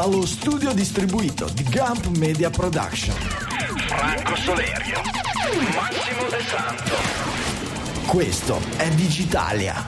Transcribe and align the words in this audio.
dallo 0.00 0.24
studio 0.26 0.72
distribuito 0.72 1.48
di 1.52 1.64
Gump 1.64 2.06
Media 2.18 2.50
Production. 2.50 3.16
Franco 3.88 4.36
Solerio, 4.36 5.00
Massimo 5.74 6.28
De 6.30 6.40
Santo. 6.44 8.06
Questo 8.06 8.60
è 8.76 8.88
Digitalia. 8.90 9.84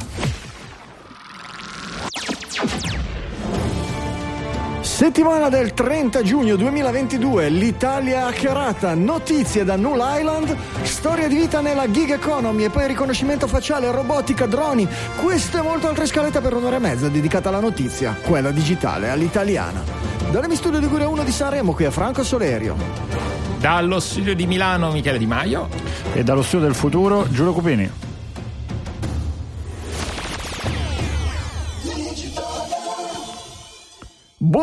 Settimana 4.81 5.49
del 5.49 5.73
30 5.75 6.23
giugno 6.23 6.57
2022, 6.57 7.49
l'Italia 7.49 8.27
hackerata, 8.27 8.95
notizie 8.95 9.63
da 9.63 9.77
Null 9.77 10.03
Island, 10.03 10.57
storia 11.01 11.29
di 11.29 11.37
vita 11.37 11.63
nella 11.63 11.91
gig 11.91 12.11
economy 12.11 12.65
e 12.65 12.69
poi 12.69 12.87
riconoscimento 12.87 13.47
facciale, 13.47 13.91
robotica, 13.91 14.45
droni. 14.45 14.87
Queste 15.17 15.57
e 15.57 15.63
molte 15.63 15.87
altre 15.87 16.05
scalette 16.05 16.43
per 16.43 16.53
un'ora 16.53 16.77
e 16.77 16.79
mezza 16.79 17.09
dedicata 17.09 17.49
alla 17.49 17.61
notizia, 17.61 18.15
quella 18.21 18.51
digitale, 18.51 19.09
all'italiana. 19.09 19.83
Dalle 20.31 20.55
studio 20.57 20.79
di 20.79 20.87
Guria 20.87 21.09
1 21.09 21.25
di 21.25 21.33
Sanremo, 21.33 21.73
qui 21.73 21.87
a 21.87 21.91
Franco 21.91 22.23
Solerio. 22.23 22.77
Dallo 23.59 23.99
studio 23.99 24.35
di 24.35 24.47
Milano 24.47 24.93
Michele 24.93 25.17
Di 25.17 25.27
Maio. 25.27 25.69
E 26.13 26.23
dallo 26.23 26.43
studio 26.43 26.67
del 26.67 26.75
futuro 26.75 27.27
Giulio 27.31 27.55
Cupini. 27.55 28.10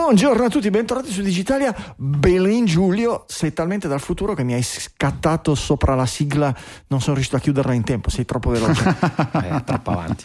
Buongiorno 0.07 0.45
a 0.45 0.49
tutti, 0.49 0.70
bentornati 0.70 1.11
su 1.11 1.21
Digitalia. 1.21 1.75
Belin 1.97 2.63
Giulio, 2.63 3.25
sei 3.27 3.52
talmente 3.52 3.89
dal 3.89 4.00
futuro 4.00 4.36
che 4.36 4.45
mi 4.45 4.53
hai 4.53 4.63
scattato 4.63 5.53
sopra 5.53 5.95
la 5.95 6.05
sigla, 6.05 6.55
non 6.88 7.02
sono 7.02 7.16
riuscito 7.16 7.36
a 7.36 7.41
chiuderla 7.41 7.73
in 7.73 7.83
tempo, 7.83 8.09
sei 8.09 8.23
troppo 8.23 8.50
veloce. 8.52 8.88
eh, 9.44 9.63
troppo 9.66 9.91
avanti. 9.91 10.23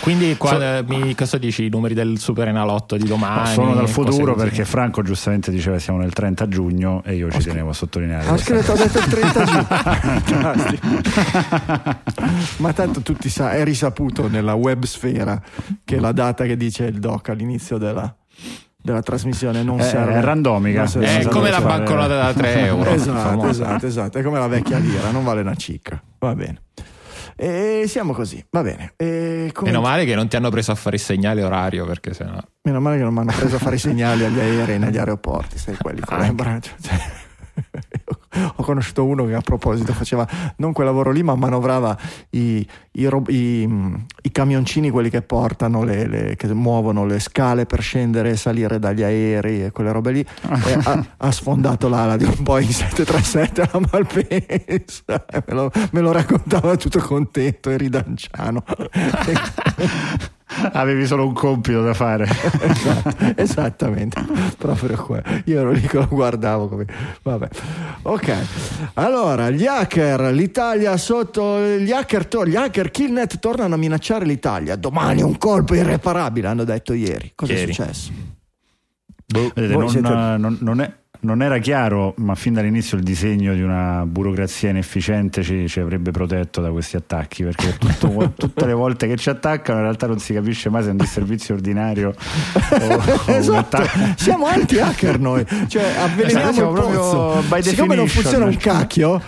Quindi 0.00 0.38
qua, 0.38 0.52
so, 0.52 0.84
mi, 0.86 1.14
cosa 1.14 1.36
dici 1.36 1.66
i 1.66 1.68
numeri 1.68 1.92
del 1.92 2.18
Super 2.18 2.48
Enalotto 2.48 2.96
di 2.96 3.04
domani? 3.04 3.52
Sono 3.52 3.74
dal 3.74 3.90
futuro 3.90 4.34
perché 4.34 4.64
Franco 4.64 5.02
giustamente 5.02 5.50
diceva 5.50 5.78
siamo 5.78 5.98
nel 5.98 6.14
30 6.14 6.48
giugno 6.48 7.02
e 7.04 7.14
io 7.14 7.30
ci 7.30 7.40
tenevo 7.40 7.68
a 7.68 7.74
sottolineare. 7.74 8.30
Ho 8.30 8.38
scritto, 8.38 8.72
ho 8.72 8.76
detto 8.76 9.00
il 9.00 9.06
30 9.06 9.44
giugno. 9.44 9.66
Ma 12.56 12.72
tanto 12.72 13.02
tutti 13.02 13.28
sa, 13.28 13.52
è 13.52 13.62
risaputo 13.64 14.28
nella 14.28 14.54
web 14.54 14.86
sfera 14.86 15.38
che 15.84 16.00
la 16.00 16.12
data 16.12 16.46
che 16.46 16.56
dice 16.56 16.84
il 16.84 17.00
doc 17.00 17.28
all'inizio 17.28 17.76
della 17.76 18.16
della 18.90 19.02
trasmissione 19.02 19.62
non 19.62 19.80
è, 19.80 19.82
serve. 19.82 20.14
È 20.14 20.20
randomica. 20.20 20.88
Non 20.94 21.04
è 21.04 21.24
come 21.26 21.50
la 21.50 21.60
banconota 21.60 22.16
da 22.16 22.32
3 22.32 22.60
euro. 22.66 22.90
esatto, 22.90 23.48
esatto, 23.48 23.86
esatto. 23.86 24.18
È 24.18 24.22
come 24.22 24.38
la 24.38 24.48
vecchia 24.48 24.78
lira, 24.78 25.10
non 25.10 25.24
vale 25.24 25.40
una 25.40 25.54
cicca. 25.54 26.02
Va 26.18 26.34
bene. 26.34 26.62
E 27.40 27.84
siamo 27.86 28.12
così, 28.12 28.44
va 28.50 28.62
bene. 28.62 28.94
E 28.96 29.50
come... 29.52 29.70
Meno 29.70 29.80
male 29.80 30.04
che 30.04 30.16
non 30.16 30.26
ti 30.26 30.34
hanno 30.34 30.50
preso 30.50 30.72
a 30.72 30.74
fare 30.74 30.96
il 30.96 31.02
segnale 31.02 31.44
orario 31.44 31.86
perché 31.86 32.12
sennò. 32.12 32.38
Meno 32.62 32.80
male 32.80 32.96
che 32.96 33.04
non 33.04 33.12
mi 33.12 33.20
hanno 33.20 33.32
preso 33.32 33.56
a 33.56 33.58
fare 33.60 33.76
i 33.76 33.78
segnali 33.78 34.24
agli 34.24 34.40
aerei 34.40 34.78
negli 34.80 34.98
aeroporti, 34.98 35.56
sai 35.56 35.76
quelli 35.76 36.00
con 36.00 36.18
le 36.18 36.32
braccia. 36.32 36.72
Ho 38.56 38.62
conosciuto 38.62 39.04
uno 39.04 39.24
che 39.26 39.34
a 39.34 39.40
proposito 39.40 39.92
faceva 39.92 40.26
non 40.56 40.72
quel 40.72 40.86
lavoro 40.86 41.10
lì, 41.10 41.22
ma 41.22 41.34
manovrava 41.34 41.96
i, 42.30 42.66
i, 42.92 43.08
i, 43.28 43.68
i 44.22 44.32
camioncini, 44.32 44.90
quelli 44.90 45.10
che 45.10 45.22
portano, 45.22 45.82
le, 45.82 46.06
le, 46.06 46.36
che 46.36 46.52
muovono 46.52 47.04
le 47.06 47.18
scale 47.20 47.66
per 47.66 47.80
scendere 47.80 48.30
e 48.30 48.36
salire 48.36 48.78
dagli 48.78 49.02
aerei 49.02 49.64
e 49.64 49.70
quelle 49.70 49.92
robe 49.92 50.12
lì. 50.12 50.20
e 50.20 50.78
ha, 50.84 51.04
ha, 51.16 51.30
sfondato 51.30 51.88
l'ala 51.88 52.16
di 52.16 52.24
un 52.24 52.36
Boeing 52.40 52.70
737 52.70 53.62
a 53.62 53.80
Malpensa. 53.90 55.24
Me 55.48 55.54
lo, 55.54 55.70
me 55.92 56.00
lo 56.00 56.12
raccontava 56.12 56.76
tutto 56.76 57.00
contento 57.00 57.70
e 57.70 57.76
ridanciano. 57.76 58.62
Avevi 60.72 61.06
solo 61.06 61.26
un 61.26 61.34
compito 61.34 61.82
da 61.82 61.94
fare. 61.94 62.24
esatto, 62.24 63.16
esattamente, 63.36 64.24
proprio 64.56 64.96
qua. 64.96 65.22
Io 65.44 65.60
ero 65.60 65.72
lì 65.72 65.80
che 65.80 65.98
lo 65.98 66.08
guardavo 66.08 66.68
come... 66.68 66.86
Vabbè. 67.22 67.48
Ok, 68.02 68.34
allora, 68.94 69.50
gli 69.50 69.66
hacker, 69.66 70.32
l'Italia 70.32 70.96
sotto... 70.96 71.60
Gli 71.60 71.90
hacker, 71.90 72.26
to... 72.26 72.46
gli 72.46 72.56
hacker 72.56 72.90
Killnet 72.90 73.38
tornano 73.38 73.74
a 73.74 73.78
minacciare 73.78 74.24
l'Italia. 74.24 74.76
Domani 74.76 75.22
un 75.22 75.36
colpo 75.36 75.74
irreparabile, 75.74 76.48
hanno 76.48 76.64
detto 76.64 76.94
ieri. 76.94 77.32
Cosa 77.34 77.52
ieri. 77.52 77.70
è 77.70 77.74
successo? 77.74 78.10
Boh, 79.26 79.50
Vedete, 79.54 79.76
non, 79.76 79.88
siete... 79.90 80.08
non, 80.08 80.56
non 80.60 80.80
è 80.80 80.92
non 81.20 81.42
era 81.42 81.58
chiaro, 81.58 82.14
ma 82.18 82.34
fin 82.36 82.52
dall'inizio 82.52 82.96
il 82.96 83.02
disegno 83.02 83.52
di 83.54 83.62
una 83.62 84.04
burocrazia 84.06 84.70
inefficiente 84.70 85.42
ci, 85.42 85.68
ci 85.68 85.80
avrebbe 85.80 86.12
protetto 86.12 86.60
da 86.60 86.70
questi 86.70 86.96
attacchi, 86.96 87.42
perché 87.42 87.76
tutto, 87.76 88.32
tutte 88.36 88.66
le 88.66 88.72
volte 88.72 89.08
che 89.08 89.16
ci 89.16 89.28
attaccano 89.28 89.78
in 89.78 89.84
realtà 89.84 90.06
non 90.06 90.20
si 90.20 90.32
capisce 90.32 90.68
mai 90.68 90.82
se 90.82 90.88
è 90.88 90.90
un 90.92 90.98
disservizio 90.98 91.54
ordinario 91.54 92.14
o, 92.70 93.02
esatto. 93.32 93.82
Siamo 94.16 94.46
anti-hacker 94.46 95.18
noi, 95.18 95.44
cioè 95.66 95.94
avveleniamo 95.98 96.50
esatto, 96.50 96.68
il 96.68 96.94
pozzo. 96.94 97.42
By 97.48 97.62
Siccome 97.62 97.94
non 97.96 98.06
funziona 98.06 98.44
un 98.44 98.56
cacchio, 98.56 99.20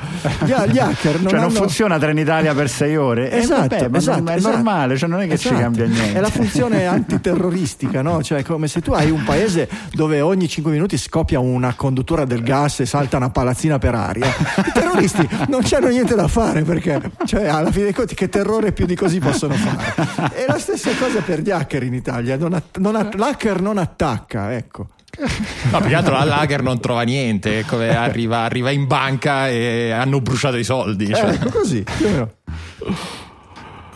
gli, 0.45 0.53
gli 0.71 0.78
hacker 0.78 1.21
non 1.21 1.28
cioè 1.28 1.39
hanno... 1.39 1.49
non 1.49 1.51
funziona 1.51 1.99
Trenitalia 1.99 2.55
per 2.55 2.69
sei 2.69 2.97
ore. 2.97 3.33
Esatto, 3.33 3.75
eh, 3.75 3.78
vabbè, 3.81 3.97
esatto, 3.97 4.31
è 4.31 4.34
esatto. 4.37 4.55
normale, 4.55 4.97
cioè 4.97 5.09
non 5.09 5.21
è 5.22 5.27
che 5.27 5.34
esatto. 5.34 5.57
ci 5.57 5.61
cambia 5.61 5.87
niente. 5.87 6.19
È 6.19 6.21
la 6.21 6.31
funzione 6.31 6.87
antiterroristica, 6.87 8.01
no? 8.01 8.22
Cioè 8.22 8.45
come 8.45 8.69
se 8.69 8.81
tu 8.81 8.93
hai 8.93 9.11
un 9.11 9.25
paese 9.25 9.69
dove 9.93 10.21
ogni 10.21 10.47
5 10.47 10.71
minuti 10.71 10.97
scoppia 10.97 11.41
una 11.41 11.75
conduttura 11.80 12.26
del 12.26 12.42
gas 12.42 12.80
e 12.80 12.84
salta 12.84 13.16
una 13.16 13.30
palazzina 13.30 13.78
per 13.78 13.94
aria. 13.94 14.26
I 14.26 14.70
terroristi 14.70 15.26
non 15.48 15.62
c'hanno 15.64 15.88
niente 15.88 16.14
da 16.14 16.28
fare 16.28 16.60
perché, 16.62 17.00
cioè, 17.24 17.46
alla 17.46 17.70
fine 17.70 17.84
dei 17.84 17.94
conti, 17.94 18.14
che 18.14 18.28
terrore 18.28 18.72
più 18.72 18.84
di 18.84 18.94
così 18.94 19.18
possono 19.18 19.54
fare? 19.54 20.34
È 20.34 20.44
la 20.46 20.58
stessa 20.58 20.91
cosa 20.98 21.22
per 21.22 21.41
gli 21.41 21.50
hacker 21.50 21.82
in 21.82 21.94
Italia. 21.94 22.36
Non 22.36 22.52
att- 22.52 22.76
non 22.76 22.96
att- 22.96 23.14
l'hacker 23.14 23.62
non 23.62 23.78
attacca, 23.78 24.54
ecco. 24.54 24.88
No, 25.72 25.78
più 25.80 25.88
che 25.88 25.94
altro 25.94 26.22
l'hacker 26.22 26.62
non 26.62 26.80
trova 26.80 27.00
niente, 27.00 27.64
come 27.66 27.97
arriva, 27.97 28.41
arriva, 28.41 28.70
in 28.70 28.86
banca 28.86 29.48
e 29.48 29.91
hanno 29.91 30.20
bruciato 30.20 30.58
i 30.58 30.64
soldi. 30.64 31.06
Cioè. 31.06 31.30
Ecco 31.30 31.48
così. 31.48 31.82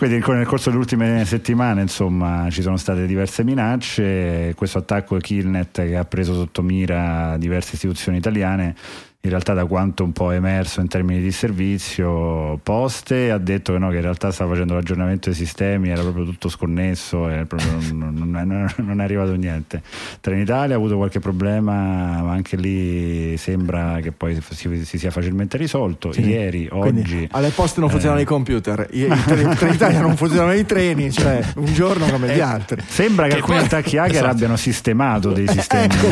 Quindi 0.06 0.22
nel 0.32 0.44
corso 0.47 0.69
delle 0.69 0.82
ultime 0.82 1.25
settimane 1.25 1.81
insomma, 1.81 2.48
ci 2.50 2.60
sono 2.60 2.76
state 2.76 3.06
diverse 3.06 3.42
minacce, 3.42 4.53
questo 4.54 4.76
attacco 4.76 5.16
Killnet 5.16 5.82
che 5.82 5.97
ha 5.97 6.04
preso 6.04 6.34
sotto 6.34 6.60
mira 6.60 7.38
diverse 7.38 7.76
istituzioni 7.76 8.19
italiane 8.19 8.76
in 9.24 9.30
realtà 9.30 9.54
da 9.54 9.64
quanto 9.64 10.04
un 10.04 10.12
po' 10.12 10.32
è 10.32 10.36
emerso 10.36 10.80
in 10.80 10.88
termini 10.88 11.20
di 11.20 11.32
servizio 11.32 12.58
Poste 12.62 13.30
ha 13.30 13.38
detto 13.38 13.72
che, 13.72 13.78
no, 13.78 13.88
che 13.88 13.96
in 13.96 14.02
realtà 14.02 14.30
stava 14.30 14.50
facendo 14.52 14.74
l'aggiornamento 14.74 15.30
dei 15.30 15.38
sistemi 15.38 15.88
era 15.88 16.02
proprio 16.02 16.24
tutto 16.24 16.50
sconnesso 16.50 17.30
e 17.30 17.46
non, 17.92 18.14
non, 18.14 18.36
è, 18.36 18.44
non, 18.82 19.00
è, 19.00 19.02
arrivato 19.02 19.34
niente. 19.34 19.82
Trenitalia 20.20 20.74
ha 20.74 20.78
avuto 20.78 20.96
qualche 20.96 21.20
problema 21.20 22.22
ma 22.22 22.32
anche 22.32 22.56
lì 22.56 23.34
sembra 23.38 23.98
che 24.02 24.12
poi 24.12 24.38
si, 24.50 24.84
si 24.84 24.98
sia 24.98 25.10
facilmente 25.10 25.56
risolto. 25.56 26.12
Sì. 26.12 26.26
ieri, 26.26 26.68
Quindi, 26.68 27.00
oggi 27.00 27.28
alle 27.30 27.48
poste 27.48 27.80
non 27.80 27.88
funzionano 27.88 28.20
eh, 28.20 28.24
i 28.24 28.26
computer 28.26 28.86
in 28.92 29.22
Trenitalia 29.56 30.00
non 30.00 30.16
funzionano 30.16 30.52
i 30.52 30.66
treni 30.66 31.10
cioè 31.10 31.42
un 31.56 31.72
giorno 31.72 32.06
come 32.06 32.28
gli 32.28 32.38
eh, 32.38 32.42
altri. 32.42 32.82
sembra 32.86 33.24
che, 33.24 33.32
che 33.32 33.36
alcuni 33.38 33.56
poi, 33.56 33.66
attacchi 33.66 33.96
hacker 33.96 34.14
esatto. 34.16 34.30
abbiano 34.30 34.56
sistemato 34.56 35.32
dei 35.32 35.48
sistemi. 35.54 35.84
ecco 35.84 36.08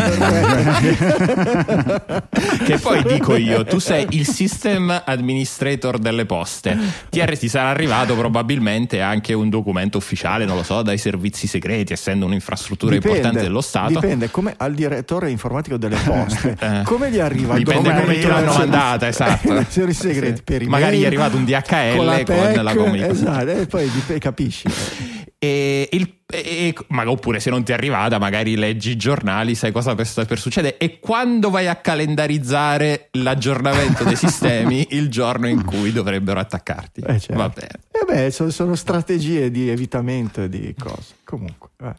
che 2.65 2.79
poi 2.79 3.02
dico 3.07 3.37
io, 3.37 3.65
tu 3.65 3.79
sei 3.79 4.07
il 4.11 4.27
system 4.27 5.03
administrator 5.05 5.99
delle 5.99 6.27
poste. 6.27 6.77
Ti, 7.09 7.23
ti 7.39 7.49
sarà 7.49 7.69
arrivato 7.69 8.17
probabilmente 8.17 9.01
anche 9.01 9.33
un 9.33 9.49
documento 9.49 9.99
ufficiale, 9.99 10.45
non 10.45 10.57
lo 10.57 10.63
so, 10.63 10.83
dai 10.83 10.99
servizi 10.99 11.47
segreti, 11.47 11.93
essendo 11.93 12.27
un'infrastruttura 12.27 12.93
dipende, 12.93 13.17
importante 13.17 13.47
dello 13.47 13.61
Stato. 13.61 14.01
Dipende, 14.01 14.31
come 14.31 14.55
al 14.57 14.75
direttore 14.75 15.31
informatico 15.31 15.77
delle 15.77 15.97
poste, 15.97 16.57
eh, 16.61 16.83
come 16.85 17.11
gli 17.11 17.19
arriva 17.19 17.55
Dipende 17.55 17.93
come 17.93 18.17
gli 18.17 18.27
l'hanno 18.27 18.53
mandata, 18.53 19.09
esatto. 19.09 19.65
segreti 19.93 20.37
sì. 20.37 20.43
per 20.43 20.67
Magari 20.67 20.99
gli 20.99 21.03
è 21.03 21.07
arrivato 21.07 21.37
un 21.37 21.45
DHL 21.45 21.97
con 21.97 22.07
la, 22.07 22.23
tech, 22.23 22.55
con 22.55 22.65
la 22.65 22.75
comunicazione. 22.75 23.43
Esatto, 23.43 23.61
e 23.61 23.67
poi 23.67 24.19
capisci. 24.19 24.69
E 25.45 25.89
il, 25.91 26.19
e, 26.27 26.73
ma 26.91 27.11
oppure 27.11 27.41
se 27.41 27.51
non 27.51 27.65
ti 27.65 27.73
è 27.73 27.75
arrivata, 27.75 28.21
magari 28.21 28.55
leggi 28.55 28.91
i 28.91 28.97
giornali, 28.97 29.57
sai 29.57 29.73
cosa 29.73 29.97
per, 29.97 30.09
per 30.25 30.39
succedere. 30.39 30.77
E 30.77 31.01
quando 31.01 31.51
vai 31.51 31.67
a 31.67 31.75
calendarizzare 31.75 33.09
l'aggiornamento 33.15 34.05
dei 34.05 34.15
sistemi, 34.15 34.87
il 34.95 35.11
giorno 35.11 35.49
in 35.49 35.65
cui 35.65 35.91
dovrebbero 35.91 36.39
attaccarti. 36.39 37.01
Eh, 37.01 37.19
certo. 37.19 37.35
Va 37.35 37.49
bene. 37.49 37.81
Eh 37.91 38.05
beh, 38.07 38.31
sono, 38.31 38.51
sono, 38.51 38.77
strategie 38.77 39.51
di 39.51 39.69
evitamento 39.69 40.43
e 40.43 40.49
di 40.49 40.73
cose. 40.79 41.15
Comunque, 41.25 41.71
eh. 41.83 41.95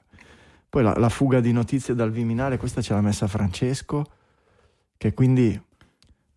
poi 0.69 0.83
la, 0.83 0.93
la, 0.95 1.09
fuga 1.09 1.41
di 1.41 1.51
notizie 1.51 1.93
dal 1.95 2.11
Viminale, 2.11 2.55
questa 2.55 2.81
ce 2.81 2.93
l'ha 2.93 3.01
messa 3.01 3.27
Francesco, 3.27 4.09
che 4.95 5.13
quindi 5.13 5.61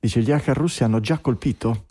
dice: 0.00 0.22
gli 0.22 0.32
hacker 0.32 0.56
russi 0.56 0.82
hanno 0.82 0.98
già 0.98 1.18
colpito 1.18 1.84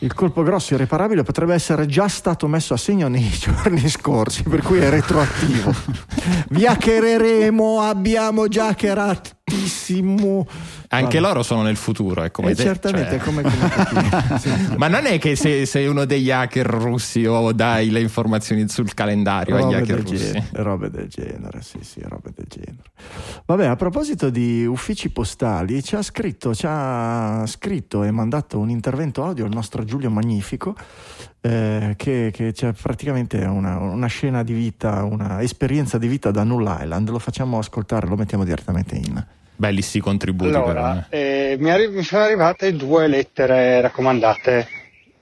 il 0.00 0.14
colpo 0.14 0.42
grosso 0.42 0.74
irreparabile 0.74 1.22
potrebbe 1.22 1.54
essere 1.54 1.86
già 1.86 2.08
stato 2.08 2.46
messo 2.46 2.74
a 2.74 2.76
segno 2.76 3.08
nei 3.08 3.28
giorni 3.38 3.88
scorsi, 3.88 4.42
per 4.42 4.62
cui 4.62 4.78
è 4.78 4.88
retroattivo. 4.88 5.74
Vi 6.50 6.66
hackereremo, 6.66 7.80
abbiamo 7.80 8.48
già 8.48 8.68
hackerato. 8.68 9.30
Fortissimo. 9.52 10.46
Anche 10.88 11.18
Vabbè. 11.18 11.20
loro 11.20 11.42
sono 11.42 11.62
nel 11.62 11.76
futuro, 11.76 12.22
è 12.22 12.30
come 12.30 12.50
Eh, 12.50 12.54
te, 12.54 12.62
certamente, 12.62 13.10
cioè. 13.10 13.18
è 13.18 13.22
come, 13.22 13.42
come. 13.42 13.60
Sì. 14.38 14.50
Ma 14.76 14.88
non 14.88 15.06
è 15.06 15.18
che 15.18 15.36
se- 15.36 15.66
sei 15.66 15.86
uno 15.86 16.04
degli 16.04 16.30
hacker 16.30 16.66
russi 16.66 17.24
o 17.26 17.52
dai 17.52 17.90
le 17.90 18.00
informazioni 18.00 18.68
sul 18.68 18.92
calendario 18.94 19.56
agli 19.56 19.62
robe 19.62 19.76
hacker 19.76 20.02
del, 20.02 20.04
russi. 20.04 20.16
genere, 20.32 20.46
robe 20.62 20.90
del 20.90 21.08
genere, 21.08 21.62
sì, 21.62 21.78
sì, 21.82 22.00
robe 22.04 22.32
del 22.34 22.46
genere. 22.48 22.82
Vabbè, 23.46 23.66
a 23.66 23.76
proposito 23.76 24.30
di 24.30 24.64
uffici 24.66 25.10
postali, 25.10 25.82
ci 25.82 25.96
ha 25.96 26.02
scritto, 26.02 26.54
ci 26.54 26.66
ha 26.68 27.44
scritto 27.46 28.02
e 28.04 28.10
mandato 28.10 28.58
un 28.58 28.70
intervento 28.70 29.24
audio 29.24 29.44
il 29.46 29.52
nostro 29.54 29.84
Giulio 29.84 30.10
Magnifico, 30.10 30.74
eh, 31.40 31.94
che, 31.96 32.30
che 32.32 32.52
c'è 32.52 32.72
praticamente 32.72 33.38
una, 33.44 33.78
una 33.78 34.06
scena 34.06 34.42
di 34.42 34.52
vita, 34.52 35.04
una 35.04 35.40
esperienza 35.42 35.98
di 35.98 36.06
vita 36.08 36.30
da 36.30 36.44
Null 36.44 36.76
Island. 36.80 37.08
Lo 37.10 37.18
facciamo 37.18 37.58
ascoltare, 37.58 38.06
lo 38.06 38.16
mettiamo 38.16 38.44
direttamente 38.44 38.94
in. 38.96 39.26
Belli 39.62 39.80
sti 39.80 40.00
contributi 40.00 40.50
però. 40.50 40.64
Allora, 40.64 41.06
eh. 41.08 41.52
eh, 41.52 41.56
mi, 41.56 41.70
arri- 41.70 41.86
mi 41.86 42.02
sono 42.02 42.24
arrivate 42.24 42.74
due 42.74 43.06
lettere 43.06 43.80
raccomandate 43.80 44.66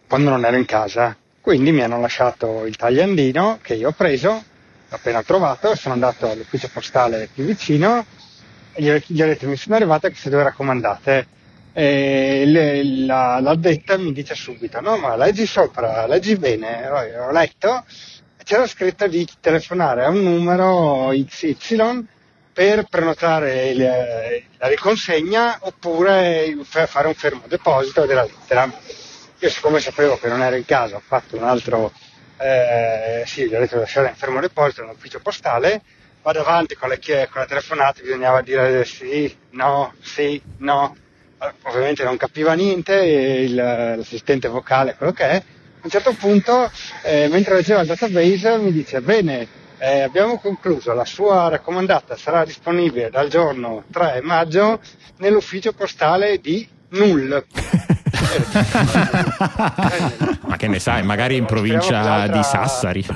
quando 0.08 0.30
non 0.30 0.46
ero 0.46 0.56
in 0.56 0.64
casa. 0.64 1.14
Quindi 1.42 1.72
mi 1.72 1.82
hanno 1.82 2.00
lasciato 2.00 2.64
il 2.64 2.74
tagliandino 2.74 3.58
che 3.60 3.74
io 3.74 3.88
ho 3.88 3.92
preso, 3.92 4.30
l'ho 4.30 4.96
appena 4.96 5.22
trovato, 5.22 5.74
sono 5.74 5.92
andato 5.92 6.30
all'ufficio 6.30 6.70
postale 6.72 7.28
più 7.34 7.44
vicino 7.44 8.02
e 8.72 8.82
gli 8.82 8.88
ho, 8.88 8.98
gli 9.04 9.20
ho 9.20 9.26
detto 9.26 9.46
mi 9.46 9.56
sono 9.56 9.74
arrivate 9.74 10.08
queste 10.08 10.30
due 10.30 10.42
raccomandate. 10.42 11.26
E 11.74 12.44
le- 12.46 13.04
la, 13.04 13.40
l'addetta 13.40 13.98
mi 13.98 14.10
dice 14.14 14.34
subito, 14.34 14.80
no 14.80 14.96
ma 14.96 15.16
leggi 15.16 15.44
sopra, 15.44 16.06
leggi 16.06 16.36
bene, 16.36 16.88
ho 16.88 17.30
letto, 17.30 17.84
c'era 18.42 18.66
scritto 18.66 19.06
di 19.06 19.28
telefonare 19.38 20.02
a 20.02 20.08
un 20.08 20.22
numero 20.22 21.10
XY 21.10 22.06
per 22.60 22.84
prenotare 22.90 23.68
il- 23.70 24.44
la 24.58 24.66
riconsegna 24.68 25.56
oppure 25.62 26.58
fa- 26.64 26.84
fare 26.86 27.06
un 27.06 27.14
fermo 27.14 27.44
deposito 27.48 28.04
della 28.04 28.24
lettera. 28.24 28.70
Io 29.38 29.48
siccome 29.48 29.80
sapevo 29.80 30.18
che 30.18 30.28
non 30.28 30.42
ero 30.42 30.56
in 30.56 30.66
casa 30.66 30.96
ho 30.96 31.02
fatto 31.02 31.38
un 31.38 31.44
altro, 31.44 31.90
eh, 32.36 33.22
sì, 33.24 33.48
gli 33.48 33.54
ho 33.54 33.60
detto 33.60 33.76
di 33.76 33.80
lasciare 33.80 34.08
un 34.08 34.14
fermo 34.14 34.40
deposito 34.40 34.82
nell'ufficio 34.82 35.20
postale, 35.20 35.80
vado 36.20 36.40
avanti 36.40 36.74
con 36.74 36.90
le, 36.90 36.98
con 36.98 37.40
le 37.40 37.46
telefonate, 37.46 38.02
bisognava 38.02 38.42
dire 38.42 38.84
sì, 38.84 39.34
no, 39.52 39.94
sì, 40.02 40.38
no. 40.58 40.94
Eh, 41.40 41.52
Ovviamente 41.62 42.04
non 42.04 42.18
capiva 42.18 42.52
niente, 42.52 42.94
il- 42.94 43.54
l'assistente 43.54 44.48
vocale, 44.48 44.96
quello 44.96 45.12
che 45.12 45.24
è. 45.24 45.36
A 45.36 45.84
un 45.84 45.88
certo 45.88 46.12
punto, 46.12 46.70
eh, 47.04 47.26
mentre 47.28 47.54
leggeva 47.54 47.80
il 47.80 47.86
database, 47.86 48.58
mi 48.58 48.70
dice, 48.70 49.00
bene, 49.00 49.48
eh, 49.80 50.02
abbiamo 50.02 50.38
concluso, 50.38 50.92
la 50.92 51.06
sua 51.06 51.48
raccomandata 51.48 52.14
sarà 52.14 52.44
disponibile 52.44 53.08
dal 53.08 53.28
giorno 53.28 53.84
3 53.90 54.20
maggio 54.22 54.78
nell'ufficio 55.16 55.72
postale 55.72 56.38
di 56.38 56.68
Null. 56.90 57.44
Ma 60.42 60.56
che 60.56 60.68
ne 60.68 60.78
sai, 60.78 61.02
magari 61.02 61.36
in 61.36 61.46
provincia 61.46 62.26
di 62.26 62.42
Sassari. 62.42 63.06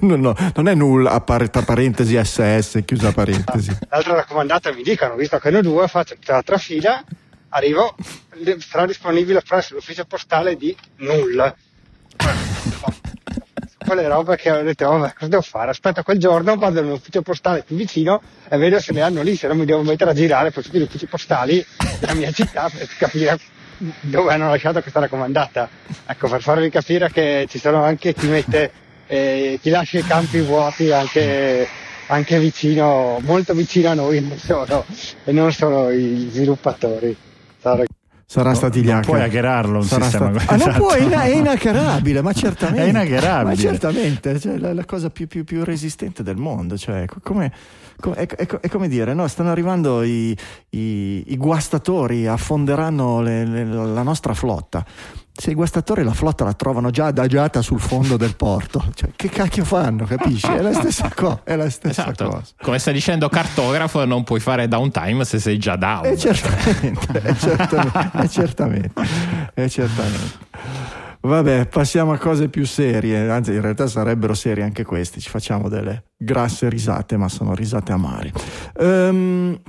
no, 0.00 0.16
no, 0.16 0.34
non 0.54 0.68
è 0.68 0.74
nulla, 0.74 1.12
aperta 1.12 1.62
parentesi 1.62 2.18
SS, 2.22 2.82
chiusa 2.84 3.12
parentesi. 3.12 3.76
L'altra 3.88 4.14
raccomandata 4.14 4.72
mi 4.72 4.82
dicono, 4.82 5.14
visto 5.14 5.38
che 5.38 5.50
ne 5.50 5.58
ho 5.58 5.62
due, 5.62 5.86
faccio 5.86 6.14
tutta 6.14 6.32
l'altra 6.32 6.58
fila, 6.58 7.04
arrivo, 7.50 7.94
sarà 8.58 8.86
disponibile 8.86 9.42
presso 9.46 9.74
l'ufficio 9.74 10.04
postale 10.06 10.56
di 10.56 10.76
Null. 10.96 11.54
Quelle 13.84 14.06
robe 14.08 14.36
che 14.36 14.50
ho 14.50 14.62
detto, 14.62 14.88
vabbè, 14.88 15.14
cosa 15.14 15.28
devo 15.28 15.42
fare? 15.42 15.70
Aspetta 15.70 16.02
quel 16.02 16.18
giorno, 16.18 16.54
vado 16.56 16.82
nell'ufficio 16.82 17.22
postale 17.22 17.62
più 17.62 17.76
vicino 17.76 18.20
e 18.48 18.56
vedo 18.58 18.78
se 18.78 18.92
le 18.92 19.00
hanno 19.00 19.22
lì, 19.22 19.34
se 19.34 19.48
no 19.48 19.54
mi 19.54 19.64
devo 19.64 19.82
mettere 19.82 20.10
a 20.10 20.14
girare 20.14 20.50
per 20.50 20.62
tutti 20.62 20.78
gli 20.78 20.82
uffici 20.82 21.06
postali 21.06 21.64
della 21.98 22.14
mia 22.14 22.30
città 22.30 22.68
per 22.68 22.86
capire 22.98 23.38
dove 24.00 24.32
hanno 24.32 24.50
lasciato 24.50 24.80
questa 24.82 25.00
raccomandata. 25.00 25.68
Ecco, 26.06 26.28
per 26.28 26.42
farvi 26.42 26.68
capire 26.68 27.10
che 27.10 27.46
ci 27.48 27.58
sono 27.58 27.82
anche 27.82 28.12
chi 28.12 28.26
mette, 28.26 28.70
eh, 29.06 29.58
chi 29.60 29.70
lascia 29.70 29.98
i 29.98 30.04
campi 30.04 30.40
vuoti 30.40 30.92
anche, 30.92 31.66
anche 32.08 32.38
vicino, 32.38 33.18
molto 33.22 33.54
vicino 33.54 33.88
a 33.88 33.94
noi, 33.94 34.20
non 34.20 34.38
solo, 34.38 34.84
e 35.24 35.32
non 35.32 35.52
solo 35.52 35.90
gli 35.90 36.30
sviluppatori. 36.30 37.16
Ciao, 37.60 37.76
Saranno 38.30 38.54
stati 38.54 38.80
gli 38.80 38.84
non 38.86 38.94
hacker. 38.98 39.06
puoi 39.06 39.22
hackerarlo 39.22 39.78
un 39.78 39.82
Sarà 39.84 40.04
sistema 40.04 40.30
così. 40.30 40.44
Ah, 40.48 40.52
non 40.56 40.60
Esatto. 40.68 40.78
puoi, 40.84 40.98
è 41.00 41.02
ina- 41.02 41.22
è 41.22 41.34
inaccherabile, 41.34 42.22
ma 42.22 42.32
certamente. 42.32 42.84
È 42.84 42.88
inaccherabile. 42.88 43.54
Ma 43.56 43.60
certamente, 43.60 44.38
cioè, 44.38 44.56
la, 44.56 44.72
la 44.72 44.84
cosa 44.84 45.10
più, 45.10 45.26
più- 45.26 45.42
più 45.42 45.64
resistente 45.64 46.22
del 46.22 46.36
mondo. 46.36 46.78
Cioè, 46.78 47.06
co- 47.06 47.18
come, 47.24 47.50
co- 47.50 47.56
è, 48.14 48.26
è- 48.26 48.46
è 48.46 48.68
come 48.68 48.88
dire, 48.88 49.14
no? 49.14 49.26
stanno 49.28 49.50
arrivando 49.50 50.02
i, 50.02 50.36
i- 50.70 51.24
i 51.32 51.36
guastatori, 51.36 52.26
affonderanno 52.26 53.20
le- 53.20 53.44
le- 53.46 53.64
la 53.64 54.02
nostra 54.02 54.34
flotta. 54.34 54.84
Se 55.32 55.50
i 55.52 55.54
guastatori 55.54 56.02
la 56.04 56.12
flotta 56.12 56.44
la 56.44 56.52
trovano 56.52 56.90
già 56.90 57.06
adagiata 57.06 57.62
sul 57.62 57.80
fondo 57.80 58.18
del 58.18 58.36
porto, 58.36 58.84
cioè, 58.94 59.10
che 59.16 59.30
cacchio 59.30 59.64
fanno, 59.64 60.04
capisci? 60.04 60.46
È 60.46 60.60
la 60.60 60.72
stessa, 60.74 61.10
co- 61.14 61.40
è 61.44 61.56
la 61.56 61.70
stessa 61.70 62.02
Esatto. 62.02 62.28
cosa. 62.28 62.42
Come 62.60 62.78
sta 62.78 62.90
dicendo 62.90 63.28
cartografo, 63.30 64.04
non 64.04 64.22
puoi 64.22 64.40
fare 64.40 64.68
downtime 64.68 65.24
se 65.24 65.38
sei 65.38 65.56
già 65.58 65.76
down. 65.76 66.04
Eh, 66.04 66.18
certamente, 66.18 67.22
eh, 67.22 67.34
certamente, 67.38 68.18
eh, 68.22 68.28
certamente, 68.28 69.02
eh, 69.54 69.68
certamente. 69.70 71.09
Vabbè, 71.22 71.66
passiamo 71.66 72.12
a 72.12 72.18
cose 72.18 72.48
più 72.48 72.64
serie, 72.64 73.28
anzi 73.28 73.52
in 73.52 73.60
realtà 73.60 73.86
sarebbero 73.86 74.32
serie 74.32 74.64
anche 74.64 74.84
queste, 74.84 75.20
ci 75.20 75.28
facciamo 75.28 75.68
delle 75.68 76.04
grasse 76.16 76.68
risate, 76.70 77.18
ma 77.18 77.28
sono 77.28 77.54
risate 77.54 77.92
amare. 77.92 78.32
Ehm, 78.78 79.60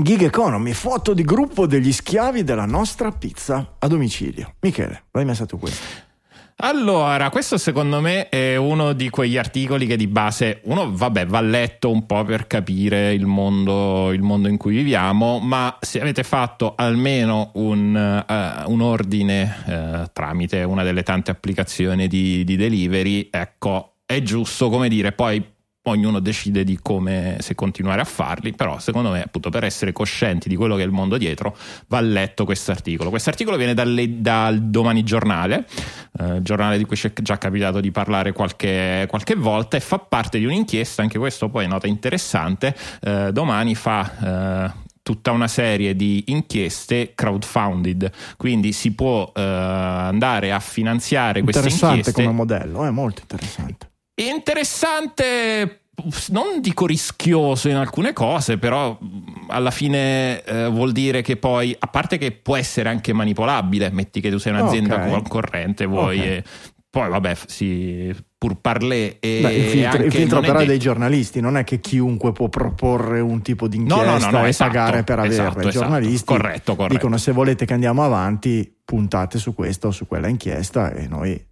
Gig 0.00 0.22
Economy, 0.22 0.72
foto 0.72 1.12
di 1.12 1.24
gruppo 1.24 1.66
degli 1.66 1.92
schiavi 1.92 2.42
della 2.42 2.66
nostra 2.66 3.10
pizza 3.10 3.76
a 3.78 3.86
domicilio. 3.86 4.54
Michele, 4.60 5.04
l'hai 5.12 5.24
messa 5.26 5.44
tu 5.44 5.58
questa? 5.58 6.07
Allora, 6.60 7.30
questo 7.30 7.56
secondo 7.56 8.00
me 8.00 8.28
è 8.28 8.56
uno 8.56 8.92
di 8.92 9.10
quegli 9.10 9.36
articoli 9.36 9.86
che 9.86 9.96
di 9.96 10.08
base 10.08 10.60
uno, 10.64 10.90
vabbè, 10.92 11.24
va 11.26 11.40
letto 11.40 11.88
un 11.88 12.04
po' 12.04 12.24
per 12.24 12.48
capire 12.48 13.12
il 13.12 13.26
mondo, 13.26 14.10
il 14.12 14.22
mondo 14.22 14.48
in 14.48 14.56
cui 14.56 14.74
viviamo, 14.74 15.38
ma 15.38 15.76
se 15.80 16.00
avete 16.00 16.24
fatto 16.24 16.74
almeno 16.74 17.52
un, 17.54 17.94
eh, 17.96 18.62
un 18.66 18.80
ordine 18.80 19.56
eh, 19.68 20.10
tramite 20.12 20.64
una 20.64 20.82
delle 20.82 21.04
tante 21.04 21.30
applicazioni 21.30 22.08
di, 22.08 22.42
di 22.42 22.56
delivery, 22.56 23.28
ecco, 23.30 23.98
è 24.04 24.20
giusto 24.22 24.68
come 24.68 24.88
dire, 24.88 25.12
poi 25.12 25.40
ognuno 25.82 26.20
decide 26.20 26.64
di 26.64 26.78
come 26.82 27.36
se 27.40 27.54
continuare 27.54 28.00
a 28.00 28.04
farli, 28.04 28.52
però 28.52 28.78
secondo 28.78 29.10
me 29.10 29.22
appunto 29.22 29.48
per 29.50 29.64
essere 29.64 29.92
coscienti 29.92 30.48
di 30.48 30.56
quello 30.56 30.76
che 30.76 30.82
è 30.82 30.84
il 30.84 30.90
mondo 30.90 31.16
dietro 31.16 31.56
va 31.86 32.00
letto 32.00 32.44
questo 32.44 32.70
articolo. 32.70 33.10
Questo 33.10 33.30
articolo 33.30 33.56
viene 33.56 33.74
dalle- 33.74 34.20
dal 34.20 34.60
Domani 34.64 35.02
Giornale, 35.02 35.66
eh, 36.18 36.42
giornale 36.42 36.76
di 36.76 36.84
cui 36.84 36.96
ci 36.96 37.06
è 37.06 37.12
già 37.22 37.38
capitato 37.38 37.80
di 37.80 37.90
parlare 37.90 38.32
qualche, 38.32 39.06
qualche 39.08 39.34
volta 39.34 39.76
e 39.76 39.80
fa 39.80 39.98
parte 39.98 40.38
di 40.38 40.44
un'inchiesta, 40.44 41.00
anche 41.00 41.18
questo 41.18 41.48
poi 41.48 41.64
è 41.64 41.68
nota 41.68 41.86
interessante, 41.86 42.74
eh, 43.00 43.30
domani 43.32 43.74
fa... 43.74 44.74
eh, 44.74 44.86
tutta 45.08 45.30
una 45.30 45.48
serie 45.48 45.96
di 45.96 46.24
inchieste 46.26 47.12
crowdfunded, 47.14 48.10
quindi 48.36 48.72
si 48.72 48.92
può 48.92 49.32
eh, 49.34 49.40
andare 49.40 50.52
a 50.52 50.60
finanziare 50.60 51.40
queste 51.40 51.62
Interessante 51.62 51.96
inchieste. 51.96 52.22
come 52.22 52.34
modello, 52.34 52.84
è 52.84 52.90
molto 52.90 53.22
interessante. 53.22 53.87
Interessante, 54.20 55.80
non 56.30 56.60
dico 56.60 56.86
rischioso 56.86 57.68
in 57.68 57.76
alcune 57.76 58.12
cose, 58.12 58.58
però 58.58 58.98
mh, 59.00 59.46
alla 59.48 59.70
fine 59.70 60.42
eh, 60.42 60.68
vuol 60.68 60.92
dire 60.92 61.22
che 61.22 61.36
poi, 61.36 61.74
a 61.78 61.86
parte 61.86 62.18
che 62.18 62.32
può 62.32 62.56
essere 62.56 62.88
anche 62.88 63.12
manipolabile, 63.12 63.90
metti 63.90 64.20
che 64.20 64.30
tu 64.30 64.38
sei 64.38 64.52
un'azienda 64.52 64.96
Ok. 65.04 65.08
concorrente, 65.08 65.86
vuoi... 65.86 66.18
Ok. 66.18 66.24
e- 66.24 66.44
poi 66.90 67.10
vabbè, 67.10 67.36
sì, 67.46 68.12
pur 68.38 68.60
parler 68.62 69.18
e 69.20 69.40
Beh, 69.42 69.52
il 69.52 69.64
filtro, 69.66 69.90
anche 69.90 70.06
il 70.06 70.12
filtro 70.12 70.40
però 70.40 70.58
è 70.60 70.64
dei 70.64 70.78
giornalisti, 70.78 71.38
non 71.40 71.58
è 71.58 71.62
che 71.62 71.80
chiunque 71.80 72.32
può 72.32 72.48
proporre 72.48 73.20
un 73.20 73.42
tipo 73.42 73.68
di 73.68 73.76
inchiesta 73.76 74.04
No, 74.04 74.18
no, 74.18 74.30
no, 74.30 74.38
no, 74.38 74.46
e 74.46 74.48
esatto, 74.48 74.70
pagare 74.72 75.04
per 75.04 75.18
averla. 75.18 75.34
esatto, 75.42 75.58
I 75.58 75.68
esatto. 75.68 75.78
giornalisti 75.78 76.24
Corretto, 76.24 76.74
corretto. 76.76 76.94
dicono 76.94 77.18
se 77.18 77.32
volete 77.32 77.66
che 77.66 77.74
andiamo 77.74 78.02
avanti 78.02 78.74
puntate 78.82 79.38
su 79.38 79.54
questa 79.54 79.88
o 79.88 79.90
su 79.90 80.06
quella 80.06 80.28
inchiesta 80.28 80.90
e 80.94 81.06
noi 81.06 81.46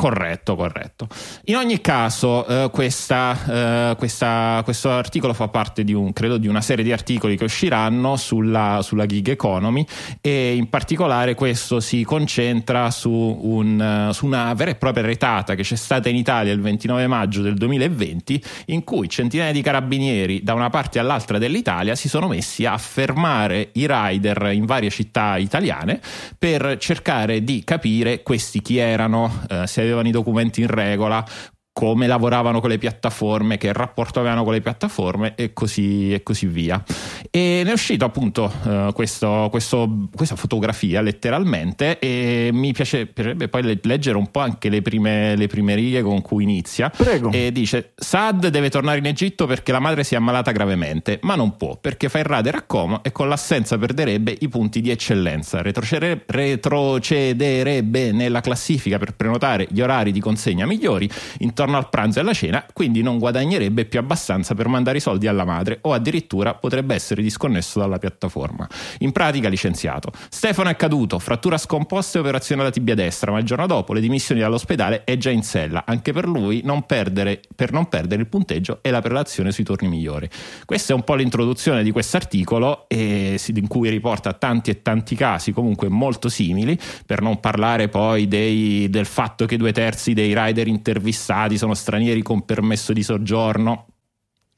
Corretto, 0.00 0.56
corretto. 0.56 1.08
In 1.44 1.56
ogni 1.56 1.82
caso, 1.82 2.46
eh, 2.46 2.70
questa, 2.70 3.90
eh, 3.90 3.96
questa- 3.98 4.62
questo 4.64 4.90
articolo 4.90 5.34
fa 5.34 5.48
parte 5.48 5.84
di 5.84 5.92
un, 5.92 6.14
credo, 6.14 6.38
di 6.38 6.48
una 6.48 6.62
serie 6.62 6.82
di 6.82 6.90
articoli 6.90 7.36
che 7.36 7.44
usciranno 7.44 8.16
sulla, 8.16 8.78
sulla 8.80 9.04
gig 9.04 9.28
economy 9.28 9.84
e 10.22 10.54
in 10.54 10.70
particolare 10.70 11.34
questo 11.34 11.80
si 11.80 12.02
concentra 12.02 12.90
su, 12.90 13.10
un, 13.10 14.08
eh, 14.08 14.14
su 14.14 14.24
una 14.24 14.54
vera 14.54 14.70
e 14.70 14.76
propria 14.76 15.04
retata 15.04 15.54
che 15.54 15.64
c'è 15.64 15.76
stata 15.76 16.08
in 16.08 16.16
Italia 16.16 16.54
il 16.54 16.62
29 16.62 17.06
maggio 17.06 17.42
del 17.42 17.56
2020 17.56 18.42
in 18.68 18.84
cui 18.84 19.06
centinaia 19.06 19.52
di 19.52 19.60
carabinieri 19.60 20.42
da 20.42 20.54
una 20.54 20.70
parte 20.70 20.98
all'altra 20.98 21.36
dell'Italia 21.36 21.94
si 21.94 22.08
sono 22.08 22.26
messi 22.26 22.64
a 22.64 22.78
fermare 22.78 23.68
i 23.72 23.86
rider 23.86 24.48
in 24.54 24.64
varie 24.64 24.88
città 24.88 25.36
italiane 25.36 26.00
per 26.38 26.78
cercare 26.78 27.44
di 27.44 27.64
capire 27.64 28.22
questi 28.22 28.62
chi 28.62 28.78
erano, 28.78 29.42
eh, 29.46 29.66
se 29.66 29.88
avevano 29.90 30.08
i 30.08 30.12
documenti 30.12 30.60
in 30.60 30.68
regola, 30.68 31.24
come 31.72 32.06
lavoravano 32.06 32.60
con 32.60 32.68
le 32.68 32.78
piattaforme, 32.78 33.56
che 33.56 33.72
rapporto 33.72 34.18
avevano 34.18 34.44
con 34.44 34.52
le 34.52 34.60
piattaforme 34.60 35.34
e 35.36 35.52
così, 35.52 36.12
e 36.12 36.22
così 36.22 36.46
via. 36.46 36.82
E 37.30 37.62
ne 37.64 37.70
è 37.70 37.72
uscito 37.72 38.04
appunto 38.04 38.52
uh, 38.64 38.92
questo, 38.92 39.48
questo, 39.50 40.08
questa 40.14 40.36
fotografia 40.36 41.00
letteralmente 41.00 41.98
e 41.98 42.50
mi 42.52 42.72
piace, 42.72 43.06
piacerebbe 43.06 43.48
poi 43.48 43.80
leggere 43.82 44.18
un 44.18 44.30
po' 44.30 44.40
anche 44.40 44.68
le 44.68 44.82
prime, 44.82 45.36
le 45.36 45.46
prime 45.46 45.74
righe 45.74 46.02
con 46.02 46.20
cui 46.22 46.42
inizia. 46.42 46.90
Prego. 46.90 47.30
E 47.30 47.52
dice 47.52 47.92
Saad 47.94 48.48
deve 48.48 48.68
tornare 48.68 48.98
in 48.98 49.06
Egitto 49.06 49.46
perché 49.46 49.72
la 49.72 49.80
madre 49.80 50.04
si 50.04 50.14
è 50.14 50.16
ammalata 50.16 50.50
gravemente, 50.50 51.20
ma 51.22 51.36
non 51.36 51.56
può 51.56 51.78
perché 51.80 52.08
fa 52.08 52.18
il 52.18 52.24
radar 52.24 52.54
a 52.56 52.62
Como 52.62 53.02
e 53.02 53.12
con 53.12 53.28
l'assenza 53.28 53.78
perderebbe 53.78 54.36
i 54.38 54.48
punti 54.48 54.80
di 54.80 54.90
eccellenza, 54.90 55.62
retrocederebbe 55.62 58.12
nella 58.12 58.40
classifica 58.40 58.98
per 58.98 59.14
prenotare 59.14 59.66
gli 59.70 59.80
orari 59.80 60.12
di 60.12 60.20
consegna 60.20 60.66
migliori 60.66 61.08
intorno 61.38 61.59
al 61.62 61.88
pranzo 61.88 62.18
e 62.18 62.22
alla 62.22 62.32
cena, 62.32 62.64
quindi 62.72 63.02
non 63.02 63.18
guadagnerebbe 63.18 63.84
più 63.84 63.98
abbastanza 63.98 64.54
per 64.54 64.68
mandare 64.68 64.98
i 64.98 65.00
soldi 65.00 65.26
alla 65.26 65.44
madre 65.44 65.78
o 65.82 65.92
addirittura 65.92 66.54
potrebbe 66.54 66.94
essere 66.94 67.22
disconnesso 67.22 67.78
dalla 67.78 67.98
piattaforma. 67.98 68.68
In 68.98 69.12
pratica 69.12 69.48
licenziato. 69.48 70.10
Stefano 70.28 70.68
è 70.68 70.76
caduto, 70.76 71.18
frattura 71.18 71.58
scomposta 71.58 72.18
e 72.18 72.20
operazione 72.20 72.62
alla 72.62 72.70
tibia 72.70 72.94
destra, 72.94 73.32
ma 73.32 73.38
il 73.38 73.44
giorno 73.44 73.66
dopo 73.66 73.92
le 73.92 74.00
dimissioni 74.00 74.40
dall'ospedale 74.40 75.04
è 75.04 75.16
già 75.16 75.30
in 75.30 75.42
sella. 75.42 75.84
Anche 75.86 76.12
per 76.12 76.26
lui 76.26 76.62
non 76.64 76.86
perdere, 76.86 77.40
per 77.54 77.72
non 77.72 77.88
perdere 77.88 78.22
il 78.22 78.28
punteggio 78.28 78.78
e 78.82 78.90
la 78.90 79.00
prelazione 79.00 79.52
sui 79.52 79.64
turni 79.64 79.88
migliori. 79.88 80.28
Questa 80.64 80.92
è 80.92 80.96
un 80.96 81.02
po' 81.04 81.14
l'introduzione 81.14 81.82
di 81.82 81.90
questo 81.90 82.16
articolo 82.16 82.86
in 82.90 83.66
cui 83.68 83.88
riporta 83.90 84.32
tanti 84.32 84.70
e 84.70 84.82
tanti 84.82 85.14
casi 85.14 85.52
comunque 85.52 85.88
molto 85.88 86.28
simili, 86.28 86.78
per 87.04 87.20
non 87.22 87.40
parlare 87.40 87.88
poi 87.88 88.28
dei, 88.28 88.88
del 88.90 89.06
fatto 89.06 89.46
che 89.46 89.56
due 89.56 89.72
terzi 89.72 90.12
dei 90.12 90.34
rider 90.34 90.66
intervistati 90.66 91.49
sono 91.56 91.74
stranieri 91.74 92.22
con 92.22 92.44
permesso 92.44 92.92
di 92.92 93.02
soggiorno 93.02 93.86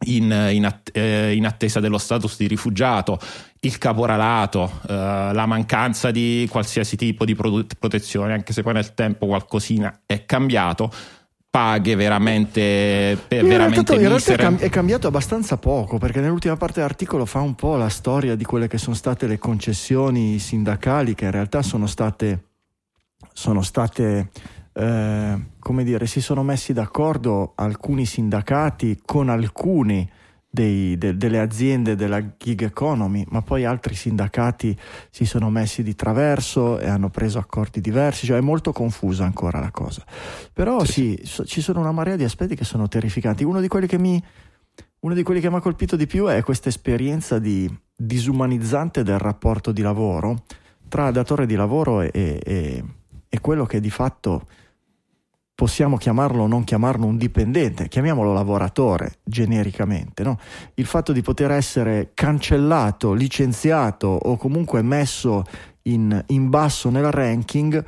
in, 0.04 0.49
in, 0.52 0.64
att- 0.64 0.90
eh, 0.92 1.34
in, 1.34 1.46
attesa 1.46 1.80
dello 1.80 1.99
status 1.99 2.37
di 2.37 2.46
rifugiato, 2.46 3.18
il 3.61 3.78
caporalato, 3.78 4.80
eh, 4.88 4.92
la 5.32 5.46
mancanza 5.46 6.11
di 6.11 6.46
qualsiasi 6.50 6.96
tipo 6.96 7.25
di 7.25 7.34
pro- 7.34 7.64
protezione, 7.78 8.32
anche 8.32 8.52
se 8.52 8.62
poi 8.62 8.75
nel 8.75 8.94
tempo 8.94 9.26
qualcosina 9.26 10.00
è 10.06 10.25
cambiato. 10.25 10.90
Paghe 11.52 11.96
veramente, 11.96 13.18
per, 13.28 13.44
veramente 13.44 13.92
in 13.92 14.08
realtà 14.08 14.56
è 14.56 14.70
cambiato 14.70 15.06
abbastanza 15.06 15.58
poco 15.58 15.99
perché 15.99 16.20
nell'ultima 16.20 16.56
parte 16.56 16.80
dell'articolo 16.80 17.26
fa 17.26 17.40
un 17.40 17.54
po' 17.54 17.76
la 17.76 17.90
storia 17.90 18.34
di 18.37 18.44
quelle 18.44 18.68
che 18.68 18.78
sono 18.78 18.96
state 18.96 19.26
le 19.26 19.37
concessioni 19.37 20.38
sindacali 20.38 21.14
che 21.14 21.26
in 21.26 21.30
realtà 21.30 21.61
sono 21.61 21.87
state, 21.87 22.44
sono 23.34 23.61
state 23.61 24.30
eh, 24.73 25.38
come 25.59 25.85
dire, 25.85 26.07
si 26.07 26.21
sono 26.21 26.43
messi 26.43 26.73
d'accordo 26.73 27.52
alcuni 27.57 28.07
sindacati 28.07 29.00
con 29.05 29.29
alcuni 29.29 30.09
dei, 30.49 30.99
de, 30.99 31.17
delle 31.17 31.38
aziende 31.38 31.95
della 31.95 32.37
gig 32.37 32.62
economy, 32.62 33.25
ma 33.31 33.41
poi 33.41 33.64
altri 33.64 33.95
sindacati 33.95 34.79
si 35.11 35.25
sono 35.25 35.49
messi 35.49 35.83
di 35.83 35.95
traverso 35.95 36.79
e 36.79 36.88
hanno 36.88 37.09
preso 37.09 37.38
accordi 37.38 37.81
diversi, 37.81 38.26
cioè 38.26 38.37
è 38.37 38.43
molto 38.43 38.73
confusa 38.73 39.25
ancora 39.25 39.61
la 39.61 39.71
cosa. 39.71 40.05
Però 40.52 40.85
sì, 40.85 41.19
sì 41.25 41.45
ci 41.47 41.62
sono 41.62 41.81
una 41.81 41.93
marea 41.93 42.17
di 42.17 42.25
aspetti 42.25 42.55
che 42.55 42.64
sono 42.64 42.87
terrificanti. 42.87 43.45
Uno 43.45 43.62
di 43.62 43.69
quelli 43.69 43.87
che 43.87 43.99
mi, 43.99 44.23
uno 45.00 45.14
di 45.14 45.23
quelli 45.23 45.41
che 45.41 45.49
mi 45.49 45.57
ha 45.57 45.61
colpito 45.61 45.97
di 45.97 46.07
più 46.07 46.26
è 46.26 46.43
questa 46.43 46.69
esperienza 46.69 47.38
di 47.38 47.71
disumanizzante 47.97 49.02
del 49.02 49.19
rapporto 49.19 49.73
di 49.73 49.81
lavoro 49.81 50.45
tra 50.88 51.11
datore 51.11 51.47
di 51.47 51.55
lavoro 51.55 52.02
e, 52.02 52.11
e, 52.12 52.85
e 53.26 53.41
quello 53.41 53.64
che 53.64 53.81
di 53.81 53.88
fatto 53.88 54.47
possiamo 55.54 55.97
chiamarlo 55.97 56.44
o 56.44 56.47
non 56.47 56.64
chiamarlo 56.64 57.06
un 57.06 57.16
dipendente, 57.16 57.88
chiamiamolo 57.88 58.32
lavoratore 58.32 59.18
genericamente, 59.23 60.23
no? 60.23 60.38
il 60.75 60.87
fatto 60.87 61.12
di 61.12 61.23
poter 61.23 61.50
essere 61.50 62.11
cancellato, 62.14 63.12
licenziato 63.12 64.09
o 64.09 64.37
comunque 64.37 64.82
messo 64.82 65.44
in, 65.82 66.23
in 66.28 66.49
basso 66.49 66.90
nel 66.90 67.11
ranking 67.11 67.85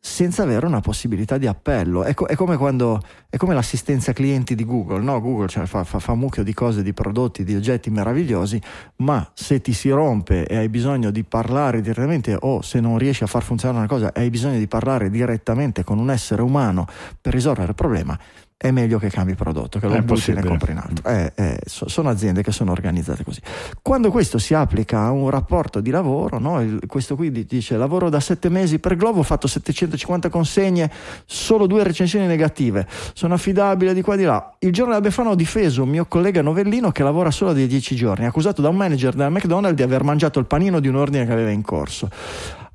senza 0.00 0.44
avere 0.44 0.66
una 0.66 0.80
possibilità 0.80 1.38
di 1.38 1.46
appello. 1.46 2.04
È, 2.04 2.14
co- 2.14 2.26
è, 2.26 2.36
come, 2.36 2.56
quando, 2.56 3.00
è 3.28 3.36
come 3.36 3.54
l'assistenza 3.54 4.12
clienti 4.12 4.54
di 4.54 4.64
Google, 4.64 5.02
no? 5.02 5.20
Google 5.20 5.48
cioè, 5.48 5.66
fa, 5.66 5.84
fa, 5.84 5.98
fa 5.98 6.14
mucchio 6.14 6.42
di 6.42 6.54
cose, 6.54 6.82
di 6.82 6.92
prodotti, 6.92 7.44
di 7.44 7.54
oggetti 7.54 7.90
meravigliosi, 7.90 8.60
ma 8.96 9.28
se 9.34 9.60
ti 9.60 9.72
si 9.72 9.90
rompe 9.90 10.46
e 10.46 10.56
hai 10.56 10.68
bisogno 10.68 11.10
di 11.10 11.24
parlare 11.24 11.80
direttamente 11.80 12.36
o 12.38 12.62
se 12.62 12.80
non 12.80 12.98
riesci 12.98 13.24
a 13.24 13.26
far 13.26 13.42
funzionare 13.42 13.78
una 13.78 13.88
cosa 13.88 14.12
hai 14.14 14.30
bisogno 14.30 14.58
di 14.58 14.68
parlare 14.68 15.10
direttamente 15.10 15.84
con 15.84 15.98
un 15.98 16.10
essere 16.10 16.42
umano 16.42 16.86
per 17.20 17.32
risolvere 17.32 17.68
il 17.68 17.74
problema, 17.74 18.18
è 18.60 18.72
meglio 18.72 18.98
che 18.98 19.08
cambi 19.08 19.36
prodotto, 19.36 19.78
che 19.78 19.86
lo 19.86 20.02
butti 20.02 20.32
e 20.32 20.34
ne 20.34 20.42
compri 20.42 20.72
in 20.72 20.78
altro. 20.78 21.08
Eh, 21.08 21.32
eh, 21.36 21.60
sono 21.64 22.08
aziende 22.08 22.42
che 22.42 22.50
sono 22.50 22.72
organizzate 22.72 23.22
così. 23.22 23.40
Quando 23.80 24.10
questo 24.10 24.38
si 24.38 24.52
applica 24.52 25.02
a 25.02 25.12
un 25.12 25.30
rapporto 25.30 25.78
di 25.78 25.90
lavoro, 25.90 26.40
no? 26.40 26.60
Il, 26.60 26.80
questo 26.88 27.14
qui 27.14 27.30
dice 27.30 27.76
lavoro 27.76 28.10
da 28.10 28.18
sette 28.18 28.48
mesi 28.48 28.80
per 28.80 28.96
Globo, 28.96 29.20
ho 29.20 29.22
fatto 29.22 29.46
750 29.46 30.28
consegne, 30.28 30.90
solo 31.24 31.68
due 31.68 31.84
recensioni 31.84 32.26
negative, 32.26 32.84
sono 33.12 33.34
affidabile 33.34 33.94
di 33.94 34.02
qua 34.02 34.14
e 34.14 34.16
di 34.16 34.24
là. 34.24 34.56
Il 34.58 34.72
giorno 34.72 34.90
della 34.90 35.04
Befana 35.04 35.30
ho 35.30 35.36
difeso 35.36 35.84
un 35.84 35.90
mio 35.90 36.06
collega 36.06 36.42
novellino 36.42 36.90
che 36.90 37.04
lavora 37.04 37.30
solo 37.30 37.52
da 37.52 37.64
dieci 37.64 37.94
giorni, 37.94 38.26
accusato 38.26 38.60
da 38.60 38.70
un 38.70 38.76
manager 38.76 39.14
della 39.14 39.30
McDonald's 39.30 39.76
di 39.76 39.82
aver 39.84 40.02
mangiato 40.02 40.40
il 40.40 40.46
panino 40.46 40.80
di 40.80 40.88
un 40.88 40.96
ordine 40.96 41.24
che 41.24 41.32
aveva 41.32 41.50
in 41.50 41.62
corso. 41.62 42.10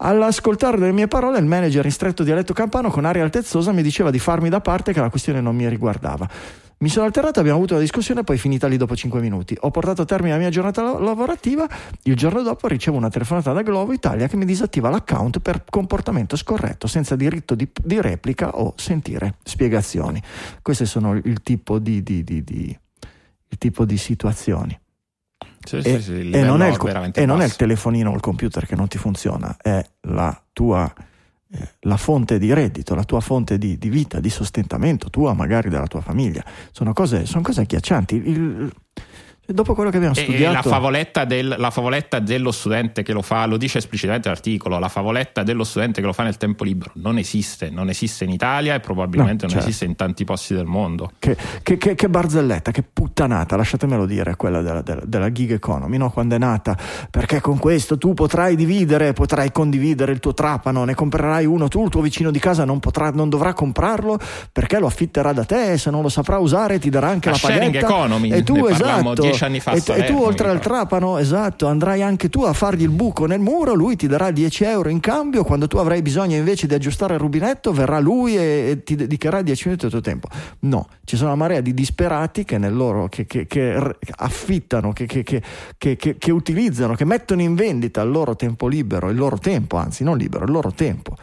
All'ascoltare 0.05 0.77
delle 0.77 0.91
mie 0.91 1.07
parole, 1.07 1.39
il 1.39 1.45
manager 1.45 1.85
in 1.85 1.91
stretto 1.91 2.23
dialetto 2.23 2.51
campano 2.51 2.89
con 2.89 3.05
aria 3.05 3.23
altezzosa 3.23 3.71
mi 3.71 3.81
diceva 3.81 4.11
di 4.11 4.19
farmi 4.19 4.49
da 4.49 4.59
parte 4.59 4.91
che 4.91 4.99
la 4.99 5.09
questione 5.09 5.39
non 5.39 5.55
mi 5.55 5.67
riguardava. 5.69 6.29
Mi 6.79 6.89
sono 6.89 7.05
alterato, 7.05 7.39
abbiamo 7.39 7.59
avuto 7.59 7.75
una 7.75 7.81
discussione, 7.81 8.25
poi 8.25 8.37
finita 8.37 8.67
lì 8.67 8.75
dopo 8.75 8.97
5 8.97 9.21
minuti. 9.21 9.55
Ho 9.61 9.71
portato 9.71 10.01
a 10.01 10.05
termine 10.05 10.33
la 10.33 10.39
mia 10.39 10.49
giornata 10.49 10.99
lavorativa. 10.99 11.65
Il 12.01 12.17
giorno 12.17 12.41
dopo 12.41 12.67
ricevo 12.67 12.97
una 12.97 13.09
telefonata 13.09 13.53
da 13.53 13.61
Globo 13.61 13.93
Italia 13.93 14.27
che 14.27 14.35
mi 14.35 14.43
disattiva 14.43 14.89
l'account 14.89 15.39
per 15.39 15.63
comportamento 15.69 16.35
scorretto, 16.35 16.87
senza 16.87 17.15
diritto 17.15 17.55
di, 17.55 17.69
di 17.81 18.01
replica 18.01 18.57
o 18.57 18.73
sentire 18.75 19.35
spiegazioni. 19.43 20.21
Queste 20.61 20.85
sono 20.85 21.13
il 21.15 21.41
tipo 21.41 21.79
di, 21.79 22.03
di, 22.03 22.25
di 22.25 22.77
il 23.53 23.57
tipo 23.57 23.85
di 23.85 23.97
situazioni. 23.97 24.77
Sì, 25.63 25.77
e, 25.77 25.81
sì, 25.81 26.01
sì, 26.01 26.29
e, 26.29 26.43
non, 26.43 26.61
è 26.61 26.69
il, 26.69 27.11
e 27.13 27.25
non 27.25 27.41
è 27.41 27.45
il 27.45 27.55
telefonino 27.55 28.11
o 28.11 28.15
il 28.15 28.21
computer 28.21 28.65
che 28.65 28.75
non 28.75 28.87
ti 28.87 28.97
funziona, 28.97 29.55
è 29.61 29.83
la 30.01 30.41
tua 30.51 30.93
eh, 31.55 31.69
la 31.81 31.97
fonte 31.97 32.39
di 32.39 32.51
reddito, 32.51 32.95
la 32.95 33.03
tua 33.03 33.19
fonte 33.19 33.59
di, 33.59 33.77
di, 33.77 33.89
vita, 33.89 34.19
di 34.19 34.29
sostentamento, 34.29 35.11
tua 35.11 35.33
magari 35.33 35.69
della 35.69 35.85
tua 35.85 36.01
famiglia. 36.01 36.43
Sono 36.71 36.93
cose, 36.93 37.25
sono 37.27 37.43
cose 37.43 37.61
agghiaccianti. 37.61 38.15
Il, 38.15 38.73
Dopo 39.45 39.73
quello 39.75 39.89
che 39.89 39.97
abbiamo 39.97 40.15
studiato. 40.15 40.53
La 40.53 40.61
favoletta, 40.61 41.25
del, 41.25 41.55
la 41.57 41.69
favoletta, 41.69 42.19
dello 42.19 42.51
studente 42.53 43.03
che 43.03 43.11
lo 43.11 43.21
fa, 43.21 43.45
lo 43.45 43.57
dice 43.57 43.79
esplicitamente 43.79 44.29
l'articolo, 44.29 44.79
la 44.79 44.87
favoletta 44.87 45.43
dello 45.43 45.65
studente 45.65 45.99
che 45.99 46.07
lo 46.07 46.13
fa 46.13 46.23
nel 46.23 46.37
tempo 46.37 46.63
libero 46.63 46.91
non 46.95 47.17
esiste, 47.17 47.69
non 47.69 47.89
esiste 47.89 48.23
in 48.23 48.29
Italia 48.29 48.73
e 48.73 48.79
probabilmente 48.79 49.45
no, 49.45 49.47
non 49.47 49.49
certo. 49.49 49.67
esiste 49.67 49.83
in 49.83 49.97
tanti 49.97 50.23
posti 50.23 50.53
del 50.53 50.63
mondo. 50.65 51.11
Che, 51.19 51.35
che, 51.61 51.77
che, 51.77 51.93
che, 51.93 52.07
barzelletta, 52.07 52.71
che 52.71 52.83
puttanata, 52.83 53.57
lasciatemelo 53.57 54.05
dire, 54.05 54.37
quella 54.37 54.61
della, 54.61 54.81
della, 54.81 55.01
della 55.03 55.29
gig 55.29 55.51
economy, 55.51 55.97
no? 55.97 56.09
quando 56.09 56.35
è 56.35 56.37
nata, 56.37 56.77
perché 57.11 57.41
con 57.41 57.57
questo 57.57 57.97
tu 57.97 58.13
potrai 58.13 58.55
dividere, 58.55 59.11
potrai 59.11 59.51
condividere 59.51 60.13
il 60.13 60.19
tuo 60.19 60.33
trapano, 60.33 60.85
ne 60.85 60.95
comprerai 60.95 61.45
uno 61.45 61.67
tu, 61.67 61.83
il 61.83 61.89
tuo 61.89 62.01
vicino 62.01 62.31
di 62.31 62.39
casa 62.39 62.63
non, 62.63 62.79
potrà, 62.79 63.11
non 63.11 63.27
dovrà 63.27 63.51
comprarlo 63.51 64.17
perché 64.53 64.79
lo 64.79 64.87
affitterà 64.87 65.33
da 65.33 65.43
te, 65.43 65.77
se 65.77 65.91
non 65.91 66.01
lo 66.01 66.07
saprà 66.09 66.37
usare 66.37 66.79
ti 66.79 66.89
darà 66.89 67.09
anche 67.09 67.29
la, 67.29 67.37
la 67.41 67.47
paghetta. 67.49 67.79
Economy, 67.79 68.29
e 68.29 68.43
tu 68.43 68.65
esatto 68.67 69.31
dieci 69.33 69.43
anni 69.43 69.59
fa. 69.59 69.71
E, 69.71 69.83
e 69.85 70.03
tu 70.05 70.21
oltre 70.21 70.49
al 70.49 70.59
trapano, 70.59 71.17
esatto, 71.17 71.67
andrai 71.67 72.01
anche 72.01 72.29
tu 72.29 72.43
a 72.43 72.53
fargli 72.53 72.83
il 72.83 72.89
buco 72.89 73.25
nel 73.25 73.39
muro, 73.39 73.73
lui 73.73 73.95
ti 73.95 74.07
darà 74.07 74.31
10 74.31 74.63
euro 74.63 74.89
in 74.89 74.99
cambio, 74.99 75.43
quando 75.43 75.67
tu 75.67 75.77
avrai 75.77 76.01
bisogno 76.01 76.35
invece 76.35 76.67
di 76.67 76.73
aggiustare 76.73 77.15
il 77.15 77.19
rubinetto 77.19 77.71
verrà 77.71 77.99
lui 77.99 78.37
e, 78.37 78.69
e 78.69 78.83
ti 78.83 78.95
dedicherà 78.95 79.41
10 79.41 79.63
minuti 79.65 79.87
del 79.87 79.91
tuo 79.91 80.01
tempo. 80.01 80.27
No, 80.59 80.87
ci 81.03 81.15
sono 81.15 81.29
una 81.29 81.37
marea 81.37 81.61
di 81.61 81.73
disperati 81.73 82.43
che, 82.43 82.57
loro, 82.57 83.07
che, 83.07 83.25
che, 83.25 83.45
che 83.47 83.95
affittano, 84.17 84.93
che, 84.93 85.41
utilizzano, 86.31 86.95
che 86.95 87.05
mettono 87.05 87.41
in 87.41 87.55
vendita 87.55 88.01
il 88.01 88.09
loro 88.09 88.35
tempo 88.35 88.67
libero, 88.67 89.09
il 89.09 89.17
loro 89.17 89.37
tempo, 89.37 89.77
anzi 89.77 90.03
non 90.03 90.17
libero, 90.17 90.45
il 90.45 90.51
loro 90.51 90.71
tempo 90.71 91.15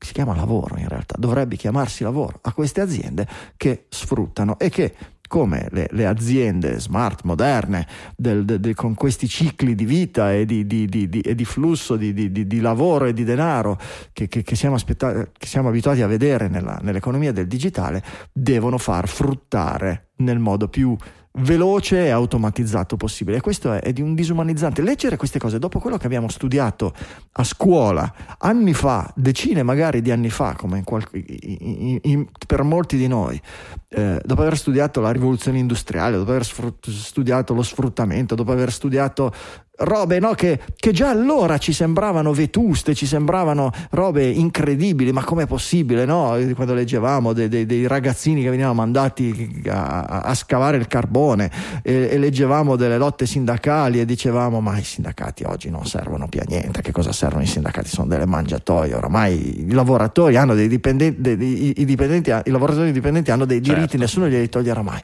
si 0.00 0.12
chiama 0.12 0.34
lavoro 0.34 0.76
in 0.78 0.88
realtà, 0.88 1.16
dovrebbe 1.18 1.56
chiamarsi 1.56 2.04
lavoro 2.04 2.38
a 2.42 2.52
queste 2.52 2.80
aziende 2.80 3.26
che 3.56 3.86
sfruttano 3.88 4.58
e 4.58 4.68
che 4.68 4.94
come 5.28 5.68
le, 5.70 5.86
le, 5.92 6.06
aziende 6.06 6.80
smart, 6.80 7.22
moderne, 7.22 7.86
del, 8.16 8.44
de, 8.44 8.58
de, 8.58 8.74
con 8.74 8.94
questi 8.94 9.28
cicli 9.28 9.74
di 9.74 9.84
vita 9.84 10.32
e 10.32 10.44
di, 10.44 10.66
di, 10.66 10.86
di, 10.88 11.20
e 11.20 11.34
di 11.34 11.44
flusso 11.44 11.96
di, 11.96 12.60
lavoro 12.60 13.04
e 13.04 13.12
di 13.12 13.22
denaro 13.22 13.78
che, 14.12 14.26
che, 14.26 14.42
che, 14.42 14.56
siamo 14.56 14.76
che, 14.76 15.46
siamo 15.46 15.68
abituati 15.68 16.02
a 16.02 16.06
vedere 16.06 16.48
nella, 16.48 16.80
nell'economia 16.82 17.30
del 17.30 17.46
digitale, 17.46 18.02
devono 18.32 18.78
far 18.78 19.06
fruttare 19.06 20.08
nel 20.16 20.38
modo 20.38 20.68
più 20.68 20.96
veloce 21.32 22.06
e 22.06 22.10
automatizzato 22.10 22.96
possibile. 22.96 23.40
Questo 23.40 23.72
è, 23.72 23.80
è, 23.80 23.92
di 23.92 24.02
un 24.02 24.14
disumanizzante. 24.14 24.82
Leggere 24.82 25.16
queste 25.16 25.38
cose 25.38 25.58
dopo 25.58 25.78
quello 25.78 25.96
che 25.96 26.06
abbiamo 26.06 26.28
studiato 26.28 26.92
a 27.32 27.44
scuola 27.44 28.12
anni 28.38 28.74
fa, 28.74 29.10
decine 29.14 29.62
magari 29.62 30.00
di 30.02 30.10
anni 30.10 30.30
fa, 30.30 30.54
come 30.54 30.78
in 30.78 30.84
qualche, 30.84 31.22
in, 31.26 31.98
in, 32.02 32.26
per 32.46 32.62
molti 32.62 32.96
di 32.96 33.06
noi, 33.06 33.40
eh, 33.88 34.20
dopo 34.24 34.40
aver 34.42 34.56
studiato 34.56 35.00
la 35.00 35.12
rivoluzione 35.12 35.58
industriale, 35.58 36.16
dopo 36.16 36.30
aver 36.30 36.44
studiato 36.44 37.54
lo 37.54 37.62
sfruttamento, 37.62 38.34
dopo 38.34 38.52
aver 38.52 38.72
studiato 38.72 39.32
robe 39.78 40.18
no, 40.18 40.32
che, 40.32 40.60
che, 40.76 40.92
già 40.92 41.10
allora 41.10 41.58
ci 41.58 41.72
sembravano 41.72 42.32
vetuste, 42.32 42.94
ci 42.94 43.06
sembravano 43.06 43.70
robe 43.90 44.26
incredibili, 44.26 45.12
ma 45.12 45.22
com'è 45.22 45.46
possibile? 45.46 46.04
No? 46.04 46.36
Quando 46.54 46.74
leggevamo 46.74 47.32
dei, 47.32 47.48
dei, 47.48 47.66
dei 47.66 47.86
ragazzini 47.86 48.42
che 48.42 48.50
venivano 48.50 48.74
mandati 48.74 49.62
a, 49.68 50.02
a 50.02 50.34
scavare 50.34 50.78
il 50.78 50.86
carbone 50.86 51.50
e, 51.82 52.08
e, 52.10 52.18
leggevamo 52.18 52.76
delle 52.76 52.98
lotte 52.98 53.26
sindacali 53.26 54.00
e 54.00 54.04
dicevamo 54.04 54.60
ma 54.60 54.76
i 54.78 54.84
sindacati 54.84 55.44
oggi 55.44 55.70
non 55.70 55.86
servono 55.86 56.28
più 56.28 56.40
a 56.40 56.44
niente, 56.46 56.82
che 56.82 56.92
cosa 56.92 57.12
servono 57.12 57.42
i 57.42 57.46
sindacati? 57.46 57.88
Sono 57.88 58.08
delle 58.08 58.26
mangiatoie, 58.26 58.94
oramai 58.94 59.60
i 59.68 59.72
lavoratori 59.72 60.36
hanno 60.36 60.54
dei 60.54 60.68
dipendenti, 60.68 61.20
dei, 61.20 61.80
i, 61.80 61.84
dipendenti, 61.84 62.30
i 62.30 62.50
lavoratori 62.50 62.90
dipendenti 62.92 63.30
hanno 63.30 63.44
dei 63.44 63.60
diritti, 63.60 63.80
certo. 63.90 63.98
nessuno 63.98 64.28
glieli 64.28 64.48
toglierà 64.48 64.82
mai. 64.82 65.00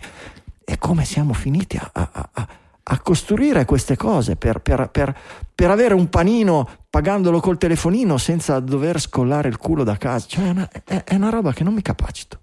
E 0.64 0.78
come 0.78 1.04
siamo 1.04 1.34
finiti 1.34 1.76
a, 1.76 1.90
a, 1.92 2.28
a 2.32 2.48
a 2.86 3.00
costruire 3.00 3.64
queste 3.64 3.96
cose 3.96 4.36
per, 4.36 4.60
per, 4.60 4.88
per, 4.90 5.16
per, 5.54 5.70
avere 5.70 5.94
un 5.94 6.08
panino 6.10 6.68
pagandolo 6.90 7.40
col 7.40 7.56
telefonino 7.56 8.18
senza 8.18 8.60
dover 8.60 9.00
scollare 9.00 9.48
il 9.48 9.56
culo 9.56 9.84
da 9.84 9.96
casa. 9.96 10.26
Cioè, 10.28 10.44
è 10.44 10.50
una, 10.50 10.68
è, 10.84 11.04
è 11.04 11.14
una 11.14 11.30
roba 11.30 11.52
che 11.52 11.64
non 11.64 11.72
mi 11.72 11.82
capacito. 11.82 12.40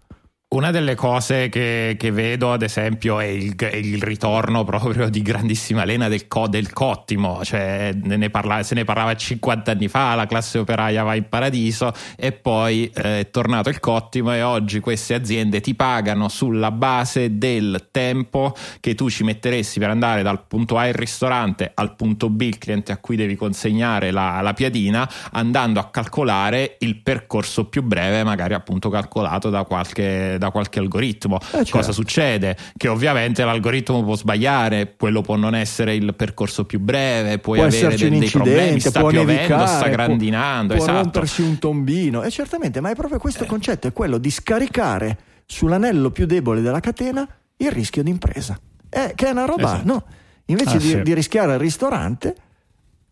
Una 0.53 0.69
delle 0.69 0.95
cose 0.95 1.47
che, 1.47 1.95
che, 1.97 2.11
vedo, 2.11 2.51
ad 2.51 2.61
esempio, 2.61 3.21
è 3.21 3.23
il, 3.23 3.55
il, 3.71 4.03
ritorno 4.03 4.65
proprio 4.65 5.07
di 5.07 5.21
grandissima 5.21 5.85
lena 5.85 6.09
del, 6.09 6.27
co, 6.27 6.49
del 6.49 6.73
cottimo, 6.73 7.41
cioè 7.45 7.93
ne 7.93 8.29
parla, 8.29 8.61
se 8.61 8.75
ne 8.75 8.83
parlava 8.83 9.15
50 9.15 9.71
anni 9.71 9.87
fa, 9.87 10.13
la 10.13 10.25
classe 10.25 10.57
operaia 10.57 11.03
va 11.03 11.15
in 11.15 11.29
paradiso 11.29 11.93
e 12.17 12.33
poi 12.33 12.91
eh, 12.93 13.19
è 13.19 13.29
tornato 13.29 13.69
il 13.69 13.79
cottimo 13.79 14.33
e 14.33 14.41
oggi 14.41 14.81
queste 14.81 15.13
aziende 15.13 15.61
ti 15.61 15.73
pagano 15.73 16.27
sulla 16.27 16.71
base 16.71 17.37
del 17.37 17.87
tempo 17.89 18.53
che 18.81 18.93
tu 18.93 19.09
ci 19.09 19.23
metteresti 19.23 19.79
per 19.79 19.89
andare 19.89 20.21
dal 20.21 20.43
punto 20.45 20.77
A 20.77 20.85
il 20.85 20.93
ristorante 20.93 21.71
al 21.73 21.95
punto 21.95 22.29
B 22.29 22.41
il 22.41 22.57
cliente 22.57 22.91
a 22.91 22.97
cui 22.97 23.15
devi 23.15 23.37
consegnare 23.37 24.11
la, 24.11 24.41
la 24.41 24.53
piadina, 24.53 25.09
andando 25.31 25.79
a 25.79 25.89
calcolare 25.89 26.75
il 26.79 26.97
percorso 26.97 27.67
più 27.67 27.83
breve, 27.83 28.25
magari 28.25 28.53
appunto 28.53 28.89
calcolato 28.89 29.49
da 29.49 29.63
qualche 29.63 30.39
da 30.41 30.49
qualche 30.49 30.79
algoritmo. 30.79 31.37
Eh, 31.39 31.47
certo. 31.57 31.77
Cosa 31.77 31.91
succede? 31.91 32.57
Che 32.75 32.87
ovviamente 32.87 33.43
l'algoritmo 33.43 34.03
può 34.03 34.15
sbagliare, 34.15 34.95
quello 34.97 35.21
può 35.21 35.35
non 35.35 35.53
essere 35.53 35.93
il 35.93 36.15
percorso 36.15 36.65
più 36.65 36.79
breve, 36.79 37.37
puoi 37.37 37.59
può 37.59 37.67
avere 37.67 37.95
dei, 37.95 38.17
dei 38.17 38.29
problemi, 38.29 38.79
sta 38.79 38.99
piovendo, 39.01 39.31
nevicare, 39.31 39.67
sta 39.67 39.87
grandinando, 39.87 40.73
può, 40.73 40.83
può 40.83 40.93
esatto. 40.93 41.03
rompersi 41.03 41.41
un 41.43 41.59
tombino. 41.59 42.23
E 42.23 42.31
certamente, 42.31 42.81
ma 42.81 42.89
è 42.89 42.95
proprio 42.95 43.19
questo 43.19 43.43
eh. 43.43 43.47
concetto, 43.47 43.87
è 43.87 43.93
quello 43.93 44.17
di 44.17 44.31
scaricare 44.31 45.17
sull'anello 45.45 46.09
più 46.09 46.25
debole 46.25 46.61
della 46.61 46.79
catena 46.79 47.27
il 47.57 47.71
rischio 47.71 48.01
d'impresa. 48.01 48.59
Eh, 48.89 49.13
che 49.13 49.27
è 49.27 49.29
una 49.29 49.45
roba, 49.45 49.75
esatto. 49.75 49.85
no? 49.85 50.03
Invece 50.45 50.77
ah, 50.77 50.79
di, 50.79 50.87
sì. 50.87 51.01
di 51.03 51.13
rischiare 51.13 51.53
il 51.53 51.59
ristorante, 51.59 52.35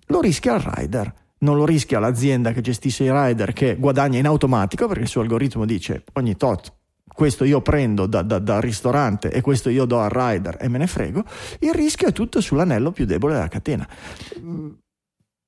lo 0.08 0.20
rischia 0.20 0.56
il 0.56 0.62
rider 0.62 1.14
non 1.40 1.56
lo 1.56 1.66
rischia 1.66 2.00
l'azienda 2.00 2.52
che 2.52 2.62
gestisce 2.62 3.04
i 3.06 3.12
rider 3.12 3.54
che 3.54 3.76
guadagna 3.76 4.18
in 4.18 4.26
automatico 4.26 4.88
perché 4.88 5.04
il 5.04 5.10
suo 5.10 5.22
algoritmo 5.22 5.66
dice 5.66 6.04
ogni 6.14 6.36
tot 6.36 6.74
questo 7.20 7.44
io 7.44 7.60
prendo 7.60 8.06
da, 8.06 8.22
da, 8.22 8.40
dal 8.40 8.62
ristorante 8.62 9.30
e 9.30 9.42
questo 9.42 9.68
io 9.68 9.84
do 9.84 10.00
al 10.00 10.10
rider 10.10 10.56
e 10.58 10.70
me 10.70 10.78
ne 10.78 10.88
frego, 10.88 11.26
il 11.60 11.74
rischio 11.74 12.08
è 12.08 12.14
tutto 12.14 12.40
sull'anello 12.40 12.92
più 12.92 13.04
debole 13.04 13.34
della 13.34 13.50
catena. 13.50 13.86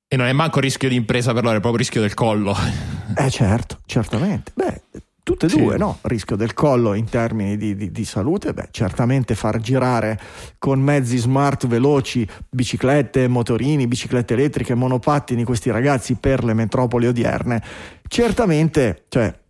E 0.06 0.16
non 0.18 0.26
è 0.26 0.32
manco 0.34 0.60
rischio 0.60 0.90
di 0.90 0.96
impresa 0.96 1.32
per 1.32 1.44
loro, 1.44 1.56
è 1.56 1.60
proprio 1.60 1.78
rischio 1.78 2.02
del 2.02 2.12
collo. 2.12 2.54
Eh 3.14 3.28
certo, 3.28 3.80
certamente. 3.84 4.52
Beh, 4.54 4.82
tutte 5.22 5.46
e 5.46 5.48
sì. 5.50 5.58
due, 5.58 5.76
no? 5.76 5.98
Rischio 6.02 6.34
del 6.34 6.54
collo 6.54 6.94
in 6.94 7.04
termini 7.06 7.58
di, 7.58 7.74
di, 7.74 7.90
di, 7.90 8.04
salute, 8.06 8.54
beh, 8.54 8.68
certamente 8.70 9.34
far 9.34 9.58
girare 9.58 10.18
con 10.58 10.80
mezzi 10.80 11.18
smart 11.18 11.66
veloci, 11.66 12.26
biciclette, 12.48 13.28
motorini, 13.28 13.86
biciclette 13.86 14.32
elettriche, 14.32 14.74
monopattini 14.74 15.44
questi 15.44 15.70
ragazzi 15.70 16.14
per 16.14 16.42
le 16.42 16.54
metropoli 16.54 17.06
odierne, 17.06 17.62
certamente, 18.08 19.04
cioè, 19.08 19.41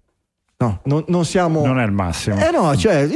No, 0.62 0.80
non, 0.84 1.04
non, 1.08 1.24
siamo. 1.24 1.66
Non 1.66 1.80
è 1.80 1.84
il 1.84 1.92
massimo. 1.92 2.36
Eh 2.36 2.50
no, 2.50 2.76
cioè, 2.76 3.08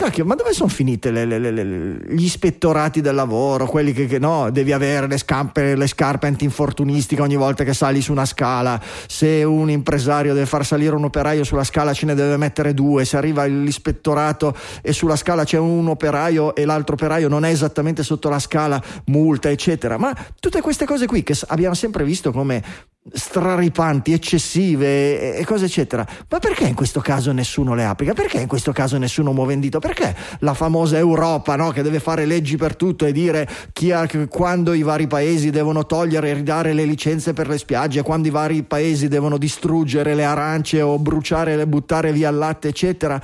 cacchio, 0.00 0.24
ma 0.24 0.34
dove 0.34 0.52
sono 0.54 0.70
finite 0.70 1.10
le, 1.10 1.24
le, 1.26 1.38
le, 1.38 1.98
gli 2.08 2.24
ispettorati 2.24 3.00
del 3.02 3.14
lavoro? 3.14 3.66
Quelli 3.66 3.92
che, 3.92 4.06
che 4.06 4.18
no, 4.18 4.50
devi 4.50 4.72
avere 4.72 5.06
le, 5.06 5.18
scampe, 5.18 5.76
le 5.76 5.86
scarpe 5.86 6.26
antinfortunistiche 6.26 7.20
ogni 7.20 7.36
volta 7.36 7.64
che 7.64 7.74
sali 7.74 8.00
su 8.00 8.10
una 8.10 8.24
scala. 8.24 8.80
Se 9.06 9.44
un 9.44 9.70
impresario 9.70 10.32
deve 10.32 10.46
far 10.46 10.64
salire 10.64 10.94
un 10.96 11.04
operaio 11.04 11.44
sulla 11.44 11.64
scala, 11.64 11.92
ce 11.92 12.06
ne 12.06 12.14
deve 12.14 12.38
mettere 12.38 12.72
due. 12.72 13.04
Se 13.04 13.18
arriva 13.18 13.44
l'ispettorato 13.44 14.56
e 14.80 14.92
sulla 14.92 15.16
scala 15.16 15.44
c'è 15.44 15.58
un 15.58 15.88
operaio 15.88 16.54
e 16.54 16.64
l'altro 16.64 16.94
operaio 16.94 17.28
non 17.28 17.44
è 17.44 17.50
esattamente 17.50 18.02
sotto 18.02 18.28
la 18.28 18.38
scala, 18.38 18.82
multa, 19.06 19.50
eccetera. 19.50 19.98
Ma 19.98 20.16
tutte 20.40 20.62
queste 20.62 20.86
cose 20.86 21.06
qui 21.06 21.22
che 21.22 21.36
abbiamo 21.48 21.74
sempre 21.74 22.04
visto 22.04 22.32
come 22.32 22.62
straripanti, 23.12 24.12
eccessive 24.12 25.36
e 25.36 25.44
cose 25.44 25.64
eccetera. 25.64 26.06
Ma 26.28 26.38
perché 26.38 26.66
in 26.66 26.74
questo 26.74 27.00
caso 27.00 27.32
nessuno 27.32 27.74
le 27.74 27.84
applica? 27.84 28.12
Perché 28.12 28.40
in 28.40 28.46
questo 28.46 28.72
caso 28.72 28.98
nessuno 28.98 29.32
muove 29.32 29.54
in 29.54 29.60
dito? 29.60 29.78
Perché 29.78 29.89
la 30.40 30.54
famosa 30.54 30.98
Europa 30.98 31.56
no? 31.56 31.70
che 31.70 31.82
deve 31.82 32.00
fare 32.00 32.26
leggi 32.26 32.56
per 32.56 32.76
tutto 32.76 33.06
e 33.06 33.12
dire 33.12 33.48
ha, 33.92 34.08
quando 34.28 34.72
i 34.72 34.82
vari 34.82 35.06
paesi 35.06 35.50
devono 35.50 35.86
togliere 35.86 36.30
e 36.30 36.34
ridare 36.34 36.72
le 36.72 36.84
licenze 36.84 37.32
per 37.32 37.48
le 37.48 37.58
spiagge, 37.58 38.02
quando 38.02 38.28
i 38.28 38.30
vari 38.30 38.62
paesi 38.62 39.08
devono 39.08 39.38
distruggere 39.38 40.14
le 40.14 40.24
arance 40.24 40.80
o 40.80 40.98
bruciare, 40.98 41.66
buttare 41.66 42.12
via 42.12 42.30
il 42.30 42.36
latte, 42.36 42.68
eccetera. 42.68 43.20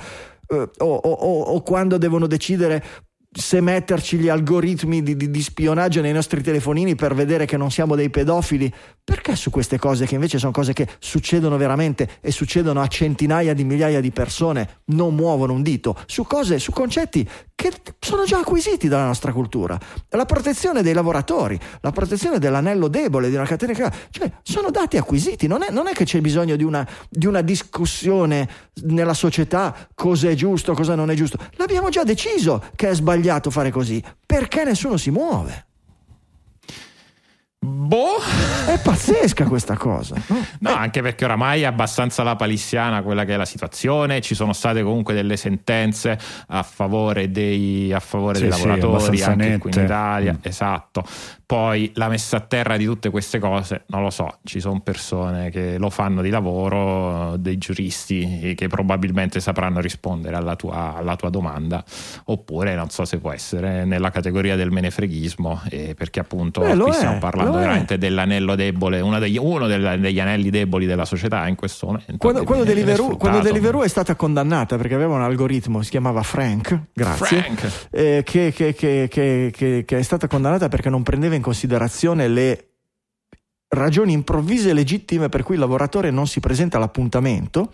Uh, 0.47 0.63
o, 0.77 0.95
o, 0.95 1.41
o, 1.41 1.61
quando 1.61 1.97
devono 1.97 2.25
decidere 2.25 2.81
se 3.37 3.61
metterci 3.61 4.17
gli 4.17 4.29
algoritmi 4.29 5.03
di, 5.03 5.15
di, 5.15 5.29
di, 5.29 5.41
spionaggio 5.41 6.01
nei 6.01 6.11
nostri 6.11 6.41
telefonini 6.41 6.95
per 6.95 7.13
vedere 7.13 7.45
che 7.45 7.55
non 7.55 7.69
siamo 7.69 7.95
dei 7.95 8.09
pedofili, 8.09 8.73
perché 9.03 9.35
su 9.35 9.51
queste 9.51 9.77
cose 9.77 10.07
che 10.07 10.15
invece 10.15 10.39
sono 10.39 10.51
cose 10.51 10.73
che 10.73 10.87
succedono 10.97 11.55
veramente 11.55 12.09
e 12.19 12.31
succedono 12.31 12.81
a 12.81 12.87
centinaia 12.87 13.53
di 13.53 13.63
migliaia 13.63 14.01
di 14.01 14.11
persone 14.11 14.81
non 14.85 15.13
muovono 15.13 15.53
un 15.53 15.61
dito? 15.61 15.95
Su 16.07 16.23
cose, 16.23 16.57
su 16.57 16.71
concetti 16.71 17.29
che 17.57 17.71
sono 17.97 18.23
già 18.23 18.37
acquisiti 18.37 18.87
dalla 18.87 19.07
nostra 19.07 19.33
cultura. 19.33 19.79
La 20.09 20.25
protezione 20.25 20.83
dei 20.83 20.93
lavoratori, 20.93 21.59
la 21.81 21.91
protezione 21.91 22.37
dell'anello 22.37 22.87
debole 22.87 23.31
di 23.31 23.35
una 23.35 23.47
catena 23.47 23.73
che 23.73 23.91
cioè 24.11 24.31
sono 24.43 24.69
dati 24.69 24.95
acquisiti, 24.95 25.47
non 25.47 25.63
è, 25.63 25.71
non 25.71 25.87
è 25.87 25.93
che 25.93 26.05
c'è 26.05 26.21
bisogno 26.21 26.55
di 26.55 26.63
una, 26.63 26.87
di 27.09 27.25
una 27.25 27.41
discussione 27.41 28.47
nella 28.83 29.15
società 29.15 29.75
cosa 29.95 30.29
è 30.29 30.35
giusto, 30.35 30.75
cosa 30.75 30.93
non 30.93 31.09
è 31.09 31.15
giusto. 31.15 31.39
L'abbiamo 31.53 31.89
già 31.89 32.03
deciso 32.03 32.63
che 32.75 32.89
è 32.89 32.93
sbagliato 32.93 33.49
fare 33.49 33.71
così. 33.71 34.03
Perché 34.23 34.63
nessuno 34.63 34.97
si 34.97 35.09
muove? 35.09 35.66
Boh. 37.59 38.17
È 38.67 38.79
pazzesca 38.79 39.45
questa 39.45 39.77
cosa. 39.77 40.15
No, 40.27 40.45
no 40.59 40.75
anche 40.75 41.01
perché 41.01 41.23
oramai 41.23 41.61
è 41.61 41.65
abbastanza 41.65 42.21
la 42.21 42.35
palissiana 42.35 43.01
quella 43.01 43.23
che 43.23 43.33
è 43.33 43.37
la 43.37 43.45
situazione. 43.45 44.19
Ci 44.19 44.35
sono 44.35 44.51
state 44.51 44.83
comunque 44.83 45.13
delle 45.13 45.37
sentenze 45.37 46.19
a 46.47 46.63
favore 46.63 47.31
dei, 47.31 47.93
a 47.93 48.01
favore 48.01 48.35
sì, 48.35 48.41
dei 48.41 48.49
lavoratori 48.51 49.17
sì, 49.17 49.23
anche 49.23 49.57
qui 49.57 49.71
in 49.73 49.83
Italia. 49.83 50.33
Mm. 50.33 50.39
Esatto. 50.41 51.03
Poi 51.47 51.93
la 51.95 52.09
messa 52.09 52.35
a 52.35 52.39
terra 52.41 52.75
di 52.75 52.83
tutte 52.83 53.09
queste 53.09 53.39
cose, 53.39 53.83
non 53.85 54.01
lo 54.01 54.09
so, 54.09 54.39
ci 54.43 54.59
sono 54.59 54.81
persone 54.81 55.49
che 55.49 55.77
lo 55.77 55.89
fanno 55.89 56.21
di 56.21 56.29
lavoro, 56.29 57.37
dei 57.37 57.57
giuristi 57.57 58.53
che 58.53 58.67
probabilmente 58.67 59.39
sapranno 59.39 59.79
rispondere 59.79 60.35
alla 60.35 60.57
tua, 60.57 60.95
alla 60.97 61.15
tua 61.15 61.29
domanda, 61.29 61.81
oppure 62.25 62.75
non 62.75 62.89
so 62.89 63.05
se 63.05 63.19
può 63.19 63.31
essere 63.31 63.85
nella 63.85 64.11
categoria 64.11 64.57
del 64.57 64.71
menefreghismo, 64.71 65.61
eh, 65.69 65.95
perché 65.97 66.19
appunto 66.19 66.59
Beh, 66.59 66.75
qui 66.75 66.91
stiamo 66.91 67.15
è, 67.15 67.19
parlando 67.19 67.59
veramente 67.59 67.97
dell'anello 67.97 68.55
debole, 68.55 68.99
uno 68.99 69.17
degli, 69.17 69.37
uno 69.37 69.67
degli, 69.67 70.19
anelli 70.19 70.49
deboli 70.49 70.85
della 70.85 71.05
società 71.05 71.47
in 71.47 71.55
questo 71.55 71.85
momento. 71.85 72.17
Quando, 72.17 72.43
quando, 72.43 72.65
Deliveroo, 72.65 73.15
quando 73.15 73.39
Deliveroo 73.39 73.83
è 73.83 73.87
stata 73.87 74.15
condannata 74.15 74.75
perché 74.75 74.95
aveva 74.95 75.15
un 75.15 75.21
algoritmo, 75.21 75.81
si 75.81 75.91
chiamava 75.91 76.23
Frank, 76.23 76.77
grazie, 76.91 77.37
Frank. 77.37 77.87
Eh, 77.91 78.21
che, 78.25 78.51
che, 78.53 78.73
che, 78.73 79.07
che 79.09 79.97
è 79.97 80.01
stata 80.01 80.27
condannata 80.27 80.67
perché 80.67 80.89
non 80.89 81.03
prendeva 81.03 81.35
in 81.37 81.41
considerazione 81.41 82.27
le 82.27 82.71
ragioni 83.69 84.13
improvvise 84.13 84.69
e 84.69 84.73
legittime 84.73 85.29
per 85.29 85.43
cui 85.43 85.55
il 85.55 85.61
lavoratore 85.61 86.11
non 86.11 86.27
si 86.27 86.39
presenta 86.39 86.77
all'appuntamento, 86.77 87.71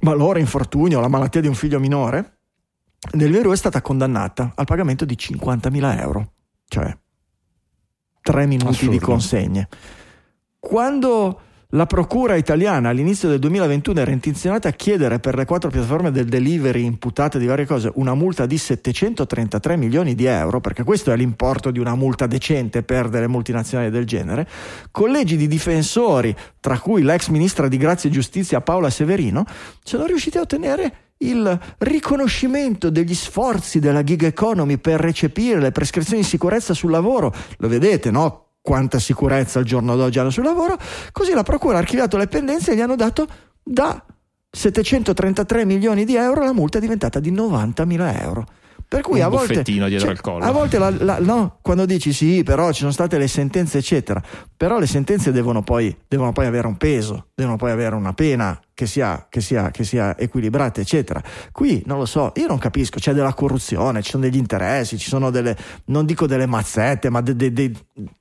malore, 0.00 0.40
infortunio, 0.40 1.00
la 1.00 1.08
malattia 1.08 1.40
di 1.40 1.48
un 1.48 1.54
figlio 1.54 1.80
minore, 1.80 2.38
nel 3.12 3.30
vero 3.30 3.52
è 3.52 3.56
stata 3.56 3.82
condannata 3.82 4.52
al 4.54 4.64
pagamento 4.64 5.04
di 5.04 5.16
50.000 5.18 6.00
euro, 6.00 6.32
cioè 6.68 6.96
tre 8.20 8.46
minuti 8.46 8.70
Assurdo. 8.70 8.92
di 8.92 8.98
consegne. 9.00 9.68
Quando 10.58 11.40
La 11.74 11.86
procura 11.86 12.36
italiana 12.36 12.90
all'inizio 12.90 13.30
del 13.30 13.38
2021 13.38 14.00
era 14.00 14.10
intenzionata 14.10 14.68
a 14.68 14.72
chiedere 14.72 15.20
per 15.20 15.34
le 15.34 15.46
quattro 15.46 15.70
piattaforme 15.70 16.10
del 16.10 16.26
delivery 16.26 16.84
imputate 16.84 17.38
di 17.38 17.46
varie 17.46 17.64
cose 17.64 17.90
una 17.94 18.12
multa 18.12 18.44
di 18.44 18.58
733 18.58 19.78
milioni 19.78 20.14
di 20.14 20.26
euro, 20.26 20.60
perché 20.60 20.84
questo 20.84 21.12
è 21.12 21.16
l'importo 21.16 21.70
di 21.70 21.78
una 21.78 21.94
multa 21.94 22.26
decente 22.26 22.82
per 22.82 23.08
delle 23.08 23.26
multinazionali 23.26 23.88
del 23.88 24.04
genere. 24.04 24.46
Collegi 24.90 25.38
di 25.38 25.48
difensori, 25.48 26.36
tra 26.60 26.78
cui 26.78 27.00
l'ex 27.00 27.28
ministra 27.28 27.68
di 27.68 27.78
Grazia 27.78 28.10
e 28.10 28.12
Giustizia 28.12 28.60
Paola 28.60 28.90
Severino, 28.90 29.46
sono 29.82 30.04
riusciti 30.04 30.36
a 30.36 30.42
ottenere 30.42 30.94
il 31.22 31.58
riconoscimento 31.78 32.90
degli 32.90 33.14
sforzi 33.14 33.78
della 33.78 34.02
gig 34.02 34.24
economy 34.24 34.76
per 34.76 35.00
recepire 35.00 35.58
le 35.58 35.72
prescrizioni 35.72 36.20
di 36.20 36.28
sicurezza 36.28 36.74
sul 36.74 36.90
lavoro. 36.90 37.32
Lo 37.56 37.68
vedete, 37.68 38.10
no? 38.10 38.41
Quanta 38.62 38.98
sicurezza 38.98 39.58
al 39.58 39.64
giorno 39.64 39.96
d'oggi 39.96 40.18
hanno 40.18 40.30
sul 40.30 40.44
lavoro, 40.44 40.78
così 41.10 41.32
la 41.32 41.42
Procura 41.42 41.76
ha 41.76 41.80
archiviato 41.80 42.16
le 42.16 42.28
pendenze 42.28 42.72
e 42.72 42.76
gli 42.76 42.80
hanno 42.80 42.96
dato 42.96 43.26
da 43.62 44.02
733 44.50 45.64
milioni 45.64 46.04
di 46.04 46.14
euro 46.14 46.44
la 46.44 46.52
multa 46.52 46.78
è 46.78 46.80
diventata 46.80 47.20
di 47.20 47.30
90 47.30 47.84
mila 47.84 48.20
euro. 48.22 48.46
Per 48.86 49.00
cui 49.00 49.20
un 49.20 49.24
a 49.24 49.28
volte, 49.28 49.64
cioè, 49.64 50.16
a 50.22 50.50
volte 50.50 50.78
la, 50.78 50.90
la, 50.90 51.18
no, 51.18 51.56
quando 51.62 51.86
dici 51.86 52.12
sì, 52.12 52.42
però 52.42 52.70
ci 52.72 52.80
sono 52.80 52.90
state 52.92 53.16
le 53.16 53.26
sentenze, 53.26 53.78
eccetera, 53.78 54.22
però 54.54 54.78
le 54.78 54.86
sentenze 54.86 55.32
devono 55.32 55.62
poi, 55.62 55.96
devono 56.06 56.32
poi 56.32 56.44
avere 56.44 56.66
un 56.66 56.76
peso, 56.76 57.28
devono 57.34 57.56
poi 57.56 57.70
avere 57.70 57.94
una 57.94 58.12
pena 58.12 58.60
che 58.74 58.86
sia, 58.86 59.26
che, 59.28 59.40
sia, 59.40 59.70
che 59.70 59.84
sia, 59.84 60.16
equilibrata, 60.18 60.80
eccetera. 60.80 61.22
Qui 61.50 61.82
non 61.86 61.98
lo 61.98 62.06
so, 62.06 62.32
io 62.36 62.46
non 62.46 62.58
capisco, 62.58 62.98
c'è 62.98 63.12
della 63.12 63.34
corruzione, 63.34 64.02
ci 64.02 64.10
sono 64.10 64.22
degli 64.22 64.36
interessi, 64.36 64.98
ci 64.98 65.08
sono 65.08 65.30
delle, 65.30 65.56
non 65.86 66.06
dico 66.06 66.26
delle 66.26 66.46
mazzette, 66.46 67.10
ma 67.10 67.20
de, 67.20 67.36
de, 67.36 67.52
de, 67.52 67.72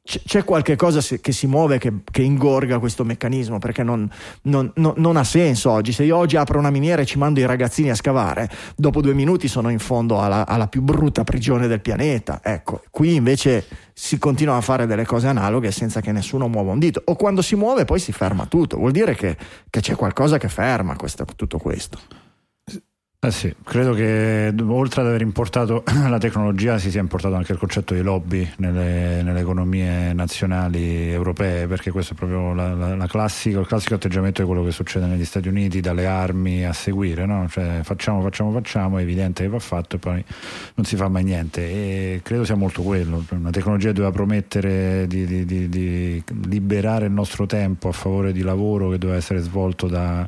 c'è 0.04 0.44
qualche 0.44 0.76
cosa 0.76 1.00
che 1.20 1.32
si 1.32 1.48
muove 1.48 1.78
che, 1.78 2.02
che 2.10 2.22
ingorga 2.22 2.80
questo 2.80 3.04
meccanismo, 3.04 3.60
perché 3.60 3.84
non, 3.84 4.10
non, 4.44 4.72
non, 4.76 4.94
non, 4.98 5.18
ha 5.18 5.24
senso 5.24 5.72
oggi. 5.72 5.92
Se 5.92 6.04
io 6.04 6.18
oggi 6.18 6.36
apro 6.36 6.60
una 6.60 6.70
miniera 6.70 7.02
e 7.02 7.06
ci 7.06 7.18
mando 7.18 7.40
i 7.40 7.46
ragazzini 7.46 7.90
a 7.90 7.96
scavare, 7.96 8.50
dopo 8.76 9.02
due 9.02 9.14
minuti 9.14 9.48
sono 9.48 9.70
in 9.70 9.80
fondo 9.80 10.20
alla, 10.20 10.46
alla 10.46 10.68
più 10.68 10.82
brutta 10.82 11.24
prigione 11.24 11.68
del 11.68 11.82
pianeta. 11.82 12.42
Ecco, 12.44 12.82
qui 12.90 13.16
invece 13.16 13.66
si 14.04 14.18
continua 14.18 14.56
a 14.56 14.62
fare 14.62 14.88
delle 14.88 15.06
cose 15.06 15.28
analoghe 15.28 15.70
senza 15.70 16.02
che 16.02 16.12
nessuno 16.12 16.48
muova 16.48 16.72
un 16.72 16.80
dito. 16.80 17.04
O 17.06 17.16
quando 17.16 17.44
si 17.44 17.56
muove 17.56 17.86
poi 17.86 18.00
si 18.00 18.12
ferma 18.12 18.48
tutto. 18.48 18.78
Vuol 18.78 18.92
dire 18.92 19.14
che, 19.14 19.38
che 19.70 19.80
c'è 19.80 19.96
qualcosa 19.96 20.40
che 20.40 20.50
ferma 20.50 20.96
questo, 20.96 21.24
tutto 21.36 21.60
questo. 21.60 22.00
Eh 23.24 23.30
sì, 23.30 23.54
credo 23.64 23.94
che 23.94 24.52
oltre 24.66 25.02
ad 25.02 25.08
aver 25.08 25.22
importato 25.22 25.84
la 26.10 26.18
tecnologia 26.18 26.80
si 26.80 26.90
sia 26.90 27.02
importato 27.02 27.36
anche 27.36 27.52
il 27.52 27.60
concetto 27.60 27.94
di 27.94 28.02
lobby 28.02 28.52
nelle, 28.58 29.22
nelle 29.22 29.42
economie 29.42 30.12
nazionali 30.12 31.12
europee, 31.12 31.68
perché 31.68 31.92
questo 31.92 32.14
è 32.14 32.16
proprio 32.16 32.56
la, 32.56 32.74
la, 32.74 32.96
la 32.96 33.06
classico, 33.06 33.60
il 33.60 33.68
classico 33.68 33.94
atteggiamento 33.94 34.42
di 34.42 34.48
quello 34.48 34.64
che 34.64 34.72
succede 34.72 35.06
negli 35.06 35.24
Stati 35.24 35.48
Uniti, 35.48 35.82
dalle 35.82 36.08
armi 36.08 36.66
a 36.66 36.74
seguire, 36.74 37.28
no? 37.28 37.48
cioè 37.48 37.82
facciamo, 37.84 38.24
facciamo, 38.24 38.52
facciamo, 38.54 38.98
è 38.98 39.04
evidente 39.04 39.44
che 39.44 39.50
va 39.50 39.60
fatto 39.60 39.98
e 39.98 40.00
poi 40.00 40.26
non 40.74 40.86
si 40.88 40.96
fa 40.96 41.08
mai 41.08 41.24
niente. 41.24 41.62
E 41.62 42.22
credo 42.24 42.44
sia 42.44 42.56
molto 42.56 42.82
quello, 42.82 43.24
una 43.30 43.52
tecnologia 43.52 43.92
doveva 43.92 44.12
promettere 44.12 45.06
di, 45.06 45.28
di, 45.28 45.46
di, 45.46 45.70
di 45.70 46.24
liberare 46.46 47.06
il 47.06 47.12
nostro 47.12 47.46
tempo 47.46 47.88
a 47.88 47.92
favore 47.92 48.32
di 48.32 48.42
lavoro 48.42 48.90
che 48.90 48.98
doveva 48.98 49.20
essere 49.20 49.42
svolto 49.42 49.86
da 49.86 50.28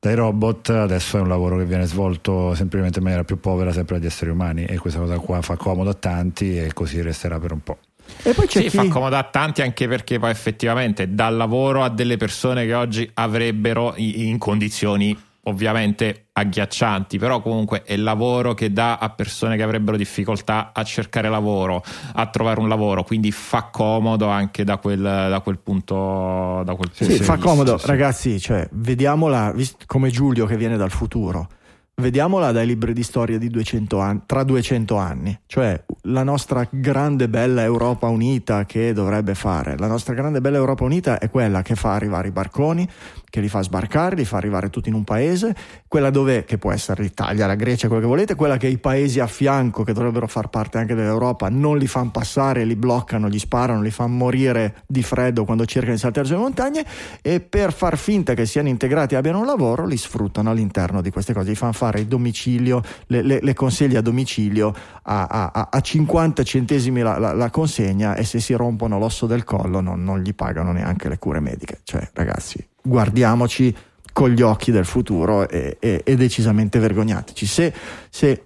dai 0.00 0.14
robot, 0.14 0.70
adesso 0.70 1.18
è 1.18 1.20
un 1.20 1.28
lavoro 1.28 1.56
che 1.56 1.64
viene 1.64 1.84
svolto 1.84 2.54
semplicemente 2.54 2.98
in 2.98 3.04
maniera 3.04 3.24
più 3.24 3.40
povera 3.40 3.72
sempre 3.72 3.98
dagli 3.98 4.06
esseri 4.06 4.30
umani 4.30 4.64
e 4.64 4.78
questa 4.78 5.00
cosa 5.00 5.18
qua 5.18 5.42
fa 5.42 5.56
comodo 5.56 5.90
a 5.90 5.94
tanti 5.94 6.58
e 6.58 6.72
così 6.72 7.02
resterà 7.02 7.38
per 7.38 7.52
un 7.52 7.62
po'. 7.62 7.78
E 8.22 8.32
poi 8.32 8.46
c'è 8.46 8.62
sì, 8.62 8.68
chi... 8.68 8.76
fa 8.76 8.88
comodo 8.88 9.16
a 9.16 9.24
tanti 9.24 9.62
anche 9.62 9.86
perché 9.86 10.18
poi 10.18 10.30
effettivamente 10.30 11.14
dà 11.14 11.28
lavoro 11.28 11.82
a 11.82 11.90
delle 11.90 12.16
persone 12.16 12.64
che 12.64 12.74
oggi 12.74 13.08
avrebbero 13.14 13.94
in 13.96 14.38
condizioni 14.38 15.16
ovviamente 15.48 16.28
agghiaccianti, 16.32 17.18
però 17.18 17.40
comunque 17.42 17.82
è 17.82 17.96
lavoro 17.96 18.54
che 18.54 18.72
dà 18.72 18.98
a 18.98 19.10
persone 19.10 19.56
che 19.56 19.62
avrebbero 19.62 19.96
difficoltà 19.96 20.70
a 20.72 20.82
cercare 20.84 21.28
lavoro, 21.28 21.82
a 22.12 22.26
trovare 22.26 22.60
un 22.60 22.68
lavoro, 22.68 23.02
quindi 23.02 23.32
fa 23.32 23.64
comodo 23.72 24.28
anche 24.28 24.64
da 24.64 24.78
quel, 24.78 25.00
da 25.00 25.40
quel 25.42 25.58
punto. 25.58 26.62
Da 26.64 26.74
quel 26.74 26.90
punto 26.96 27.14
sì, 27.14 27.22
fa 27.22 27.36
comodo, 27.36 27.78
sì. 27.78 27.86
ragazzi, 27.86 28.40
cioè, 28.40 28.68
vediamola 28.72 29.54
come 29.86 30.10
Giulio 30.10 30.46
che 30.46 30.56
viene 30.56 30.76
dal 30.76 30.90
futuro 30.90 31.48
vediamola 31.98 32.52
dai 32.52 32.66
libri 32.66 32.92
di 32.92 33.02
storia 33.02 33.38
di 33.38 33.48
200 33.48 33.98
anni, 33.98 34.22
tra 34.26 34.44
200 34.44 34.96
anni, 34.96 35.38
cioè 35.46 35.80
la 36.02 36.22
nostra 36.22 36.66
grande 36.70 37.28
bella 37.28 37.62
Europa 37.62 38.06
unita 38.06 38.64
che 38.64 38.92
dovrebbe 38.92 39.34
fare. 39.34 39.76
La 39.78 39.86
nostra 39.86 40.14
grande 40.14 40.40
bella 40.40 40.56
Europa 40.56 40.84
unita 40.84 41.18
è 41.18 41.28
quella 41.30 41.62
che 41.62 41.74
fa 41.74 41.94
arrivare 41.94 42.28
i 42.28 42.32
barconi, 42.32 42.88
che 43.30 43.40
li 43.40 43.48
fa 43.48 43.62
sbarcare, 43.62 44.16
li 44.16 44.24
fa 44.24 44.36
arrivare 44.36 44.70
tutti 44.70 44.88
in 44.88 44.94
un 44.94 45.04
paese, 45.04 45.54
quella 45.86 46.10
dove, 46.10 46.44
che 46.44 46.58
può 46.58 46.72
essere 46.72 47.02
l'Italia, 47.02 47.46
la 47.46 47.54
Grecia, 47.54 47.86
quello 47.86 48.02
che 48.02 48.08
volete, 48.08 48.34
quella 48.34 48.56
che 48.56 48.68
i 48.68 48.78
paesi 48.78 49.20
a 49.20 49.26
fianco, 49.26 49.84
che 49.84 49.92
dovrebbero 49.92 50.26
far 50.26 50.48
parte 50.48 50.78
anche 50.78 50.94
dell'Europa, 50.94 51.48
non 51.48 51.78
li 51.78 51.86
fanno 51.86 52.10
passare, 52.10 52.64
li 52.64 52.76
bloccano, 52.76 53.28
gli 53.28 53.38
sparano, 53.38 53.82
li 53.82 53.90
fanno 53.90 54.14
morire 54.14 54.82
di 54.86 55.02
freddo 55.02 55.44
quando 55.44 55.64
cercano 55.64 55.94
di 55.94 56.00
saltare 56.00 56.26
sulle 56.26 56.38
montagne 56.38 56.84
e 57.22 57.40
per 57.40 57.72
far 57.72 57.96
finta 57.98 58.34
che 58.34 58.46
siano 58.46 58.68
integrati 58.68 59.14
e 59.14 59.16
abbiano 59.16 59.40
un 59.40 59.46
lavoro, 59.46 59.86
li 59.86 59.96
sfruttano 59.96 60.50
all'interno 60.50 61.00
di 61.00 61.10
queste 61.10 61.32
cose, 61.32 61.50
li 61.50 61.54
fanno 61.54 61.72
fare 61.72 62.00
il 62.00 62.06
domicilio, 62.06 62.82
le, 63.06 63.22
le, 63.22 63.38
le 63.42 63.54
consegli 63.54 63.96
a 63.96 64.00
domicilio 64.00 64.74
a, 65.02 65.50
a, 65.52 65.68
a 65.70 65.80
50 65.80 66.42
centesimi 66.42 67.00
la, 67.00 67.18
la, 67.18 67.32
la, 67.32 67.50
consegna 67.50 68.14
e 68.14 68.24
se 68.24 68.40
si 68.40 68.52
rompono 68.54 68.98
l'osso 68.98 69.26
del 69.26 69.44
collo 69.44 69.80
non, 69.80 70.02
non 70.02 70.20
gli 70.20 70.34
pagano 70.34 70.72
neanche 70.72 71.08
le 71.08 71.18
cure 71.18 71.40
mediche. 71.40 71.80
Cioè, 71.82 72.10
ragazzi, 72.12 72.67
guardiamoci 72.82 73.74
con 74.12 74.30
gli 74.30 74.42
occhi 74.42 74.72
del 74.72 74.84
futuro 74.84 75.48
e, 75.48 75.76
e, 75.78 76.00
e 76.04 76.16
decisamente 76.16 76.78
vergognateci. 76.78 77.46
Se, 77.46 77.72
se 78.10 78.42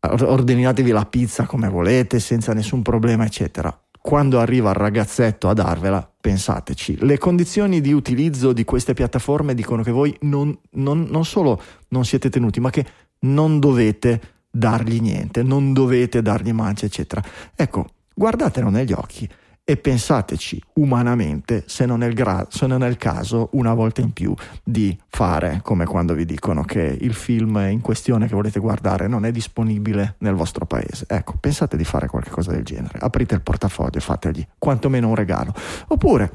ordinatevi 0.00 0.90
la 0.90 1.04
pizza 1.04 1.46
come 1.46 1.68
volete, 1.68 2.20
senza 2.20 2.52
nessun 2.52 2.82
problema, 2.82 3.24
eccetera. 3.24 3.76
Quando 4.00 4.38
arriva 4.38 4.70
il 4.70 4.76
ragazzetto 4.76 5.48
a 5.48 5.52
darvela, 5.52 6.10
pensateci. 6.20 7.04
Le 7.04 7.18
condizioni 7.18 7.80
di 7.80 7.92
utilizzo 7.92 8.52
di 8.52 8.64
queste 8.64 8.94
piattaforme 8.94 9.54
dicono 9.54 9.82
che 9.82 9.90
voi 9.90 10.16
non, 10.22 10.56
non, 10.72 11.06
non 11.10 11.24
solo 11.24 11.60
non 11.88 12.04
siete 12.04 12.30
tenuti, 12.30 12.60
ma 12.60 12.70
che 12.70 12.86
non 13.20 13.60
dovete 13.60 14.20
dargli 14.50 15.00
niente, 15.00 15.42
non 15.42 15.72
dovete 15.72 16.22
dargli 16.22 16.52
mance, 16.52 16.86
eccetera. 16.86 17.22
Ecco, 17.54 17.86
guardatelo 18.14 18.70
negli 18.70 18.92
occhi 18.92 19.28
e 19.70 19.76
pensateci 19.76 20.60
umanamente 20.74 21.62
se 21.68 21.86
non, 21.86 22.02
è 22.02 22.06
il 22.08 22.14
gra- 22.14 22.44
se 22.50 22.66
non 22.66 22.82
è 22.82 22.88
il 22.88 22.96
caso 22.96 23.50
una 23.52 23.72
volta 23.72 24.00
in 24.00 24.10
più 24.12 24.34
di 24.64 24.98
fare 25.08 25.60
come 25.62 25.84
quando 25.84 26.12
vi 26.12 26.24
dicono 26.24 26.64
che 26.64 26.98
il 27.00 27.14
film 27.14 27.56
in 27.70 27.80
questione 27.80 28.26
che 28.26 28.34
volete 28.34 28.58
guardare 28.58 29.06
non 29.06 29.24
è 29.24 29.30
disponibile 29.30 30.16
nel 30.18 30.34
vostro 30.34 30.66
paese. 30.66 31.04
Ecco, 31.06 31.34
pensate 31.38 31.76
di 31.76 31.84
fare 31.84 32.08
qualcosa 32.08 32.50
del 32.50 32.64
genere, 32.64 32.98
aprite 32.98 33.36
il 33.36 33.42
portafoglio 33.42 33.98
e 33.98 34.00
fategli 34.00 34.44
quantomeno 34.58 35.06
un 35.06 35.14
regalo. 35.14 35.54
Oppure 35.86 36.32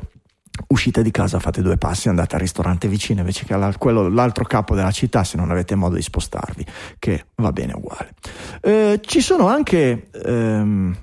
uscite 0.67 1.04
di 1.04 1.12
casa, 1.12 1.38
fate 1.39 1.62
due 1.62 1.76
passi, 1.76 2.08
andate 2.08 2.36
al 2.36 2.41
ristorante 2.41 2.88
vicino 2.88 3.19
invece 3.19 3.43
che 3.43 3.54
all'altro 3.54 4.45
capo 4.45 4.76
della 4.76 4.91
città 4.91 5.26
se 5.26 5.36
non 5.36 5.52
avete 5.52 5.76
modo 5.76 5.95
di 5.95 6.02
spostarvi, 6.02 6.65
che 7.00 7.26
va 7.36 7.52
bene 7.52 7.74
uguale. 7.74 8.13
Eh, 8.62 9.02
ci 9.04 9.19
sono 9.19 9.50
anche 9.50 10.08
ehm, 10.24 10.95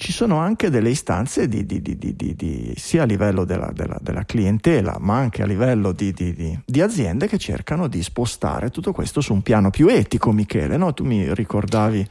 ci 0.00 0.12
sono 0.12 0.38
anche 0.38 0.70
delle 0.70 0.88
istanze 0.88 1.46
di, 1.46 1.66
di, 1.66 1.82
di, 1.82 2.74
sia 2.74 3.02
a 3.02 3.04
livello 3.04 3.44
della, 3.44 3.70
della, 3.70 3.98
della, 4.00 4.24
clientela, 4.24 4.96
ma 4.98 5.18
anche 5.18 5.42
a 5.42 5.46
livello 5.46 5.92
di, 5.92 6.58
aziende 6.80 7.28
che 7.28 7.36
cercano 7.36 7.86
di 7.86 8.02
spostare 8.02 8.70
tutto 8.70 8.92
questo 8.92 9.20
su 9.20 9.34
un 9.34 9.42
piano 9.42 9.68
più 9.68 9.88
etico, 9.88 10.32
Michele. 10.32 10.78
No? 10.78 10.94
Tu 10.94 11.04
mi 11.04 11.34
ricordavi, 11.34 12.08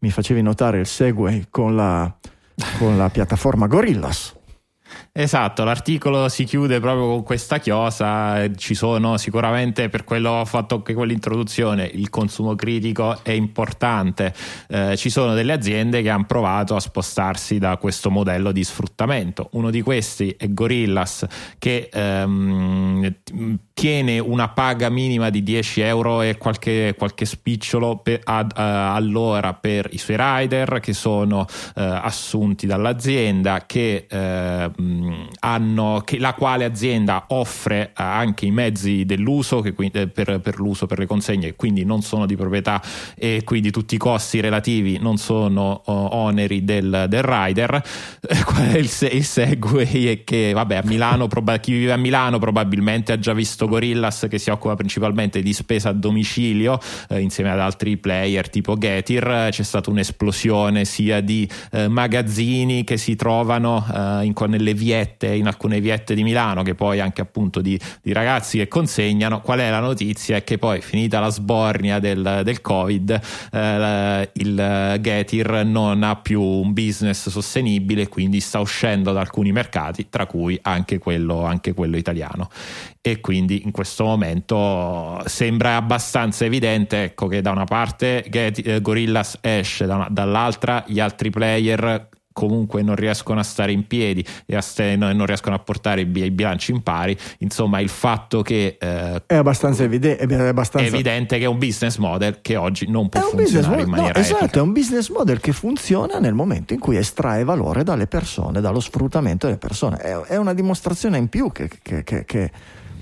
mi 0.00 0.10
facevi 0.10 0.42
notare 0.42 0.80
il 0.80 0.86
Segway 0.86 1.46
con 1.48 1.76
la, 1.76 2.12
con 2.76 2.98
la 2.98 3.08
piattaforma 3.08 3.68
Gorillas. 3.68 4.34
Esatto, 5.20 5.64
l'articolo 5.64 6.28
si 6.28 6.44
chiude 6.44 6.78
proprio 6.78 7.08
con 7.08 7.24
questa 7.24 7.58
chiosa, 7.58 8.48
ci 8.54 8.76
sono 8.76 9.16
sicuramente 9.16 9.88
per 9.88 10.04
quello 10.04 10.30
ho 10.30 10.44
fatto 10.44 10.76
anche 10.76 10.94
quell'introduzione, 10.94 11.90
il 11.92 12.08
consumo 12.08 12.54
critico 12.54 13.18
è 13.24 13.32
importante, 13.32 14.32
eh, 14.68 14.96
ci 14.96 15.10
sono 15.10 15.34
delle 15.34 15.54
aziende 15.54 16.02
che 16.02 16.10
hanno 16.10 16.24
provato 16.24 16.76
a 16.76 16.80
spostarsi 16.80 17.58
da 17.58 17.76
questo 17.78 18.10
modello 18.10 18.52
di 18.52 18.62
sfruttamento, 18.62 19.48
uno 19.54 19.70
di 19.70 19.82
questi 19.82 20.36
è 20.38 20.48
Gorillas 20.50 21.26
che 21.58 21.88
ehm, 21.92 23.12
tiene 23.78 24.18
una 24.18 24.48
paga 24.48 24.88
minima 24.88 25.30
di 25.30 25.44
10 25.44 25.82
euro 25.82 26.20
e 26.22 26.36
qualche, 26.36 26.96
qualche 26.98 27.24
spicciolo 27.24 27.98
per, 27.98 28.18
ad, 28.24 28.50
uh, 28.50 28.60
all'ora 28.60 29.54
per 29.54 29.88
i 29.92 29.98
suoi 29.98 30.16
rider 30.18 30.80
che 30.80 30.92
sono 30.92 31.42
uh, 31.42 31.44
assunti 31.74 32.66
dall'azienda, 32.66 33.66
che, 33.66 34.08
uh, 34.10 35.07
hanno, 35.40 36.02
che 36.04 36.18
la 36.18 36.34
quale 36.34 36.64
azienda 36.64 37.24
offre 37.28 37.90
anche 37.94 38.46
i 38.46 38.50
mezzi 38.50 39.04
dell'uso 39.04 39.60
che, 39.60 39.72
per, 39.72 40.40
per 40.40 40.58
l'uso 40.58 40.86
per 40.86 40.98
le 40.98 41.06
consegne, 41.06 41.54
quindi 41.54 41.84
non 41.84 42.02
sono 42.02 42.26
di 42.26 42.36
proprietà 42.36 42.82
e 43.16 43.42
quindi 43.44 43.70
tutti 43.70 43.94
i 43.94 43.98
costi 43.98 44.40
relativi 44.40 44.98
non 44.98 45.16
sono 45.16 45.82
oneri 45.84 46.64
del, 46.64 47.06
del 47.08 47.22
rider. 47.22 47.82
È 48.68 48.76
il, 48.76 48.90
il 49.12 49.24
segue? 49.24 49.88
È 49.88 50.24
che 50.24 50.52
vabbè, 50.52 50.76
a 50.76 50.82
Milano, 50.84 51.26
proba- 51.26 51.58
chi 51.58 51.72
vive 51.72 51.92
a 51.92 51.96
Milano 51.96 52.38
probabilmente 52.38 53.12
ha 53.12 53.18
già 53.18 53.32
visto 53.32 53.68
Gorillas 53.68 54.26
che 54.28 54.38
si 54.38 54.50
occupa 54.50 54.74
principalmente 54.74 55.42
di 55.42 55.52
spesa 55.52 55.90
a 55.90 55.92
domicilio 55.92 56.78
eh, 57.08 57.20
insieme 57.20 57.50
ad 57.50 57.60
altri 57.60 57.96
player 57.96 58.48
tipo 58.48 58.76
Getir. 58.76 59.48
C'è 59.50 59.62
stata 59.62 59.90
un'esplosione 59.90 60.84
sia 60.84 61.20
di 61.20 61.48
eh, 61.72 61.88
magazzini 61.88 62.84
che 62.84 62.96
si 62.96 63.16
trovano 63.16 63.84
eh, 63.92 64.24
in, 64.24 64.34
nelle 64.48 64.74
viette, 64.98 65.34
in 65.34 65.46
alcune 65.46 65.80
viette 65.80 66.14
di 66.14 66.22
Milano, 66.22 66.62
che 66.62 66.74
poi 66.74 67.00
anche 67.00 67.20
appunto 67.20 67.60
di, 67.60 67.78
di, 68.02 68.12
ragazzi 68.12 68.58
che 68.58 68.68
consegnano. 68.68 69.40
Qual 69.40 69.58
è 69.60 69.70
la 69.70 69.80
notizia? 69.80 70.36
È 70.36 70.44
che 70.44 70.58
poi 70.58 70.80
finita 70.80 71.20
la 71.20 71.30
sbornia 71.30 71.98
del, 71.98 72.40
del 72.44 72.60
Covid, 72.60 73.20
eh, 73.52 74.30
il 74.32 74.98
Getir 75.00 75.64
non 75.64 76.02
ha 76.02 76.16
più 76.16 76.42
un 76.42 76.72
business 76.72 77.28
sostenibile, 77.28 78.08
quindi 78.08 78.40
sta 78.40 78.60
uscendo 78.60 79.12
da 79.12 79.20
alcuni 79.20 79.52
mercati, 79.52 80.08
tra 80.08 80.26
cui 80.26 80.58
anche 80.62 80.98
quello, 80.98 81.44
anche 81.44 81.72
quello 81.74 81.96
italiano 81.96 82.48
e 83.00 83.20
quindi 83.20 83.62
in 83.64 83.70
questo 83.70 84.04
momento 84.04 85.22
sembra 85.24 85.76
abbastanza 85.76 86.44
evidente 86.44 87.04
ecco, 87.04 87.26
che 87.26 87.40
da 87.40 87.52
una 87.52 87.64
parte 87.64 88.22
eh, 88.24 88.80
Gorillas 88.82 89.38
esce, 89.40 89.86
da 89.86 89.94
una, 89.94 90.08
dall'altra 90.10 90.84
gli 90.86 91.00
altri 91.00 91.30
player 91.30 92.08
comunque 92.38 92.82
non 92.82 92.94
riescono 92.94 93.40
a 93.40 93.42
stare 93.42 93.72
in 93.72 93.88
piedi 93.88 94.24
e 94.46 94.54
a 94.54 94.60
st- 94.60 94.94
non 94.96 95.26
riescono 95.26 95.56
a 95.56 95.58
portare 95.58 96.02
i, 96.02 96.04
bilanci 96.06 96.70
in 96.70 96.82
pari. 96.84 97.18
Insomma, 97.38 97.80
il 97.80 97.88
fatto 97.88 98.42
che 98.42 98.76
eh, 98.78 99.22
è 99.26 99.34
abbastanza, 99.34 99.82
evide- 99.82 100.16
è 100.16 100.32
abbastanza 100.46 100.86
evidente 100.86 101.36
che 101.38 101.44
è 101.44 101.48
un 101.48 101.58
business 101.58 101.96
model 101.96 102.38
che 102.40 102.54
oggi 102.54 102.88
non 102.88 103.08
può 103.08 103.20
funzionare 103.22 103.82
in 103.82 103.88
maniera 103.88 104.12
no, 104.12 104.24
Esatto, 104.24 104.58
è 104.60 104.62
un 104.62 104.72
business 104.72 105.08
model 105.10 105.40
che 105.40 105.52
funziona 105.52 106.20
nel 106.20 106.34
momento 106.34 106.74
in 106.74 106.78
cui 106.78 106.96
estrae 106.96 107.42
valore 107.42 107.82
dalle 107.82 108.06
persone, 108.06 108.60
dallo 108.60 108.78
sfruttamento 108.78 109.46
delle 109.46 109.58
persone. 109.58 109.96
È, 109.96 110.14
è 110.14 110.36
una 110.36 110.54
dimostrazione 110.54 111.18
in 111.18 111.28
più 111.28 111.50
che, 111.50 111.68
che, 111.82 112.04
che, 112.04 112.24
che 112.24 112.50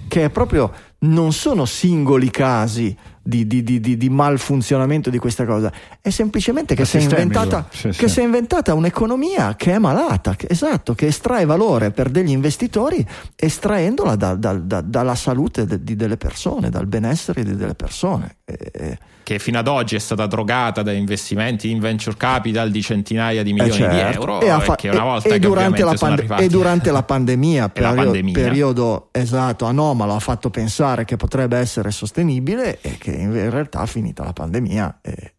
che 0.08 0.24
è 0.24 0.30
proprio 0.30 0.72
non 0.98 1.32
sono 1.32 1.64
singoli 1.64 2.30
casi 2.30 2.96
di, 3.26 3.46
di, 3.46 3.62
di, 3.62 3.96
di, 3.96 4.08
malfunzionamento 4.08 5.10
di 5.10 5.18
questa 5.18 5.44
cosa, 5.44 5.72
è 6.00 6.10
semplicemente 6.10 6.76
che, 6.76 6.84
si 6.84 6.98
è, 6.98 7.00
inventata, 7.00 7.66
sì, 7.72 7.88
che 7.88 8.06
sì. 8.06 8.08
si 8.08 8.20
è 8.20 8.22
inventata 8.22 8.72
un'economia 8.74 9.56
che 9.56 9.72
è 9.72 9.78
malata, 9.78 10.36
che, 10.36 10.46
esatto, 10.48 10.94
che 10.94 11.06
estrae 11.06 11.44
valore 11.44 11.90
per 11.90 12.08
degli 12.08 12.30
investitori 12.30 13.04
estraendola 13.34 14.14
da, 14.14 14.34
da, 14.36 14.52
da, 14.52 14.80
dalla 14.80 15.16
salute 15.16 15.66
de, 15.66 15.96
delle 15.96 16.16
persone, 16.16 16.70
dal 16.70 16.86
benessere 16.86 17.42
delle 17.42 17.74
persone. 17.74 18.36
E, 18.44 18.98
che 19.26 19.40
fino 19.40 19.58
ad 19.58 19.66
oggi 19.66 19.96
è 19.96 19.98
stata 19.98 20.24
drogata 20.26 20.82
da 20.82 20.92
investimenti 20.92 21.68
in 21.68 21.80
venture 21.80 22.16
capital 22.16 22.70
di 22.70 22.80
centinaia 22.80 23.42
di 23.42 23.52
milioni 23.52 23.72
eh 23.72 23.76
certo. 23.76 23.96
di 23.96 24.14
euro 24.14 24.40
e, 24.40 24.60
fa- 24.60 24.76
e, 24.76 25.34
e, 25.34 25.38
durante 25.40 25.84
pande- 25.98 26.26
e, 26.36 26.46
durante 26.46 26.92
la 26.92 27.02
pandemia, 27.02 27.68
periodo, 27.70 28.02
pandemia, 28.02 28.32
periodo 28.32 29.08
esatto, 29.10 29.64
anomalo, 29.64 30.14
ha 30.14 30.20
fatto 30.20 30.48
pensare 30.48 31.04
che 31.04 31.16
potrebbe 31.16 31.58
essere 31.58 31.90
sostenibile 31.90 32.78
e 32.80 32.98
che 32.98 33.15
in 33.18 33.50
realtà 33.50 33.84
finita 33.86 34.24
la 34.24 34.32
pandemia 34.32 34.98
è 35.00 35.34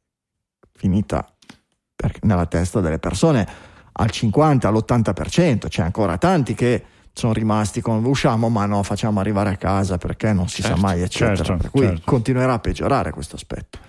finita 0.73 1.27
nella 2.21 2.45
testa 2.45 2.79
delle 2.79 2.99
persone 2.99 3.47
al 3.99 4.11
50, 4.11 4.67
all'80%, 4.67 5.67
c'è 5.67 5.81
ancora 5.81 6.17
tanti 6.17 6.53
che 6.53 6.83
sono 7.13 7.33
rimasti 7.33 7.81
con 7.81 8.05
usciamo 8.05 8.47
ma 8.47 8.67
no 8.67 8.83
facciamo 8.83 9.19
arrivare 9.19 9.49
a 9.49 9.55
casa 9.55 9.97
perché 9.97 10.33
non 10.33 10.47
si 10.47 10.61
certo, 10.61 10.77
sa 10.77 10.81
mai 10.83 11.01
eccetera. 11.01 11.35
certo, 11.35 11.61
per 11.61 11.71
cui 11.71 11.85
certo. 11.85 12.01
continuerà 12.05 12.53
a 12.53 12.59
peggiorare 12.59 13.11
questo 13.11 13.35
aspetto. 13.35 13.79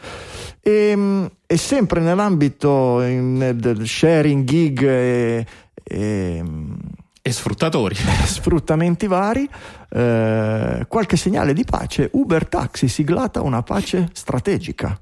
E, 0.61 0.73
ehm, 0.91 1.31
e 1.47 1.57
sempre 1.59 2.01
nell'ambito 2.01 3.03
in, 3.03 3.57
del 3.57 3.87
sharing 3.87 4.45
gig 4.45 4.83
e, 4.83 5.47
e, 5.83 6.45
e 7.29 7.33
sfruttatori 7.33 7.95
sfruttamenti 8.25 9.07
vari 9.07 9.49
eh, 9.91 10.85
qualche 10.89 11.17
segnale 11.17 11.53
di 11.53 11.65
pace 11.65 12.09
Uber 12.13 12.47
Taxi 12.47 12.89
siglata 12.89 13.41
una 13.43 13.63
pace 13.63 14.09
strategica 14.13 15.01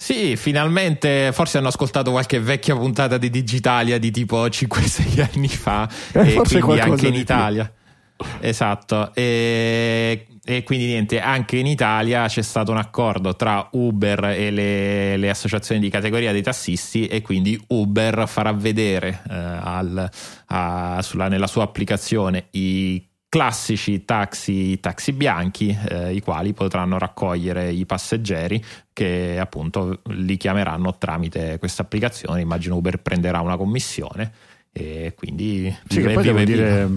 sì, 0.00 0.36
finalmente 0.36 1.32
forse 1.32 1.58
hanno 1.58 1.68
ascoltato 1.68 2.12
qualche 2.12 2.38
vecchia 2.38 2.76
puntata 2.76 3.18
di 3.18 3.30
Digitalia 3.30 3.98
di 3.98 4.12
tipo 4.12 4.46
5-6 4.46 5.28
anni 5.34 5.48
fa 5.48 5.88
eh, 6.12 6.34
e 6.34 6.60
quindi 6.60 6.78
anche 6.78 7.08
in 7.08 7.14
Italia. 7.14 7.64
Più. 7.64 8.24
Esatto, 8.40 9.12
e, 9.12 10.26
e, 10.50 10.62
quindi 10.62 10.86
niente, 10.86 11.20
anche 11.20 11.58
in 11.58 11.66
Italia 11.66 12.26
c'è 12.26 12.40
stato 12.40 12.70
un 12.70 12.78
accordo 12.78 13.36
tra 13.36 13.68
Uber 13.72 14.30
e 14.30 14.50
le, 14.50 15.18
le 15.18 15.28
associazioni 15.28 15.78
di 15.78 15.90
categoria 15.90 16.32
dei 16.32 16.40
tassisti 16.40 17.06
e 17.06 17.20
quindi 17.20 17.62
Uber 17.66 18.26
farà 18.26 18.52
vedere 18.52 19.20
eh, 19.28 19.34
al, 19.34 20.10
a, 20.46 21.02
sulla, 21.02 21.28
nella 21.28 21.46
sua 21.46 21.64
applicazione 21.64 22.46
i 22.52 23.06
classici 23.28 24.06
taxi, 24.06 24.80
taxi 24.80 25.12
bianchi, 25.12 25.76
eh, 25.86 26.14
i 26.14 26.20
quali 26.20 26.54
potranno 26.54 26.96
raccogliere 26.96 27.70
i 27.70 27.84
passeggeri 27.84 28.64
che 28.94 29.36
appunto 29.38 30.00
li 30.06 30.38
chiameranno 30.38 30.96
tramite 30.96 31.58
questa 31.58 31.82
applicazione. 31.82 32.40
Immagino 32.40 32.76
Uber 32.76 33.02
prenderà 33.02 33.40
una 33.40 33.58
commissione 33.58 34.32
e 34.72 35.12
quindi 35.14 35.76
sì, 35.88 36.00
che 36.00 36.14
poi 36.14 36.22
devo 36.22 36.42
dire, 36.42 36.88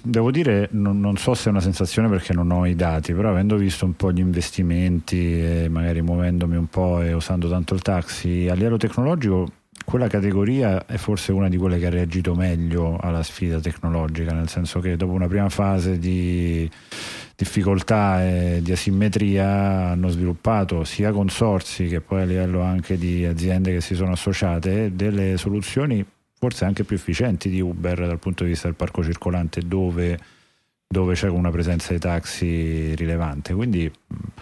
devo 0.00 0.30
dire 0.30 0.68
non, 0.72 1.00
non, 1.00 1.16
so 1.16 1.34
se 1.34 1.48
è 1.48 1.50
una 1.50 1.60
sensazione 1.60 2.08
perché 2.08 2.32
non 2.32 2.50
ho 2.50 2.66
i 2.66 2.74
dati 2.74 3.12
però 3.12 3.30
avendo 3.30 3.56
visto 3.56 3.84
un 3.84 3.94
po' 3.94 4.12
gli 4.12 4.20
investimenti 4.20 5.66
magari 5.68 6.02
muovendomi 6.02 6.56
un 6.56 6.66
po' 6.66 7.00
e 7.00 7.12
usando 7.12 7.48
tanto 7.48 7.74
il 7.74 7.82
taxi 7.82 8.48
a 8.48 8.54
livello 8.54 8.76
tecnologico 8.76 9.50
quella 9.84 10.08
categoria 10.08 10.86
è 10.86 10.96
forse 10.96 11.32
una 11.32 11.48
di 11.48 11.56
quelle 11.56 11.78
che 11.78 11.86
ha 11.86 11.90
reagito 11.90 12.34
meglio 12.34 12.96
alla 12.98 13.22
sfida 13.22 13.60
tecnologica, 13.60 14.32
nel 14.32 14.48
senso 14.48 14.80
che 14.80 14.96
dopo 14.96 15.12
una 15.12 15.26
prima 15.26 15.48
fase 15.48 15.98
di 15.98 16.70
difficoltà 17.34 18.24
e 18.24 18.60
di 18.62 18.72
asimmetria 18.72 19.90
hanno 19.90 20.08
sviluppato 20.08 20.84
sia 20.84 21.10
consorsi 21.10 21.88
che 21.88 22.00
poi 22.00 22.22
a 22.22 22.24
livello 22.24 22.60
anche 22.60 22.96
di 22.96 23.24
aziende 23.24 23.72
che 23.72 23.80
si 23.80 23.94
sono 23.94 24.12
associate 24.12 24.94
delle 24.94 25.36
soluzioni 25.36 26.04
forse 26.42 26.64
anche 26.64 26.82
più 26.82 26.96
efficienti 26.96 27.48
di 27.48 27.60
Uber 27.60 28.04
dal 28.04 28.18
punto 28.18 28.42
di 28.42 28.50
vista 28.50 28.66
del 28.66 28.74
parco 28.74 29.04
circolante 29.04 29.60
dove 29.60 30.18
dove 30.88 31.14
c'è 31.14 31.28
una 31.28 31.50
presenza 31.50 31.92
di 31.92 32.00
taxi 32.00 32.94
rilevante. 32.96 33.54
Quindi 33.54 33.90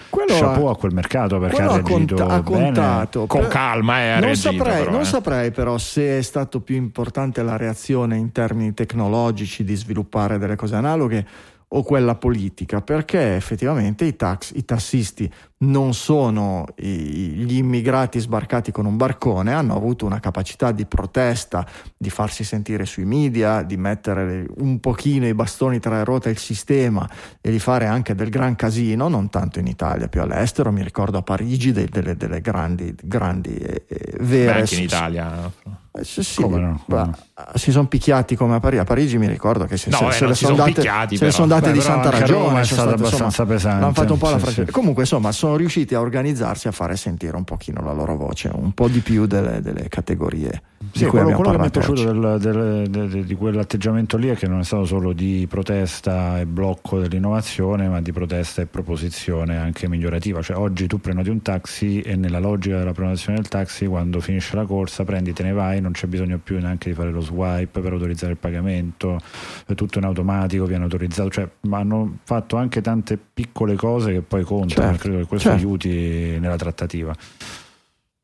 quello 0.08 0.32
chapeau 0.32 0.66
ha, 0.66 0.70
a 0.72 0.76
quel 0.76 0.94
mercato 0.94 1.38
perché 1.38 1.60
ha 1.60 1.66
reagito 1.66 1.92
conta, 1.92 2.26
ha 2.26 2.42
contato. 2.42 3.26
Con 3.26 3.46
calma 3.48 4.16
eh, 4.16 4.20
non, 4.20 4.34
saprei, 4.34 4.78
però, 4.78 4.90
non 4.90 5.00
eh. 5.02 5.04
saprei 5.04 5.50
però 5.50 5.76
se 5.76 6.18
è 6.18 6.22
stato 6.22 6.60
più 6.60 6.74
importante 6.74 7.42
la 7.42 7.58
reazione 7.58 8.16
in 8.16 8.32
termini 8.32 8.72
tecnologici 8.72 9.62
di 9.62 9.74
sviluppare 9.76 10.38
delle 10.38 10.56
cose 10.56 10.74
analoghe 10.76 11.26
o 11.72 11.82
quella 11.82 12.16
politica, 12.16 12.80
perché 12.80 13.36
effettivamente 13.36 14.04
i, 14.04 14.16
tax, 14.16 14.52
i 14.54 14.64
tassisti 14.64 15.30
non 15.58 15.94
sono 15.94 16.64
i, 16.76 16.88
gli 16.88 17.58
immigrati 17.58 18.18
sbarcati 18.18 18.72
con 18.72 18.86
un 18.86 18.96
barcone, 18.96 19.52
hanno 19.52 19.76
avuto 19.76 20.04
una 20.04 20.18
capacità 20.18 20.72
di 20.72 20.84
protesta, 20.86 21.64
di 21.96 22.10
farsi 22.10 22.42
sentire 22.42 22.86
sui 22.86 23.04
media, 23.04 23.62
di 23.62 23.76
mettere 23.76 24.46
un 24.56 24.80
pochino 24.80 25.28
i 25.28 25.34
bastoni 25.34 25.78
tra 25.78 25.96
le 25.96 26.04
ruote 26.04 26.28
del 26.30 26.38
sistema 26.38 27.08
e 27.40 27.50
di 27.50 27.60
fare 27.60 27.86
anche 27.86 28.16
del 28.16 28.30
gran 28.30 28.56
casino, 28.56 29.06
non 29.06 29.30
tanto 29.30 29.60
in 29.60 29.68
Italia, 29.68 30.08
più 30.08 30.22
all'estero, 30.22 30.72
mi 30.72 30.82
ricordo 30.82 31.18
a 31.18 31.22
Parigi 31.22 31.70
delle, 31.70 32.16
delle, 32.16 32.40
grandi, 32.40 32.92
grandi 33.00 33.54
e, 33.54 33.84
e 33.86 34.16
vere... 34.20 34.52
Beh, 34.52 34.58
anche 34.60 34.74
in 34.74 34.82
Italia. 34.82 35.79
Eh, 36.00 36.04
sì, 36.04 36.22
sì, 36.22 36.40
no? 36.40 36.82
Come 36.86 37.12
si 37.54 37.70
sono 37.70 37.86
picchiati 37.86 38.36
come 38.36 38.56
a 38.56 38.60
Parigi. 38.60 38.80
A 38.80 38.84
Parigi 38.84 39.18
mi 39.18 39.26
ricordo 39.26 39.64
che 39.64 39.76
se, 39.76 39.90
no, 39.90 40.10
se, 40.10 40.18
se 40.18 40.26
le 40.26 40.34
sono, 40.34 40.56
date, 40.56 40.72
picchiati, 40.72 41.16
se 41.16 41.30
sono 41.30 41.46
date 41.46 41.68
Beh, 41.68 41.72
di 41.72 41.80
santa 41.80 42.10
ragione. 42.10 42.60
È 42.60 42.64
stato 42.64 42.90
abbastanza 42.90 43.46
pesante. 43.46 43.84
Hanno 43.84 43.94
fatto 43.94 44.12
un 44.12 44.18
po' 44.18 44.26
sì, 44.26 44.32
la 44.32 44.38
francese. 44.38 44.70
Comunque, 44.70 45.02
insomma, 45.02 45.32
sono 45.32 45.56
riusciti 45.56 45.94
a 45.94 46.00
organizzarsi 46.00 46.68
a 46.68 46.72
fare 46.72 46.96
sentire 46.96 47.36
un 47.36 47.44
pochino 47.44 47.82
la 47.82 47.92
loro 47.92 48.16
voce, 48.16 48.50
un 48.52 48.72
po' 48.72 48.88
di 48.88 49.00
più 49.00 49.26
delle, 49.26 49.60
delle 49.60 49.88
categorie 49.88 50.62
Sì, 50.92 51.04
quello, 51.06 51.30
abbiamo 51.30 51.42
quello 51.42 51.56
che 51.56 51.62
mi 51.62 51.66
è 51.68 51.70
piaciuto 51.70 52.12
del- 52.12 52.38
del- 52.40 52.88
de- 53.08 53.24
di 53.24 53.34
quell'atteggiamento 53.34 54.16
lì 54.16 54.28
è 54.28 54.36
che 54.36 54.46
non 54.46 54.60
è 54.60 54.64
stato 54.64 54.84
solo 54.84 55.12
di 55.12 55.46
protesta 55.48 56.38
e 56.40 56.46
blocco 56.46 56.98
dell'innovazione, 56.98 57.88
ma 57.88 58.00
di 58.00 58.12
protesta 58.12 58.62
e 58.62 58.66
proposizione 58.66 59.56
anche 59.58 59.88
migliorativa. 59.88 60.42
Cioè, 60.42 60.56
oggi 60.56 60.86
tu 60.86 61.00
prenoti 61.00 61.28
un 61.30 61.42
taxi 61.42 62.00
e 62.00 62.16
nella 62.16 62.38
logica 62.38 62.78
della 62.78 62.92
prenotazione 62.92 63.38
del 63.38 63.48
taxi, 63.48 63.86
quando 63.86 64.20
finisce 64.20 64.56
la 64.56 64.64
corsa, 64.64 65.04
prendi, 65.04 65.32
te 65.32 65.42
ne 65.42 65.52
vai, 65.52 65.80
non 65.90 65.92
c'è 65.92 66.06
bisogno 66.06 66.38
più 66.38 66.58
neanche 66.58 66.88
di 66.90 66.94
fare 66.94 67.10
lo 67.10 67.20
swipe 67.20 67.80
per 67.80 67.92
autorizzare 67.92 68.32
il 68.32 68.38
pagamento, 68.38 69.18
è 69.66 69.74
tutto 69.74 69.98
in 69.98 70.04
automatico, 70.04 70.64
viene 70.64 70.84
autorizzato. 70.84 71.30
Cioè, 71.30 71.48
hanno 71.70 72.18
fatto 72.22 72.56
anche 72.56 72.80
tante 72.80 73.18
piccole 73.18 73.74
cose 73.74 74.12
che 74.12 74.22
poi 74.22 74.44
contano. 74.44 74.88
Certo, 74.90 75.02
Credo 75.02 75.18
che 75.18 75.26
questo 75.26 75.48
certo. 75.48 75.64
aiuti 75.64 76.38
nella 76.38 76.56
trattativa. 76.56 77.14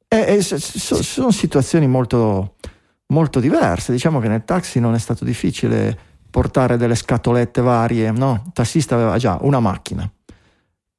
Eh, 0.08 0.34
eh, 0.36 0.42
s- 0.42 0.54
s- 0.54 1.00
sono 1.00 1.32
situazioni 1.32 1.88
molto, 1.88 2.54
molto 3.06 3.40
diverse. 3.40 3.92
Diciamo 3.92 4.20
che 4.20 4.28
nel 4.28 4.44
taxi 4.44 4.78
non 4.78 4.94
è 4.94 4.98
stato 4.98 5.24
difficile 5.24 5.98
portare 6.30 6.76
delle 6.76 6.94
scatolette 6.94 7.60
varie. 7.60 8.12
No, 8.12 8.42
il 8.46 8.52
tassista 8.52 8.94
aveva 8.94 9.18
già 9.18 9.38
una 9.40 9.58
macchina 9.58 10.08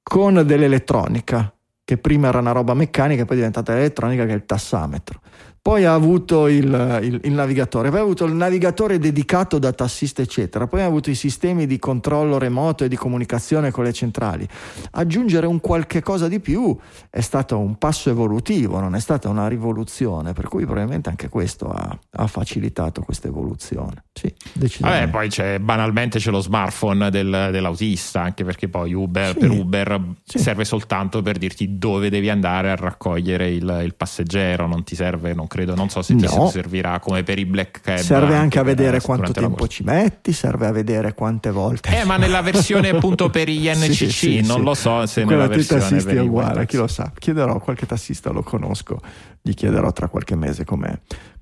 con 0.04 0.42
dell'elettronica, 0.46 1.54
che 1.84 1.98
prima 1.98 2.30
era 2.30 2.40
una 2.40 2.52
roba 2.52 2.74
meccanica, 2.74 3.24
poi 3.24 3.36
è 3.36 3.40
diventata 3.40 3.74
elettronica, 3.76 4.26
che 4.26 4.32
è 4.32 4.36
il 4.36 4.46
tassametro. 4.46 5.20
Poi 5.68 5.84
ha 5.84 5.94
avuto 5.94 6.48
il, 6.48 7.00
il- 7.04 7.20
il 7.26 7.32
navigatore, 7.34 7.90
poi 7.90 8.00
ha 8.00 8.02
avuto 8.02 8.24
il 8.24 8.32
navigatore 8.32 9.00
dedicato 9.00 9.60
da 9.60 9.74
tassista, 9.74 10.22
eccetera. 10.22 10.66
Poi 10.66 10.80
ha 10.82 10.86
avuto 10.86 11.10
i 11.10 11.14
sistemi 11.16 11.66
di 11.68 11.78
controllo 11.78 12.38
remoto 12.38 12.86
e 12.86 12.88
di 12.88 12.96
comunicazione 12.96 13.70
con 13.70 13.84
le 13.84 13.92
centrali. 13.92 14.48
Aggiungere 14.92 15.46
un 15.46 15.60
qualche 15.60 16.02
cosa 16.02 16.30
di 16.30 16.40
più 16.40 16.74
è 17.10 17.20
stato 17.20 17.60
un 17.60 17.78
passo 17.78 18.10
evolutivo, 18.10 18.80
non 18.80 18.96
è 18.96 19.00
stata 19.02 19.28
una 19.28 19.50
rivoluzione, 19.50 20.32
per 20.32 20.48
cui 20.48 20.64
probabilmente 20.64 21.10
anche 21.10 21.28
questo 21.28 21.68
ha, 21.70 22.00
ha 22.12 22.28
facilitato 22.28 23.02
questa 23.02 23.28
evoluzione. 23.28 24.06
Sì, 24.14 24.34
decisamente. 24.54 25.02
Vabbè, 25.08 25.12
poi 25.18 25.28
c'è, 25.28 25.60
banalmente 25.60 26.18
c'è 26.20 26.32
lo 26.32 26.40
smartphone 26.40 27.10
del- 27.10 27.50
dell'autista, 27.52 28.22
anche 28.22 28.46
perché 28.46 28.70
poi 28.70 28.94
Uber 28.94 29.34
Sì. 29.34 29.38
per 29.40 29.50
Uber 29.52 30.02
Sì. 30.24 30.40
serve 30.40 30.64
soltanto 30.64 31.22
per 31.22 31.38
dirti 31.38 31.78
dove 31.78 32.10
devi 32.10 32.30
andare 32.30 32.72
a 32.72 32.76
raccogliere 32.76 33.50
il, 33.52 33.82
il 33.84 33.96
passeggero, 33.96 34.66
non 34.66 34.86
ti 34.86 34.96
serve, 34.96 35.34
non 35.34 35.46
credo, 35.46 35.56
non 35.66 35.90
so 35.90 36.02
se 36.02 36.16
ti 36.16 36.26
No. 36.26 36.50
servirà 36.50 37.00
come 37.00 37.24
per 37.24 37.40
i 37.40 37.46
black 37.46 37.82
cab. 37.82 37.98
serve 37.98 38.36
anche 38.36 38.60
a 38.60 38.64
per- 38.64 38.76
vedere 38.76 39.02
quanto 39.02 39.32
tempo 39.32 39.68
ci 39.68 39.84
metti, 39.84 40.34
serve 40.34 40.68
a 40.68 40.72
vedere 40.72 41.14
quante 41.14 41.52
volte. 41.52 42.00
Eh, 42.00 42.04
ma 42.06 42.18
nella 42.18 42.42
versione 42.42 42.90
appunto 42.90 43.30
per 43.30 43.50
gli 43.50 43.68
NCC, 43.74 43.94
Sì, 43.94 44.10
sì, 44.12 44.42
non 44.42 44.58
sì. 44.58 44.64
lo 44.64 44.74
so 44.74 45.06
se 45.06 45.24
Quella 45.24 45.44
nella 45.44 45.56
versione 45.56 45.82
tassisti 45.82 46.06
per 46.06 46.18
è 46.18 46.20
uguale, 46.22 46.66
chi 46.66 46.78
lo 46.78 46.88
sa. 46.88 47.12
Chiederò, 47.18 47.60
qualche 47.60 47.86
tassista 47.86 48.30
lo 48.32 48.44
conosco, 48.44 49.00
gli 49.42 49.54
chiederò 49.54 49.92
tra 49.94 50.08
qualche 50.10 50.36
mese 50.36 50.66
com'è, 50.66 50.98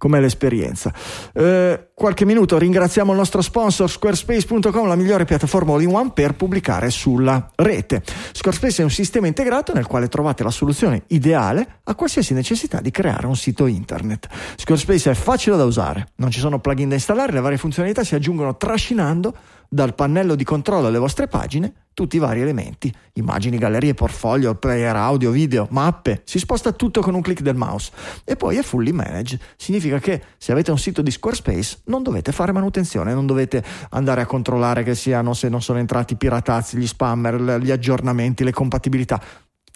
com'è 0.06 0.20
l'esperienza. 0.20 0.94
Eh, 1.34 1.88
qualche 1.96 2.26
minuto, 2.26 2.60
ringraziamo 2.60 3.12
il 3.12 3.18
nostro 3.18 3.42
sponsor 3.42 3.90
squarespace.com, 3.90 4.88
la 4.88 4.96
migliore 4.96 5.26
piattaforma 5.26 5.74
all-in-one 5.74 6.12
per 6.14 6.36
pubblicare 6.36 6.92
sulla 6.92 7.50
rete. 7.56 8.04
Squarespace 8.32 8.82
è 8.82 8.84
un 8.84 8.92
sistema 8.92 9.26
integrato 9.26 9.74
nel 9.74 9.88
quale 9.88 10.08
trovate 10.08 10.44
la 10.44 10.52
soluzione 10.52 11.06
ideale 11.08 11.80
a 11.86 11.96
qualsiasi 11.96 12.36
necessità 12.36 12.82
di 12.82 12.92
creare 12.92 13.26
un 13.26 13.36
sito 13.36 13.66
internet. 13.66 14.28
Squarespace 14.58 15.10
è 15.10 15.16
facile 15.16 15.58
da 15.58 15.64
usare, 15.64 16.10
non 16.18 16.30
ci 16.30 16.40
sono 16.40 16.60
plugin 16.60 16.90
da 16.90 16.94
installare, 16.94 17.32
le 17.32 17.42
varie 17.42 17.58
funzionalità 17.58 18.04
si 18.04 18.14
aggiungono 18.14 18.58
trascinando 18.58 19.36
dal 19.70 19.96
pannello 19.96 20.36
di 20.36 20.44
controllo 20.44 20.88
alle 20.88 20.98
vostre 20.98 21.28
pagine 21.28 21.74
tutti 21.96 22.18
i 22.18 22.20
vari 22.20 22.42
elementi, 22.42 22.94
immagini, 23.14 23.58
gallerie, 23.58 23.94
portfolio, 23.94 24.54
player 24.56 24.94
audio, 24.98 25.32
video, 25.32 25.66
mappe, 25.72 26.24
si 26.26 26.40
sposta 26.40 26.74
tutto 26.74 27.00
con 27.00 27.16
un 27.16 27.22
clic 27.22 27.40
del 27.40 27.56
mouse. 27.56 27.90
E 28.26 28.36
poi 28.36 28.58
è 28.58 28.64
fully 28.64 28.92
managed, 28.92 29.40
significa 29.56 29.98
che 30.00 30.22
se 30.38 30.52
avete 30.52 30.72
un 30.72 30.78
sito 30.78 31.02
di 31.02 31.10
Squarespace 31.10 31.80
non 31.86 32.04
dovete 32.04 32.34
fare 32.34 32.52
manutenzione, 32.52 33.14
non 33.14 33.26
dovete 33.26 33.64
andare 33.92 34.20
a 34.20 34.26
controllare 34.26 34.84
che 34.84 34.94
siano 34.94 35.34
se 35.34 35.48
non 35.48 35.62
sono 35.62 35.80
entrati 35.80 36.14
i 36.14 36.18
piratazzi, 36.18 36.78
gli 36.78 36.86
spammer, 36.86 37.62
gli 37.62 37.72
aggiornamenti, 37.72 38.44
le 38.44 38.52
compatibilità. 38.52 39.22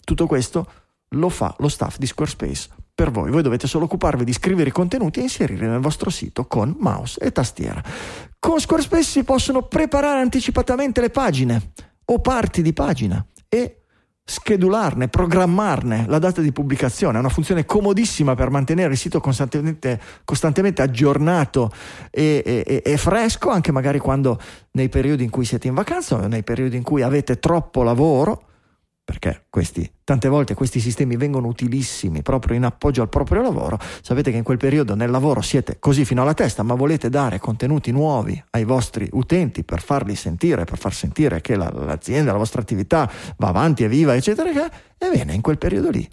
Tutto 0.03 0.27
questo 0.27 0.69
lo 1.13 1.29
fa 1.29 1.55
lo 1.59 1.69
staff 1.69 1.97
di 1.97 2.05
Squarespace 2.05 2.78
per 2.99 3.11
voi. 3.11 3.31
Voi 3.31 3.41
dovete 3.41 3.65
solo 3.65 3.85
occuparvi 3.85 4.25
di 4.25 4.33
scrivere 4.33 4.67
i 4.67 4.73
contenuti 4.73 5.19
e 5.19 5.23
inserirli 5.23 5.65
nel 5.65 5.79
vostro 5.79 6.09
sito 6.09 6.47
con 6.47 6.75
mouse 6.79 7.17
e 7.21 7.31
tastiera. 7.31 7.81
Con 8.37 8.59
Squarespace 8.59 9.03
si 9.03 9.23
possono 9.23 9.61
preparare 9.61 10.19
anticipatamente 10.19 10.99
le 10.99 11.09
pagine 11.09 11.71
o 12.03 12.19
parti 12.19 12.61
di 12.61 12.73
pagina 12.73 13.25
e 13.47 13.83
schedularne, 14.25 15.07
programmarne 15.07 16.07
la 16.09 16.19
data 16.19 16.41
di 16.41 16.51
pubblicazione. 16.51 17.15
È 17.15 17.19
una 17.21 17.29
funzione 17.29 17.65
comodissima 17.65 18.35
per 18.35 18.49
mantenere 18.49 18.91
il 18.91 18.97
sito 18.97 19.21
costantemente, 19.21 19.97
costantemente 20.25 20.81
aggiornato 20.81 21.71
e, 22.11 22.43
e- 22.45 22.81
e 22.83 22.97
fresco, 22.97 23.49
anche 23.49 23.71
magari 23.71 23.99
quando 23.99 24.37
nei 24.71 24.89
periodi 24.89 25.23
in 25.23 25.29
cui 25.29 25.45
siete 25.45 25.69
in 25.69 25.73
vacanza 25.73 26.15
o 26.15 26.27
nei 26.27 26.43
periodi 26.43 26.75
in 26.75 26.83
cui 26.83 27.01
avete 27.01 27.39
troppo 27.39 27.81
lavoro 27.81 28.48
perché 29.09 29.45
questi, 29.49 29.91
tante 30.03 30.27
volte 30.27 30.53
questi 30.53 30.79
sistemi 30.79 31.17
vengono 31.17 31.47
utilissimi 31.47 32.21
proprio 32.21 32.55
in 32.55 32.63
appoggio 32.63 33.01
al 33.01 33.09
proprio 33.09 33.41
lavoro. 33.41 33.79
Sapete 34.03 34.29
che 34.29 34.37
in 34.37 34.43
quel 34.43 34.59
periodo 34.59 34.93
nel 34.93 35.09
lavoro 35.09 35.41
siete 35.41 35.77
così 35.79 36.05
fino 36.05 36.21
alla 36.21 36.35
testa, 36.35 36.61
ma 36.61 36.75
volete 36.75 37.09
dare 37.09 37.39
contenuti 37.39 37.89
nuovi 37.91 38.39
ai 38.51 38.65
vostri 38.65 39.09
utenti 39.13 39.63
per 39.63 39.81
farli 39.81 40.13
sentire, 40.13 40.63
per 40.63 40.77
far 40.77 40.93
sentire 40.93 41.41
che 41.41 41.55
la- 41.55 41.71
l'azienda, 41.71 42.33
la 42.33 42.37
vostra 42.37 42.61
attività 42.61 43.09
va 43.37 43.47
avanti 43.47 43.83
e 43.83 43.87
viva, 43.87 44.15
eccetera. 44.15 44.51
che- 44.51 44.69
Ebbene, 44.99 45.33
in 45.33 45.41
quel 45.41 45.57
periodo 45.57 45.89
lì 45.89 46.07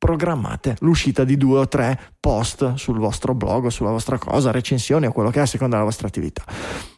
programmate 0.00 0.76
l'uscita 0.80 1.24
di 1.24 1.36
due 1.36 1.58
o 1.58 1.68
tre 1.68 2.14
post 2.18 2.74
sul 2.76 2.98
vostro 2.98 3.34
blog 3.34 3.66
o 3.66 3.70
sulla 3.70 3.90
vostra 3.90 4.16
cosa, 4.16 4.50
recensioni 4.50 5.04
o 5.04 5.12
quello 5.12 5.28
che 5.28 5.40
è 5.40 5.42
a 5.42 5.46
seconda 5.46 5.74
della 5.74 5.86
vostra 5.86 6.08
attività. 6.08 6.42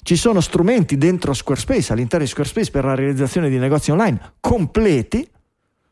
Ci 0.03 0.15
sono 0.15 0.41
strumenti 0.41 0.97
dentro 0.97 1.33
Squarespace, 1.33 1.93
all'interno 1.93 2.25
di 2.25 2.31
Squarespace 2.31 2.71
per 2.71 2.85
la 2.85 2.95
realizzazione 2.95 3.51
di 3.51 3.59
negozi 3.59 3.91
online 3.91 4.35
completi, 4.38 5.29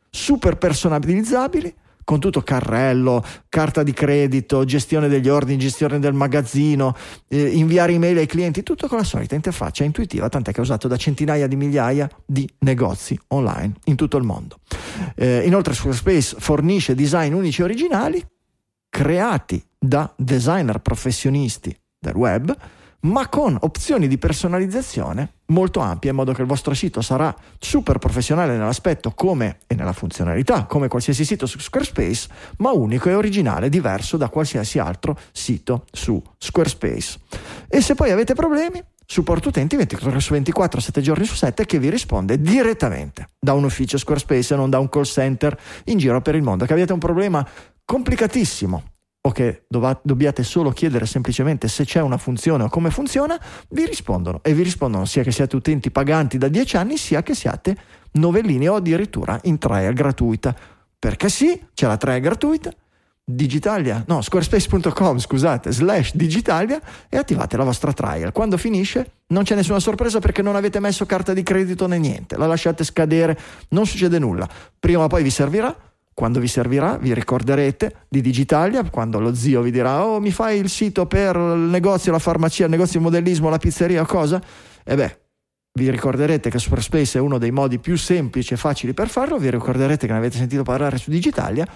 super 0.09 0.57
personalizzabili, 0.57 1.75
con 2.11 2.19
tutto 2.19 2.41
carrello, 2.41 3.25
carta 3.49 3.85
di 3.85 3.93
credito, 3.93 4.65
gestione 4.65 5.07
degli 5.07 5.29
ordini, 5.29 5.61
gestione 5.61 6.01
del 6.01 6.13
magazzino, 6.13 6.93
eh, 7.29 7.41
inviare 7.51 7.93
email 7.93 8.19
ai 8.19 8.27
clienti, 8.27 8.65
tutto 8.65 8.89
con 8.89 8.99
la 8.99 9.05
solita 9.05 9.37
interfaccia 9.37 9.85
intuitiva, 9.85 10.29
tant'è 10.29 10.51
che 10.51 10.57
è 10.57 10.61
usato 10.61 10.89
da 10.89 10.97
centinaia 10.97 11.47
di 11.47 11.55
migliaia 11.55 12.11
di 12.27 12.53
negozi 12.59 13.17
online 13.29 13.75
in 13.85 13.95
tutto 13.95 14.17
il 14.17 14.25
mondo. 14.25 14.59
Eh, 15.15 15.45
inoltre 15.47 15.73
Squarespace 15.73 16.35
fornisce 16.41 16.97
design 16.97 17.33
unici 17.33 17.61
e 17.61 17.65
originali 17.65 18.27
creati 18.89 19.65
da 19.79 20.13
designer 20.17 20.81
professionisti 20.81 21.73
del 21.97 22.17
web, 22.17 22.53
ma 23.03 23.29
con 23.29 23.57
opzioni 23.61 24.09
di 24.09 24.19
personalizzazione 24.19 25.35
molto 25.47 25.81
ampie, 25.81 26.11
in 26.11 26.17
modo 26.17 26.33
che 26.33 26.43
il 26.43 26.47
vostro 26.47 26.75
sito 26.75 27.01
sarà 27.01 27.35
super 27.59 27.99
professionale 27.99 28.57
nell'aspetto 28.57 29.13
come 29.13 29.59
e 29.67 29.75
nella 29.75 29.93
funzionalità, 29.93 30.65
come 30.65 30.89
qualsiasi 30.89 31.25
sito 31.25 31.47
su 31.47 31.59
Squarespace, 31.59 32.29
ma 32.59 32.71
unico 32.73 33.09
e 33.09 33.15
originale, 33.15 33.69
diverso 33.69 34.17
da 34.17 34.29
qualsiasi 34.29 34.79
altro 34.79 35.19
sito 35.33 35.87
su 35.91 36.23
Squarespace. 36.39 37.19
E 37.69 37.81
se 37.81 37.95
poi 37.95 38.11
avete 38.11 38.35
problemi, 38.35 38.83
supporto 39.05 39.49
utenti 39.49 39.77
24 39.77 40.11
ore 40.11 40.21
su 40.21 40.33
24, 40.33 40.81
7 40.81 41.01
giorni 41.01 41.25
su 41.25 41.35
7 41.35 41.67
che 41.67 41.79
vi 41.79 41.91
risponde 41.91 42.41
direttamente 42.41 43.31
da 43.39 43.55
un 43.55 43.65
ufficio 43.65 43.99
Squarespace 43.99 44.55
e 44.55 44.57
non 44.57 44.71
da 44.71 44.79
un 44.79 44.89
call 44.89 45.05
center 45.05 45.59
in 45.87 45.99
giro 45.99 46.21
per 46.21 46.35
il 46.35 46.43
mondo. 46.43 46.65
Che 46.65 46.73
avete 46.73 46.93
un 46.93 47.01
problema 47.01 47.47
complicatissimo 47.85 48.83
o 49.23 49.33
che 49.33 49.65
dova- 49.69 49.99
dobbiate 50.03 50.43
solo 50.43 50.71
chiedere 50.71 51.05
semplicemente 51.05 51.69
se 51.69 51.85
c'è 51.85 52.01
una 52.01 52.17
funzione 52.17 52.65
o 52.65 52.69
come 52.69 52.91
funziona, 52.91 53.39
vi 53.71 53.85
rispondono 53.85 54.41
e 54.43 54.55
vi 54.55 54.63
rispondono 54.63 55.05
sia 55.05 55.23
che 55.23 55.33
siate 55.33 55.57
utenti 55.57 55.91
paganti 55.91 56.39
da 56.39 56.49
10 56.49 56.77
anni 56.77 56.97
sia 56.97 57.23
che 57.23 57.35
siate 57.35 57.77
novellini 58.13 58.69
o 58.69 58.77
addirittura 58.77 59.39
in 59.45 59.59
trial 59.59 59.93
gratuita. 59.93 60.55
Perché 60.99 61.29
sì, 61.29 61.59
c'è 61.75 61.87
la 61.87 61.97
trial 61.97 62.21
gratuita, 62.21 62.73
Digitalia, 63.25 64.03
no, 64.07 64.21
squarespace.com, 64.23 65.19
scusate, 65.19 65.71
slash 65.71 66.15
Digitalia 66.15 66.81
e 67.09 67.17
attivate 67.17 67.57
la 67.57 67.65
vostra 67.65 67.93
trial. 67.93 68.33
Quando 68.33 68.57
finisce 68.57 69.13
non 69.29 69.45
c'è 69.45 69.55
nessuna 69.55 69.81
sorpresa 69.81 70.19
perché 70.19 70.43
non 70.43 70.57
avete 70.57 70.81
messo 70.81 71.07
carta 71.07 71.33
di 71.33 71.43
credito 71.43 71.87
né 71.87 71.99
niente, 71.99 72.37
la 72.37 72.47
lasciate 72.47 72.85
scadere, 72.85 73.39
non 73.69 73.87
succede 73.87 74.19
nulla. 74.19 74.49
Prima 74.79 75.05
o 75.05 75.07
poi 75.07 75.23
vi 75.23 75.31
servirà, 75.31 75.75
quando 76.21 76.39
vi 76.39 76.49
servirà 76.49 76.99
vi 76.99 77.15
ricorderete 77.15 78.05
di 78.07 78.21
Digitalia, 78.21 78.85
quando 78.91 79.21
lo 79.21 79.35
zio 79.35 79.63
vi 79.63 79.71
dirà 79.71 80.05
"Oh, 80.05 80.21
mi 80.21 80.31
fai 80.31 80.59
il 80.59 80.69
sito 80.69 81.07
per 81.07 81.35
il 81.35 81.71
negozio, 81.71 82.13
la 82.13 82.19
farmacia, 82.19 82.65
il 82.65 82.71
negozio 82.71 82.99
di 82.99 83.07
modellismo, 83.07 83.49
la 83.49 83.57
pizzeria, 83.57 84.05
cosa?" 84.05 84.39
E 84.85 84.95
beh, 84.97 85.19
vi 85.79 85.91
ricorderete 85.91 86.51
che 86.51 86.59
Squarespace 86.59 87.17
è 87.17 87.23
uno 87.23 87.39
dei 87.39 87.51
modi 87.53 87.79
più 87.79 87.97
semplici 87.97 88.53
e 88.53 88.59
facili 88.59 88.93
per 88.93 89.09
farlo, 89.09 89.39
vi 89.39 89.49
ricorderete 89.49 90.07
che 90.07 90.13
ne 90.13 90.19
avete 90.19 90.37
sentito 90.37 90.63
parlare 90.63 90.99
su 90.99 91.09
Digitalia. 91.09 91.67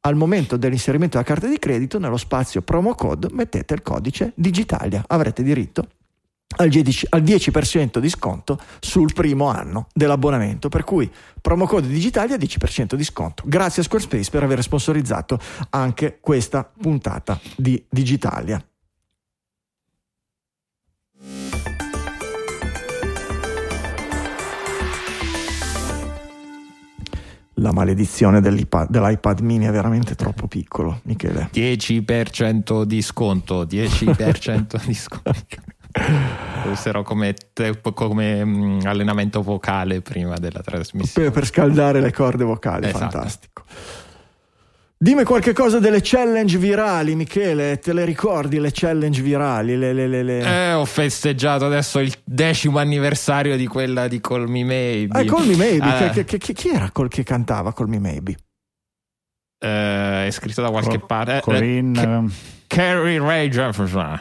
Al 0.00 0.16
momento 0.16 0.56
dell'inserimento 0.56 1.16
della 1.16 1.28
carta 1.28 1.46
di 1.46 1.60
credito, 1.60 2.00
nello 2.00 2.16
spazio 2.16 2.62
promo 2.62 2.96
code 2.96 3.28
mettete 3.30 3.74
il 3.74 3.82
codice 3.82 4.32
Digitalia. 4.34 5.04
Avrete 5.06 5.44
diritto 5.44 5.86
al 6.56 6.68
10%, 6.68 7.04
al 7.10 7.22
10% 7.22 7.98
di 7.98 8.08
sconto 8.08 8.58
sul 8.80 9.12
primo 9.12 9.48
anno 9.48 9.88
dell'abbonamento. 9.92 10.68
Per 10.68 10.84
cui 10.84 11.10
promo 11.40 11.66
code 11.66 11.88
digitali 11.88 12.32
a 12.32 12.36
10% 12.36 12.94
di 12.94 13.04
sconto. 13.04 13.42
Grazie 13.46 13.82
a 13.82 13.84
Squarespace 13.84 14.30
per 14.30 14.42
aver 14.42 14.62
sponsorizzato 14.62 15.38
anche 15.70 16.18
questa 16.20 16.68
puntata 16.80 17.38
di 17.56 17.82
Digitalia. 17.88 18.64
La 27.58 27.72
maledizione 27.72 28.40
dell'iPad, 28.40 28.90
dell'iPad 28.90 29.40
mini 29.40 29.66
è 29.66 29.70
veramente 29.70 30.16
troppo 30.16 30.48
piccolo, 30.48 31.00
Michele. 31.04 31.50
10% 31.52 32.82
di 32.82 33.00
sconto, 33.00 33.64
10% 33.64 34.84
di 34.84 34.94
sconto. 34.94 35.72
Userò 36.70 37.02
come, 37.02 37.34
come 37.94 38.44
mm, 38.44 38.80
allenamento 38.84 39.42
vocale 39.42 40.00
prima 40.00 40.36
della 40.38 40.60
trasmissione. 40.60 41.28
Per, 41.30 41.38
per 41.40 41.46
scaldare 41.46 42.00
le 42.00 42.12
corde 42.12 42.44
vocali, 42.44 42.86
Esatto. 42.86 42.98
fantastico. 43.10 43.62
Dimmi 44.96 45.24
qualche 45.24 45.52
cosa 45.52 45.80
delle 45.80 45.98
challenge 46.02 46.56
virali, 46.56 47.14
Michele. 47.14 47.78
Te 47.78 47.92
le 47.92 48.06
ricordi 48.06 48.58
le 48.58 48.70
challenge 48.72 49.20
virali? 49.20 49.76
Le, 49.76 49.92
le- 49.92 50.06
le- 50.08 50.22
le- 50.22 50.38
Eh, 50.40 50.72
ho 50.72 50.84
festeggiato 50.86 51.66
adesso 51.66 51.98
il 51.98 52.14
decimo 52.24 52.78
anniversario 52.78 53.56
di 53.56 53.66
quella 53.66 54.08
di 54.08 54.18
Call 54.20 54.46
Me 54.48 54.64
Maybe. 54.64 55.18
Ah, 55.18 55.24
Call 55.24 55.46
Me 55.46 55.56
Maybe. 55.56 56.06
Eh, 56.06 56.10
Che- 56.10 56.24
che- 56.24 56.38
che- 56.38 56.52
chi 56.54 56.68
era 56.70 56.90
col 56.90 57.08
che 57.08 57.22
cantava 57.22 57.74
Call 57.74 57.88
Me 57.88 57.98
Maybe? 57.98 58.34
eh, 59.58 60.26
è 60.26 60.30
scritto 60.30 60.62
da 60.62 60.70
qualche 60.70 60.98
Co- 61.00 61.06
parte. 61.06 61.36
Eh, 61.36 61.40
Corinne, 61.40 62.02
eh, 62.02 62.30
Carrie 62.66 63.18
Ray 63.18 63.48
Jefferson. 63.48 64.18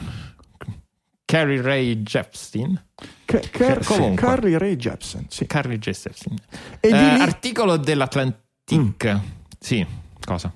Carrie 1.33 1.61
Ray 1.63 2.03
Jepstein. 2.03 2.79
Ca- 3.25 3.39
Car- 3.51 3.83
Sì. 3.83 4.13
Carly 4.13 4.55
Ray 4.55 4.75
Jepsen. 4.75 5.25
Sì. 5.29 5.47
Carrie. 5.47 5.79
E 5.79 5.79
di 5.79 6.87
Eh, 6.89 6.89
lì- 6.89 7.21
Articolo 7.21 7.77
dell'Atlantic. 7.77 9.19
Sì, 9.59 9.83
cosa? 10.23 10.53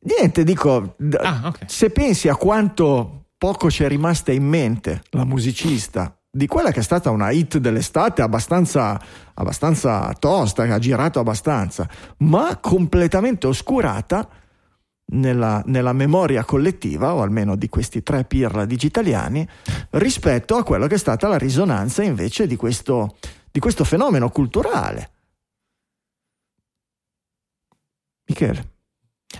Niente, 0.00 0.42
dico, 0.42 0.94
d- 0.96 1.18
Ah, 1.20 1.42
ok. 1.48 1.64
se 1.66 1.90
pensi 1.90 2.28
a 2.28 2.36
quanto 2.36 3.26
poco 3.36 3.70
ci 3.70 3.82
è 3.84 3.88
rimasta 3.88 4.32
in 4.32 4.44
mente 4.44 5.02
la 5.10 5.26
musicista 5.26 6.16
di 6.30 6.46
quella 6.46 6.70
che 6.70 6.80
è 6.80 6.82
stata 6.82 7.10
una 7.10 7.30
hit 7.30 7.58
dell'estate 7.58 8.22
abbastanza, 8.22 8.98
abbastanza 9.34 10.14
tosta, 10.18 10.64
che 10.64 10.72
ha 10.72 10.78
girato 10.78 11.18
abbastanza, 11.18 11.86
ma 12.18 12.56
completamente 12.56 13.46
oscurata 13.46 14.26
nella, 15.12 15.62
nella 15.66 15.92
memoria 15.92 16.44
collettiva, 16.44 17.14
o 17.14 17.22
almeno 17.22 17.56
di 17.56 17.68
questi 17.68 18.02
tre 18.02 18.24
pirla 18.24 18.64
digitaliani, 18.64 19.46
rispetto 19.90 20.56
a 20.56 20.64
quello 20.64 20.86
che 20.86 20.96
è 20.96 20.98
stata 20.98 21.28
la 21.28 21.38
risonanza 21.38 22.02
invece 22.02 22.46
di 22.46 22.56
questo, 22.56 23.16
di 23.50 23.60
questo 23.60 23.84
fenomeno 23.84 24.30
culturale. 24.30 25.10
Michele. 28.28 28.75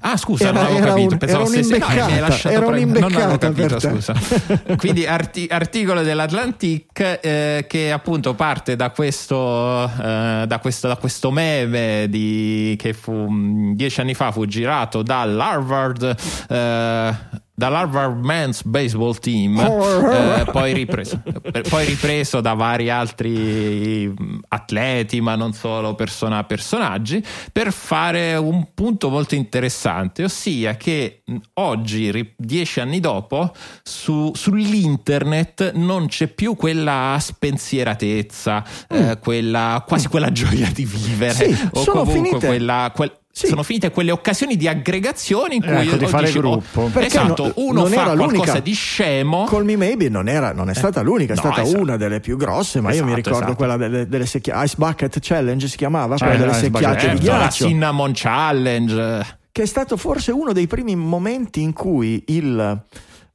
Ah, 0.01 0.17
scusa, 0.17 0.49
Era- 0.49 0.53
non 0.53 0.65
avevo 0.67 0.87
capito. 0.87 1.13
un- 1.13 1.19
Pensavo 1.19 1.43
era 1.43 1.51
stessi- 1.63 1.79
no, 1.79 1.87
mi 1.87 2.19
lasciato 2.19 2.49
era 2.55 2.67
avevo 2.67 2.71
un'imbeccata 2.73 3.39
capito, 3.39 3.79
scusa. 3.81 4.15
Quindi 4.77 5.07
arti- 5.07 5.47
articolo 5.51 6.03
dell'Atlantic 6.03 7.19
eh, 7.23 7.65
che 7.69 7.93
appunto 7.93 8.35
parte 8.35 8.77
da 8.77 8.91
questo, 8.91 9.85
eh, 9.85 10.45
da 10.47 10.59
questo, 10.61 10.89
da 10.89 10.97
questo 10.97 11.31
meme 11.31 12.07
di, 12.11 12.77
che 12.79 12.93
fu 12.93 13.27
dieci 13.75 14.01
anni 14.01 14.15
fa 14.15 14.33
fu 14.33 14.45
girato 14.47 15.03
dall'Harvard 15.03 16.15
eh, 16.49 17.15
dall'Harvard 17.59 18.23
Men's 18.23 18.63
Baseball 18.65 19.17
Team 19.19 19.59
eh, 19.59 20.45
poi, 20.53 20.75
ripreso, 20.75 21.23
poi 21.71 21.87
ripreso 21.87 22.41
da 22.43 22.53
vari 22.53 22.91
altri 22.91 24.07
mh, 24.07 24.41
atleti 24.49 25.21
ma 25.23 25.37
non 25.37 25.55
solo 25.55 25.95
persona- 25.95 26.45
personaggi 26.45 27.25
per 27.51 27.73
fare 27.73 28.35
un 28.37 28.69
punto 28.75 29.09
molto 29.09 29.35
interessante 29.35 30.23
ossia 30.25 30.77
che 30.77 31.23
mh, 31.25 31.37
oggi 31.55 32.35
dieci 32.37 32.81
anni 32.81 33.01
dopo 33.01 33.53
su- 33.83 34.33
sull'internet 34.35 35.73
non 35.77 36.09
c'è 36.09 36.27
più 36.27 36.57
quella 36.57 37.17
spensieratezza 37.19 38.63
eh, 38.89 39.19
quella, 39.19 39.83
quasi 39.87 40.09
quella 40.09 40.31
gioia 40.31 40.71
di 40.73 40.85
vivere 40.85 41.15
Mm. 41.27 41.53
Sì, 41.53 41.69
o 41.73 41.83
sono 41.83 42.01
comunque 42.05 42.29
finite- 42.29 42.47
quella, 42.47 42.93
quel- 42.95 43.19
Sì. 43.37 43.49
sono 43.49 43.63
finite 43.63 43.91
quelle 43.91 44.13
occasioni 44.13 44.57
di 44.57 44.67
aggregazione 44.67 45.57
in 45.57 45.61
cui 45.63 45.71
Ecco, 45.71 45.97
di 45.97 46.07
fare 46.07 46.25
dici, 46.25 46.39
oh, 46.39 46.41
gruppo. 46.41 46.85
Perché 46.91 47.07
esatto, 47.09 47.45
no- 47.49 47.53
uno 47.57 47.81
non 47.83 47.91
fa 47.91 48.01
era 48.01 48.15
qualcosa 48.15 48.33
l'unica. 48.35 48.61
di 48.61 48.73
scemo 48.73 49.45
Call 49.45 49.65
Me 49.65 49.77
Maybe 49.77 50.09
non, 50.09 50.27
era, 50.27 50.55
non 50.55 50.71
è 50.71 50.75
stata 50.75 51.03
l'unica, 51.03 51.35
è 51.35 51.37
no, 51.37 51.43
stata 51.43 51.61
esatto. 51.61 51.79
una 51.79 51.99
delle 51.99 52.21
più 52.21 52.39
grosse, 52.39 52.81
ma 52.81 52.95
io 52.95 53.05
mi 53.05 53.13
Esatto, 53.13 53.17
ricordo 53.17 53.39
esatto. 53.41 53.57
quella 53.57 53.77
delle, 53.77 54.09
delle 54.09 54.25
secchiate. 54.25 54.65
Ice 54.65 54.75
Bucket 54.79 55.19
Challenge 55.21 55.69
si 55.69 55.77
chiamava, 55.77 56.17
Cioè, 56.17 56.29
quella 56.29 56.45
delle 56.47 56.59
secchiate 56.59 56.95
di 56.95 57.17
Certo, 57.17 57.27
la 57.31 57.37
ghiaccio. 57.39 57.67
Cinnamon 57.67 58.13
Challenge 58.15 59.37
che 59.53 59.63
è 59.63 59.67
stato 59.67 59.99
forse 59.99 60.33
uno 60.33 60.53
dei 60.55 60.67
primi 60.67 60.97
momenti 60.97 61.61
in 61.61 61.75
cui 61.75 62.25
il 62.29 62.83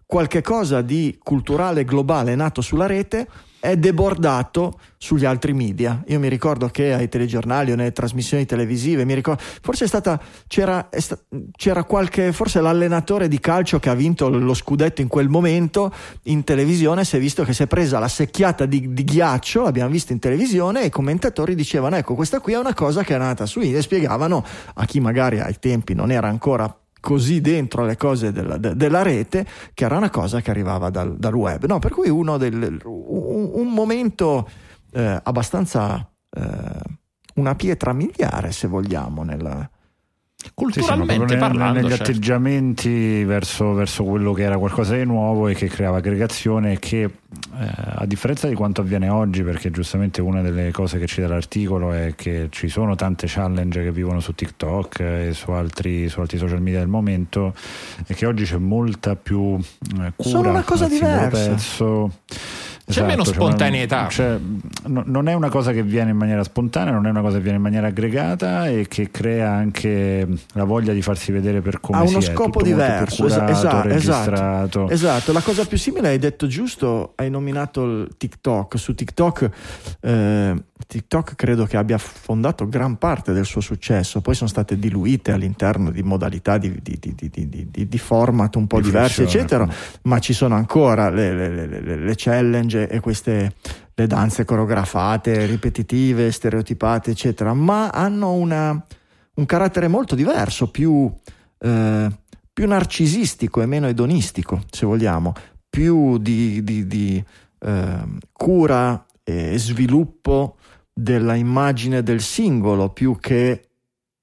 qualche 0.07 0.41
cosa 0.41 0.81
di 0.81 1.17
culturale 1.21 1.85
globale 1.85 2.33
nato 2.35 2.61
sulla 2.61 2.85
rete 2.87 3.27
è 3.61 3.77
debordato 3.77 4.79
sugli 4.97 5.23
altri 5.23 5.53
media. 5.53 6.03
Io 6.07 6.19
mi 6.19 6.27
ricordo 6.27 6.67
che 6.67 6.93
ai 6.93 7.07
telegiornali 7.07 7.71
o 7.71 7.75
nelle 7.75 7.91
trasmissioni 7.91 8.45
televisive, 8.45 9.05
ricordo, 9.13 9.41
forse 9.61 9.87
stata, 9.87 10.19
c'era, 10.47 10.89
sta- 10.91 11.19
c'era 11.55 11.83
qualche, 11.83 12.33
forse 12.33 12.59
l'allenatore 12.59 13.27
di 13.27 13.39
calcio 13.39 13.79
che 13.79 13.89
ha 13.89 13.93
vinto 13.93 14.29
lo 14.29 14.53
scudetto 14.53 15.01
in 15.01 15.07
quel 15.07 15.29
momento 15.29 15.93
in 16.23 16.43
televisione, 16.43 17.05
si 17.05 17.15
è 17.15 17.19
visto 17.19 17.43
che 17.43 17.53
si 17.53 17.63
è 17.63 17.67
presa 17.67 17.99
la 17.99 18.07
secchiata 18.07 18.65
di, 18.65 18.93
di 18.93 19.03
ghiaccio, 19.03 19.61
l'abbiamo 19.61 19.91
visto 19.91 20.11
in 20.11 20.19
televisione 20.19 20.81
e 20.81 20.85
i 20.87 20.89
commentatori 20.89 21.53
dicevano 21.53 21.95
ecco 21.95 22.15
questa 22.15 22.39
qui 22.39 22.53
è 22.53 22.57
una 22.57 22.73
cosa 22.73 23.03
che 23.03 23.13
è 23.13 23.17
nata 23.17 23.45
su 23.45 23.59
e 23.61 23.81
spiegavano 23.81 24.43
a 24.73 24.85
chi 24.85 24.99
magari 24.99 25.39
ai 25.39 25.57
tempi 25.59 25.93
non 25.93 26.11
era 26.11 26.27
ancora 26.27 26.80
così 27.01 27.41
dentro 27.41 27.83
le 27.83 27.97
cose 27.97 28.31
della, 28.31 28.55
de- 28.55 28.75
della 28.75 29.01
rete 29.01 29.45
che 29.73 29.83
era 29.83 29.97
una 29.97 30.09
cosa 30.09 30.39
che 30.39 30.51
arrivava 30.51 30.89
dal, 30.89 31.17
dal 31.17 31.33
web. 31.33 31.65
No, 31.65 31.79
per 31.79 31.91
cui 31.91 32.07
uno 32.07 32.37
del, 32.37 32.79
un, 32.85 33.49
un 33.53 33.73
momento 33.73 34.47
eh, 34.93 35.19
abbastanza 35.21 36.09
eh, 36.29 36.79
una 37.35 37.55
pietra 37.55 37.91
miliare, 37.91 38.51
se 38.53 38.67
vogliamo, 38.67 39.23
nella, 39.23 39.69
Sì, 40.41 40.47
sì, 40.47 40.51
culturalmente 40.55 41.15
proprio 41.15 41.35
ne- 41.37 41.41
parlando 41.41 41.79
negli 41.81 41.89
certo. 41.89 42.03
atteggiamenti 42.03 43.23
verso, 43.23 43.73
verso 43.73 44.03
quello 44.03 44.33
che 44.33 44.43
era 44.43 44.57
qualcosa 44.57 44.95
di 44.95 45.05
nuovo 45.05 45.47
e 45.47 45.53
che 45.53 45.67
creava 45.67 45.97
aggregazione 45.97 46.73
e 46.73 46.79
che 46.79 47.01
eh, 47.03 47.09
a 47.95 48.05
differenza 48.05 48.47
di 48.47 48.55
quanto 48.55 48.81
avviene 48.81 49.07
oggi 49.09 49.43
perché 49.43 49.69
giustamente 49.71 50.21
una 50.21 50.41
delle 50.41 50.71
cose 50.71 50.97
che 50.97 51.05
cita 51.05 51.27
l'articolo 51.27 51.91
è 51.93 52.13
che 52.15 52.47
ci 52.49 52.67
sono 52.69 52.95
tante 52.95 53.27
challenge 53.29 53.83
che 53.83 53.91
vivono 53.91 54.19
su 54.19 54.33
TikTok 54.33 54.99
e 54.99 55.29
su 55.33 55.51
altri, 55.51 56.09
su 56.09 56.19
altri 56.19 56.37
social 56.37 56.61
media 56.61 56.79
del 56.79 56.87
momento 56.87 57.53
e 58.07 58.13
che 58.15 58.25
oggi 58.25 58.43
c'è 58.43 58.57
molta 58.57 59.15
più 59.15 59.57
eh, 59.57 60.13
cura 60.15 60.29
Sono 60.29 60.49
una 60.49 60.63
cosa 60.63 60.87
diversa. 60.87 61.49
pezzo 61.49 62.11
C'è 62.89 63.01
meno 63.01 63.21
una- 63.21 63.31
spontaneità. 63.31 64.07
cioè, 64.09 64.37
no- 64.87 65.03
non 65.05 65.27
è 65.27 65.33
una 65.33 65.49
cosa 65.49 65.71
che 65.71 65.83
viene 65.83 66.11
in 66.11 66.17
maniera 66.17 66.43
spontanea, 66.43 66.91
non 66.91 67.05
è 67.05 67.09
una 67.09 67.21
cosa 67.21 67.37
che 67.37 67.43
viene 67.43 67.57
in 67.57 67.63
maniera 67.63 67.87
aggregata 67.87 68.67
e 68.67 68.87
che 68.89 69.09
crea 69.11 69.51
anche 69.51 70.27
la 70.53 70.63
voglia 70.63 70.91
di 70.93 71.01
farsi 71.01 71.31
vedere 71.31 71.61
per 71.61 71.79
come 71.79 71.99
ha 71.99 72.01
uno 72.01 72.19
si 72.19 72.31
scopo 72.31 72.61
diverso. 72.61 73.23
curato, 73.23 73.51
esatto, 73.51 73.87
registrato. 73.87 74.33
esatto, 74.35 74.89
esatto. 74.89 75.31
La 75.31 75.41
cosa 75.41 75.65
più 75.65 75.77
simile 75.77 76.09
hai 76.09 76.17
detto 76.19 76.47
giusto, 76.47 77.13
hai 77.15 77.29
nominato 77.29 77.83
il 77.85 78.09
TikTok. 78.17 78.77
Su 78.77 78.93
TikTok, 78.95 79.49
eh, 80.01 80.63
TikTok 80.87 81.35
credo 81.35 81.65
che 81.65 81.77
abbia 81.77 81.97
fondato 81.97 82.67
gran 82.67 82.97
parte 82.97 83.31
del 83.33 83.45
suo 83.45 83.61
successo, 83.61 84.19
poi 84.21 84.35
sono 84.35 84.49
state 84.49 84.77
diluite 84.77 85.31
all'interno 85.31 85.91
di 85.91 86.01
modalità 86.03 86.57
di, 86.57 86.77
di- 86.81 86.97
di- 86.99 87.15
di- 87.15 87.29
di- 87.49 87.67
di- 87.71 87.87
di 87.87 87.97
format 87.97 88.55
un 88.55 88.67
po' 88.67 88.77
Di 88.77 88.85
diversi, 88.87 89.21
eccetera, 89.21 89.67
ma 90.03 90.19
ci 90.19 90.33
sono 90.33 90.55
ancora 90.55 91.09
le, 91.09 91.33
le- 91.33 91.49
le- 91.67 91.81
le- 91.81 91.95
le 91.97 92.15
challenge 92.71 92.87
e 92.87 92.99
queste 92.99 93.55
le 93.93 94.07
danze 94.07 94.45
coreografate, 94.45 95.45
ripetitive, 95.45 96.31
stereotipate, 96.31 97.11
eccetera, 97.11 97.53
ma 97.53 97.89
hanno 97.89 98.33
una- 98.33 98.83
un 99.35 99.45
carattere 99.45 99.87
molto 99.87 100.15
diverso, 100.15 100.71
più, 100.71 101.11
eh, 101.59 102.09
più 102.51 102.67
narcisistico 102.67 103.61
e 103.61 103.65
meno 103.65 103.87
edonistico, 103.87 104.63
se 104.69 104.85
vogliamo, 104.85 105.33
più 105.69 106.17
di, 106.17 106.63
di- 106.63 106.87
di, 106.87 107.23
ehm, 107.59 108.17
cura 108.31 109.05
e 109.23 109.57
sviluppo 109.57 110.57
della 110.93 111.35
immagine 111.35 112.03
del 112.03 112.21
singolo, 112.21 112.89
più 112.89 113.17
che 113.19 113.69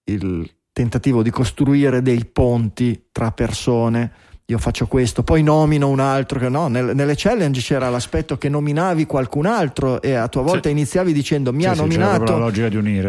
il 0.05 0.51
tentativo 0.73 1.23
di 1.23 1.31
costruire 1.31 2.03
dei 2.03 2.25
ponti 2.25 3.09
tra 3.11 3.33
persone. 3.33 4.13
Io 4.51 4.57
faccio 4.57 4.87
questo, 4.87 5.23
poi 5.23 5.43
nomino 5.43 5.91
un 5.91 6.01
altro 6.01 6.49
no, 6.49 6.69
nel- 6.69 6.93
nelle 6.95 7.13
challenge 7.15 7.61
c'era 7.61 7.91
l'aspetto 7.91 8.39
che 8.39 8.49
nominavi 8.49 9.05
qualcun 9.05 9.45
altro 9.45 10.01
e 10.01 10.15
a 10.15 10.27
tua 10.29 10.41
volta 10.41 10.69
Sì. 10.69 10.71
iniziavi 10.71 11.13
dicendo 11.13 11.53
mi 11.53 11.65
Sì, 11.65 11.69
ha 11.69 11.75
sì, 11.75 11.81
nominato. 11.81 12.33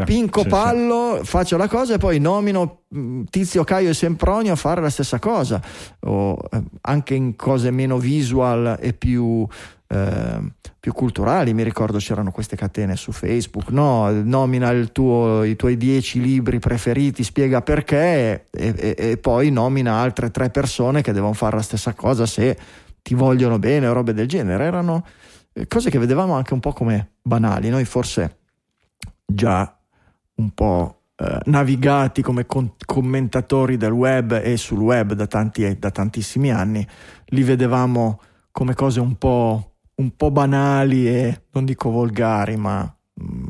Pinco. 0.04 0.44
Pallo, 0.44 1.22
faccio 1.24 1.56
la 1.56 1.70
cosa 1.70 1.94
e 1.94 1.98
poi 1.98 2.20
nomino 2.20 2.82
mh, 2.90 3.22
Tizio 3.30 3.64
Caio 3.64 3.88
e 3.92 3.94
Sempronio 3.94 4.52
a 4.52 4.58
fare 4.58 4.82
la 4.82 4.90
stessa 4.90 5.18
cosa, 5.20 5.62
o 6.02 6.38
eh, 6.52 6.62
anche 6.82 7.14
in 7.16 7.38
cose 7.38 7.72
meno 7.72 7.98
visual 8.00 8.78
e 8.78 8.92
più 8.92 9.48
eh, 9.92 10.40
più 10.80 10.94
culturali. 10.94 11.54
Mi 11.54 11.64
ricordo 11.64 11.98
c'erano 11.98 12.32
queste 12.32 12.56
catene 12.56 12.96
su 12.96 13.12
Facebook, 13.12 13.70
no? 13.70 14.10
nomina 14.12 14.72
tuo, 14.92 15.44
i 15.44 15.56
tuoi 15.56 15.78
dieci 15.78 16.22
libri 16.22 16.60
preferiti, 16.60 17.24
spiega 17.24 17.62
perché 17.62 18.46
e, 18.52 18.74
e, 18.78 18.96
e, 18.98 19.18
poi 19.18 19.50
nomina 19.50 19.96
altre 19.96 20.32
tre 20.32 20.50
persone 20.50 21.02
che 21.02 21.12
devono 21.12 21.34
fare 21.34 21.58
la 21.58 21.62
stessa 21.62 21.94
cosa 21.94 22.26
se 22.26 22.58
ti 23.02 23.16
vogliono 23.16 23.60
bene 23.60 23.88
o 23.88 23.94
robe 23.94 24.14
del 24.14 24.28
genere. 24.28 24.64
Erano 24.64 25.06
eh, 25.54 25.68
cose 25.68 25.90
che 25.90 26.00
vedevamo 26.00 26.34
anche 26.34 26.54
un 26.54 26.60
po' 26.60 26.72
come 26.72 27.14
banali. 27.22 27.70
Noi 27.70 27.84
forse 27.86 28.38
già 29.26 29.76
un 30.36 30.52
po' 30.52 31.02
eh, 31.16 31.40
navigati 31.46 32.22
come 32.22 32.46
con- 32.46 32.74
commentatori 32.86 33.76
del 33.76 33.92
web 33.92 34.40
e 34.42 34.56
sul 34.56 34.80
web 34.80 35.14
da, 35.14 35.28
tanti, 35.28 35.78
da 35.78 35.92
tantissimi 35.92 36.52
anni, 36.52 36.88
li 37.26 37.44
vedevamo 37.44 38.22
come 38.52 38.74
cose 38.74 39.00
un 39.00 39.18
po' 39.18 39.69
un 40.00 40.16
po' 40.16 40.32
banali 40.32 41.08
e 41.08 41.42
non 41.52 41.66
dico 41.66 41.90
volgari, 41.90 42.56
ma... 42.56 42.82
Mm, 43.22 43.46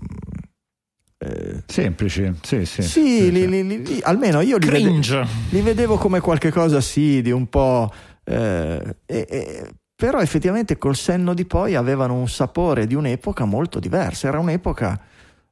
eh, 1.22 1.64
Semplici, 1.66 2.34
sì, 2.42 2.66
sì. 2.66 2.82
Sì, 2.82 2.90
sì, 2.90 3.32
li, 3.32 3.48
li, 3.48 3.84
li, 3.84 4.00
almeno 4.04 4.42
io 4.42 4.58
li, 4.58 4.70
vede, 4.70 5.28
li, 5.50 5.62
vedevo 5.62 5.98
come 5.98 6.20
qualcosa, 6.20 6.82
sì, 6.82 7.22
di 7.22 7.32
un 7.32 7.48
po'... 7.48 7.92
Eh, 8.24 8.96
eh, 9.06 9.74
però 9.96 10.20
effettivamente 10.20 10.78
col 10.78 10.96
senno 10.96 11.34
di 11.34 11.46
poi 11.46 11.76
avevano 11.76 12.16
un 12.16 12.30
sapore 12.30 12.88
di 12.88 12.96
un'epoca 12.96 13.46
molto 13.46 13.80
diversa, 13.80 14.28
era 14.28 14.40
un'epoca... 14.40 15.00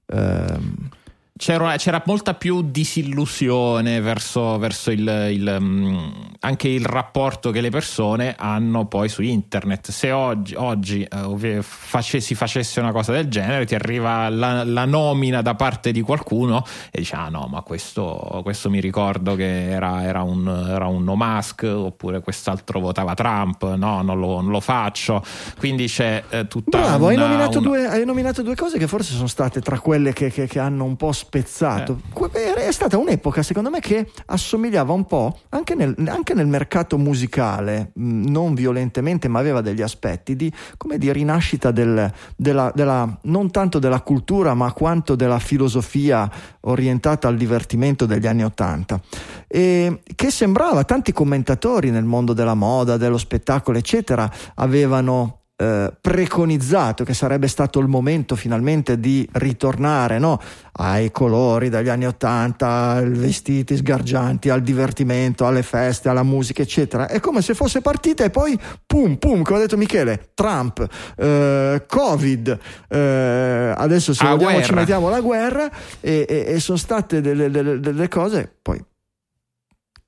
Ehm, 0.08 0.90
c'era, 1.38 1.76
c'era, 1.78 2.02
molta 2.06 2.34
più 2.34 2.62
disillusione 2.64 4.02
verso, 4.02 4.58
verso 4.58 4.92
il, 4.92 5.30
il, 5.32 5.58
um, 5.60 6.30
anche 6.42 6.68
il 6.68 6.84
rapporto 6.84 7.52
che 7.52 7.62
le 7.62 7.70
persone 7.70 8.36
hanno 8.38 8.86
poi 8.88 9.08
su 9.08 9.22
internet. 9.22 9.92
Se 9.92 10.12
oggi, 10.12 10.56
oggi 10.56 11.08
uh, 11.10 11.62
face, 11.62 12.20
si 12.20 12.36
facesse 12.36 12.80
una 12.80 12.92
cosa 12.92 13.12
del 13.12 13.28
genere, 13.28 13.66
ti 13.66 13.76
arriva 13.76 14.28
la, 14.30 14.64
la, 14.64 14.86
nomina 14.86 15.42
da 15.42 15.56
parte 15.56 15.92
di 15.92 16.02
qualcuno 16.02 16.64
e 16.92 17.00
dici: 17.00 17.14
Ah 17.14 17.30
no, 17.30 17.48
ma 17.50 17.62
questo, 17.62 18.42
questo 18.44 18.70
mi 18.70 18.80
ricordo 18.80 19.36
che 19.36 19.70
era, 19.70 20.04
era, 20.04 20.24
un, 20.24 20.48
era, 20.48 20.88
un, 20.88 21.04
no 21.04 21.16
mask, 21.16 21.64
oppure 21.64 22.22
quest'altro 22.22 22.80
votava 22.80 23.14
Trump, 23.14 23.76
no, 23.76 24.02
non 24.02 24.20
lo, 24.20 24.42
non 24.42 24.52
lo 24.52 24.60
faccio. 24.60 25.24
Quindi 25.58 25.88
c'è 25.88 26.24
eh, 26.30 26.48
tutta. 26.48 26.80
Bravo, 26.80 27.10
una, 27.10 27.14
hai, 27.14 27.18
nominato 27.18 27.60
una... 27.60 27.68
due, 27.68 27.88
hai, 27.88 28.06
nominato 28.06 28.42
due, 28.42 28.56
cose 28.56 28.78
che 28.78 28.88
forse 28.88 29.14
sono 29.14 29.28
state 29.28 29.62
tra 29.62 29.80
quelle 29.80 30.14
che, 30.14 30.32
che, 30.32 30.48
che 30.48 30.60
hanno 30.60 30.84
un 30.84 30.96
po' 30.96 31.12
spezzato. 31.28 32.00
Eh. 32.34 32.54
È 32.54 32.72
stata 32.72 32.98
un'epoca, 32.98 33.44
secondo 33.44 33.70
me, 33.70 33.82
che 33.82 34.10
assomigliava 34.28 34.94
un 34.94 35.06
po' 35.06 35.38
anche 35.50 35.76
nel, 35.76 35.94
anche 36.08 36.34
nel 36.34 36.48
mercato 36.48 36.98
musicale, 36.98 37.92
non 37.96 38.54
violentemente, 38.54 39.28
ma 39.28 39.40
aveva 39.40 39.60
degli 39.60 39.82
aspetti 39.82 40.38
di, 40.38 40.52
come 40.78 40.98
di 40.98 41.12
rinascita 41.12 41.72
del, 41.72 42.12
della, 42.36 42.72
della, 42.74 43.20
non 43.24 43.52
tanto 43.52 43.78
della 43.80 44.00
cultura, 44.02 44.54
ma 44.54 44.72
quanto 44.72 45.16
della 45.16 45.40
filosofia 45.40 46.32
orientata 46.62 47.28
al 47.28 47.36
divertimento 47.36 48.06
degli 48.06 48.26
anni 48.26 48.46
Ottanta. 48.46 49.00
E 49.48 50.02
che 50.16 50.32
sembrava, 50.32 50.86
tanti 50.86 51.12
commentatori 51.12 51.92
nel 51.92 52.06
mondo 52.06 52.32
della 52.32 52.56
moda, 52.56 52.96
dello 52.96 53.18
spettacolo, 53.18 53.78
eccetera, 53.78 54.32
avevano 54.56 55.37
eh, 55.60 55.92
preconizzato 56.00 57.04
che 57.04 57.16
sarebbe 57.16 57.48
stato 57.48 57.80
il 57.80 57.88
momento 57.88 58.36
finalmente 58.36 59.00
di 59.00 59.28
ritornare 59.34 60.20
no? 60.20 60.40
ai 60.74 61.12
colori 61.12 61.70
degli 61.70 61.90
anni 61.90 62.06
Ottanta, 62.06 62.92
ai 62.92 63.10
vestiti 63.10 63.76
sgargianti, 63.76 64.50
al 64.50 64.62
divertimento, 64.62 65.48
alle 65.48 65.64
feste, 65.64 66.10
alla 66.10 66.22
musica, 66.22 66.62
eccetera. 66.62 67.08
È 67.08 67.20
come 67.20 67.42
se 67.42 67.56
fosse 67.56 67.82
partita 67.82 68.24
e 68.24 68.30
poi 68.30 68.60
pum, 68.86 69.16
pum, 69.16 69.42
come 69.42 69.58
ha 69.58 69.62
detto 69.62 69.78
Michele, 69.78 70.30
Trump, 70.36 70.86
eh, 71.16 71.84
Covid, 71.88 72.60
eh, 72.90 73.74
adesso 73.76 74.14
se 74.14 74.26
vogliamo 74.28 74.62
ci 74.62 74.74
mettiamo 74.74 75.10
la 75.10 75.22
guerra 75.22 75.72
e, 76.00 76.26
e, 76.30 76.46
e 76.48 76.60
sono 76.60 76.78
state 76.78 77.20
delle, 77.20 77.50
delle, 77.50 77.80
delle 77.80 78.08
cose 78.08 78.52
poi 78.62 78.84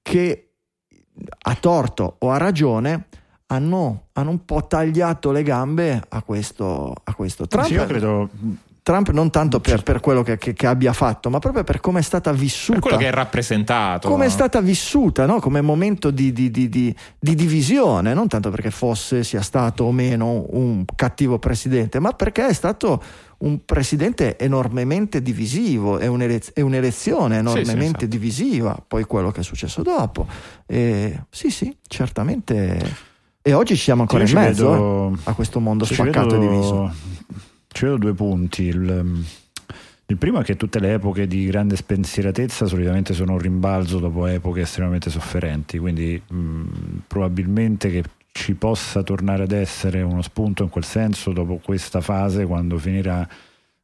che 0.01 0.51
a 1.41 1.55
torto 1.55 2.15
o 2.19 2.31
a 2.31 2.37
ragione 2.37 3.07
hanno, 3.51 4.07
hanno, 4.13 4.29
un 4.29 4.45
po' 4.45 4.65
tagliato 4.67 5.31
le 5.31 5.43
gambe 5.43 6.01
a 6.07 6.21
questo, 6.21 6.93
a 7.03 7.13
questo. 7.13 7.47
Trump. 7.47 7.67
Sì, 7.67 7.73
io 7.73 7.85
credo 7.85 8.29
Trump 8.89 9.11
non 9.11 9.29
tanto 9.29 9.59
per, 9.59 9.83
per 9.83 9.99
quello 9.99 10.23
che, 10.23 10.39
che, 10.39 10.53
che, 10.53 10.65
abbia 10.65 10.93
fatto, 10.93 11.29
ma 11.29 11.37
proprio 11.37 11.63
per 11.63 11.79
come 11.79 11.99
è 11.99 12.01
stata 12.01 12.31
vissuta. 12.31 12.79
Per 12.79 12.81
quello 12.81 12.97
che 12.97 13.07
è 13.07 13.11
rappresentato. 13.11 14.09
Come 14.09 14.25
è 14.25 14.29
stata 14.29 14.61
vissuta, 14.61 15.27
no? 15.27 15.39
come 15.39 15.61
momento 15.61 16.09
di, 16.09 16.31
di, 16.33 16.49
di, 16.49 16.69
di, 16.69 16.95
divisione, 17.35 18.15
non 18.15 18.27
tanto 18.27 18.49
perché 18.49 18.71
fosse, 18.71 19.23
sia 19.23 19.43
stato 19.43 19.83
o 19.83 19.91
meno 19.91 20.43
un 20.49 20.85
cattivo 20.95 21.37
presidente, 21.37 21.99
ma 21.99 22.13
perché 22.13 22.47
è 22.47 22.53
stato 22.53 23.03
un 23.39 23.63
presidente 23.63 24.39
enormemente 24.39 25.21
divisivo, 25.21 25.99
è, 25.99 26.07
un'elez- 26.07 26.53
è 26.53 26.61
un'elezione 26.61 27.37
enormemente 27.37 27.99
sì, 27.99 28.05
sì, 28.05 28.07
divisiva, 28.07 28.83
poi 28.87 29.03
quello 29.03 29.29
che 29.29 29.41
è 29.41 29.43
successo 29.43 29.83
dopo. 29.83 30.25
E, 30.65 31.25
sì, 31.29 31.51
sì, 31.51 31.77
certamente 31.87 33.07
e 33.41 33.53
oggi 33.53 33.75
siamo 33.75 34.01
ancora 34.01 34.23
in 34.23 34.31
mezzo 34.33 34.69
vedo, 34.71 35.13
eh, 35.13 35.19
a 35.23 35.33
questo 35.33 35.59
mondo 35.59 35.85
spaccato 35.85 36.37
vedo, 36.37 36.43
e 36.43 36.47
diviso. 36.47 36.93
Ci 37.67 37.85
vedo 37.85 37.97
due 37.97 38.13
punti. 38.13 38.63
Il, 38.63 39.23
il 40.05 40.17
primo 40.17 40.39
è 40.39 40.43
che 40.43 40.57
tutte 40.57 40.79
le 40.79 40.93
epoche 40.93 41.27
di 41.27 41.45
grande 41.45 41.75
spensieratezza 41.75 42.65
solitamente 42.65 43.13
sono 43.13 43.33
un 43.33 43.39
rimbalzo 43.39 43.99
dopo 43.99 44.25
epoche 44.25 44.61
estremamente 44.61 45.09
sofferenti, 45.09 45.77
quindi 45.77 46.21
mh, 46.25 46.63
probabilmente 47.07 47.89
che 47.89 48.03
ci 48.31 48.53
possa 48.53 49.03
tornare 49.03 49.43
ad 49.43 49.51
essere 49.51 50.01
uno 50.01 50.21
spunto 50.21 50.63
in 50.63 50.69
quel 50.69 50.83
senso 50.83 51.31
dopo 51.31 51.59
questa 51.63 52.01
fase 52.01 52.45
quando 52.45 52.77
finirà 52.77 53.27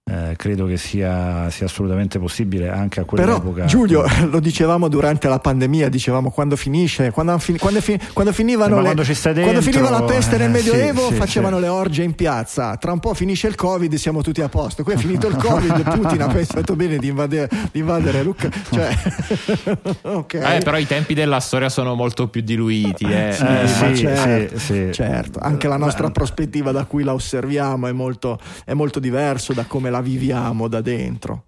eh, 0.08 0.36
credo 0.36 0.68
che 0.68 0.78
sia, 0.78 1.50
sia, 1.50 1.66
assolutamente 1.66 2.20
possibile 2.20 2.70
anche 2.70 3.00
a 3.00 3.06
quell'epoca. 3.06 3.52
Però, 3.52 3.66
Giulio, 3.66 4.06
lo 4.30 4.40
dicevamo 4.40 4.88
durante 4.88 5.28
la 5.28 5.40
pandemia, 5.40 5.90
dicevamo 5.90 6.30
quando 6.30 6.56
finisce, 6.56 7.10
quando, 7.10 7.40
quando, 7.58 7.80
quando 8.14 8.32
finivano 8.32 8.78
eh, 8.78 8.82
le, 8.84 8.94
dentro, 8.94 9.42
quando 9.42 9.62
finiva 9.62 9.90
la 9.90 10.04
peste 10.04 10.38
nel 10.38 10.52
Medioevo, 10.52 11.08
sì, 11.08 11.14
sì, 11.14 11.16
facevano 11.16 11.56
sì. 11.56 11.62
le 11.64 11.68
orge 11.70 12.04
in 12.04 12.14
piazza. 12.14 12.78
Tra 12.78 12.92
un 12.92 13.00
po' 13.00 13.16
finisce 13.16 13.48
il 13.48 13.56
Covid, 13.56 13.96
siamo 13.96 14.22
tutti 14.22 14.42
a 14.42 14.48
posto. 14.48 14.84
Qui 14.84 14.94
è 14.94 14.98
finito 14.98 15.28
il 15.28 15.38
Covid, 15.38 15.82
Putin 15.98 16.22
ha 16.22 16.28
pensato 16.28 16.76
bene 16.76 16.98
di 16.98 17.08
invadere, 17.08 17.50
di 17.72 17.80
invadere 17.80 18.22
Lucca. 18.22 18.52
Cioè, 18.72 18.96
okay. 20.04 20.58
eh, 20.58 20.62
però 20.62 20.78
i 20.78 20.86
tempi 20.86 21.16
della 21.16 21.40
storia 21.40 21.70
sono 21.70 21.96
molto 21.96 22.28
più 22.28 22.42
diluiti. 22.42 23.06
Eh. 23.06 23.30
eh 23.30 23.96
certo, 23.96 24.60
certo, 24.94 25.40
anche 25.40 25.68
la 25.68 25.78
nostra 25.78 26.12
prospettiva 26.12 26.72
da 26.72 26.86
cui 26.86 27.04
la 27.04 27.14
osserviamo 27.14 27.88
è 27.88 27.92
molto, 27.92 28.38
è 28.66 28.74
molto 28.74 29.00
diverso 29.00 29.52
da 29.54 29.66
come 29.66 29.94
la 29.95 29.95
la 29.96 30.02
viviamo 30.02 30.68
da 30.68 30.82
dentro. 30.82 31.44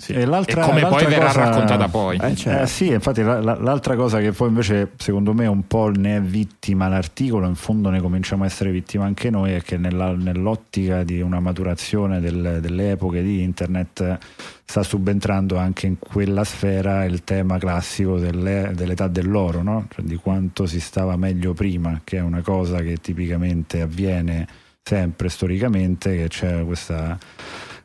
Sì. 0.00 0.12
E, 0.12 0.26
l'altra, 0.26 0.62
e, 0.62 0.64
come 0.64 0.80
l'altra 0.80 1.06
poi 1.06 1.12
verrà 1.12 1.26
cosa, 1.26 1.44
raccontata 1.44 1.88
poi. 1.88 2.18
Eh, 2.22 2.36
certo. 2.36 2.62
eh, 2.62 2.66
sì, 2.68 2.92
infatti 2.92 3.20
la, 3.20 3.40
la, 3.40 3.58
l'altra 3.60 3.96
cosa 3.96 4.20
che 4.20 4.30
poi 4.30 4.46
invece 4.46 4.92
secondo 4.96 5.34
me 5.34 5.46
un 5.48 5.66
po' 5.66 5.90
ne 5.90 6.18
è 6.18 6.20
vittima 6.20 6.86
l'articolo, 6.86 7.48
in 7.48 7.56
fondo 7.56 7.90
ne 7.90 8.00
cominciamo 8.00 8.44
a 8.44 8.46
essere 8.46 8.70
vittima 8.70 9.06
anche 9.06 9.28
noi, 9.28 9.54
è 9.54 9.62
che 9.62 9.76
nella, 9.76 10.12
nell'ottica 10.12 11.02
di 11.02 11.20
una 11.20 11.40
maturazione 11.40 12.20
del, 12.20 12.58
delle 12.60 12.92
epoche 12.92 13.22
di 13.22 13.42
internet 13.42 14.18
sta 14.64 14.84
subentrando 14.84 15.56
anche 15.56 15.88
in 15.88 15.98
quella 15.98 16.44
sfera 16.44 17.04
il 17.04 17.24
tema 17.24 17.58
classico 17.58 18.18
delle, 18.18 18.70
dell'età 18.76 19.08
dell'oro, 19.08 19.62
no? 19.62 19.88
cioè 19.90 20.04
di 20.04 20.14
quanto 20.14 20.66
si 20.66 20.78
stava 20.78 21.16
meglio 21.16 21.54
prima, 21.54 22.02
che 22.04 22.18
è 22.18 22.20
una 22.20 22.42
cosa 22.42 22.82
che 22.82 22.98
tipicamente 22.98 23.80
avviene 23.80 24.46
sempre 24.80 25.28
storicamente, 25.28 26.16
che 26.16 26.28
c'è 26.28 26.64
questa 26.64 27.18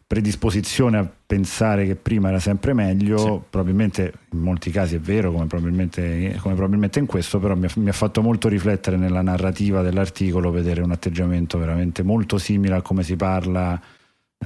predisposizione 0.06 0.98
a 0.98 1.10
pensare 1.26 1.86
che 1.86 1.96
prima 1.96 2.30
era 2.30 2.40
sempre 2.40 2.74
meglio, 2.74 3.18
sì. 3.18 3.40
probabilmente 3.50 4.14
in 4.32 4.40
molti 4.40 4.70
casi 4.70 4.96
è 4.96 5.00
vero, 5.00 5.32
come 5.32 5.48
probabilmente, 5.48 6.38
come 6.40 6.54
probabilmente 6.54 7.00
in 7.00 7.06
questo, 7.06 7.40
però 7.40 7.56
mi 7.56 7.66
ha, 7.66 7.70
mi 7.76 7.90
ha, 7.90 7.94
fatto 7.94 8.22
molto 8.22 8.48
riflettere 8.48 8.98
nella 8.98 9.22
narrativa 9.22 9.82
dell'articolo 9.82 10.52
vedere 10.52 10.82
un 10.82 10.92
atteggiamento 10.92 11.58
veramente 11.58 12.04
molto 12.04 12.38
simile 12.38 12.76
a 12.76 12.82
come 12.82 13.04
si 13.04 13.16
parla 13.16 13.82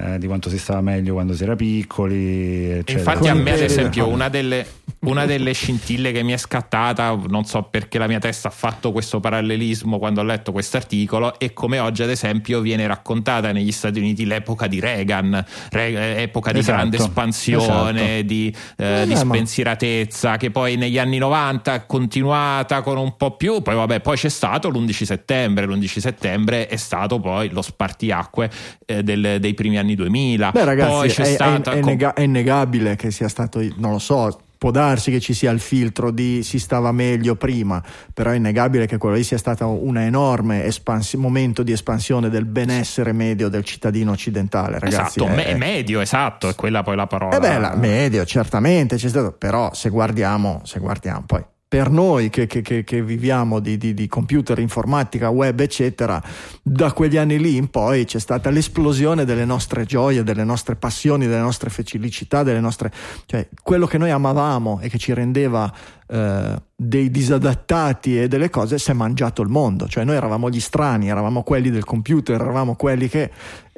eh, 0.00 0.18
di 0.18 0.26
quanto 0.26 0.48
si 0.48 0.58
stava 0.58 0.80
meglio 0.80 1.14
quando 1.14 1.34
si 1.34 1.42
era 1.42 1.56
piccoli. 1.56 2.70
Eccetera. 2.70 2.98
Infatti, 2.98 3.28
a 3.28 3.34
me, 3.34 3.52
ad 3.52 3.60
esempio, 3.60 4.06
una 4.06 4.28
delle, 4.28 4.66
una 5.00 5.26
delle, 5.26 5.52
scintille 5.52 6.12
che 6.12 6.22
mi 6.22 6.32
è 6.32 6.36
scattata, 6.36 7.18
non 7.28 7.44
so 7.44 7.62
perché 7.64 7.98
la 7.98 8.06
mia 8.06 8.18
testa 8.18 8.48
ha 8.48 8.50
fatto 8.50 8.92
questo 8.92 9.20
parallelismo 9.20 9.98
quando 9.98 10.20
ho 10.20 10.24
letto 10.24 10.52
questo 10.52 10.76
articolo, 10.76 11.38
è 11.38 11.52
come 11.52 11.78
oggi, 11.78 12.02
ad 12.02 12.10
esempio, 12.10 12.60
viene 12.60 12.86
raccontata 12.86 13.52
negli 13.52 13.72
Stati 13.72 13.98
Uniti 13.98 14.24
l'epoca 14.24 14.66
di 14.66 14.78
Reagan, 14.78 15.44
re, 15.70 16.18
epoca 16.22 16.52
di 16.52 16.60
esatto, 16.60 16.76
grande 16.76 16.96
espansione, 16.96 18.02
esatto. 18.02 18.26
di, 18.26 18.54
eh, 18.76 19.02
eh, 19.02 19.06
di 19.06 19.16
spensieratezza, 19.16 20.36
che 20.36 20.50
poi 20.50 20.76
negli 20.76 20.98
anni 20.98 21.18
90 21.18 21.74
è 21.74 21.86
continuata 21.86 22.82
con 22.82 22.96
un 22.98 23.16
po' 23.16 23.36
più, 23.36 23.62
poi 23.62 23.74
vabbè, 23.74 24.00
poi 24.00 24.16
c'è 24.16 24.28
stato 24.28 24.68
l'11 24.68 25.04
settembre, 25.04 25.66
l'11 25.66 25.98
settembre 25.98 26.66
è 26.68 26.76
stato 26.76 27.18
poi 27.18 27.48
lo 27.50 27.62
spartiacque 27.62 28.50
eh, 28.86 29.02
del, 29.02 29.38
dei 29.40 29.54
primi 29.54 29.78
anni 29.78 29.87
anni 29.88 29.94
2000. 29.94 30.50
Beh, 30.50 30.64
ragazzi, 30.64 30.90
Poi 30.90 31.08
c'è 31.08 31.22
è, 31.22 31.32
stata. 31.32 31.72
È, 31.72 31.76
è, 31.76 31.80
nega- 31.80 32.12
è 32.14 32.20
innegabile 32.22 32.96
che 32.96 33.10
sia 33.10 33.28
stato, 33.28 33.60
non 33.76 33.92
lo 33.92 33.98
so, 33.98 34.38
può 34.58 34.70
darsi 34.70 35.10
che 35.10 35.20
ci 35.20 35.34
sia 35.34 35.50
il 35.52 35.60
filtro 35.60 36.10
di 36.10 36.42
si 36.42 36.58
stava 36.58 36.90
meglio 36.92 37.36
prima, 37.36 37.82
però 38.12 38.30
è 38.30 38.34
innegabile 38.34 38.86
che 38.86 38.98
quello 38.98 39.14
lì 39.14 39.22
sia 39.22 39.38
stato 39.38 39.68
un 39.68 39.96
enorme 39.98 40.64
espansi- 40.64 41.16
momento 41.16 41.62
di 41.62 41.72
espansione 41.72 42.28
del 42.28 42.44
benessere 42.44 43.12
medio 43.12 43.48
del 43.48 43.64
cittadino 43.64 44.12
occidentale, 44.12 44.78
ragazzi. 44.78 45.20
Esatto, 45.20 45.26
è, 45.26 45.52
me- 45.52 45.54
medio, 45.54 46.00
esatto, 46.00 46.48
è 46.48 46.54
quella 46.54 46.82
poi 46.82 46.96
la 46.96 47.06
parola. 47.06 47.36
Eh 47.36 47.40
beh, 47.40 47.58
la- 47.58 47.76
medio, 47.76 48.24
certamente 48.24 48.96
c'è 48.96 49.08
stato, 49.08 49.32
però 49.32 49.72
se 49.74 49.90
guardiamo, 49.90 50.60
se 50.64 50.80
guardiamo 50.80 51.22
poi 51.26 51.44
per 51.68 51.90
noi 51.90 52.30
che, 52.30 52.46
che- 52.46 52.62
che- 52.62 52.82
che 52.82 53.02
viviamo 53.02 53.60
di, 53.60 53.76
di- 53.76 53.92
di 53.92 54.06
computer, 54.08 54.58
informatica, 54.58 55.28
web, 55.28 55.60
eccetera, 55.60 56.20
da 56.62 56.92
quegli 56.92 57.18
anni 57.18 57.38
lì 57.38 57.56
in 57.56 57.68
poi 57.68 58.06
c'è 58.06 58.18
stata 58.18 58.48
l'esplosione 58.48 59.26
delle 59.26 59.44
nostre 59.44 59.84
gioie, 59.84 60.22
delle 60.22 60.44
nostre 60.44 60.76
passioni, 60.76 61.26
delle 61.26 61.40
nostre 61.42 61.68
felicità, 61.68 62.42
delle 62.42 62.60
nostre, 62.60 62.90
cioè 63.26 63.46
quello 63.62 63.86
che 63.86 63.98
noi 63.98 64.10
amavamo 64.10 64.80
e 64.80 64.88
che 64.88 64.96
ci 64.96 65.12
rendeva 65.12 65.70
eh, 66.10 66.62
dei 66.74 67.10
disadattati 67.10 68.18
e 68.18 68.28
delle 68.28 68.48
cose 68.48 68.78
si 68.78 68.90
è 68.90 68.94
mangiato 68.94 69.42
il 69.42 69.48
mondo, 69.48 69.86
cioè 69.88 70.04
noi 70.04 70.16
eravamo 70.16 70.48
gli 70.48 70.60
strani, 70.60 71.08
eravamo 71.08 71.42
quelli 71.42 71.68
del 71.68 71.84
computer, 71.84 72.40
eravamo 72.40 72.76
quelli 72.76 73.08
che 73.08 73.30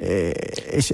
e, 0.03 0.33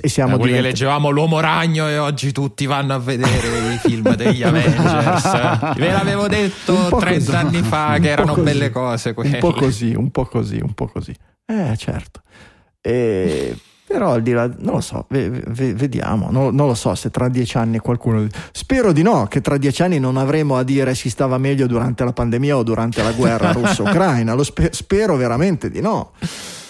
e 0.01 0.09
siamo 0.09 0.35
quelli 0.37 0.53
che 0.53 0.57
diventati- 0.57 0.61
leggevamo 0.63 1.09
L'Uomo 1.09 1.39
Ragno 1.39 1.87
e 1.87 1.97
oggi 1.97 2.33
tutti 2.33 2.65
vanno 2.65 2.93
a 2.93 2.99
vedere 2.99 3.73
i 3.73 3.77
film 3.77 4.13
degli 4.15 4.43
Avengers. 4.43 5.75
Ve 5.77 5.91
l'avevo 5.91 6.27
detto 6.27 6.73
Un 6.75 6.87
po' 6.89 6.97
30 6.97 7.23
così. 7.23 7.35
anni 7.37 7.61
fa 7.61 7.97
che 8.01 8.09
erano 8.09 8.33
così. 8.33 8.43
belle 8.45 8.69
cose 8.69 9.13
quelle. 9.13 9.35
Un 9.35 9.39
po' 9.39 9.53
così, 9.53 9.93
un 9.95 10.11
po' 10.11 10.25
così, 10.25 10.59
un 10.61 10.73
po' 10.73 10.87
così. 10.87 11.15
Eh, 11.45 11.75
certo. 11.77 12.21
E- 12.81 13.55
però 13.87 14.11
al 14.11 14.21
di 14.21 14.33
là, 14.33 14.47
non 14.57 14.73
lo 14.75 14.81
so, 14.81 15.05
ve- 15.07 15.29
ve- 15.29 15.73
vediamo, 15.73 16.27
non, 16.29 16.53
non 16.53 16.67
lo 16.67 16.73
so 16.73 16.93
se 16.93 17.09
tra 17.09 17.29
dieci 17.29 17.55
anni 17.55 17.77
qualcuno... 17.77 18.27
Spero 18.51 18.91
di 18.91 19.01
no, 19.01 19.27
che 19.27 19.39
tra 19.39 19.55
dieci 19.55 19.81
anni 19.81 19.97
non 19.97 20.17
avremo 20.17 20.57
a 20.57 20.63
dire 20.63 20.93
si 20.93 21.09
stava 21.09 21.37
meglio 21.37 21.67
durante 21.67 22.03
la 22.03 22.11
pandemia 22.11 22.57
o 22.57 22.63
durante 22.63 23.01
la 23.01 23.13
guerra 23.13 23.53
russo-ucraina, 23.55 24.33
lo 24.33 24.43
spe- 24.43 24.71
spero 24.73 25.15
veramente 25.15 25.69
di 25.71 25.79
no. 25.79 26.11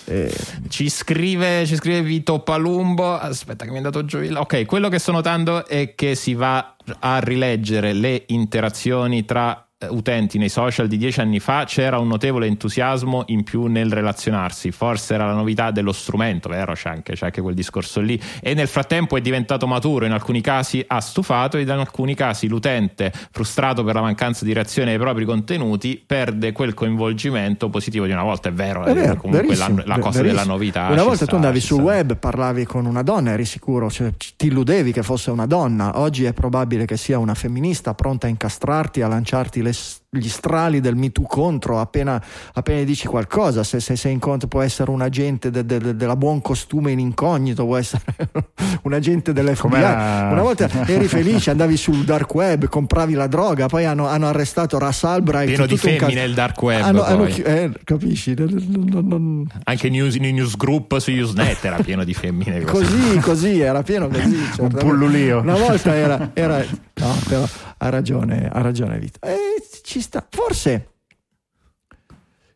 Eh, 0.10 0.34
Ci 0.70 0.90
scrive, 0.90 1.66
ci 1.66 1.76
scrive 1.76 2.02
Vito 2.02 2.40
Palumbo. 2.40 3.18
Aspetta, 3.18 3.66
che 3.66 3.70
mi 3.72 3.76
è 3.76 3.80
andato 3.80 4.06
giù. 4.06 4.20
il- 4.22 4.38
Ok, 4.38 4.66
quello 4.66 4.88
che 4.88 5.00
sto 5.00 5.12
notando 5.12 5.66
è 5.68 5.96
che 5.96 6.16
si 6.16 6.34
va 6.34 6.76
a 7.00 7.20
rileggere 7.20 7.92
le 7.92 8.24
interazioni 8.28 9.26
tra 9.26 9.67
utenti 9.90 10.40
nei 10.40 10.50
social 10.50 10.88
di 10.88 10.98
dieci 10.98 11.20
anni 11.20 11.40
fa. 11.40 11.64
C'era 11.66 12.00
un 12.00 12.08
notevole 12.08 12.48
entusiasmo 12.48 13.24
in 13.28 13.44
più 13.44 13.66
nel 13.68 13.92
relazionarsi. 13.92 14.72
Forse 14.72 15.14
era 15.14 15.28
la 15.28 15.34
novità 15.34 15.70
dello 15.72 15.92
strumento, 15.92 16.50
vero? 16.50 16.74
C'è 16.74 16.90
anche, 16.90 17.14
c'è 17.14 17.26
anche 17.26 17.42
quel 17.42 17.54
discorso 17.54 18.02
lì. 18.02 18.20
E 18.42 18.54
nel 18.54 18.68
frattempo 18.68 19.18
è 19.18 19.22
diventato 19.22 19.68
maturo. 19.68 20.06
In 20.06 20.12
alcuni 20.12 20.42
casi 20.42 20.84
ha 20.88 21.00
stufato, 21.00 21.58
ed 21.58 21.68
in 21.68 21.74
alcuni 21.74 22.16
casi 22.16 22.48
l'utente, 22.48 23.12
frustrato 23.32 23.84
per 23.84 23.94
la 23.94 24.02
mancanza 24.02 24.46
di 24.46 24.54
reazione 24.54 24.92
ai 24.94 24.98
propri 24.98 25.26
contenuti, 25.26 26.02
perde 26.04 26.52
quel 26.54 26.74
coinvolgimento 26.74 27.70
positivo 27.70 28.06
di 28.06 28.12
una 28.12 28.24
volta. 28.24 28.50
È 28.50 28.54
vero, 28.54 28.84
È 28.84 28.94
vero, 28.94 29.14
eh, 29.14 29.18
comunque 29.18 29.56
la, 29.56 29.68
la 29.86 30.00
cosa 30.00 30.22
verissimo. 30.22 30.24
della 30.24 30.44
novità. 30.44 30.88
Una 30.88 31.04
volta 31.04 31.18
sta, 31.18 31.26
tu 31.28 31.36
andavi 31.36 31.60
sul 31.60 31.82
web, 31.82 32.18
parlavi 32.18 32.66
con 32.66 32.86
una 32.86 33.04
donna, 33.04 33.32
eri 33.32 33.46
sicuro, 33.46 33.92
cioè, 33.92 34.12
ti 34.36 34.48
illudevi 34.48 34.92
che 34.92 35.04
fosse 35.04 35.30
una 35.30 35.46
donna. 35.46 36.00
Oggi 36.00 36.24
è 36.24 36.34
probabile 36.34 36.86
che 36.86 36.98
sia 36.98 37.20
una 37.20 37.36
femminista 37.36 37.94
pronta 37.94 38.26
a 38.26 38.30
incastrarti, 38.32 39.02
a 39.04 39.08
lanciarti 39.08 39.66
le 39.68 39.72
s- 39.74 40.02
gli 40.18 40.30
strali 40.30 40.80
del 40.80 40.96
Me 40.96 41.12
Too 41.12 41.26
contro 41.26 41.80
appena, 41.80 42.22
appena 42.54 42.84
dici 42.84 43.08
qualcosa. 43.08 43.64
Se, 43.64 43.80
se 43.80 43.96
sei 43.96 44.14
incontro, 44.14 44.48
può 44.48 44.62
essere 44.62 44.92
un 44.92 45.02
agente 45.02 45.50
de- 45.52 45.66
de- 45.66 45.78
de- 45.80 45.96
della 45.96 46.16
buon 46.16 46.42
costume 46.42 46.92
in 46.92 47.00
incognito, 47.00 47.66
può 47.66 47.78
essere 47.78 48.02
un 48.84 48.94
agente 48.94 49.34
dell'FBI. 49.34 49.56
Com'era? 49.60 50.30
Una 50.32 50.42
volta 50.42 50.70
eri 50.86 51.08
felice, 51.08 51.52
andavi 51.52 51.78
sul 51.78 52.04
dark 52.04 52.34
web, 52.34 52.68
compravi 52.68 53.14
la 53.14 53.28
droga, 53.28 53.68
poi 53.68 53.86
hanno, 53.86 54.08
hanno 54.08 54.28
arrestato 54.28 54.78
Russ 54.80 55.04
Albright. 55.04 55.48
Pieno 55.48 55.66
di 55.66 55.74
un 55.74 55.78
femmine 55.80 56.14
cas- 56.22 56.28
il 56.28 56.34
dark 56.34 56.62
web, 56.62 56.82
Hanno- 56.82 57.04
hanno 57.04 57.26
eh, 57.26 57.72
capisci? 57.84 58.34
Non- 58.38 59.06
non- 59.08 59.48
Anche 59.64 59.90
news, 59.90 60.16
newsgroup 60.16 60.98
su 61.00 61.12
Usenet 61.12 61.64
era 61.64 61.78
pieno 61.78 62.04
di 62.04 62.14
femmine. 62.14 62.62
Così, 62.62 63.20
così, 63.20 63.60
era 63.60 63.84
pieno 63.84 64.08
così. 64.08 64.36
certamente. 64.38 64.78
pullulio. 64.78 65.40
Una 65.40 65.56
volta 65.58 65.96
era, 65.96 66.32
era- 66.34 66.58
no, 66.96 67.16
però 67.28 67.46
ha 67.78 67.90
ragione, 67.90 68.50
ha 68.52 68.62
ragione 68.62 68.98
Vito. 69.00 69.20
E 69.22 69.36
ci 69.84 70.02
sta, 70.08 70.26
forse 70.30 70.94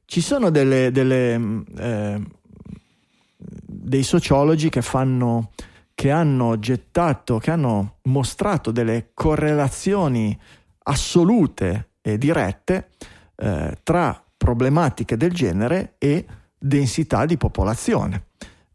ci 0.06 0.22
sono 0.22 0.49
delle, 0.49 0.89
delle, 0.91 1.38
mh, 1.38 1.66
eh, 1.78 2.22
dei 3.38 4.04
sociologi 4.04 4.70
che 4.70 4.82
fanno, 4.82 5.52
che 5.93 6.12
hanno 6.12 6.60
gettato, 6.60 7.39
che 7.39 7.52
hanno 7.52 7.97
mostrato 8.04 8.72
delle 8.72 9.12
correlazioni 9.14 10.38
assolute 10.84 11.91
e 12.02 12.18
dirette 12.18 12.89
eh, 13.36 13.78
tra 13.84 14.24
problematiche 14.38 15.18
del 15.18 15.34
genere 15.34 15.95
e 15.97 16.26
densità 16.58 17.26
di 17.26 17.36
popolazione. 17.38 18.28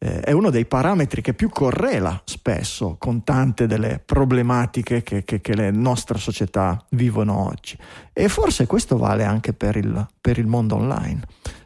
Eh, 0.06 0.20
è 0.20 0.30
uno 0.30 0.50
dei 0.50 0.66
parametri 0.66 1.20
che 1.20 1.34
più 1.34 1.48
correla 1.48 2.20
spesso 2.24 2.94
con 2.96 3.24
tante 3.24 3.66
delle 3.66 4.00
problematiche 4.04 5.02
che, 5.02 5.24
che- 5.24 5.40
che 5.40 5.54
le 5.56 5.72
nostre 5.72 6.18
società 6.18 6.80
vivono 6.90 7.44
oggi. 7.44 7.76
E 8.12 8.28
forse 8.28 8.66
questo 8.66 8.96
vale 8.98 9.24
anche 9.24 9.52
per 9.52 9.76
il, 9.76 10.06
per 10.20 10.38
il 10.38 10.46
mondo 10.46 10.76
online, 10.76 11.22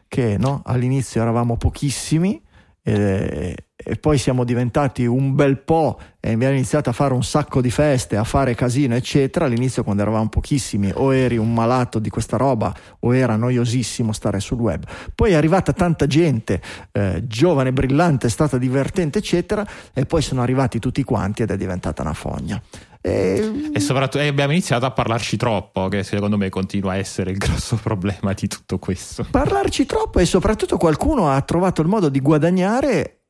che 0.07 0.37
no, 0.39 0.63
all'inizio 0.65 1.21
eravamo 1.21 1.55
pochissimi 1.55 2.41
eh, 2.81 3.55
e 3.83 3.95
poi 3.95 4.17
siamo 4.17 4.43
diventati 4.43 5.05
un 5.05 5.35
bel 5.35 5.57
po' 5.57 5.99
e 6.19 6.33
abbiamo 6.33 6.53
iniziato 6.53 6.89
a 6.89 6.93
fare 6.93 7.13
un 7.13 7.23
sacco 7.23 7.61
di 7.61 7.71
feste, 7.71 8.15
a 8.15 8.23
fare 8.23 8.53
casino, 8.53 8.95
eccetera. 8.95 9.45
All'inizio, 9.45 9.83
quando 9.83 10.03
eravamo 10.03 10.29
pochissimi, 10.29 10.91
o 10.93 11.13
eri 11.13 11.37
un 11.37 11.53
malato 11.53 11.97
di 11.99 12.09
questa 12.09 12.37
roba 12.37 12.73
o 12.99 13.15
era 13.15 13.35
noiosissimo 13.35 14.11
stare 14.11 14.39
sul 14.39 14.59
web. 14.59 14.83
Poi 15.15 15.31
è 15.31 15.35
arrivata 15.35 15.73
tanta 15.73 16.05
gente, 16.05 16.61
eh, 16.91 17.23
giovane, 17.25 17.73
brillante, 17.73 18.27
è 18.27 18.29
stata 18.29 18.57
divertente, 18.57 19.17
eccetera, 19.19 19.65
e 19.93 20.05
poi 20.05 20.21
sono 20.21 20.41
arrivati 20.41 20.77
tutti 20.79 21.03
quanti 21.03 21.41
ed 21.41 21.49
è 21.49 21.57
diventata 21.57 22.01
una 22.03 22.13
fogna. 22.13 22.61
E- 23.03 23.71
E 23.73 23.79
soprattutto 23.79 24.23
e 24.23 24.27
abbiamo 24.27 24.51
iniziato 24.51 24.85
a 24.85 24.91
parlarci 24.91 25.35
troppo, 25.37 25.87
che 25.87 26.03
secondo 26.03 26.37
me 26.37 26.49
continua 26.49 26.91
a 26.91 26.97
essere 26.97 27.31
il 27.31 27.37
grosso 27.37 27.75
problema 27.81 28.33
di 28.33 28.47
tutto 28.47 28.77
questo. 28.77 29.25
parlarci 29.29 29.87
troppo 29.87 30.19
e 30.19 30.25
soprattutto 30.25 30.77
qualcuno 30.77 31.29
ha 31.31 31.41
trovato 31.41 31.81
il 31.81 31.87
modo 31.87 32.09
di 32.09 32.19
guadagnare 32.19 33.20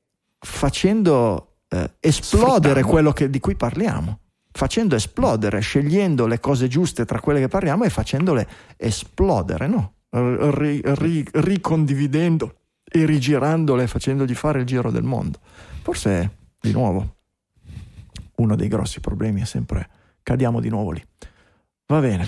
facendo 0.43 1.57
eh, 1.69 1.91
esplodere 1.99 2.51
Sfruttando. 2.81 2.87
quello 2.87 3.11
che- 3.13 3.29
di 3.29 3.39
cui 3.39 3.55
parliamo. 3.55 4.19
Facendo 4.51 4.95
esplodere, 4.95 5.61
scegliendo 5.61 6.27
le 6.27 6.39
cose 6.41 6.67
giuste 6.67 7.05
tra 7.05 7.21
quelle 7.21 7.39
che 7.39 7.47
parliamo 7.47 7.85
e 7.85 7.89
facendole 7.89 8.47
esplodere, 8.75 9.67
no? 9.67 9.93
Ri- 10.09 10.81
ri- 10.83 11.25
ricondividendo 11.31 12.55
e 12.83 13.05
rigirandole, 13.05 13.87
facendogli 13.87 14.33
fare 14.33 14.59
il 14.59 14.65
giro 14.65 14.91
del 14.91 15.03
mondo. 15.03 15.39
Forse, 15.81 16.35
di 16.59 16.73
nuovo, 16.73 17.15
uno 18.37 18.55
dei 18.57 18.67
grossi 18.67 18.99
problemi 18.99 19.39
è 19.41 19.45
sempre 19.45 19.87
cadiamo 20.21 20.59
di 20.59 20.67
nuovo 20.67 20.91
lì. 20.91 21.01
Va 21.87 21.99
bene. 22.01 22.27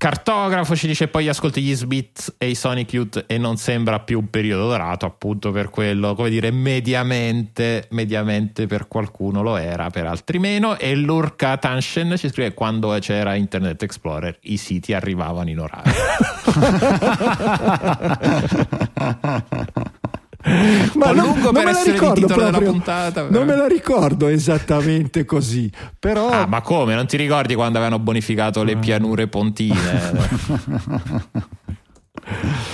Cartografo 0.00 0.74
ci 0.74 0.86
dice 0.86 1.08
poi 1.08 1.28
ascolti 1.28 1.60
gli 1.60 1.74
Smith 1.74 2.36
e 2.38 2.48
i 2.48 2.54
Sonic 2.54 2.90
Youth 2.94 3.24
e 3.26 3.36
non 3.36 3.58
sembra 3.58 4.00
più 4.00 4.18
un 4.18 4.30
periodo 4.30 4.66
dorato, 4.66 5.04
appunto 5.04 5.50
per 5.50 5.68
quello, 5.68 6.14
come 6.14 6.30
dire, 6.30 6.50
mediamente, 6.50 7.86
mediamente 7.90 8.66
per 8.66 8.88
qualcuno 8.88 9.42
lo 9.42 9.58
era, 9.58 9.90
per 9.90 10.06
altri 10.06 10.38
meno. 10.38 10.78
E 10.78 10.94
Lurka 10.94 11.58
Tanshen 11.58 12.14
ci 12.16 12.30
scrive 12.30 12.54
quando 12.54 12.96
c'era 12.98 13.34
Internet 13.34 13.82
Explorer 13.82 14.38
i 14.44 14.56
siti 14.56 14.94
arrivavano 14.94 15.50
in 15.50 15.60
orario. 15.60 15.92
Ma 20.94 21.06
po' 21.06 21.12
lungo 21.12 21.52
per 21.52 21.64
me 21.64 21.64
la 21.64 21.70
essere 21.70 21.90
il 21.90 21.92
ricordo 22.00 22.20
titolo 22.20 22.36
della 22.36 22.50
proprio. 22.50 22.70
puntata, 22.72 23.20
Non 23.22 23.30
però. 23.30 23.44
me 23.44 23.56
la 23.56 23.66
ricordo 23.66 24.26
esattamente 24.28 25.24
così, 25.24 25.70
però 25.98 26.28
Ah, 26.30 26.46
ma 26.46 26.60
come? 26.62 26.94
Non 26.94 27.06
ti 27.06 27.16
ricordi 27.18 27.54
quando 27.54 27.78
avevano 27.78 28.02
bonificato 28.02 28.62
le 28.62 28.76
pianure 28.76 29.26
pontine? 29.28 29.76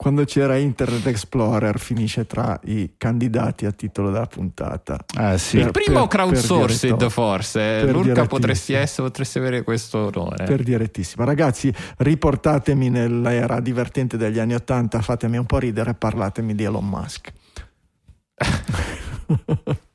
quando 0.00 0.24
c'era 0.24 0.56
Internet 0.56 1.06
Explorer 1.08 1.78
finisce 1.78 2.24
tra 2.24 2.58
i 2.64 2.94
candidati 2.96 3.66
a 3.66 3.70
titolo 3.70 4.10
della 4.10 4.24
puntata. 4.24 4.96
Ah, 5.16 5.36
sì. 5.36 5.58
Per- 5.58 5.66
Il 5.66 5.72
primo 5.72 6.06
per- 6.06 6.08
crowdsourced, 6.08 7.06
forse. 7.10 7.58
per 7.60 7.82
Lurka 7.84 8.00
direttissimo. 8.00 8.26
potresti 8.26 8.72
essere, 8.72 9.06
potresti 9.08 9.38
avere 9.38 9.62
questo 9.62 9.98
onore. 10.14 10.44
Per 10.46 10.62
direttissima. 10.62 11.24
Ragazzi, 11.26 11.70
riportatemi 11.98 12.88
nell'era 12.88 13.60
divertente 13.60 14.16
degli 14.16 14.38
anni 14.38 14.54
Ottanta, 14.54 15.02
fatemi 15.02 15.36
un 15.36 15.44
po' 15.44 15.58
ridere 15.58 15.90
e 15.90 15.94
parlatemi 15.94 16.54
di 16.54 16.64
Elon 16.64 16.88
Musk. 16.88 17.30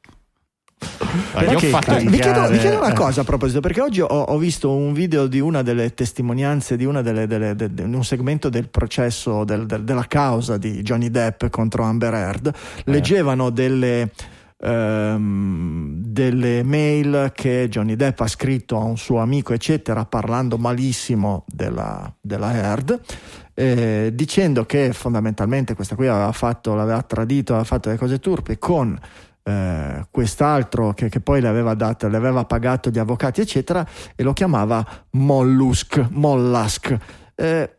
Fatto- 0.86 1.96
Eh, 1.96 2.06
vi, 2.06 2.20
chiedo, 2.20 2.48
vi 2.50 2.58
chiedo 2.58 2.78
una 2.78 2.92
eh. 2.92 2.94
cosa 2.94 3.22
a 3.22 3.24
proposito, 3.24 3.60
perché 3.62 3.82
oggi 3.82 4.02
ho, 4.02 4.06
ho 4.06 4.38
visto 4.38 4.72
un 4.74 4.94
video 4.94 5.28
di 5.28 5.40
una 5.40 5.62
delle 5.62 5.94
testimonianze 5.94 6.76
di 6.78 6.86
una 6.86 7.02
delle, 7.02 7.26
delle- 7.28 7.56
de- 7.56 7.74
de- 7.74 7.84
un 7.84 8.04
segmento 8.04 8.50
del 8.50 8.70
processo 8.70 9.44
del- 9.44 9.66
del- 9.66 9.84
della 9.84 10.06
causa 10.08 10.58
di 10.58 10.82
Johnny 10.82 11.10
Depp 11.10 11.46
contro 11.48 11.84
Amber 11.84 12.14
Heard. 12.14 12.54
Leggevano 12.86 13.50
delle, 13.50 14.12
ehm, 14.60 16.02
delle 16.06 16.64
mail 16.64 17.32
che 17.34 17.68
Johnny 17.70 17.96
Depp 17.96 18.20
ha 18.22 18.28
scritto 18.28 18.78
a 18.78 18.84
un 18.84 18.98
suo 18.98 19.20
amico, 19.20 19.54
eccetera, 19.54 20.06
parlando 20.06 20.58
malissimo 20.58 21.46
della, 21.48 22.12
della 22.20 22.54
Heard. 22.54 23.00
Eh, 23.58 24.12
dicendo 24.14 24.66
che 24.66 24.92
fondamentalmente 24.92 25.76
questa 25.76 25.96
qui 25.96 26.08
aveva 26.08 26.34
fatto, 26.34 26.76
l'aveva 26.76 27.02
tradito, 27.04 27.54
aveva 27.54 27.66
fatto 27.66 27.90
le 27.90 27.96
cose 27.96 28.20
turpe 28.20 28.58
con 28.60 29.00
eh, 29.48 30.08
quest'altro 30.10 30.93
che, 30.93 31.08
che, 31.08 31.20
poi 31.20 31.39
le 31.39 31.48
aveva, 31.48 31.76
dato, 31.76 32.08
le 32.08 32.18
aveva 32.18 32.46
pagato 32.46 32.89
gli 32.89 32.98
avvocati, 32.98 33.41
eccetera, 33.41 33.86
e 34.16 34.24
lo 34.24 34.34
chiamava 34.34 34.84
Mollusk. 35.12 36.08
Mollusk. 36.10 36.98
Eh, 37.36 37.70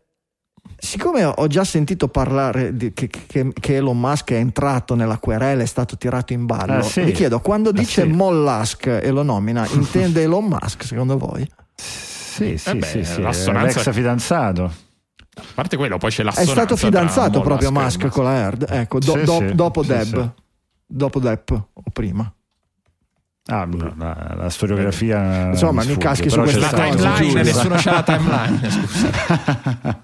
siccome 0.77 1.25
ho 1.25 1.47
già 1.47 1.65
sentito 1.65 2.07
parlare 2.07 2.75
di, 2.75 2.93
che, 2.93 3.09
che, 3.09 3.51
che, 3.51 3.75
Elon 3.75 3.99
Musk 3.99 4.31
è 4.31 4.35
entrato 4.35 4.95
nella 4.95 5.17
querela, 5.17 5.61
è 5.61 5.65
stato 5.65 5.97
tirato 5.97 6.31
in 6.31 6.45
ballo, 6.45 6.77
ah, 6.77 6.81
sì. 6.83 7.01
vi 7.01 7.11
chiedo, 7.11 7.41
quando 7.41 7.73
dice 7.73 8.03
ah, 8.03 8.05
sì. 8.05 8.11
Mollusk 8.11 8.85
e 8.87 9.09
lo 9.09 9.23
nomina, 9.23 9.67
intende 9.73 10.21
Elon 10.21 10.45
Musk 10.45 10.85
secondo 10.85 11.17
voi? 11.17 11.45
Sì, 11.75 12.57
sì, 12.57 12.69
eh 12.69 12.75
beh, 12.75 12.85
sì, 12.85 13.03
sì. 13.03 13.21
l'ex 13.21 13.91
fidanzato. 13.91 14.63
A 15.35 15.43
parte 15.53 15.75
quello, 15.75 15.97
poi 15.97 16.11
c'è 16.11 16.23
la 16.23 16.31
È 16.31 16.45
stato 16.45 16.75
fidanzato 16.77 17.41
proprio 17.41 17.71
Musk, 17.71 18.03
Musk 18.03 18.15
con 18.15 18.23
la 18.23 18.35
Herd, 18.35 18.65
ecco, 18.69 18.99
do, 18.99 19.17
do, 19.23 19.51
dopo 19.53 19.83
Deb, 19.83 20.33
dopo 20.87 21.19
Depp 21.19 21.51
o 21.51 21.83
prima. 21.91 22.31
Ah, 23.49 23.65
la, 23.65 24.33
la, 24.35 24.49
storiografia 24.49 25.51
insomma 25.51 25.81
mi 25.85 25.95
caschi 25.95 26.29
su 26.29 26.37
questa 26.41 26.67
timeline 26.67 27.43
nessuno 27.43 27.75
c'ha 27.75 27.91
la 27.93 28.03
timeline 28.03 28.59
scusa. 28.69 30.03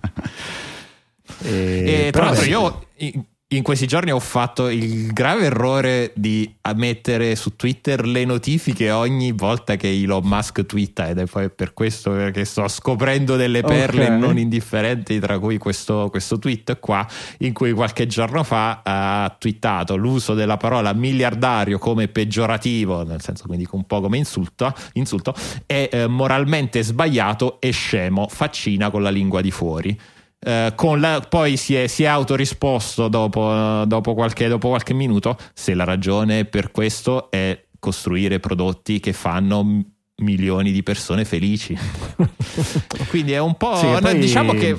E, 1.41 2.05
e 2.07 2.11
tra 2.11 2.25
l'altro 2.25 2.45
io 2.45 2.85
in 3.55 3.63
questi 3.63 3.87
giorni 3.87 4.11
ho 4.11 4.19
fatto 4.19 4.69
il 4.69 5.11
grave 5.13 5.45
errore 5.45 6.11
di 6.15 6.51
mettere 6.75 7.35
su 7.35 7.55
Twitter 7.55 8.05
le 8.05 8.25
notifiche 8.25 8.89
ogni 8.89 9.31
volta 9.31 9.75
che 9.75 9.89
Elon 9.89 10.25
Musk 10.25 10.65
twitta 10.65 11.09
ed 11.09 11.19
è 11.19 11.25
poi 11.25 11.49
per 11.49 11.73
questo 11.73 12.29
che 12.31 12.45
sto 12.45 12.67
scoprendo 12.67 13.35
delle 13.35 13.61
perle 13.61 14.05
okay. 14.05 14.19
non 14.19 14.37
indifferenti 14.37 15.19
tra 15.19 15.39
cui 15.39 15.57
questo, 15.57 16.07
questo, 16.09 16.39
tweet 16.39 16.79
qua 16.79 17.05
in 17.39 17.53
cui 17.53 17.73
qualche 17.73 18.07
giorno 18.07 18.43
fa 18.43 18.81
ha 18.83 19.35
twittato 19.37 19.95
l'uso 19.95 20.33
della 20.33 20.57
parola 20.57 20.93
miliardario 20.93 21.77
come 21.77 22.07
peggiorativo 22.07 23.03
nel 23.03 23.21
senso 23.21 23.45
quindi 23.45 23.67
un 23.71 23.85
po' 23.85 24.01
come 24.01 24.17
insulto, 24.17 24.73
insulto 24.93 25.33
è 25.65 25.89
eh, 25.91 26.07
moralmente 26.07 26.81
sbagliato 26.81 27.59
e 27.59 27.71
scemo 27.71 28.27
faccina 28.29 28.89
con 28.89 29.03
la 29.03 29.09
lingua 29.09 29.41
di 29.41 29.51
fuori 29.51 29.99
eh, 30.43 30.73
la, 30.97 31.25
poi 31.27 31.57
si 31.57 31.75
è, 31.75 31.87
si 31.87 32.03
è 32.03 32.07
autorisposto 32.07 33.07
dopo, 33.07 33.83
dopo, 33.85 34.13
qualche, 34.13 34.47
dopo 34.47 34.69
qualche 34.69 34.93
minuto 34.93 35.37
se 35.53 35.73
la 35.73 35.83
ragione 35.83 36.45
per 36.45 36.71
questo 36.71 37.31
è 37.31 37.65
costruire 37.79 38.39
prodotti 38.39 38.99
che 38.99 39.13
fanno 39.13 39.83
milioni 40.17 40.71
di 40.71 40.83
persone 40.83 41.25
felici. 41.25 41.77
Quindi 43.09 43.33
è 43.33 43.39
un 43.39 43.55
po'. 43.55 43.75
Sì, 43.75 43.87
poi... 43.99 44.19
Diciamo 44.19 44.53
che 44.53 44.77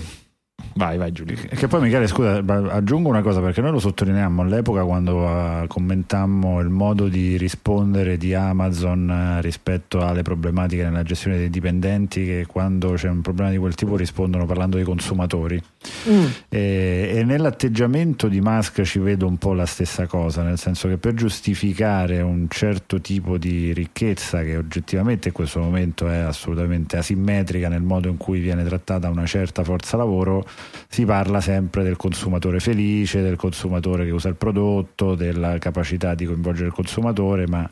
Vai, 0.77 0.99
vai 0.99 1.13
Giulio. 1.13 1.37
Che 1.37 1.69
poi 1.69 1.81
Michele, 1.83 2.09
scusa, 2.09 2.43
aggiungo 2.45 3.09
una 3.09 3.23
cosa 3.23 3.41
perché 3.41 3.61
noi 3.61 3.71
lo 3.71 3.79
sottolineiamo 3.79 4.43
all'epoca 4.43 4.83
quando 4.85 5.25
uh, 5.25 5.67
commentammo 5.69 6.61
il 6.61 6.69
modo 6.69 7.07
di 7.07 7.37
rispondere 7.37 8.17
di 8.17 8.35
Amazon 8.35 9.37
uh, 9.37 9.41
rispetto 9.41 10.05
alle 10.05 10.23
problematiche 10.23 10.83
nella 10.83 11.05
gestione 11.05 11.37
dei 11.37 11.51
dipendenti 11.51 12.25
che 12.25 12.47
quando 12.49 12.93
c'è 12.95 13.09
un 13.09 13.21
problema 13.21 13.51
di 13.51 13.59
quel 13.59 13.77
tipo 13.77 13.97
rispondono 13.97 14.47
parlando 14.47 14.77
dei 14.77 14.85
consumatori. 14.85 15.63
Mm. 16.09 16.25
E, 16.49 17.13
e, 17.15 17.25
nell'atteggiamento 17.25 18.27
di 18.27 18.41
Musk 18.41 18.83
ci 18.83 18.99
vedo 18.99 19.29
un 19.29 19.37
po' 19.37 19.53
la 19.53 19.67
stessa 19.67 20.07
cosa, 20.07 20.43
nel 20.43 20.59
senso 20.59 20.89
che 20.89 20.97
per 20.97 21.15
giustificare 21.15 22.21
un 22.21 22.47
certo 22.49 23.01
tipo 23.01 23.39
di 23.39 23.73
ricchezza 23.73 24.43
che 24.43 24.57
oggettivamente 24.57 25.29
in 25.29 25.35
questo 25.35 25.61
momento 25.61 26.09
è 26.09 26.19
assolutamente 26.19 26.97
asimmetrica 26.97 27.69
nel 27.69 27.83
modo 27.83 28.09
in 28.09 28.17
cui 28.17 28.41
viene 28.41 28.65
trattata 28.65 29.09
una 29.09 29.27
certa 29.27 29.63
forza 29.63 29.97
lavoro, 29.97 30.45
si 30.89 31.05
parla 31.05 31.41
sempre 31.41 31.83
del 31.83 31.97
consumatore 31.97 32.61
felice, 32.61 33.23
del 33.23 33.37
consumatore 33.37 34.05
che 34.05 34.11
usa 34.11 34.29
il 34.29 34.37
prodotto, 34.37 35.15
della 35.15 35.59
capacità 35.59 36.15
di 36.15 36.25
coinvolgere 36.25 36.69
il 36.69 36.75
consumatore, 36.75 37.47
ma 37.47 37.69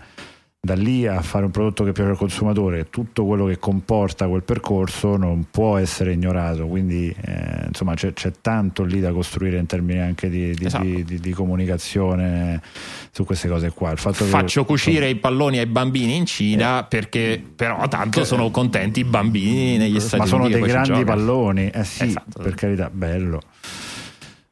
da 0.64 0.74
lì 0.74 1.08
a 1.08 1.20
fare 1.22 1.44
un 1.44 1.50
prodotto 1.50 1.82
che 1.82 1.90
piace 1.90 2.10
al 2.10 2.16
consumatore, 2.16 2.88
tutto 2.88 3.26
quello 3.26 3.46
che 3.46 3.58
comporta 3.58 4.28
quel 4.28 4.44
percorso 4.44 5.16
non 5.16 5.46
può 5.50 5.76
essere 5.76 6.12
ignorato, 6.12 6.68
quindi 6.68 7.12
eh, 7.20 7.64
insomma 7.66 7.94
c'è, 7.94 8.12
c'è, 8.12 8.30
tanto 8.40 8.84
lì 8.84 9.00
da 9.00 9.10
costruire 9.10 9.58
in 9.58 9.66
termini 9.66 9.98
anche 9.98 10.30
di, 10.30 10.54
di, 10.54 10.66
esatto. 10.66 10.84
di, 10.84 11.18
di 11.18 11.32
comunicazione 11.32 12.62
su 13.10 13.24
queste 13.24 13.48
cose 13.48 13.72
qua. 13.72 13.96
Faccio 13.96 14.60
che, 14.60 14.66
cucire 14.66 14.92
insomma, 14.98 15.10
i 15.10 15.16
palloni 15.16 15.58
ai 15.58 15.66
bambini 15.66 16.14
in 16.14 16.26
Cina 16.26 16.78
eh, 16.78 16.86
perché 16.88 17.42
però 17.56 17.88
tanto 17.88 18.20
che, 18.20 18.24
sono 18.24 18.48
contenti 18.52 19.00
i 19.00 19.04
bambini 19.04 19.78
negli 19.78 19.98
Stati 19.98 20.14
Uniti. 20.14 20.30
Ma 20.30 20.44
sono 20.44 20.48
dei 20.48 20.60
grandi 20.60 21.04
palloni, 21.04 21.70
eh 21.70 21.82
sì, 21.82 22.04
esatto. 22.04 22.40
per 22.40 22.54
carità, 22.54 22.88
bello. 22.88 23.40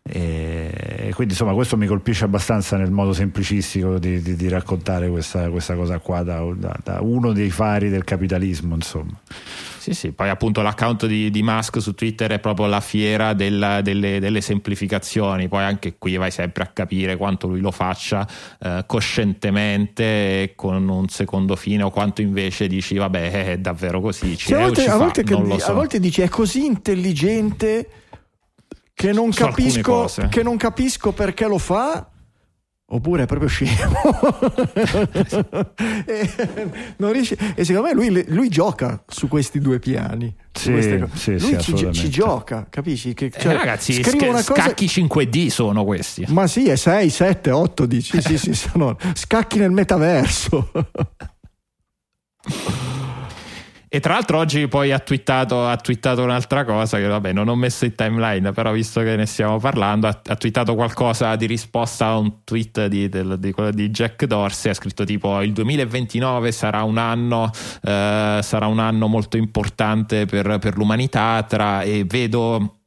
E 0.02 1.12
quindi 1.14 1.34
insomma 1.34 1.52
questo 1.52 1.76
mi 1.76 1.86
colpisce 1.86 2.24
abbastanza 2.24 2.76
nel 2.76 2.90
modo 2.90 3.12
semplicistico 3.12 3.98
di, 3.98 4.22
di, 4.22 4.34
di 4.34 4.48
raccontare 4.48 5.08
questa, 5.10 5.50
questa, 5.50 5.74
cosa 5.74 5.98
qua 5.98 6.22
da, 6.22 6.42
da, 6.56 6.76
da, 6.82 6.98
uno 7.00 7.32
dei 7.32 7.50
fari 7.50 7.90
del 7.90 8.04
capitalismo 8.04 8.74
insomma. 8.74 9.20
Sì, 9.78 9.94
sì, 9.94 10.12
poi 10.12 10.28
appunto 10.28 10.62
l'account 10.62 11.06
di, 11.06 11.30
di 11.30 11.42
Musk 11.42 11.80
su 11.80 11.94
Twitter 11.94 12.30
è 12.30 12.38
proprio 12.38 12.66
la 12.66 12.80
fiera 12.80 13.34
della, 13.34 13.80
delle, 13.82 14.20
delle, 14.20 14.40
semplificazioni, 14.40 15.48
poi 15.48 15.62
anche 15.62 15.96
qui 15.96 16.16
vai 16.16 16.30
sempre 16.30 16.64
a 16.64 16.66
capire 16.66 17.16
quanto 17.16 17.46
lui 17.46 17.60
lo 17.60 17.70
faccia 17.70 18.26
eh, 18.58 18.84
coscientemente 18.86 20.52
con 20.54 20.88
un 20.88 21.08
secondo 21.08 21.56
fine 21.56 21.82
o 21.82 21.90
quanto 21.90 22.20
invece 22.20 22.66
dici 22.66 22.96
vabbè 22.96 23.52
è 23.52 23.58
davvero 23.58 24.00
così. 24.00 24.36
Sì, 24.36 24.54
a, 24.54 24.58
volte, 24.58 24.84
a, 24.86 24.96
volte 24.96 25.24
fa, 25.24 25.58
so. 25.58 25.70
a 25.70 25.74
volte 25.74 26.00
dici 26.00 26.22
è 26.22 26.28
così 26.28 26.64
intelligente 26.64 27.88
che 29.00 29.12
non, 29.12 29.30
capisco, 29.30 30.10
che 30.28 30.42
non 30.42 30.58
capisco 30.58 31.12
perché 31.12 31.46
lo 31.46 31.56
fa 31.56 32.06
oppure 32.92 33.22
è 33.22 33.26
proprio 33.26 33.48
scemo. 33.48 33.96
E, 36.06 37.12
riesce, 37.12 37.36
e, 37.54 37.64
secondo 37.64 37.88
me 37.88 37.94
lui, 37.94 38.24
lui, 38.28 38.48
gioca 38.48 39.02
su 39.06 39.28
questi 39.28 39.58
due 39.58 39.78
piani 39.78 40.34
sì, 40.52 40.82
sì, 40.82 40.98
lui 41.38 41.60
sì, 41.60 41.74
ci, 41.74 41.92
ci, 41.92 42.10
gioca 42.10 42.66
capisci? 42.68 43.14
Che, 43.14 43.30
cioè, 43.30 43.52
eh, 43.52 43.56
ragazzi 43.56 43.92
sc- 43.92 44.16
cosa... 44.16 44.42
scacchi 44.42 44.84
5D 44.84 45.46
sono 45.48 45.84
questi. 45.84 46.26
Ma 46.28 46.46
sì 46.46 46.68
è 46.68 46.76
6, 46.76 47.08
7, 47.08 47.50
8 47.50 47.86
dici 47.86 48.20
sì, 48.20 48.36
sì, 48.36 48.52
sono 48.54 48.96
scacchi 49.14 49.58
nel 49.58 49.70
metaverso 49.70 50.70
e 53.92 53.98
tra 53.98 54.12
l'altro 54.12 54.38
oggi 54.38 54.68
poi 54.68 54.92
ha 54.92 55.00
twittato, 55.00 55.66
ha 55.66 55.76
twittato, 55.76 56.22
un'altra 56.22 56.64
cosa 56.64 56.98
che 56.98 57.08
vabbè 57.08 57.32
non 57.32 57.48
ho 57.48 57.56
messo 57.56 57.84
in 57.84 57.96
timeline, 57.96 58.52
però 58.52 58.70
visto 58.70 59.00
che 59.00 59.16
ne 59.16 59.26
stiamo 59.26 59.58
parlando, 59.58 60.06
ha, 60.06 60.20
ha 60.26 60.36
twittato 60.36 60.76
qualcosa 60.76 61.34
di 61.34 61.46
risposta 61.46 62.06
a 62.06 62.18
un 62.18 62.44
tweet 62.44 62.86
di, 62.86 63.08
del, 63.08 63.36
di, 63.40 63.52
di, 63.72 63.90
Jack 63.90 64.26
Dorsey, 64.26 64.70
ha 64.70 64.74
scritto 64.74 65.02
tipo 65.02 65.40
il 65.40 65.52
2029 65.52 66.52
sarà 66.52 66.84
un 66.84 66.98
anno, 66.98 67.50
eh, 67.82 68.38
sarà 68.40 68.66
un 68.68 68.78
anno 68.78 69.08
molto 69.08 69.36
importante 69.36 70.24
per, 70.24 70.58
per 70.60 70.76
l'umanità 70.76 71.44
tra, 71.48 71.82
e 71.82 72.04
vedo 72.06 72.79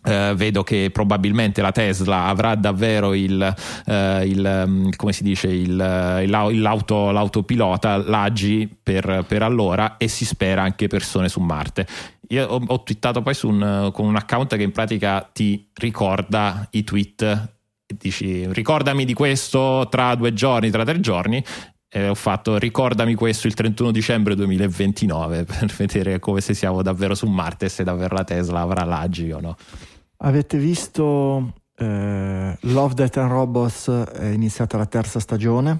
Uh, 0.00 0.34
vedo 0.34 0.62
che 0.62 0.90
probabilmente 0.92 1.60
la 1.60 1.72
Tesla 1.72 2.26
avrà 2.26 2.54
davvero 2.54 3.14
il, 3.14 3.54
uh, 3.86 3.92
il 4.22 4.62
um, 4.66 4.90
come 4.96 5.12
si 5.12 5.22
dice 5.22 5.48
il, 5.48 5.72
uh, 5.72 6.26
l'auto, 6.54 7.10
l'autopilota 7.10 7.96
l'AGI 7.96 8.76
per, 8.82 9.24
per, 9.26 9.42
allora 9.42 9.96
e 9.96 10.08
si 10.08 10.24
spera 10.24 10.62
anche 10.62 10.86
persone 10.86 11.28
su 11.28 11.40
Marte. 11.40 11.86
Io 12.28 12.46
ho, 12.46 12.62
ho 12.64 12.82
twittato 12.82 13.22
poi 13.22 13.36
un, 13.42 13.90
con 13.92 14.06
un 14.06 14.16
account 14.16 14.56
che 14.56 14.62
in 14.62 14.72
pratica 14.72 15.28
ti 15.32 15.68
ricorda 15.74 16.66
i 16.70 16.84
tweet 16.84 17.56
dici 17.96 18.46
ricordami 18.52 19.04
di 19.04 19.14
questo 19.14 19.86
tra 19.90 20.14
due 20.14 20.34
giorni 20.34 20.70
tra 20.70 20.84
tre 20.84 21.00
giorni 21.00 21.42
e 21.90 22.08
ho 22.08 22.14
fatto 22.14 22.58
ricordami 22.58 23.14
questo 23.14 23.46
il 23.46 23.54
31 23.54 23.90
dicembre 23.92 24.34
2029 24.34 25.44
per 25.44 25.72
vedere 25.74 26.18
come 26.18 26.40
se 26.40 26.52
siamo 26.52 26.82
davvero 26.82 27.14
su 27.14 27.26
Marte 27.26 27.66
e 27.66 27.68
se 27.70 27.82
davvero 27.82 28.14
la 28.14 28.24
Tesla 28.24 28.60
avrà 28.60 28.84
l'AGI 28.84 29.32
o 29.32 29.40
no 29.40 29.56
Avete 30.20 30.58
visto 30.58 31.54
eh, 31.76 32.56
Love, 32.60 32.94
Death 32.94 33.16
and 33.18 33.30
Robots 33.30 33.88
è 33.88 34.26
iniziata 34.26 34.76
la 34.76 34.86
terza 34.86 35.20
stagione? 35.20 35.78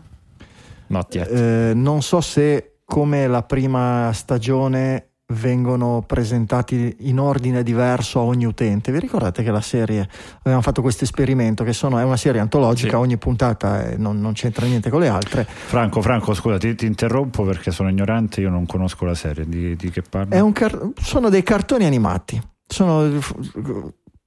Not 0.88 1.14
yet. 1.14 1.30
Eh, 1.30 1.72
non 1.74 2.02
so 2.02 2.20
se 2.20 2.78
come 2.84 3.26
la 3.26 3.42
prima 3.42 4.12
stagione 4.12 5.08
vengono 5.30 6.04
presentati 6.06 6.96
in 7.00 7.18
ordine 7.18 7.64
diverso 7.64 8.20
a 8.20 8.22
ogni 8.22 8.46
utente. 8.46 8.92
Vi 8.92 9.00
ricordate 9.00 9.42
che 9.42 9.50
la 9.50 9.60
serie 9.60 10.08
avevamo 10.38 10.62
fatto 10.62 10.82
questo 10.82 11.02
esperimento 11.02 11.64
che 11.64 11.72
sono, 11.72 11.98
è 11.98 12.04
una 12.04 12.16
serie 12.16 12.40
antologica, 12.40 12.90
sì. 12.90 12.94
ogni 12.94 13.18
puntata 13.18 13.84
è, 13.84 13.96
non, 13.96 14.20
non, 14.20 14.32
c'entra 14.34 14.66
niente 14.66 14.88
con 14.88 15.00
le 15.00 15.08
altre. 15.08 15.44
Franco, 15.44 16.00
Franco, 16.00 16.32
scusa, 16.32 16.58
ti, 16.58 16.76
ti, 16.76 16.86
interrompo 16.86 17.42
perché 17.42 17.72
sono 17.72 17.90
ignorante, 17.90 18.40
io 18.40 18.50
non 18.50 18.64
conosco 18.66 19.04
la 19.04 19.14
serie, 19.14 19.46
di, 19.46 19.74
di 19.74 19.90
che 19.90 20.02
parla? 20.02 20.50
Car- 20.52 20.92
sono 21.02 21.28
dei 21.28 21.42
cartoni 21.42 21.84
animati. 21.84 22.40
Sono 22.66 23.10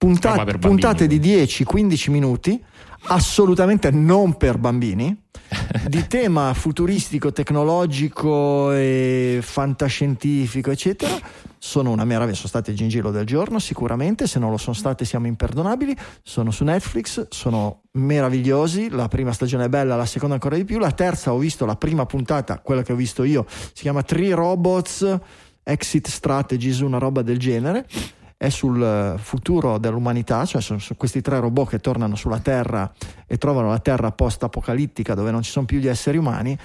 puntate, 0.01 0.57
puntate 0.57 1.05
di 1.05 1.19
10-15 1.19 2.09
minuti, 2.09 2.59
assolutamente 3.09 3.91
non 3.91 4.35
per 4.35 4.57
bambini, 4.57 5.15
di 5.85 6.07
tema 6.07 6.55
futuristico, 6.55 7.31
tecnologico 7.31 8.71
e 8.71 9.41
fantascientifico, 9.43 10.71
eccetera, 10.71 11.15
sono 11.59 11.91
una 11.91 12.03
meraviglia. 12.03 12.35
Sono 12.35 12.47
state 12.47 12.73
Gingillo 12.73 13.11
del 13.11 13.25
giorno, 13.25 13.59
sicuramente. 13.59 14.25
Se 14.25 14.39
non 14.39 14.49
lo 14.49 14.57
sono 14.57 14.75
state, 14.75 15.05
siamo 15.05 15.27
imperdonabili. 15.27 15.95
Sono 16.23 16.49
su 16.49 16.63
Netflix, 16.63 17.27
sono 17.29 17.83
meravigliosi. 17.91 18.89
La 18.89 19.07
prima 19.07 19.31
stagione 19.33 19.65
è 19.65 19.69
bella, 19.69 19.95
la 19.95 20.07
seconda 20.07 20.33
ancora 20.33 20.55
di 20.55 20.65
più. 20.65 20.79
La 20.79 20.93
terza 20.93 21.31
ho 21.31 21.37
visto 21.37 21.67
la 21.67 21.75
prima 21.75 22.07
puntata, 22.07 22.59
quella 22.59 22.81
che 22.81 22.93
ho 22.93 22.95
visto 22.95 23.23
io, 23.23 23.45
si 23.47 23.83
chiama 23.83 24.01
Three 24.01 24.33
Robots 24.33 25.19
Exit 25.61 26.07
Strategies, 26.07 26.79
una 26.79 26.97
roba 26.97 27.21
del 27.21 27.37
genere 27.37 27.85
è 28.41 28.49
sul 28.49 28.81
eh, 28.81 29.19
futuro 29.19 29.77
dell'umanità, 29.77 30.45
cioè 30.45 30.61
sono, 30.61 30.79
questi 30.97 31.21
tre 31.21 31.39
robot 31.39 31.69
che 31.69 31.79
tornano 31.79 32.15
sulla 32.15 32.39
Terra 32.39 32.91
e 33.27 33.37
trovano 33.37 33.69
la 33.69 33.77
Terra 33.77 34.11
post-apocalittica 34.11 35.13
dove 35.13 35.29
non 35.29 35.43
ci 35.43 35.51
sono 35.51 35.67
più 35.67 35.77
gli 35.77 35.87
esseri 35.87 36.17
umani 36.17 36.57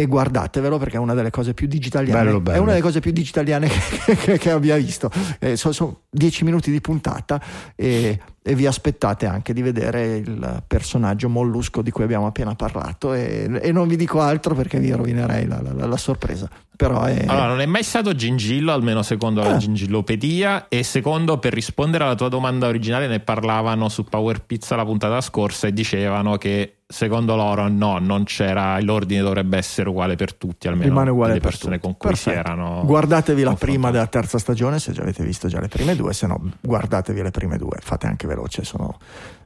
e 0.00 0.06
guardatevelo 0.06 0.78
perché 0.78 0.96
è 0.96 0.98
una 0.98 1.12
delle 1.12 1.28
cose 1.28 1.52
più 1.52 1.66
digitaliane 1.66 2.24
Bello, 2.24 2.40
bello. 2.40 2.56
è 2.56 2.60
una 2.60 2.70
delle 2.70 2.82
cose 2.82 3.00
più 3.00 3.12
digitaliane 3.12 3.68
che, 3.68 4.16
che, 4.16 4.38
che 4.38 4.50
abbia 4.50 4.76
visto 4.76 5.10
eh, 5.38 5.56
sono, 5.56 5.74
sono 5.74 6.00
dieci 6.08 6.42
minuti 6.44 6.70
di 6.70 6.80
puntata 6.80 7.38
e, 7.76 8.18
e, 8.42 8.54
vi 8.54 8.66
aspettate 8.66 9.26
anche 9.26 9.52
di 9.52 9.60
vedere 9.60 10.16
il 10.16 10.62
personaggio 10.66 11.28
mollusco 11.28 11.82
di 11.82 11.90
cui 11.90 12.04
abbiamo 12.04 12.26
appena 12.26 12.54
parlato 12.54 13.12
e, 13.12 13.60
e 13.60 13.72
non 13.72 13.88
vi 13.88 13.96
dico 13.96 14.20
altro 14.20 14.54
perché 14.54 14.78
vi 14.78 14.90
rovinerei 14.90 15.46
la, 15.46 15.60
la, 15.60 15.86
la 15.86 15.96
sorpresa 15.98 16.48
però 16.74 17.02
è... 17.02 17.24
allora 17.26 17.48
non 17.48 17.60
è 17.60 17.66
mai 17.66 17.82
stato 17.82 18.14
gingillo 18.14 18.72
almeno 18.72 19.02
secondo 19.02 19.42
la 19.42 19.48
Ah. 19.50 19.56
gingillopedia 19.56 20.68
e 20.68 20.82
secondo 20.82 21.38
per 21.38 21.52
rispondere 21.52 22.04
alla 22.04 22.14
tua 22.14 22.28
domanda 22.28 22.68
originale 22.68 23.06
ne 23.06 23.20
parlavano 23.20 23.88
su 23.88 24.04
Power 24.04 24.42
Pizza 24.42 24.76
la 24.76 24.84
puntata 24.84 25.20
scorsa 25.20 25.66
e 25.66 25.72
dicevano 25.72 26.38
che 26.38 26.79
secondo 26.90 27.36
loro 27.36 27.68
no 27.68 27.98
non 27.98 28.24
c'era 28.24 28.80
l'ordine 28.80 29.22
dovrebbe 29.22 29.56
essere 29.56 29.88
uguale 29.88 30.16
per 30.16 30.34
tutti 30.34 30.66
almeno 30.66 30.88
rimane 30.88 31.10
uguale 31.10 31.34
le 31.34 31.40
per 31.40 31.50
persone 31.50 31.76
tutti. 31.78 31.86
con 31.86 31.96
cui 31.96 32.16
si 32.16 32.24
Perfetto. 32.30 32.48
erano 32.48 32.82
guardatevi 32.84 33.42
la 33.42 33.54
prima 33.54 33.90
della 33.92 34.06
terza 34.08 34.38
stagione 34.38 34.78
se 34.80 34.92
già 34.92 35.02
avete 35.02 35.22
visto 35.22 35.46
già 35.48 35.60
le 35.60 35.68
prime 35.68 35.94
due 35.94 36.12
se 36.12 36.26
no 36.26 36.40
guardatevi 36.60 37.22
le 37.22 37.30
prime 37.30 37.56
due 37.58 37.78
fate 37.80 38.06
anche 38.08 38.26
veloce 38.26 38.64
sono, 38.64 38.98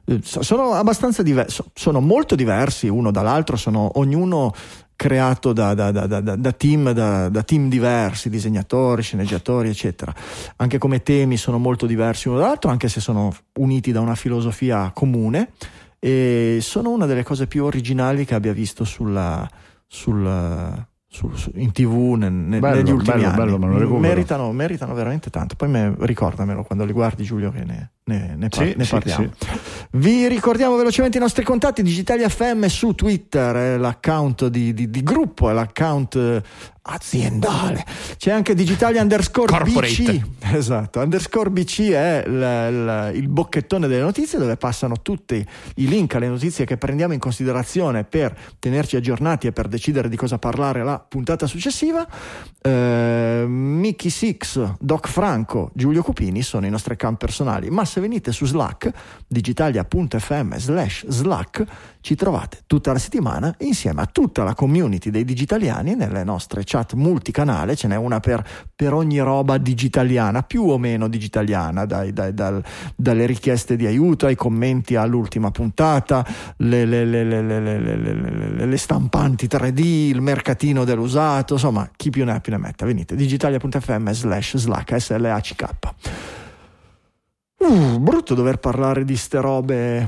eh, 0.05 0.19
sono 0.23 0.71
abbastanza 0.73 1.21
diversi 1.21 1.61
sono 1.73 1.99
molto 2.01 2.33
diversi 2.35 2.87
uno 2.87 3.11
dall'altro 3.11 3.55
sono 3.57 3.91
ognuno 3.99 4.51
creato 4.97 5.51
da, 5.53 5.73
da- 5.73 5.91
da- 5.91 6.07
da- 6.07 6.35
da 6.37 6.51
team, 6.53 6.91
da, 6.93 7.27
da 7.27 7.43
team 7.43 7.67
diversi, 7.67 8.29
disegnatori, 8.29 9.01
sceneggiatori, 9.01 9.67
eccetera. 9.67 10.13
Anche 10.55 10.77
come 10.77 11.03
temi 11.03 11.35
sono 11.35 11.57
molto 11.57 11.85
diversi 11.85 12.29
uno 12.29 12.37
dall'altro, 12.37 12.71
anche 12.71 12.87
se 12.87 13.01
sono 13.01 13.29
uniti 13.59 13.91
da 13.91 13.99
una 13.99 14.15
filosofia 14.15 14.91
comune. 14.93 15.49
E 15.99 16.59
sono 16.61 16.91
una 16.91 17.05
delle 17.05 17.23
cose 17.23 17.47
più 17.47 17.63
originali 17.63 18.25
che 18.25 18.35
abbia 18.35 18.53
visto 18.53 18.83
sulla, 18.83 19.47
sul, 19.87 20.85
sul- 21.07 21.35
su- 21.37 21.51
in 21.55 21.71
tv 21.71 22.13
ne- 22.17 22.29
ne- 22.29 22.59
Bello, 22.59 22.75
negli 22.75 22.91
ultimi 22.91 23.15
bello, 23.17 23.27
anni. 23.27 23.35
bello, 23.37 23.57
me 23.57 23.99
meritano, 23.99 24.51
meritano 24.51 24.93
veramente 24.93 25.29
tanto. 25.29 25.55
Poi 25.55 25.69
me- 25.69 25.95
ricordamelo 25.99 26.63
quando 26.63 26.85
li 26.85 26.91
guardi, 26.93 27.23
Giulio, 27.23 27.51
che 27.51 27.63
ne, 27.63 27.91
ne- 28.05 28.35
ne 28.37 28.49
par- 28.49 28.65
Sì, 28.67 28.73
ne 28.77 28.83
sì, 28.83 28.89
parliamo. 28.91 29.29
Vi 29.91 30.27
ricordiamo 30.27 30.75
velocemente 30.75 31.17
i 31.17 31.21
nostri 31.21 31.43
contatti 31.43 31.81
Digitali 31.81 32.23
FM 32.27 32.65
su 32.65 32.93
Twitter, 32.93 33.55
è 33.55 33.77
l'account 33.77 34.47
di, 34.47 34.73
di- 34.73 34.89
di 34.89 35.03
gruppo, 35.03 35.49
è 35.49 35.53
l'account 35.53 36.15
eh, 36.15 36.41
aziendale. 36.87 37.83
C'è 38.17 38.29
anche 38.31 38.53
Digitali 38.53 38.99
underscore 38.99 39.47
Corporate. 39.47 39.87
BC. 39.87 40.21
Esatto, 40.53 40.99
underscore 40.99 41.49
BC 41.49 41.89
è 41.91 42.23
il, 42.27 42.33
il- 42.33 43.11
il 43.23 43.27
bocchettone 43.27 43.87
delle 43.87 44.01
notizie 44.03 44.37
dove 44.37 44.55
passano 44.57 45.01
tutti 45.01 45.43
i 45.75 45.87
link 45.87 46.13
alle 46.13 46.27
notizie 46.27 46.65
che 46.65 46.77
prendiamo 46.77 47.13
in 47.13 47.19
considerazione 47.19 48.03
per 48.03 48.37
tenerci 48.59 48.97
aggiornati 48.97 49.47
e 49.47 49.51
per 49.51 49.67
decidere 49.67 50.09
di 50.09 50.15
cosa 50.15 50.37
parlare 50.37 50.83
la 50.83 50.99
puntata 50.99 51.47
successiva. 51.47 52.05
Eh, 52.61 53.45
Mickey 53.47 54.09
Six, 54.11 54.75
Doc 54.79 55.07
Franco, 55.07 55.71
Giulio 55.73 56.03
Cupini 56.03 56.41
sono 56.43 56.65
i 56.67 56.69
nostri 56.69 56.93
account 56.93 57.17
personali, 57.17 57.69
ma 57.71 57.83
se 57.95 58.01
venite 58.01 58.33
su 58.33 58.45
Slack, 58.45 58.91
digitalia.fm 59.25 60.57
slash 60.57 61.05
Slack, 61.07 61.63
ci 62.01 62.15
trovate 62.15 62.63
tutta 62.67 62.91
la 62.91 62.99
settimana 62.99 63.55
insieme 63.59 64.01
a 64.01 64.05
tutta 64.05 64.43
la 64.43 64.53
community 64.53 65.09
dei 65.09 65.23
digitaliani 65.23 65.95
nelle 65.95 66.25
nostre 66.25 66.63
chat 66.65 66.91
multicanale, 66.93 67.77
ce 67.77 67.87
n'è 67.87 67.95
una 67.95 68.19
per, 68.19 68.45
per 68.75 68.93
ogni 68.93 69.19
roba 69.19 69.57
digitaliana, 69.57 70.43
più 70.43 70.63
o 70.69 70.77
meno 70.77 71.07
digitaliana, 71.07 71.85
dai, 71.85 72.11
dai, 72.11 72.33
dal, 72.33 72.61
dalle 72.97 73.25
richieste 73.25 73.77
di 73.77 73.85
aiuto 73.85 74.25
ai 74.25 74.35
commenti 74.35 74.97
all'ultima 74.97 75.51
puntata, 75.51 76.25
le, 76.57 76.83
le, 76.83 77.05
le, 77.05 78.65
le, 78.65 78.77
stampanti 78.77 79.47
3D, 79.47 79.79
il 79.79 80.19
mercatino 80.19 80.83
dell'usato, 80.83 81.53
insomma 81.53 81.89
chi 81.95 82.09
più 82.09 82.25
ne 82.25 82.33
ha 82.33 82.39
più 82.41 82.51
ne 82.51 82.57
metta, 82.57 82.85
venite 82.85 83.15
digitalia.fm 83.15 84.11
slash 84.11 84.57
Slack, 84.57 84.99
S-L-A-C-K. 84.99 86.43
Uh, 87.67 87.97
brutto 87.97 88.35
dover 88.35 88.57
parlare 88.57 89.03
di 89.03 89.17
ste 89.17 89.41
robe, 89.41 90.07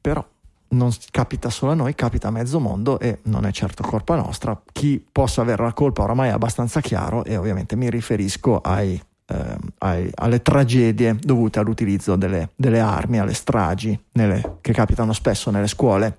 però 0.00 0.24
non 0.68 0.92
capita 1.10 1.50
solo 1.50 1.72
a 1.72 1.74
noi, 1.74 1.96
capita 1.96 2.28
a 2.28 2.30
mezzo 2.30 2.60
mondo 2.60 3.00
e 3.00 3.18
non 3.24 3.44
è 3.44 3.50
certo 3.50 3.82
colpa 3.82 4.14
nostra. 4.14 4.60
Chi 4.70 5.04
possa 5.10 5.42
avere 5.42 5.64
la 5.64 5.72
colpa 5.72 6.04
oramai 6.04 6.28
è 6.28 6.32
abbastanza 6.32 6.80
chiaro 6.80 7.24
e 7.24 7.36
ovviamente 7.36 7.74
mi 7.74 7.90
riferisco 7.90 8.60
ai, 8.60 9.00
ehm, 9.26 9.58
ai- 9.78 10.10
alle 10.14 10.42
tragedie 10.42 11.16
dovute 11.20 11.58
all'utilizzo 11.58 12.14
delle, 12.14 12.50
delle 12.54 12.78
armi, 12.78 13.18
alle 13.18 13.34
stragi 13.34 13.98
nelle- 14.12 14.58
che 14.60 14.72
capitano 14.72 15.12
spesso 15.12 15.50
nelle 15.50 15.66
scuole 15.66 16.18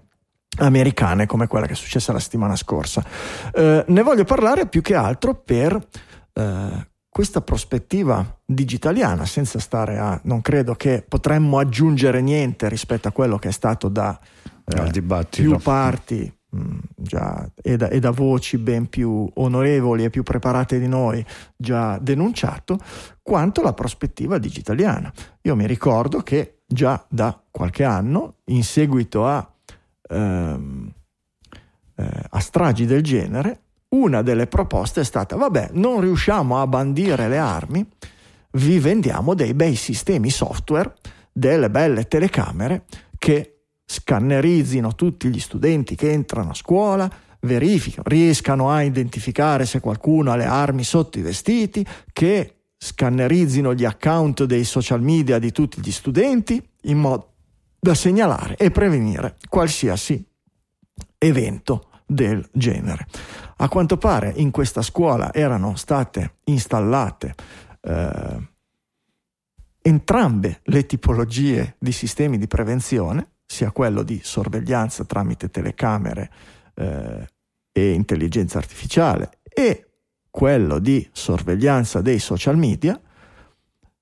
americane 0.58 1.26
come 1.26 1.48
quella 1.48 1.66
che 1.66 1.74
è 1.74 1.76
successa 1.78 2.12
la 2.12 2.20
settimana 2.20 2.58
scorsa. 2.58 3.06
Eh, 3.54 3.86
ne 3.88 4.02
voglio 4.04 4.26
parlare 4.26 4.68
più 4.68 4.82
che 4.82 4.96
altro 4.96 5.34
per 5.34 5.82
eh, 6.34 6.88
questa 7.18 7.42
prospettiva 7.42 8.40
digitaliana, 8.46 9.26
senza 9.26 9.58
stare 9.58 9.98
a... 9.98 10.20
non 10.26 10.40
credo 10.42 10.76
che 10.76 11.04
potremmo 11.06 11.58
aggiungere 11.58 12.22
niente 12.22 12.70
rispetto 12.70 13.08
a 13.08 13.12
quello 13.12 13.40
che 13.40 13.48
è 13.48 13.52
stato 13.52 13.90
da 13.90 14.20
eh, 14.64 15.04
più 15.28 15.58
parti 15.58 16.32
mh, 16.48 16.78
già, 16.96 17.50
e, 17.60 17.76
da, 17.76 17.88
e 17.88 18.00
da 18.00 18.12
voci 18.12 18.60
ben 18.60 18.88
più 18.88 19.28
onorevoli 19.34 20.04
e 20.04 20.12
più 20.12 20.22
preparate 20.22 20.78
di 20.78 20.88
noi 20.88 21.26
già 21.56 21.98
denunciato, 21.98 22.78
quanto 23.24 23.64
la 23.64 23.74
prospettiva 23.74 24.38
digitaliana. 24.38 25.12
Io 25.42 25.56
mi 25.56 25.66
ricordo 25.66 26.20
che 26.20 26.60
già 26.68 27.04
da 27.10 27.36
qualche 27.50 27.84
anno, 27.84 28.36
in 28.52 28.64
seguito 28.64 29.26
a, 29.26 29.52
ehm, 30.08 30.94
eh, 31.96 32.24
a 32.30 32.40
stragi 32.40 32.86
del 32.86 33.02
genere, 33.02 33.62
una 33.90 34.22
delle 34.22 34.48
proposte 34.48 35.02
è 35.02 35.04
stata, 35.04 35.36
vabbè, 35.36 35.70
non 35.74 36.02
riusciamo 36.02 36.60
a 36.60 36.68
bandire 36.68 37.28
le 37.28 37.38
armi, 37.38 37.88
vi 38.52 38.80
vendiamo 38.80 39.34
dei 39.34 39.54
bei 39.54 39.76
sistemi 39.76 40.30
software, 40.30 40.94
delle 41.32 41.70
belle 41.70 42.08
telecamere 42.08 42.86
che 43.18 43.60
scannerizzino 43.86 44.96
tutti 44.96 45.30
gli 45.30 45.40
studenti 45.40 45.96
che 45.96 46.12
entrano 46.12 46.52
a 46.52 46.56
scuola, 46.56 47.10
verificano, 47.42 48.04
riescano 48.08 48.72
a 48.72 48.82
identificare 48.82 49.66
se 49.66 49.80
qualcuno 49.80 50.32
ha 50.32 50.36
le 50.36 50.46
armi 50.46 50.84
sotto 50.84 51.20
i 51.20 51.22
vestiti, 51.22 51.86
che 52.12 52.54
scannerizzino 52.78 53.74
gli 53.74 53.86
account 53.86 54.44
dei 54.44 54.64
social 54.64 55.02
media 55.02 55.40
di 55.40 55.52
tutti 55.52 55.80
gli 55.82 55.92
studenti 55.92 56.62
in 56.84 56.98
modo 56.98 57.34
da 57.80 57.94
segnalare 57.94 58.56
e 58.58 58.72
prevenire 58.72 59.38
qualsiasi 59.48 60.24
evento 61.18 61.90
del 62.06 62.48
genere. 62.52 63.06
A 63.60 63.70
quanto 63.70 63.98
pare 63.98 64.32
in 64.36 64.52
questa 64.52 64.82
scuola 64.82 65.34
erano 65.34 65.76
state 65.76 66.38
installate 66.44 67.34
eh, 67.82 68.48
entrambe 69.82 70.60
le 70.64 70.86
tipologie 70.86 71.76
di 71.80 71.92
sistemi 71.92 72.38
di 72.38 72.48
prevenzione, 72.48 73.32
sia 73.46 73.72
quello 73.72 74.04
di 74.04 74.20
sorveglianza 74.22 75.06
tramite 75.06 75.50
telecamere 75.50 76.30
eh, 76.76 77.28
e 77.72 77.92
intelligenza 77.92 78.58
artificiale 78.58 79.40
e 79.44 79.88
quello 80.30 80.78
di 80.78 81.08
sorveglianza 81.12 82.02
dei 82.02 82.20
social 82.20 82.58
media. 82.58 83.00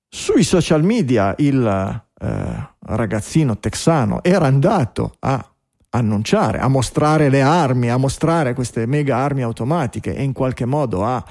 Sui 0.09 0.43
social 0.43 0.83
media 0.83 1.33
il 1.37 1.65
eh, 1.65 2.69
ragazzino 2.79 3.57
texano 3.59 4.21
era 4.23 4.47
andato 4.47 5.15
a 5.19 5.54
annunciare, 5.95 6.59
a 6.59 6.67
mostrare 6.67 7.29
le 7.29 7.41
armi, 7.41 7.89
a 7.89 7.97
mostrare 7.97 8.53
queste 8.53 8.85
mega 8.85 9.17
armi 9.17 9.41
automatiche 9.41 10.15
e 10.15 10.23
in 10.23 10.33
qualche 10.33 10.65
modo 10.65 11.03
a 11.03 11.23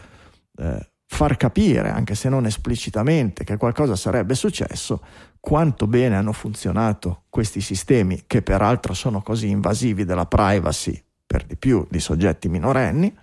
eh, 0.57 0.91
far 1.07 1.37
capire, 1.37 1.91
anche 1.91 2.15
se 2.15 2.29
non 2.29 2.47
esplicitamente, 2.47 3.45
che 3.45 3.57
qualcosa 3.57 3.97
sarebbe 3.97 4.35
successo, 4.35 5.01
quanto 5.39 5.87
bene 5.87 6.17
hanno 6.17 6.33
funzionato 6.33 7.25
questi 7.29 7.61
sistemi, 7.61 8.25
che 8.27 8.43
peraltro 8.43 8.95
sono 8.95 9.23
così 9.23 9.49
invasivi 9.49 10.05
della 10.05 10.27
privacy, 10.27 11.01
per 11.27 11.45
di 11.45 11.57
più 11.57 11.87
di 11.91 12.01
soggetti 12.01 12.49
minorenni, 12.49 13.15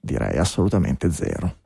direi 0.00 0.38
assolutamente 0.38 1.10
zero. 1.10 1.59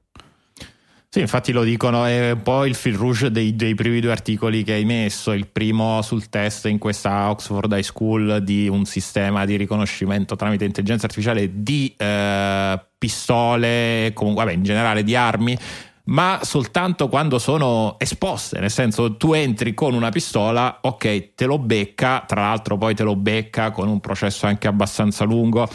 Sì, 1.14 1.20
infatti 1.20 1.52
lo 1.52 1.62
dicono, 1.62 2.06
è 2.06 2.32
un 2.32 2.42
po' 2.42 2.64
il 2.64 2.74
fil 2.74 2.96
rouge 2.96 3.30
dei, 3.30 3.54
dei, 3.54 3.76
primi 3.76 4.00
due 4.00 4.10
articoli 4.10 4.64
che 4.64 4.72
hai 4.72 4.84
messo, 4.84 5.30
il 5.30 5.46
primo 5.46 6.02
sul 6.02 6.28
test 6.28 6.66
in 6.66 6.78
questa 6.78 7.30
Oxford 7.30 7.70
High 7.70 7.84
School 7.84 8.42
di 8.42 8.66
un 8.66 8.84
sistema 8.84 9.44
di 9.44 9.54
riconoscimento 9.54 10.34
tramite 10.34 10.64
intelligenza 10.64 11.06
artificiale 11.06 11.62
di 11.62 11.94
eh, 11.96 12.80
pistole, 12.98 14.10
comunque, 14.12 14.42
vabbè, 14.42 14.56
in 14.56 14.64
generale 14.64 15.04
di 15.04 15.14
armi, 15.14 15.56
ma 16.06 16.40
soltanto 16.42 17.06
quando 17.06 17.38
sono 17.38 17.94
esposte, 18.00 18.58
nel 18.58 18.72
senso 18.72 19.16
tu 19.16 19.34
entri 19.34 19.72
con 19.72 19.94
una 19.94 20.10
pistola, 20.10 20.78
ok, 20.80 21.34
te 21.36 21.46
lo 21.46 21.60
becca, 21.60 22.24
tra 22.26 22.40
l'altro 22.40 22.76
poi 22.76 22.92
te 22.96 23.04
lo 23.04 23.14
becca 23.14 23.70
con 23.70 23.86
un 23.86 24.00
processo 24.00 24.46
anche 24.46 24.66
abbastanza 24.66 25.22
lungo 25.22 25.68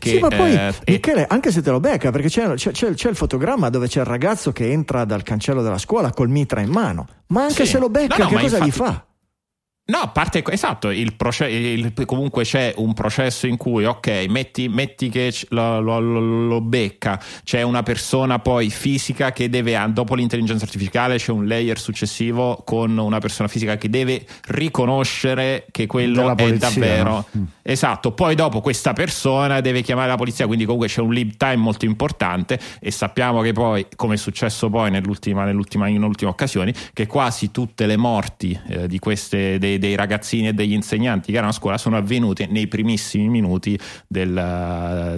che, 0.00 0.10
sì, 0.10 0.18
ma 0.18 0.28
poi, 0.28 0.52
eh, 0.52 0.74
Michele, 0.86 1.26
anche 1.28 1.52
se 1.52 1.62
te 1.62 1.70
lo 1.70 1.78
becca, 1.78 2.10
perché 2.10 2.28
c'è, 2.28 2.54
c'è, 2.54 2.72
c'è, 2.72 3.08
il 3.08 3.14
fotogramma 3.14 3.68
dove 3.70 3.86
c'è 3.86 4.00
il 4.00 4.06
ragazzo 4.06 4.50
che 4.50 4.68
entra 4.72 5.04
dal 5.04 5.22
cancello 5.22 5.62
della 5.62 5.78
scuola 5.78 6.10
col 6.10 6.28
mitra 6.28 6.60
in 6.60 6.70
mano, 6.70 7.06
ma 7.28 7.42
anche 7.42 7.64
sì. 7.64 7.72
se 7.72 7.78
lo 7.78 7.88
becca, 7.88 8.16
no, 8.16 8.24
no, 8.24 8.28
che 8.30 8.34
cosa 8.40 8.56
infatti, 8.56 8.68
gli 8.68 8.72
fa? 8.72 9.04
No, 9.90 9.98
a 9.98 10.08
parte 10.08 10.44
esatto, 10.46 10.90
il 10.90 11.16
proce- 11.16 11.48
il, 11.48 11.92
comunque 12.06 12.44
c'è 12.44 12.72
un 12.76 12.94
processo 12.94 13.48
in 13.48 13.56
cui, 13.56 13.84
ok, 13.84 14.26
metti, 14.28 14.68
metti 14.68 15.08
che 15.08 15.34
lo, 15.48 15.80
lo, 15.80 15.98
lo, 15.98 16.60
becca, 16.60 17.20
c'è 17.42 17.62
una 17.62 17.82
persona 17.82 18.38
poi 18.38 18.70
fisica 18.70 19.32
che 19.32 19.50
deve, 19.50 19.76
dopo 19.88 20.14
l'intelligenza 20.14 20.64
artificiale, 20.64 21.16
c'è 21.16 21.32
un 21.32 21.44
layer 21.44 21.76
successivo 21.76 22.62
con 22.64 22.96
una 22.96 23.18
persona 23.18 23.48
fisica 23.48 23.76
che 23.78 23.90
deve 23.90 24.24
riconoscere 24.46 25.66
che 25.72 25.86
quello 25.86 26.36
polizia, 26.36 26.54
è 26.54 26.58
davvero. 26.58 27.26
No? 27.32 27.48
Esatto, 27.60 28.12
poi 28.12 28.36
dopo 28.36 28.60
questa 28.60 28.92
persona 28.92 29.60
deve 29.60 29.82
chiamare 29.82 30.06
la 30.06 30.16
polizia, 30.16 30.46
quindi 30.46 30.66
comunque 30.66 30.86
c'è 30.86 31.00
un 31.00 31.12
lead 31.12 31.36
time 31.36 31.56
molto 31.56 31.84
importante 31.84 32.60
e 32.78 32.92
sappiamo 32.92 33.40
che 33.40 33.52
poi, 33.52 33.86
come 33.96 34.14
è 34.14 34.18
successo 34.18 34.70
poi 34.70 34.92
nell'ultima, 34.92 35.44
nell'ultima, 35.44 35.88
in 35.88 36.04
ultima 36.04 36.30
occasione, 36.30 36.72
che 36.92 37.08
quasi 37.08 37.50
tutte 37.50 37.86
le 37.86 37.96
morti 37.96 38.56
eh, 38.68 38.86
di 38.86 39.00
queste... 39.00 39.58
Dei, 39.58 39.78
dei 39.80 39.96
ragazzini 39.96 40.48
e 40.48 40.52
degli 40.52 40.72
insegnanti 40.72 41.32
che 41.32 41.38
erano 41.38 41.50
a 41.50 41.54
scuola 41.54 41.76
sono 41.76 41.96
avvenute 41.96 42.46
nei 42.46 42.68
primissimi 42.68 43.28
minuti 43.28 43.76
del, 44.06 44.32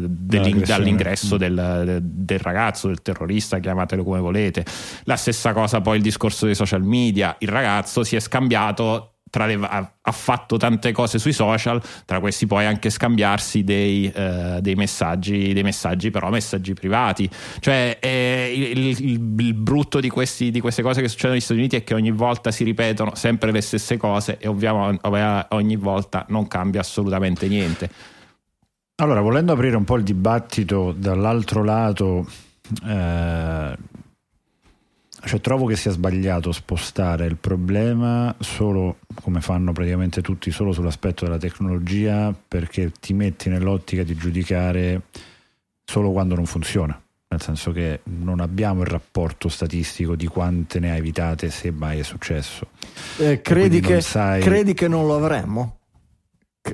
dall'ingresso 0.08 1.36
del, 1.36 1.98
del, 2.00 2.38
ragazzo, 2.38 2.88
del 2.88 3.02
terrorista, 3.02 3.58
chiamatelo 3.58 4.02
come 4.02 4.20
volete. 4.20 4.64
La 5.04 5.16
stessa 5.16 5.52
cosa 5.52 5.82
poi 5.82 5.98
il 5.98 6.02
discorso 6.02 6.46
dei 6.46 6.54
social 6.54 6.82
media, 6.82 7.36
il 7.40 7.48
ragazzo 7.48 8.02
si 8.04 8.16
è 8.16 8.20
scambiato 8.20 9.11
le, 9.46 9.54
ha, 9.54 9.92
ha, 10.00 10.12
fatto 10.12 10.56
tante 10.56 10.92
cose 10.92 11.18
sui 11.18 11.32
social, 11.32 11.80
tra 12.04 12.20
questi 12.20 12.46
poi 12.46 12.66
anche 12.66 12.90
scambiarsi 12.90 13.64
dei, 13.64 14.10
eh, 14.14 14.58
dei, 14.60 14.74
messaggi, 14.74 15.52
dei 15.52 15.62
messaggi, 15.62 16.10
però 16.10 16.30
messaggi 16.30 16.74
privati. 16.74 17.28
Cioè, 17.58 17.98
eh, 18.00 18.52
il, 18.54 18.78
il, 18.78 19.34
il, 19.38 19.54
brutto 19.54 20.00
di, 20.00 20.08
questi, 20.08 20.50
di, 20.50 20.60
queste 20.60 20.82
cose 20.82 21.00
che 21.00 21.08
succedono 21.08 21.34
negli 21.34 21.42
Stati 21.42 21.60
Uniti 21.60 21.76
è 21.76 21.84
che 21.84 21.94
ogni 21.94 22.10
volta 22.10 22.50
si 22.50 22.64
ripetono 22.64 23.14
sempre 23.14 23.50
le 23.50 23.60
stesse 23.60 23.96
cose 23.96 24.36
e 24.38 24.48
ovviamente 24.48 25.00
ogni 25.50 25.76
volta 25.76 26.24
non 26.28 26.46
cambia 26.46 26.80
assolutamente 26.80 27.48
niente. 27.48 27.90
Allora, 28.96 29.20
volendo 29.20 29.52
aprire 29.52 29.76
un 29.76 29.84
po' 29.84 29.96
il 29.96 30.04
dibattito 30.04 30.94
dall'altro 30.96 31.64
lato, 31.64 32.26
eh, 32.86 33.76
cioè, 35.24 35.40
trovo 35.40 35.66
che 35.66 35.76
sia 35.76 35.90
sbagliato 35.90 36.50
spostare 36.52 37.26
il 37.26 37.36
problema 37.36 38.34
solo, 38.40 38.98
come 39.22 39.40
fanno 39.40 39.72
praticamente 39.72 40.20
tutti, 40.20 40.50
solo 40.50 40.72
sull'aspetto 40.72 41.24
della 41.24 41.38
tecnologia 41.38 42.34
perché 42.48 42.92
ti 42.98 43.12
metti 43.12 43.48
nell'ottica 43.48 44.02
di 44.02 44.16
giudicare 44.16 45.02
solo 45.84 46.10
quando 46.10 46.34
non 46.34 46.46
funziona. 46.46 47.00
Nel 47.28 47.40
senso 47.40 47.72
che 47.72 48.00
non 48.04 48.40
abbiamo 48.40 48.82
il 48.82 48.88
rapporto 48.88 49.48
statistico 49.48 50.16
di 50.16 50.26
quante 50.26 50.78
ne 50.80 50.90
ha 50.90 50.96
evitate 50.96 51.50
se 51.50 51.70
mai 51.70 52.00
è 52.00 52.02
successo. 52.02 52.66
Eh, 53.18 53.40
credi, 53.40 53.80
che, 53.80 54.02
sai... 54.02 54.42
credi 54.42 54.74
che 54.74 54.86
non 54.86 55.06
lo 55.06 55.16
avremmo? 55.16 55.78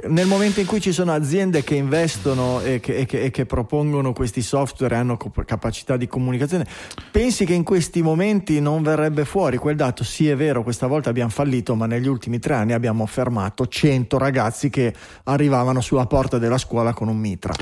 Nel 0.09 0.27
momento 0.27 0.61
in 0.61 0.67
cui 0.67 0.83
ci 0.83 0.93
sono 0.93 1.13
aziende 1.13 1.65
che 1.65 1.75
investono 1.75 2.61
e 2.61 2.79
che, 2.79 2.97
e 2.97 3.07
che, 3.07 3.23
e 3.23 3.31
che 3.31 3.47
propongono 3.47 4.13
questi 4.13 4.43
software 4.43 4.95
e 4.95 4.99
hanno 4.99 5.17
capacità 5.17 5.97
di 5.97 6.07
comunicazione, 6.07 6.67
pensi 7.11 7.47
che 7.47 7.55
in 7.55 7.65
questi 7.65 8.03
momenti 8.03 8.61
non 8.61 8.83
verrebbe 8.83 9.25
fuori 9.25 9.57
quel 9.57 9.77
dato? 9.77 10.05
Sì, 10.05 10.29
è 10.29 10.37
vero, 10.37 10.63
questa 10.63 10.87
volta 10.87 11.09
abbiamo 11.09 11.31
fallito, 11.31 11.75
ma 11.75 11.87
negli 11.87 12.07
ultimi 12.07 12.39
tre 12.39 12.55
anni 12.55 12.75
abbiamo 12.75 13.07
fermato 13.07 13.67
100 13.67 14.19
ragazzi 14.19 14.69
che 14.69 14.93
arrivavano 15.25 15.81
sulla 15.81 16.07
porta 16.07 16.37
della 16.39 16.59
scuola 16.59 16.93
con 16.93 17.09
un 17.09 17.17
mitra. 17.17 17.55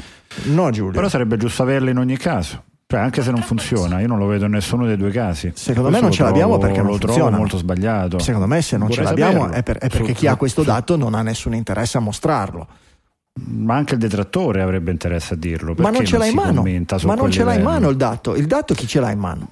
No, 0.46 0.70
Giulio. 0.70 0.92
Però 0.92 1.08
sarebbe 1.08 1.36
giusto 1.36 1.62
averli 1.62 1.90
in 1.90 1.98
ogni 1.98 2.16
caso. 2.16 2.62
Cioè, 2.88 3.00
anche 3.00 3.20
se 3.20 3.32
non 3.32 3.42
funziona, 3.42 3.98
io 3.98 4.06
non 4.06 4.18
lo 4.18 4.26
vedo 4.26 4.44
in 4.44 4.52
nessuno 4.52 4.86
dei 4.86 4.96
due 4.96 5.10
casi. 5.10 5.50
Secondo 5.54 5.90
me 5.90 6.00
non 6.00 6.12
ce 6.12 6.18
trovo, 6.18 6.30
l'abbiamo 6.30 6.58
perché 6.58 6.76
non 6.76 6.86
lo 6.86 6.98
funziona. 6.98 7.14
trovo 7.14 7.36
molto 7.36 7.56
sbagliato. 7.56 8.18
Secondo 8.20 8.46
me 8.46 8.62
se 8.62 8.76
non 8.76 8.86
Vorrei 8.86 9.04
ce 9.04 9.10
l'abbiamo 9.10 9.50
è, 9.50 9.62
per, 9.64 9.78
è 9.78 9.88
perché 9.88 10.12
chi 10.12 10.28
ha 10.28 10.36
questo 10.36 10.62
dato 10.62 10.96
non 10.96 11.14
ha 11.14 11.22
nessun 11.22 11.54
interesse 11.54 11.96
a 11.96 12.00
mostrarlo. 12.00 12.66
Ma 13.42 13.74
anche 13.74 13.94
il 13.94 14.00
detrattore 14.00 14.62
avrebbe 14.62 14.92
interesse 14.92 15.34
a 15.34 15.36
dirlo. 15.36 15.74
Ma 15.78 15.90
non 15.90 16.04
ce 16.04 16.16
l'ha 16.16 16.26
in 16.26 16.34
mano. 16.34 16.62
Ma 17.02 17.14
non 17.16 17.30
ce 17.32 17.42
l'ha 17.42 17.54
in 17.54 17.62
mano 17.62 17.88
il 17.88 17.96
dato. 17.96 18.36
Il 18.36 18.46
dato 18.46 18.72
chi 18.74 18.86
ce 18.86 19.00
l'ha 19.00 19.10
in 19.10 19.18
mano? 19.18 19.48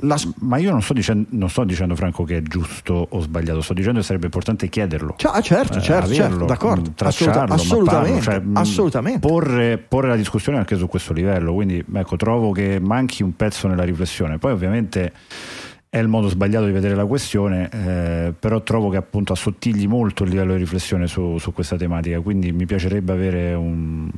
La... 0.00 0.18
Ma 0.40 0.58
io 0.58 0.70
non 0.70 0.82
sto, 0.82 0.92
dicendo, 0.92 1.26
non 1.30 1.48
sto, 1.48 1.64
dicendo, 1.64 1.94
Franco, 1.94 2.24
che 2.24 2.38
è 2.38 2.42
giusto 2.42 3.06
o 3.08 3.20
sbagliato, 3.20 3.60
sto 3.60 3.74
dicendo 3.74 4.00
che 4.00 4.04
sarebbe 4.04 4.26
importante 4.26 4.68
chiederlo. 4.68 5.14
Cioè, 5.16 5.40
certo, 5.42 5.80
certo, 5.80 6.10
eh, 6.10 6.14
certo, 6.14 6.44
d'accordo. 6.44 6.92
Tracciarlo, 6.94 7.54
assolutamente, 7.54 8.22
cioè, 8.22 8.42
assolutamente. 8.54 9.20
Porre, 9.20 9.78
porre, 9.78 10.08
la 10.08 10.16
discussione 10.16 10.58
anche 10.58 10.76
su 10.76 10.86
questo 10.88 11.12
livello. 11.12 11.54
Quindi, 11.54 11.84
ecco, 11.94 12.16
trovo 12.16 12.52
che 12.52 12.78
manchi 12.80 13.22
un 13.22 13.34
pezzo 13.36 13.68
nella 13.68 13.84
riflessione. 13.84 14.38
Poi, 14.38 14.52
ovviamente. 14.52 15.12
È 15.88 15.98
il 15.98 16.08
modo 16.08 16.28
sbagliato 16.28 16.66
di 16.66 16.72
vedere 16.72 16.94
la 16.94 17.06
questione, 17.06 17.68
eh, 17.72 18.34
però 18.38 18.62
trovo 18.62 18.90
che 18.90 18.96
appunto 18.96 19.32
assottigli 19.32 19.86
molto 19.86 20.24
il 20.24 20.30
livello 20.30 20.52
di 20.52 20.58
riflessione 20.58 21.06
su, 21.06 21.38
su 21.38 21.52
questa 21.52 21.76
tematica, 21.76 22.20
quindi 22.20 22.52
mi 22.52 22.66
piacerebbe 22.66 23.12
avere 23.12 23.54
un, 23.54 24.10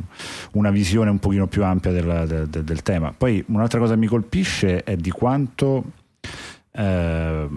una 0.52 0.70
visione 0.70 1.10
un 1.10 1.18
pochino 1.18 1.46
più 1.46 1.64
ampia 1.64 1.92
del, 1.92 2.46
del, 2.48 2.64
del, 2.64 2.82
tema. 2.82 3.14
Poi 3.16 3.44
un'altra 3.48 3.78
cosa 3.78 3.94
che 3.94 4.00
mi 4.00 4.06
colpisce 4.06 4.82
è 4.82 4.96
di 4.96 5.10
quanto 5.10 5.84
eh, 6.72 7.48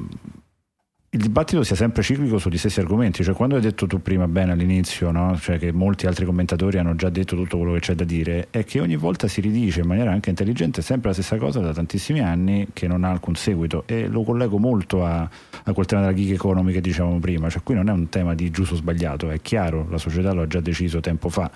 il 1.13 1.19
dibattito 1.19 1.61
sia 1.63 1.75
sempre 1.75 2.03
ciclico 2.03 2.37
sugli 2.37 2.57
stessi 2.57 2.79
argomenti, 2.79 3.21
cioè 3.21 3.35
quando 3.35 3.55
hai 3.55 3.61
detto 3.61 3.85
tu 3.85 4.01
prima 4.01 4.29
bene 4.29 4.53
all'inizio, 4.53 5.11
no? 5.11 5.37
cioè 5.37 5.59
che 5.59 5.73
molti 5.73 6.07
altri 6.07 6.23
commentatori 6.23 6.77
hanno 6.77 6.95
già 6.95 7.09
detto 7.09 7.35
tutto 7.35 7.57
quello 7.57 7.73
che 7.73 7.81
c'è 7.81 7.95
da 7.95 8.05
dire, 8.05 8.47
è 8.49 8.63
che 8.63 8.79
ogni 8.79 8.95
volta 8.95 9.27
si 9.27 9.41
ridice 9.41 9.81
in 9.81 9.87
maniera 9.87 10.13
anche 10.13 10.29
intelligente 10.29 10.81
sempre 10.81 11.09
la 11.09 11.13
stessa 11.15 11.35
cosa 11.35 11.59
da 11.59 11.73
tantissimi 11.73 12.21
anni 12.21 12.67
che 12.71 12.87
non 12.87 13.03
ha 13.03 13.09
alcun 13.09 13.35
seguito 13.35 13.83
e 13.87 14.07
lo 14.07 14.23
collego 14.23 14.57
molto 14.57 15.03
a, 15.03 15.29
a 15.63 15.73
quel 15.73 15.85
tema 15.85 15.99
della 15.99 16.13
gig 16.13 16.31
economy 16.31 16.71
che 16.71 16.79
dicevamo 16.79 17.19
prima, 17.19 17.49
cioè 17.49 17.61
qui 17.61 17.75
non 17.75 17.89
è 17.89 17.91
un 17.91 18.07
tema 18.07 18.33
di 18.33 18.49
giusto 18.49 18.75
o 18.75 18.77
sbagliato, 18.77 19.29
è 19.31 19.41
chiaro, 19.41 19.87
la 19.89 19.97
società 19.97 20.31
lo 20.31 20.43
ha 20.43 20.47
già 20.47 20.61
deciso 20.61 21.01
tempo 21.01 21.27
fa, 21.27 21.51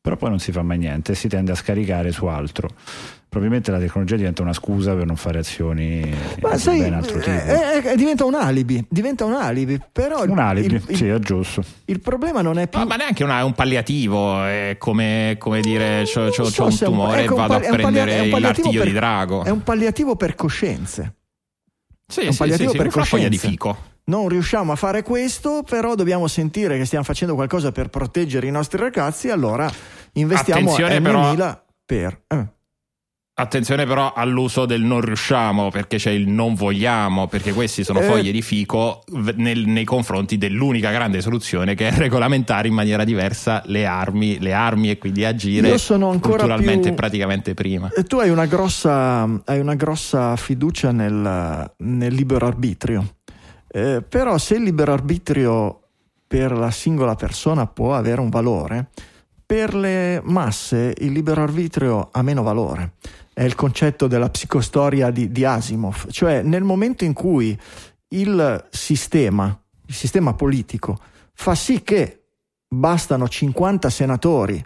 però 0.00 0.16
poi 0.16 0.30
non 0.30 0.38
si 0.38 0.52
fa 0.52 0.62
mai 0.62 0.78
niente 0.78 1.12
e 1.12 1.14
si 1.14 1.28
tende 1.28 1.52
a 1.52 1.54
scaricare 1.54 2.10
su 2.12 2.26
altro 2.26 2.68
probabilmente 3.30 3.70
la 3.70 3.78
tecnologia 3.78 4.16
diventa 4.16 4.42
una 4.42 4.52
scusa 4.52 4.92
per 4.94 5.06
non 5.06 5.14
fare 5.14 5.38
azioni 5.38 6.12
Ma 6.40 6.50
di 6.50 6.58
sai, 6.58 6.80
ben 6.80 6.94
altro 6.94 7.20
tipo. 7.20 7.30
eh, 7.30 7.92
eh, 7.92 7.96
diventa 7.96 8.24
un 8.24 8.34
alibi, 8.34 8.84
diventa 8.88 9.24
un 9.24 9.34
alibi, 9.34 9.80
però 9.92 10.24
un 10.24 10.38
alibi, 10.40 10.74
il, 10.74 10.82
il, 10.88 10.96
sì, 10.96 11.06
è 11.06 11.18
giusto. 11.20 11.62
Il 11.84 12.00
problema 12.00 12.42
non 12.42 12.58
è 12.58 12.66
più 12.66 12.80
no, 12.80 12.86
ma 12.86 12.96
neanche 12.96 13.22
una, 13.22 13.44
un 13.44 13.54
palliativo, 13.54 14.42
è 14.42 14.74
come, 14.78 15.36
come 15.38 15.60
dire 15.60 16.02
c'ho, 16.12 16.30
c'ho, 16.30 16.50
so 16.50 16.64
c'ho 16.64 16.66
un 16.66 16.76
tumore 16.76 17.22
e 17.22 17.28
un, 17.28 17.36
vado 17.36 17.54
a 17.54 17.60
prendere 17.60 18.28
l'artiglio 18.40 18.80
per, 18.80 18.88
di 18.88 18.94
drago. 18.94 19.44
È 19.44 19.50
un 19.50 19.62
palliativo 19.62 20.16
per 20.16 20.34
coscienze. 20.34 21.14
Sì, 22.10 22.22
è 22.22 22.28
un 22.28 22.36
palliativo 22.36 22.70
sì, 22.72 22.76
per 22.76 22.90
sì, 22.90 22.96
una 22.96 23.06
foglia 23.06 23.28
di 23.28 23.38
fico. 23.38 23.76
Non 24.04 24.28
riusciamo 24.28 24.72
a 24.72 24.76
fare 24.76 25.02
questo, 25.02 25.62
però 25.62 25.94
dobbiamo 25.94 26.26
sentire 26.26 26.76
che 26.76 26.84
stiamo 26.84 27.04
facendo 27.04 27.34
qualcosa 27.34 27.70
per 27.70 27.88
proteggere 27.88 28.48
i 28.48 28.50
nostri 28.50 28.78
ragazzi, 28.78 29.28
allora 29.30 29.70
investiamo 30.14 30.72
Attenzione 30.72 31.00
però- 31.00 31.30
mila 31.30 31.64
per... 31.86 32.22
eh. 32.26 32.46
Attenzione 33.40 33.86
però 33.86 34.12
all'uso 34.12 34.66
del 34.66 34.82
non 34.82 35.00
riusciamo 35.00 35.70
perché 35.70 35.96
c'è 35.96 36.10
il 36.10 36.28
non 36.28 36.54
vogliamo 36.54 37.26
perché 37.26 37.52
questi 37.54 37.84
sono 37.84 38.00
Eh. 38.00 38.02
foglie 38.04 38.32
di 38.32 38.42
fico 38.42 39.02
nel- 39.36 39.66
nei 39.66 39.84
confronti 39.84 40.36
dell'unica 40.36 40.90
grande 40.90 41.22
soluzione 41.22 41.74
che 41.74 41.88
è 41.88 41.92
regolamentare 41.96 42.68
in 42.68 42.74
maniera 42.74 43.02
diversa 43.02 43.62
le 43.66 43.86
armi, 43.86 44.38
le 44.40 44.52
armi 44.52 44.90
e 44.90 44.98
quindi 44.98 45.24
agire 45.24 45.68
Io 45.68 45.78
sono 45.78 46.10
ancora 46.10 46.36
culturalmente 46.36 46.88
più- 46.88 46.96
praticamente 46.96 47.54
prima. 47.54 47.88
E 47.96 48.04
tu 48.04 48.18
hai 48.18 48.28
una 48.28 48.44
grossa, 48.44 49.22
hai 49.46 49.58
una 49.58 49.74
grossa 49.74 50.36
fiducia 50.36 50.92
nel, 50.92 51.72
nel 51.78 52.12
libero 52.12 52.46
arbitrio, 52.46 53.14
Eh, 53.72 54.02
però 54.06 54.36
se 54.36 54.56
il 54.56 54.64
libero 54.64 54.92
arbitrio 54.92 55.80
per 56.26 56.52
la 56.52 56.70
singola 56.70 57.14
persona 57.14 57.66
può 57.66 57.94
avere 57.94 58.20
un 58.20 58.28
valore, 58.28 58.88
per 59.46 59.74
le 59.74 60.20
masse 60.24 60.92
il 60.98 61.12
libero 61.12 61.42
arbitrio 61.42 62.08
ha 62.12 62.22
meno 62.22 62.42
valore. 62.42 62.92
È 63.40 63.44
il 63.44 63.54
concetto 63.54 64.06
della 64.06 64.28
psicostoria 64.28 65.10
di, 65.10 65.32
di 65.32 65.46
Asimov, 65.46 66.10
cioè 66.10 66.42
nel 66.42 66.62
momento 66.62 67.06
in 67.06 67.14
cui 67.14 67.58
il 68.08 68.68
sistema, 68.68 69.58
il 69.86 69.94
sistema 69.94 70.34
politico, 70.34 70.98
fa 71.32 71.54
sì 71.54 71.82
che 71.82 72.24
bastano 72.68 73.26
50 73.26 73.88
senatori 73.88 74.62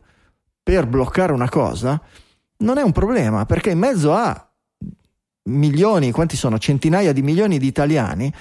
per 0.60 0.88
bloccare 0.88 1.30
una 1.30 1.48
cosa, 1.48 2.02
non 2.56 2.78
è 2.78 2.82
un 2.82 2.90
problema 2.90 3.46
perché 3.46 3.70
in 3.70 3.78
mezzo 3.78 4.12
a 4.12 4.44
milioni, 5.50 6.10
quanti 6.10 6.34
sono? 6.34 6.58
Centinaia 6.58 7.12
di 7.12 7.22
milioni 7.22 7.60
di 7.60 7.68
italiani, 7.68 8.32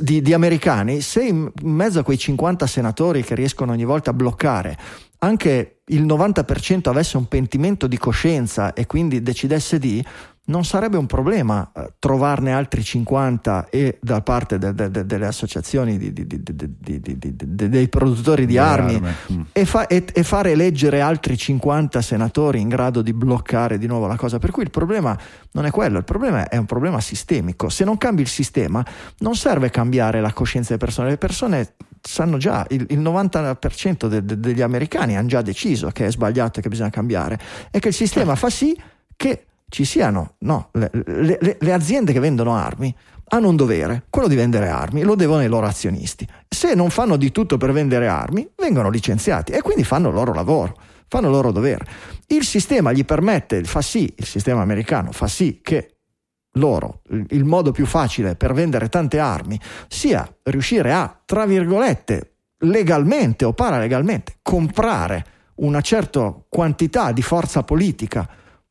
di, 0.00 0.20
di 0.20 0.32
americani, 0.32 1.00
se 1.00 1.22
in 1.22 1.48
mezzo 1.62 2.00
a 2.00 2.02
quei 2.02 2.18
50 2.18 2.66
senatori 2.66 3.22
che 3.22 3.36
riescono 3.36 3.70
ogni 3.70 3.84
volta 3.84 4.10
a 4.10 4.14
bloccare 4.14 4.76
anche 5.18 5.75
il 5.88 6.04
90% 6.04 6.88
avesse 6.88 7.16
un 7.16 7.26
pentimento 7.26 7.86
di 7.86 7.98
coscienza 7.98 8.72
e 8.72 8.86
quindi 8.86 9.22
decidesse 9.22 9.78
di, 9.78 10.04
non 10.46 10.64
sarebbe 10.64 10.96
un 10.96 11.06
problema 11.06 11.70
eh, 11.74 11.92
trovarne 11.98 12.52
altri 12.52 12.82
50 12.82 13.68
e 13.68 13.98
da 14.00 14.20
parte 14.20 14.58
de, 14.58 14.74
de, 14.74 14.90
de, 14.90 15.06
delle 15.06 15.26
associazioni 15.26 15.98
di, 15.98 16.12
di, 16.12 16.26
di, 16.26 17.68
dei 17.68 17.88
produttori 17.88 18.46
di 18.46 18.58
armi, 18.58 18.94
armi. 18.96 19.14
Mm. 19.32 19.40
E, 19.52 19.64
fa, 19.64 19.86
e, 19.86 20.04
e, 20.12 20.22
fare 20.22 20.52
eleggere 20.52 21.00
altri 21.00 21.36
50 21.36 22.00
senatori 22.00 22.60
in 22.60 22.68
grado 22.68 23.02
di 23.02 23.12
bloccare 23.12 23.78
di 23.78 23.86
nuovo 23.86 24.06
la 24.06 24.16
cosa. 24.16 24.38
Per 24.38 24.50
cui 24.50 24.62
il 24.62 24.70
problema 24.70 25.16
non 25.52 25.66
è 25.66 25.70
quello, 25.70 25.98
il 25.98 26.04
problema 26.04 26.48
è 26.48 26.56
un 26.56 26.66
problema 26.66 27.00
sistemico. 27.00 27.68
Se 27.68 27.84
non 27.84 27.96
cambi 27.96 28.22
il 28.22 28.28
sistema, 28.28 28.84
non 29.18 29.34
serve 29.34 29.70
cambiare 29.70 30.20
la 30.20 30.32
coscienza 30.32 30.74
delle 30.74 30.84
persone. 30.84 31.08
Le 31.10 31.18
persone 31.18 31.74
sanno 32.06 32.36
già, 32.36 32.64
il, 32.70 32.86
il 32.90 33.00
90% 33.00 34.18
degli 34.18 34.62
americani 34.62 35.16
hanno 35.16 35.28
già 35.28 35.42
deciso 35.42 35.88
che 35.90 36.06
è 36.06 36.10
sbagliato 36.10 36.60
e 36.60 36.62
che 36.62 36.68
bisogna 36.68 36.90
cambiare 36.90 37.38
e 37.70 37.78
che 37.78 37.88
il 37.88 37.94
sistema 37.94 38.34
fa 38.36 38.48
sì 38.48 38.78
che 39.16 39.46
ci 39.68 39.84
siano 39.84 40.34
no, 40.38 40.68
le, 40.72 40.90
le, 40.92 41.56
le, 41.58 41.72
aziende 41.72 42.12
che 42.12 42.20
vendono 42.20 42.54
armi 42.54 42.94
hanno 43.28 43.48
un 43.48 43.56
dovere, 43.56 44.04
quello 44.08 44.28
di 44.28 44.36
vendere 44.36 44.68
armi, 44.68 45.02
lo 45.02 45.16
devono 45.16 45.42
i 45.42 45.48
loro 45.48 45.66
azionisti. 45.66 46.26
Se 46.48 46.74
non 46.74 46.90
fanno 46.90 47.16
di 47.16 47.32
tutto 47.32 47.56
per 47.56 47.72
vendere 47.72 48.06
armi, 48.06 48.48
vengono 48.56 48.88
licenziati 48.88 49.50
e 49.50 49.62
quindi 49.62 49.82
fanno 49.82 50.08
il 50.08 50.14
loro 50.14 50.32
lavoro, 50.32 50.76
fanno 51.08 51.26
il 51.26 51.32
loro 51.32 51.50
dovere. 51.50 51.84
Il 52.28 52.44
sistema 52.44 52.92
gli 52.92 53.04
permette, 53.04 53.64
fa 53.64 53.82
sì, 53.82 54.12
il 54.16 54.26
sistema 54.26 54.62
americano 54.62 55.10
fa 55.10 55.26
sì 55.26 55.58
che 55.60 55.95
loro, 56.56 57.02
il 57.28 57.44
modo 57.44 57.72
più 57.72 57.86
facile 57.86 58.34
per 58.34 58.52
vendere 58.52 58.88
tante 58.88 59.18
armi 59.18 59.58
sia 59.88 60.28
riuscire 60.44 60.92
a, 60.92 61.20
tra 61.24 61.46
virgolette, 61.46 62.36
legalmente 62.60 63.44
o 63.44 63.52
paralegalmente, 63.52 64.36
comprare 64.42 65.24
una 65.56 65.80
certa 65.80 66.34
quantità 66.48 67.12
di 67.12 67.22
forza 67.22 67.62
politica 67.62 68.28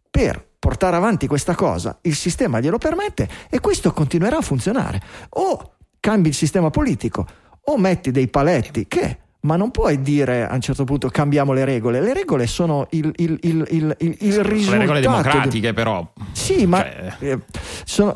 per 0.09 0.53
portare 0.57 0.95
avanti 0.95 1.27
questa 1.27 1.55
cosa, 1.55 1.99
il 2.01 2.15
sistema 2.15 2.59
glielo 2.59 2.77
permette 2.77 3.29
e 3.49 3.59
questo 3.59 3.91
continuerà 3.91 4.37
a 4.37 4.41
funzionare. 4.41 5.01
O 5.29 5.75
cambi 5.99 6.29
il 6.29 6.33
sistema 6.33 6.69
politico 6.69 7.25
o 7.65 7.77
metti 7.77 8.11
dei 8.11 8.27
paletti 8.27 8.87
che 8.87 9.19
ma 9.45 9.55
non 9.55 9.69
puoi 9.69 10.01
dire 10.01 10.47
a 10.47 10.53
un 10.53 10.61
certo 10.61 10.83
punto 10.85 11.07
cambiamo 11.09 11.53
le 11.53 11.65
regole. 11.65 12.01
Le 12.01 12.13
regole 12.13 12.47
sono 12.47 12.87
il, 12.91 13.11
il, 13.17 13.37
il, 13.41 13.67
il, 13.69 13.95
il, 13.99 14.17
il 14.19 14.43
risultato. 14.43 14.71
Le 14.71 14.77
regole 14.79 14.99
democratiche, 15.01 15.67
di... 15.67 15.73
però. 15.73 16.11
Sì, 16.31 16.65
ma 16.65 16.79
cioè... 16.79 17.15
eh, 17.19 17.39
sono. 17.85 18.15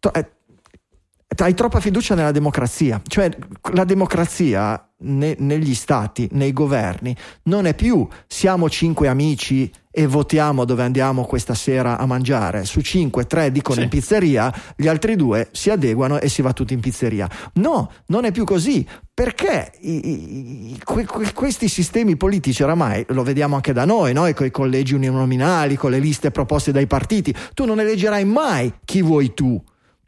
To, 0.00 0.12
eh, 0.12 0.30
hai 1.36 1.54
troppa 1.54 1.78
fiducia 1.78 2.16
nella 2.16 2.32
democrazia. 2.32 3.00
Cioè, 3.06 3.30
la 3.72 3.84
democrazia 3.84 4.89
ne, 5.00 5.36
negli 5.38 5.74
stati, 5.74 6.28
nei 6.32 6.52
governi, 6.52 7.16
non 7.44 7.66
è 7.66 7.74
più 7.74 8.06
siamo 8.26 8.68
cinque 8.68 9.08
amici 9.08 9.70
e 9.92 10.06
votiamo 10.06 10.64
dove 10.64 10.82
andiamo 10.82 11.24
questa 11.24 11.54
sera 11.54 11.98
a 11.98 12.06
mangiare. 12.06 12.64
Su 12.64 12.80
cinque, 12.80 13.26
tre 13.26 13.50
dicono 13.50 13.76
sì. 13.76 13.82
in 13.82 13.88
pizzeria, 13.88 14.54
gli 14.76 14.86
altri 14.86 15.16
due 15.16 15.48
si 15.50 15.70
adeguano 15.70 16.20
e 16.20 16.28
si 16.28 16.42
va 16.42 16.52
tutti 16.52 16.74
in 16.74 16.80
pizzeria. 16.80 17.28
No, 17.54 17.90
non 18.06 18.24
è 18.24 18.30
più 18.30 18.44
così. 18.44 18.86
Perché 19.12 19.72
i, 19.80 20.70
i, 20.72 20.80
que, 20.84 21.06
questi 21.34 21.68
sistemi 21.68 22.16
politici 22.16 22.62
oramai 22.62 23.04
lo 23.08 23.22
vediamo 23.22 23.56
anche 23.56 23.72
da 23.72 23.84
noi, 23.84 24.12
noi 24.12 24.32
con 24.32 24.46
i 24.46 24.50
collegi 24.50 24.94
uninominali, 24.94 25.76
con 25.76 25.90
le 25.90 25.98
liste 25.98 26.30
proposte 26.30 26.72
dai 26.72 26.86
partiti, 26.86 27.34
tu 27.52 27.64
non 27.64 27.80
eleggerai 27.80 28.24
mai 28.24 28.72
chi 28.84 29.02
vuoi 29.02 29.34
tu 29.34 29.60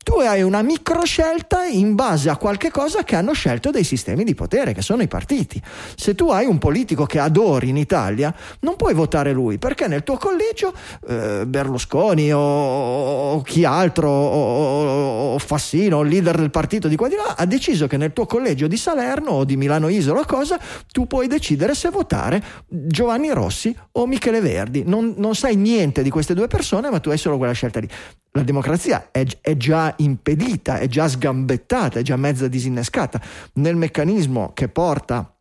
tu 0.03 0.19
hai 0.19 0.43
una 0.43 0.63
microscelta 0.63 1.65
in 1.65 1.95
base 1.95 2.29
a 2.29 2.37
qualche 2.37 2.71
cosa 2.71 3.05
che 3.05 3.17
hanno 3.17 3.33
scelto 3.33 3.71
dei 3.71 3.85
sistemi 3.85 4.25
di 4.25 4.35
potere, 4.35 4.73
che 4.73 4.83
sono 4.83 5.03
i 5.03 5.09
partiti. 5.09 5.61
Se 5.97 6.15
tu 6.15 6.31
hai 6.31 6.47
un 6.47 6.59
politico 6.59 7.05
che 7.05 7.19
adori 7.19 7.69
in 7.69 7.77
Italia, 7.77 8.35
non 8.61 8.77
puoi 8.77 8.95
votare 8.95 9.33
lui, 9.33 9.59
perché 9.59 9.87
nel 9.87 10.03
tuo 10.03 10.17
collegio 10.17 10.73
eh, 11.07 11.45
Berlusconi 11.47 12.33
o, 12.33 12.41
o, 12.41 13.43
chi 13.43 13.65
altro, 13.65 14.09
o, 14.11 15.35
o 15.35 15.39
Fassino, 15.39 16.03
il 16.03 16.09
leader 16.09 16.37
del 16.37 16.51
partito 16.51 16.89
di 16.89 16.97
qua 16.97 17.09
di 17.09 17.17
là, 17.17 17.35
ha 17.37 17.47
deciso 17.47 17.87
che 17.87 17.97
nel 17.97 18.13
tuo 18.13 18.27
collegio 18.27 18.67
di 18.67 18.77
Salerno 18.77 19.31
o 19.31 19.45
di 19.45 19.57
Milano 19.57 19.89
Isola 19.89 20.25
cosa, 20.25 20.59
tu 20.91 21.07
puoi 21.07 21.27
decidere 21.27 21.75
se 21.75 21.91
votare 21.91 22.43
Giovanni 22.69 23.31
Rossi 23.33 23.75
o 23.93 24.07
Michele 24.07 24.41
Verdi. 24.41 24.83
Non, 24.85 25.15
non 25.17 25.35
sai 25.35 25.57
niente 25.57 26.03
di 26.03 26.11
queste 26.11 26.35
due 26.35 26.49
persone, 26.49 26.91
ma 26.91 26.99
tu 26.99 27.11
hai 27.11 27.19
solo 27.19 27.37
quella 27.37 27.53
scelta 27.53 27.81
lì 27.81 27.89
la 28.33 28.43
democrazia 28.43 29.11
è, 29.11 29.27
è, 29.41 29.57
già 29.57 29.93
impedita, 29.99 30.79
è 30.79 30.87
già 30.87 31.07
sgambettata, 31.07 31.99
è 31.99 32.03
già 32.03 32.17
mezza 32.17 32.49
disinnescata. 32.49 33.21
Nel 33.55 33.77
meccanismo 33.77 34.53
che 34.55 34.69
porta 34.69 35.32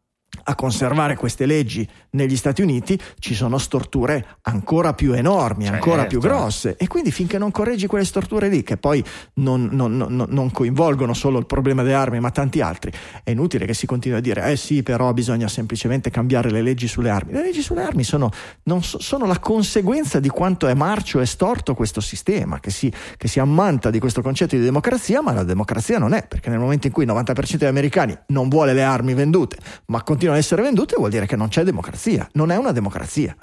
a 0.44 0.56
conservare 0.56 1.16
queste 1.16 1.46
leggi 1.46 1.88
negli 2.12 2.36
Stati 2.36 2.62
Uniti 2.62 3.00
ci 3.20 3.36
sono 3.36 3.58
storture 3.58 4.38
ancora 4.44 4.94
più 4.94 5.14
enormi, 5.14 5.66
certo. 5.66 5.84
ancora 5.84 6.06
più 6.06 6.20
grosse 6.20 6.76
e 6.78 6.88
quindi 6.88 7.12
finché 7.12 7.38
non 7.38 7.52
correggi 7.52 7.88
quelle 7.88 8.06
storture 8.06 8.48
lì 8.48 8.64
che 8.64 8.78
poi 8.78 9.04
non, 9.36 9.70
non, 9.72 9.96
non, 9.96 10.26
non, 10.30 10.52
coinvolgono 10.52 11.14
solo 11.14 11.38
il 11.38 11.46
problema 11.46 11.84
delle 11.84 11.96
armi 11.96 12.20
ma 12.20 12.32
tanti 12.32 12.62
altri, 12.62 12.92
è 13.24 13.32
inutile 13.32 13.66
che 13.66 13.74
si 13.74 13.86
continui 13.86 14.18
a 14.18 14.22
dire 14.22 14.52
eh 14.52 14.56
sì 14.56 14.84
però 14.84 15.14
bisogna 15.14 15.48
semplicemente 15.48 16.10
cambiare 16.10 16.50
le 16.50 16.62
leggi 16.62 16.88
sulle 16.88 17.10
armi. 17.10 17.34
Le 17.34 17.42
leggi 17.42 17.62
sulle 17.62 17.84
armi 17.84 18.04
sono, 18.04 18.30
so, 18.80 19.00
sono 19.00 19.26
la 19.26 19.40
conseguenza 19.40 20.20
di 20.20 20.30
quanto 20.30 20.68
è 20.68 20.74
marcio 20.74 21.20
e 21.20 21.26
storto 21.26 21.76
questo 21.76 22.02
sistema 22.02 22.60
che 22.60 22.72
si, 22.72 22.92
che 23.18 23.28
si 23.28 23.40
ammanta 23.40 23.90
di 23.90 24.00
questo 24.00 24.22
concetto 24.22 24.56
di 24.56 24.64
democrazia 24.64 25.22
ma 25.22 25.34
la 25.34 25.44
democrazia 25.44 26.00
non 26.00 26.14
è 26.14 26.26
perché 26.28 26.50
nel 26.50 26.60
momento 26.60 26.88
in 26.88 26.94
cui 26.94 27.04
il 27.04 27.12
90% 27.12 27.56
degli 27.56 27.66
americani 27.66 28.18
non 28.28 28.50
vuole 28.50 28.74
le 28.74 28.84
armi 28.84 29.14
vendute 29.14 29.58
ma 29.88 30.02
continuano 30.22 30.36
a 30.36 30.38
essere 30.38 30.62
vendute 30.62 30.96
vuol 30.98 31.10
dire 31.10 31.26
che 31.26 31.36
non 31.36 31.48
c'è 31.48 31.64
democrazia, 31.64 32.30
non 32.34 32.52
è 32.52 32.58
una 32.58 32.72
democrazia. 32.72 33.36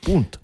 Punto. 0.00 0.40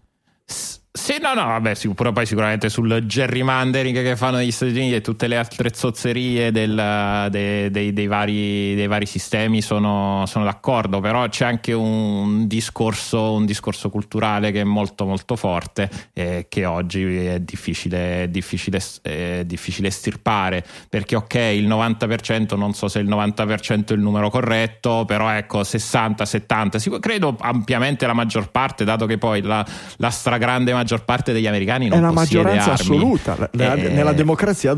Sì, 0.93 1.19
no, 1.23 1.35
no, 1.35 1.47
vabbè, 1.47 1.75
sicuro, 1.75 2.11
poi 2.11 2.27
sicuramente 2.27 2.69
sul 2.69 3.07
gerrymandering 3.07 4.03
che 4.03 4.17
fanno 4.17 4.39
negli 4.39 4.51
Stati 4.51 4.73
Uniti 4.73 4.97
e 4.97 5.01
tutte 5.01 5.29
le 5.29 5.37
altre 5.37 5.73
zozzerie 5.73 6.51
del, 6.51 7.29
de, 7.31 7.71
de, 7.71 7.93
dei, 7.93 8.07
vari, 8.09 8.75
dei, 8.75 8.89
vari, 8.89 9.07
sistemi 9.07 9.63
sono, 9.63 10.25
sono, 10.27 10.45
d'accordo, 10.45 10.99
però 10.99 11.29
c'è 11.29 11.45
anche 11.45 11.73
un 11.73 12.49
discorso, 12.49 13.35
un 13.35 13.47
discorso 13.47 13.89
culturale 13.89 14.51
che 14.51 14.63
è 14.63 14.65
molto 14.65 15.05
molto 15.05 15.37
forte 15.37 15.89
e 16.13 16.47
che 16.49 16.65
oggi 16.65 17.25
è 17.25 17.39
difficile, 17.39 18.27
difficile, 18.29 18.83
è 19.03 19.45
difficile 19.47 19.87
estirpare, 19.87 20.67
perché 20.89 21.15
ok, 21.15 21.35
il 21.35 21.69
90%, 21.69 22.57
non 22.57 22.75
so 22.75 22.89
se 22.89 22.99
il 22.99 23.09
90% 23.09 23.91
è 23.91 23.93
il 23.93 24.01
numero 24.01 24.29
corretto, 24.29 25.05
però 25.05 25.31
ecco 25.31 25.63
60, 25.63 26.25
70, 26.25 26.79
credo 26.99 27.37
ampiamente 27.39 28.09
la 28.09 28.13
maggior 28.13 28.51
parte, 28.51 28.83
dato 28.83 29.07
che 29.07 29.19
poi 29.19 29.41
la, 29.41 29.65
la 29.99 30.11
stragrande 30.11 30.79
maggior 30.91 31.05
parte 31.05 31.33
degli 31.33 31.47
americani 31.47 31.89
non 31.89 31.99
è 31.99 32.01
una 32.01 32.13
maggioranza 32.13 32.73
armi. 32.73 32.97
assoluta. 32.97 33.51
E... 33.51 33.63
Eh, 33.63 33.89
nella 33.91 34.13
democrazia 34.13 34.75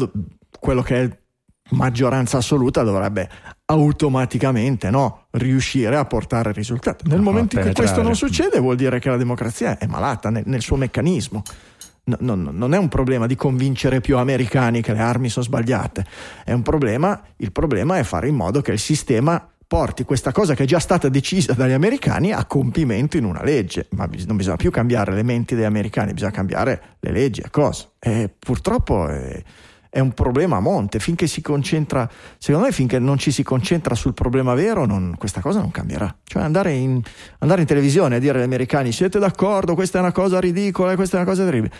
quello 0.58 0.82
che 0.82 1.02
è 1.02 1.18
maggioranza 1.70 2.38
assoluta 2.38 2.82
dovrebbe 2.82 3.28
automaticamente 3.64 4.90
no, 4.90 5.28
riuscire 5.30 5.96
a 5.96 6.04
portare 6.04 6.52
risultati. 6.52 7.08
Nel 7.08 7.18
no, 7.18 7.24
momento 7.24 7.56
in 7.56 7.62
cui 7.62 7.72
questo 7.72 8.02
non 8.02 8.14
succede 8.14 8.58
vuol 8.58 8.76
dire 8.76 8.98
che 8.98 9.08
la 9.08 9.16
democrazia 9.16 9.78
è 9.78 9.86
malata 9.86 10.28
nel, 10.28 10.42
nel 10.46 10.60
suo 10.60 10.76
meccanismo. 10.76 11.42
No, 12.04 12.16
no, 12.34 12.50
non 12.50 12.74
è 12.74 12.78
un 12.78 12.88
problema 12.88 13.26
di 13.26 13.36
convincere 13.36 14.00
più 14.00 14.18
americani 14.18 14.82
che 14.82 14.92
le 14.92 14.98
armi 14.98 15.28
sono 15.28 15.44
sbagliate, 15.44 16.04
è 16.44 16.52
un 16.52 16.62
problema, 16.62 17.22
il 17.36 17.52
problema 17.52 17.96
è 17.96 18.02
fare 18.02 18.26
in 18.26 18.34
modo 18.34 18.60
che 18.60 18.72
il 18.72 18.80
sistema 18.80 19.48
porti 19.72 20.04
questa 20.04 20.32
cosa 20.32 20.54
che 20.54 20.64
è 20.64 20.66
già 20.66 20.78
stata 20.78 21.08
decisa 21.08 21.54
dagli 21.54 21.72
americani 21.72 22.30
a 22.30 22.44
compimento 22.44 23.16
in 23.16 23.24
una 23.24 23.42
legge. 23.42 23.86
Ma 23.92 24.06
non 24.26 24.36
bisogna 24.36 24.56
più 24.56 24.70
cambiare 24.70 25.14
le 25.14 25.22
menti 25.22 25.54
degli 25.54 25.64
americani, 25.64 26.12
bisogna 26.12 26.30
cambiare 26.30 26.96
le 27.00 27.10
leggi 27.10 27.40
e 27.40 27.48
cose. 27.48 27.92
E 27.98 28.28
purtroppo 28.38 29.08
è, 29.08 29.42
è, 29.88 29.98
un 29.98 30.12
problema 30.12 30.56
a 30.56 30.60
monte. 30.60 30.98
Finché 30.98 31.26
si 31.26 31.40
concentra, 31.40 32.06
secondo 32.36 32.66
me, 32.66 32.72
finché 32.74 32.98
non 32.98 33.16
ci 33.16 33.30
si 33.30 33.42
concentra 33.42 33.94
sul 33.94 34.12
problema 34.12 34.52
vero, 34.52 34.84
non, 34.84 35.14
questa 35.16 35.40
cosa 35.40 35.60
non 35.60 35.70
cambierà. 35.70 36.14
Cioè 36.22 36.42
andare 36.42 36.74
in, 36.74 37.00
andare 37.38 37.62
in 37.62 37.66
televisione 37.66 38.16
a 38.16 38.18
dire 38.18 38.36
agli 38.36 38.44
americani 38.44 38.92
siete 38.92 39.18
d'accordo, 39.18 39.74
questa 39.74 39.96
è 39.96 40.00
una 40.02 40.12
cosa 40.12 40.38
ridicola, 40.38 40.94
questa 40.96 41.16
è 41.16 41.20
una 41.22 41.30
cosa 41.30 41.44
terribile. 41.44 41.72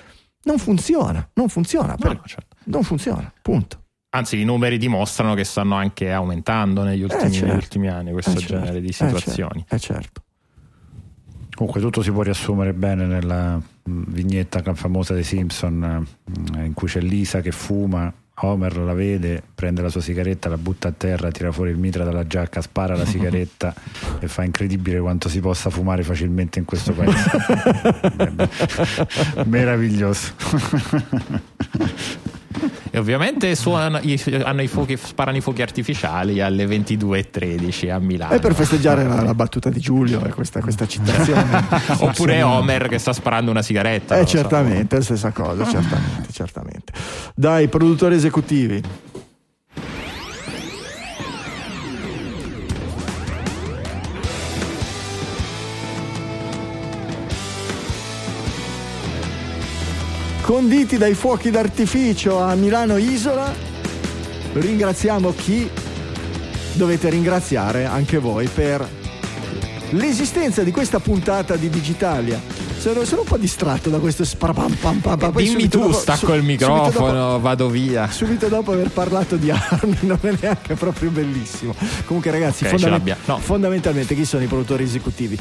Non 0.45 0.57
funziona, 0.57 1.29
non 1.35 1.51
funziona. 1.51 1.95
No, 1.99 2.23
certo. 2.25 2.57
Non 2.65 2.85
funziona, 2.85 3.31
punto. 3.43 3.82
Anzi, 4.15 4.39
i 4.39 4.45
numeri 4.45 4.77
dimostrano 4.77 5.33
che 5.35 5.43
stanno 5.45 5.75
anche 5.75 6.13
aumentando 6.13 6.83
negli 6.83 7.03
ultimi, 7.03 7.25
eh 7.25 7.31
certo. 7.31 7.47
negli 7.47 7.57
ultimi 7.57 7.89
anni 7.89 8.13
questo 8.13 8.33
eh 8.33 8.39
certo. 8.41 8.59
genere 8.59 8.81
di 8.83 8.93
situazioni. 8.93 9.65
Eh 9.67 9.79
certo. 9.79 10.23
Comunque 11.55 11.81
tutto 11.81 12.03
si 12.03 12.11
può 12.11 12.21
riassumere 12.21 12.75
bene 12.75 13.07
nella 13.07 13.57
mm, 13.57 14.03
vignetta 14.09 14.63
famosa 14.75 15.15
dei 15.15 15.25
Simpson 15.25 15.77
mm, 15.77 16.65
in 16.65 16.75
cui 16.75 16.89
c'è 16.89 17.01
Lisa 17.01 17.41
che 17.41 17.53
fuma 17.53 18.13
Homer 18.35 18.77
la 18.79 18.93
vede, 18.93 19.43
prende 19.55 19.81
la 19.81 19.89
sua 19.89 20.03
sigaretta, 20.03 20.51
la 20.51 20.59
butta 20.59 20.89
a 20.89 20.93
terra, 20.95 21.31
tira 21.31 21.51
fuori 21.51 21.71
il 21.71 21.79
mitra 21.79 22.05
dalla 22.05 22.27
giacca, 22.27 22.61
spara 22.61 22.95
la 22.95 23.07
sigaretta 23.07 23.75
e 24.21 24.29
fa 24.29 24.45
incredibile 24.45 25.01
quanto 25.01 25.31
si 25.31 25.41
possa 25.41 25.71
fumare 25.71 26.03
facilmente 26.03 26.59
in 26.59 26.67
questo 26.67 26.93
paese. 26.93 27.31
Meraviglioso. 29.47 30.33
E 32.91 32.99
ovviamente 32.99 33.55
suona, 33.55 34.01
hanno 34.45 34.63
i 34.63 34.69
fuochi, 34.69 34.97
sparano 34.97 35.37
i 35.37 35.41
fuochi 35.41 35.63
artificiali 35.63 36.41
alle 36.41 36.67
22.13 36.67 37.91
a 37.91 37.99
Milano. 37.99 38.33
E 38.33 38.39
per 38.39 38.55
festeggiare 38.55 39.07
la, 39.07 39.23
la 39.23 39.35
battuta 39.35 39.71
di 39.71 39.81
Giulio 39.81 40.25
e 40.25 40.31
questa, 40.31 40.61
questa 40.61 40.87
citazione. 40.87 41.65
Oppure 41.99 42.43
Homer 42.43 42.89
che 42.89 42.99
sta 42.99 43.13
sparando 43.13 43.51
una 43.51 43.63
sigaretta. 43.63 44.19
Eh, 44.19 44.27
certamente, 44.27 44.97
so. 44.97 45.03
stessa 45.03 45.31
cosa, 45.31 45.65
certamente, 45.69 46.33
certamente. 46.33 46.93
Dai, 47.35 47.69
produttori 47.69 48.15
esecutivi. 48.15 48.83
Conditi 60.43 60.99
dai 60.99 61.15
fuochi 61.15 61.51
d'artificio 61.51 62.41
a 62.41 62.55
Milano 62.55 62.97
Isola. 62.97 63.53
Ringraziamo 64.53 65.33
chi 65.33 65.71
dovete 66.75 67.09
ringraziare 67.09 67.85
anche 67.85 68.19
voi 68.19 68.49
per 68.49 68.87
l'esistenza 69.91 70.63
di 70.63 70.71
questa 70.71 70.99
puntata 70.99 71.57
di 71.57 71.71
Digitalia. 71.71 72.41
Sono, 72.77 73.05
sono 73.05 73.21
un 73.21 73.27
po' 73.29 73.39
distratto 73.39 73.89
da 73.91 73.99
questo 73.99 74.25
sparampam 74.25 74.75
pam 74.75 74.99
pam 74.99 75.17
pam. 75.17 75.33
Dimmi 75.37 75.69
tu, 75.69 75.79
dopo, 75.79 75.93
stacco 75.93 76.27
su, 76.27 76.33
il 76.33 76.43
microfono, 76.43 77.13
dopo, 77.13 77.41
vado 77.41 77.69
via. 77.69 78.11
Subito 78.11 78.49
dopo 78.49 78.73
aver 78.73 78.91
parlato 78.91 79.37
di 79.37 79.51
armi 79.51 79.99
non 80.03 80.19
è 80.23 80.35
neanche 80.41 80.75
proprio 80.75 81.11
bellissimo. 81.11 81.75
Comunque 82.05 82.33
ragazzi, 82.33 82.65
okay, 82.65 82.79
fondament- 82.79 83.19
no. 83.27 83.39
fondamentalmente 83.39 84.17
chi 84.17 84.25
sono 84.25 84.43
i 84.43 84.49
produttori 84.49 84.83
esecutivi? 84.83 85.39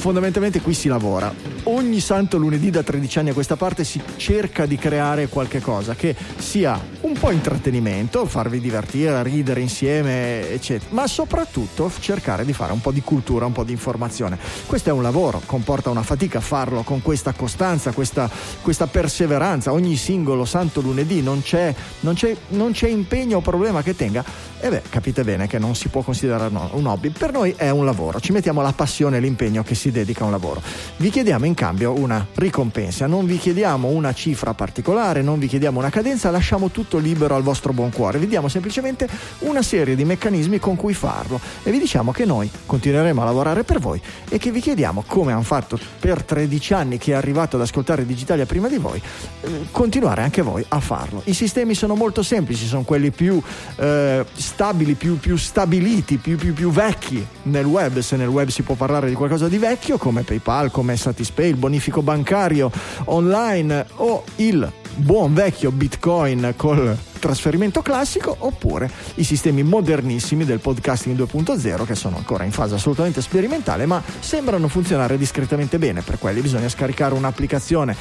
Fondamentalmente 0.00 0.62
qui 0.62 0.72
si 0.72 0.88
lavora. 0.88 1.32
Ogni 1.64 2.00
santo 2.00 2.38
lunedì 2.38 2.70
da 2.70 2.82
13 2.82 3.18
anni 3.18 3.30
a 3.30 3.34
questa 3.34 3.56
parte 3.56 3.84
si 3.84 4.00
cerca 4.16 4.64
di 4.64 4.76
creare 4.76 5.28
qualche 5.28 5.60
cosa 5.60 5.94
che 5.94 6.16
sia 6.38 6.80
un 7.02 7.12
po' 7.12 7.30
intrattenimento, 7.30 8.24
farvi 8.24 8.60
divertire, 8.60 9.22
ridere 9.22 9.60
insieme, 9.60 10.48
eccetera, 10.48 10.94
ma 10.94 11.06
soprattutto 11.06 11.92
cercare 12.00 12.46
di 12.46 12.54
fare 12.54 12.72
un 12.72 12.80
po' 12.80 12.92
di 12.92 13.02
cultura, 13.02 13.44
un 13.44 13.52
po' 13.52 13.62
di 13.62 13.72
informazione. 13.72 14.38
Questo 14.64 14.88
è 14.88 14.92
un 14.92 15.02
lavoro, 15.02 15.42
comporta 15.44 15.90
una 15.90 16.02
fatica 16.02 16.40
farlo 16.40 16.82
con 16.82 17.02
questa 17.02 17.32
costanza, 17.32 17.92
questa, 17.92 18.30
questa 18.62 18.86
perseveranza. 18.86 19.72
Ogni 19.72 19.96
singolo 19.96 20.46
santo 20.46 20.80
lunedì 20.80 21.20
non 21.20 21.42
c'è, 21.42 21.74
non, 22.00 22.14
c'è, 22.14 22.34
non 22.48 22.72
c'è 22.72 22.88
impegno 22.88 23.36
o 23.36 23.40
problema 23.42 23.82
che 23.82 23.94
tenga. 23.94 24.24
E 24.60 24.68
beh, 24.70 24.82
capite 24.88 25.24
bene 25.24 25.46
che 25.46 25.58
non 25.58 25.74
si 25.74 25.88
può 25.88 26.00
considerare 26.00 26.50
un 26.72 26.86
hobby. 26.86 27.10
Per 27.10 27.32
noi 27.32 27.52
è 27.54 27.68
un 27.68 27.84
lavoro, 27.84 28.18
ci 28.18 28.32
mettiamo 28.32 28.62
la 28.62 28.72
passione 28.72 29.18
e 29.18 29.20
l'impegno 29.20 29.62
che 29.62 29.74
si 29.74 29.89
dedica 29.90 30.22
a 30.22 30.26
un 30.26 30.30
lavoro. 30.32 30.62
Vi 30.96 31.10
chiediamo 31.10 31.46
in 31.46 31.54
cambio 31.54 31.98
una 31.98 32.26
ricompensa, 32.34 33.06
non 33.06 33.26
vi 33.26 33.38
chiediamo 33.38 33.88
una 33.88 34.12
cifra 34.12 34.54
particolare, 34.54 35.22
non 35.22 35.38
vi 35.38 35.46
chiediamo 35.46 35.78
una 35.78 35.90
cadenza, 35.90 36.30
lasciamo 36.30 36.70
tutto 36.70 36.98
libero 36.98 37.34
al 37.34 37.42
vostro 37.42 37.72
buon 37.72 37.90
cuore, 37.90 38.18
vi 38.18 38.26
diamo 38.26 38.48
semplicemente 38.48 39.08
una 39.40 39.62
serie 39.62 39.94
di 39.94 40.04
meccanismi 40.04 40.58
con 40.58 40.76
cui 40.76 40.94
farlo 40.94 41.40
e 41.62 41.70
vi 41.70 41.78
diciamo 41.78 42.12
che 42.12 42.24
noi 42.24 42.50
continueremo 42.66 43.20
a 43.22 43.24
lavorare 43.24 43.64
per 43.64 43.78
voi 43.78 44.00
e 44.28 44.38
che 44.38 44.50
vi 44.50 44.60
chiediamo, 44.60 45.04
come 45.06 45.32
hanno 45.32 45.42
fatto 45.42 45.78
per 45.98 46.22
13 46.22 46.74
anni 46.74 46.98
che 46.98 47.12
è 47.12 47.14
arrivato 47.14 47.56
ad 47.56 47.62
ascoltare 47.62 48.06
Digitalia 48.06 48.46
prima 48.46 48.68
di 48.68 48.76
voi, 48.76 49.00
eh, 49.40 49.66
continuare 49.70 50.22
anche 50.22 50.42
voi 50.42 50.64
a 50.68 50.80
farlo. 50.80 51.22
I 51.24 51.34
sistemi 51.34 51.74
sono 51.74 51.94
molto 51.94 52.22
semplici, 52.22 52.66
sono 52.66 52.82
quelli 52.82 53.10
più 53.10 53.40
eh, 53.76 54.24
stabili, 54.32 54.94
più, 54.94 55.18
più 55.18 55.36
stabiliti, 55.36 56.16
più, 56.18 56.36
più, 56.36 56.52
più 56.52 56.70
vecchi 56.70 57.26
nel 57.44 57.64
web, 57.64 57.98
se 58.00 58.16
nel 58.16 58.28
web 58.28 58.48
si 58.48 58.62
può 58.62 58.74
parlare 58.74 59.08
di 59.08 59.14
qualcosa 59.14 59.48
di 59.48 59.58
vecchio 59.58 59.79
vecchio 59.80 59.96
come 59.96 60.24
PayPal, 60.24 60.70
come 60.70 60.94
Satispay, 60.94 61.48
il 61.48 61.56
bonifico 61.56 62.02
bancario 62.02 62.70
online 63.06 63.86
o 63.96 64.24
il 64.36 64.70
buon 64.96 65.32
vecchio 65.32 65.72
Bitcoin 65.72 66.52
col 66.54 66.94
trasferimento 67.18 67.80
classico 67.80 68.36
oppure 68.40 68.90
i 69.14 69.24
sistemi 69.24 69.62
modernissimi 69.62 70.44
del 70.44 70.60
podcasting 70.60 71.16
2.0 71.16 71.86
che 71.86 71.94
sono 71.94 72.18
ancora 72.18 72.44
in 72.44 72.52
fase 72.52 72.74
assolutamente 72.74 73.22
sperimentale 73.22 73.86
ma 73.86 74.02
sembrano 74.18 74.68
funzionare 74.68 75.16
discretamente 75.16 75.78
bene. 75.78 76.02
Per 76.02 76.18
quelli 76.18 76.42
bisogna 76.42 76.68
scaricare 76.68 77.14
un'applicazione 77.14 77.96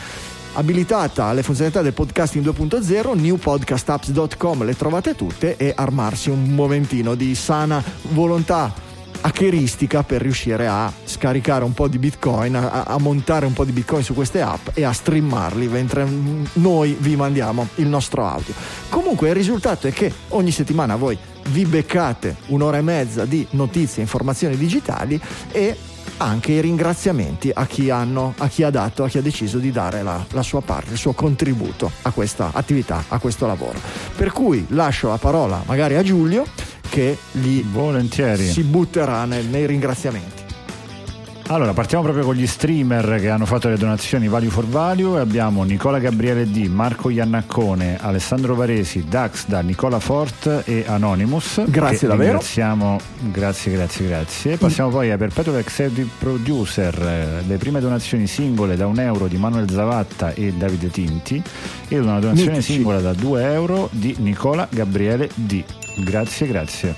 abilitata 0.53 1.25
alle 1.25 1.43
funzionalità 1.43 1.81
del 1.81 1.93
podcasting 1.93 2.45
2.0 2.45 3.17
newpodcastapps.com 3.17 4.65
le 4.65 4.75
trovate 4.75 5.15
tutte 5.15 5.55
e 5.55 5.71
armarsi 5.73 6.29
un 6.29 6.43
momentino 6.43 7.15
di 7.15 7.33
sana 7.35 7.81
volontà 8.09 8.87
hackeristica 9.21 10.03
per 10.03 10.21
riuscire 10.21 10.67
a 10.67 10.91
scaricare 11.03 11.63
un 11.63 11.73
po' 11.73 11.87
di 11.87 11.97
bitcoin, 11.97 12.55
a, 12.55 12.83
a, 12.83 12.97
montare 12.99 13.45
un 13.45 13.53
po' 13.53 13.65
di 13.65 13.71
bitcoin 13.71 14.03
su 14.03 14.13
queste 14.13 14.41
app 14.41 14.69
e 14.73 14.83
a 14.83 14.91
streamarli 14.91 15.67
mentre 15.67 16.07
noi 16.53 16.95
vi 16.99 17.15
mandiamo 17.15 17.67
il 17.75 17.87
nostro 17.87 18.25
audio. 18.25 18.53
Comunque 18.89 19.29
il 19.29 19.35
risultato 19.35 19.87
è 19.87 19.93
che 19.93 20.11
ogni 20.29 20.51
settimana 20.51 20.95
voi 20.95 21.17
vi 21.49 21.65
beccate 21.65 22.37
un'ora 22.47 22.77
e 22.77 22.81
mezza 22.81 23.25
di 23.25 23.45
notizie 23.51 24.01
informazioni 24.01 24.55
digitali 24.55 25.19
e 25.51 25.75
anche 26.17 26.51
i 26.51 26.61
ringraziamenti 26.61 27.51
a 27.53 27.65
chi, 27.65 27.89
hanno, 27.89 28.33
a 28.37 28.47
chi 28.47 28.63
ha 28.63 28.69
dato, 28.69 29.03
a 29.03 29.07
chi 29.07 29.17
ha 29.17 29.21
deciso 29.21 29.57
di 29.57 29.71
dare 29.71 30.03
la, 30.03 30.23
la, 30.31 30.43
sua 30.43 30.61
parte, 30.61 30.91
il 30.91 30.97
suo 30.97 31.13
contributo 31.13 31.91
a 32.03 32.11
questa 32.11 32.51
attività, 32.53 33.05
a 33.07 33.19
questo 33.19 33.47
lavoro. 33.47 33.79
Per 34.15 34.31
cui 34.31 34.65
lascio 34.69 35.09
la 35.09 35.17
parola 35.17 35.63
magari 35.65 35.95
a 35.95 36.03
Giulio 36.03 36.45
che 36.89 37.17
gli 37.31 37.63
Volentieri. 37.63 38.45
si 38.45 38.63
butterà 38.63 39.25
nel, 39.25 39.45
nei 39.45 39.65
ringraziamenti. 39.65 40.47
Allora, 41.51 41.73
partiamo 41.73 42.03
proprio 42.03 42.25
con 42.25 42.35
gli 42.35 42.45
streamer 42.45 43.19
che 43.19 43.27
hanno 43.27 43.47
fatto 43.47 43.69
le 43.69 43.77
donazioni 43.77 44.27
Value 44.27 44.51
for 44.51 44.67
Value. 44.67 45.19
Abbiamo 45.19 45.63
Nicola 45.63 45.97
Gabriele 45.97 46.47
D, 46.47 46.67
Marco 46.67 47.09
Iannaccone, 47.09 47.97
Alessandro 47.99 48.53
Varesi, 48.53 49.05
Dax 49.09 49.47
da 49.47 49.61
Nicola 49.61 49.99
Fort 49.99 50.61
e 50.65 50.83
Anonymous. 50.85 51.63
Grazie 51.65 52.07
davvero. 52.07 52.33
Ringraziamo, 52.33 52.99
grazie, 53.31 53.71
grazie, 53.71 54.07
grazie. 54.07 54.57
Passiamo 54.57 54.91
poi 54.91 55.09
a 55.09 55.17
Perpetual 55.17 55.57
Executive 55.57 56.09
Producer, 56.19 57.43
le 57.47 57.57
prime 57.57 57.79
donazioni 57.79 58.27
singole 58.27 58.75
da 58.75 58.85
un 58.85 58.99
euro 58.99 59.25
di 59.25 59.37
Manuel 59.37 59.71
Zavatta 59.71 60.33
e 60.35 60.53
Davide 60.53 60.91
Tinti 60.91 61.41
e 61.87 61.97
una 61.97 62.19
donazione 62.19 62.57
Mitici. 62.57 62.73
singola 62.73 62.99
da 62.99 63.13
2 63.13 63.51
euro 63.51 63.89
di 63.91 64.15
Nicola 64.19 64.67
Gabriele 64.69 65.27
D. 65.33 65.63
Grazie, 66.03 66.47
grazie. 66.47 66.95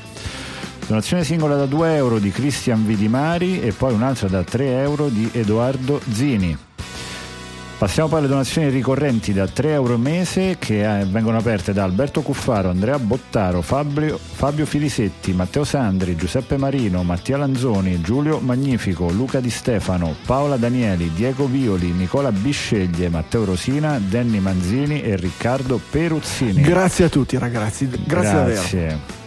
Donazione 0.87 1.23
singola 1.23 1.55
da 1.55 1.65
2 1.65 1.95
euro 1.95 2.19
di 2.19 2.31
Cristian 2.31 2.85
Vidimari 2.85 3.61
e 3.61 3.71
poi 3.71 3.93
un'altra 3.93 4.27
da 4.27 4.43
3 4.43 4.81
euro 4.81 5.07
di 5.07 5.29
Edoardo 5.31 6.01
Zini. 6.11 6.70
Passiamo 7.81 8.09
poi 8.09 8.19
alle 8.19 8.27
donazioni 8.27 8.69
ricorrenti 8.69 9.33
da 9.33 9.47
3 9.47 9.71
euro 9.71 9.97
mese 9.97 10.57
che 10.59 10.99
eh, 10.99 11.03
vengono 11.05 11.37
aperte 11.39 11.73
da 11.73 11.83
Alberto 11.83 12.21
Cuffaro, 12.21 12.69
Andrea 12.69 12.99
Bottaro, 12.99 13.63
Fabio, 13.63 14.19
Fabio 14.19 14.67
Filisetti, 14.67 15.33
Matteo 15.33 15.63
Sandri, 15.63 16.15
Giuseppe 16.15 16.57
Marino, 16.57 17.01
Mattia 17.01 17.37
Lanzoni, 17.37 17.99
Giulio 17.99 18.37
Magnifico, 18.37 19.09
Luca 19.09 19.39
Di 19.39 19.49
Stefano, 19.49 20.13
Paola 20.27 20.57
Danieli, 20.57 21.11
Diego 21.11 21.47
Violi, 21.47 21.87
Nicola 21.87 22.31
Bisceglie, 22.31 23.09
Matteo 23.09 23.45
Rosina, 23.45 23.97
Danny 23.99 24.37
Manzini 24.37 25.01
e 25.01 25.15
Riccardo 25.15 25.81
Peruzzini. 25.89 26.61
Grazie 26.61 27.05
a 27.05 27.09
tutti 27.09 27.35
ragazzi, 27.39 27.89
grazie, 27.89 28.05
grazie. 28.05 28.79
davvero. 28.85 29.20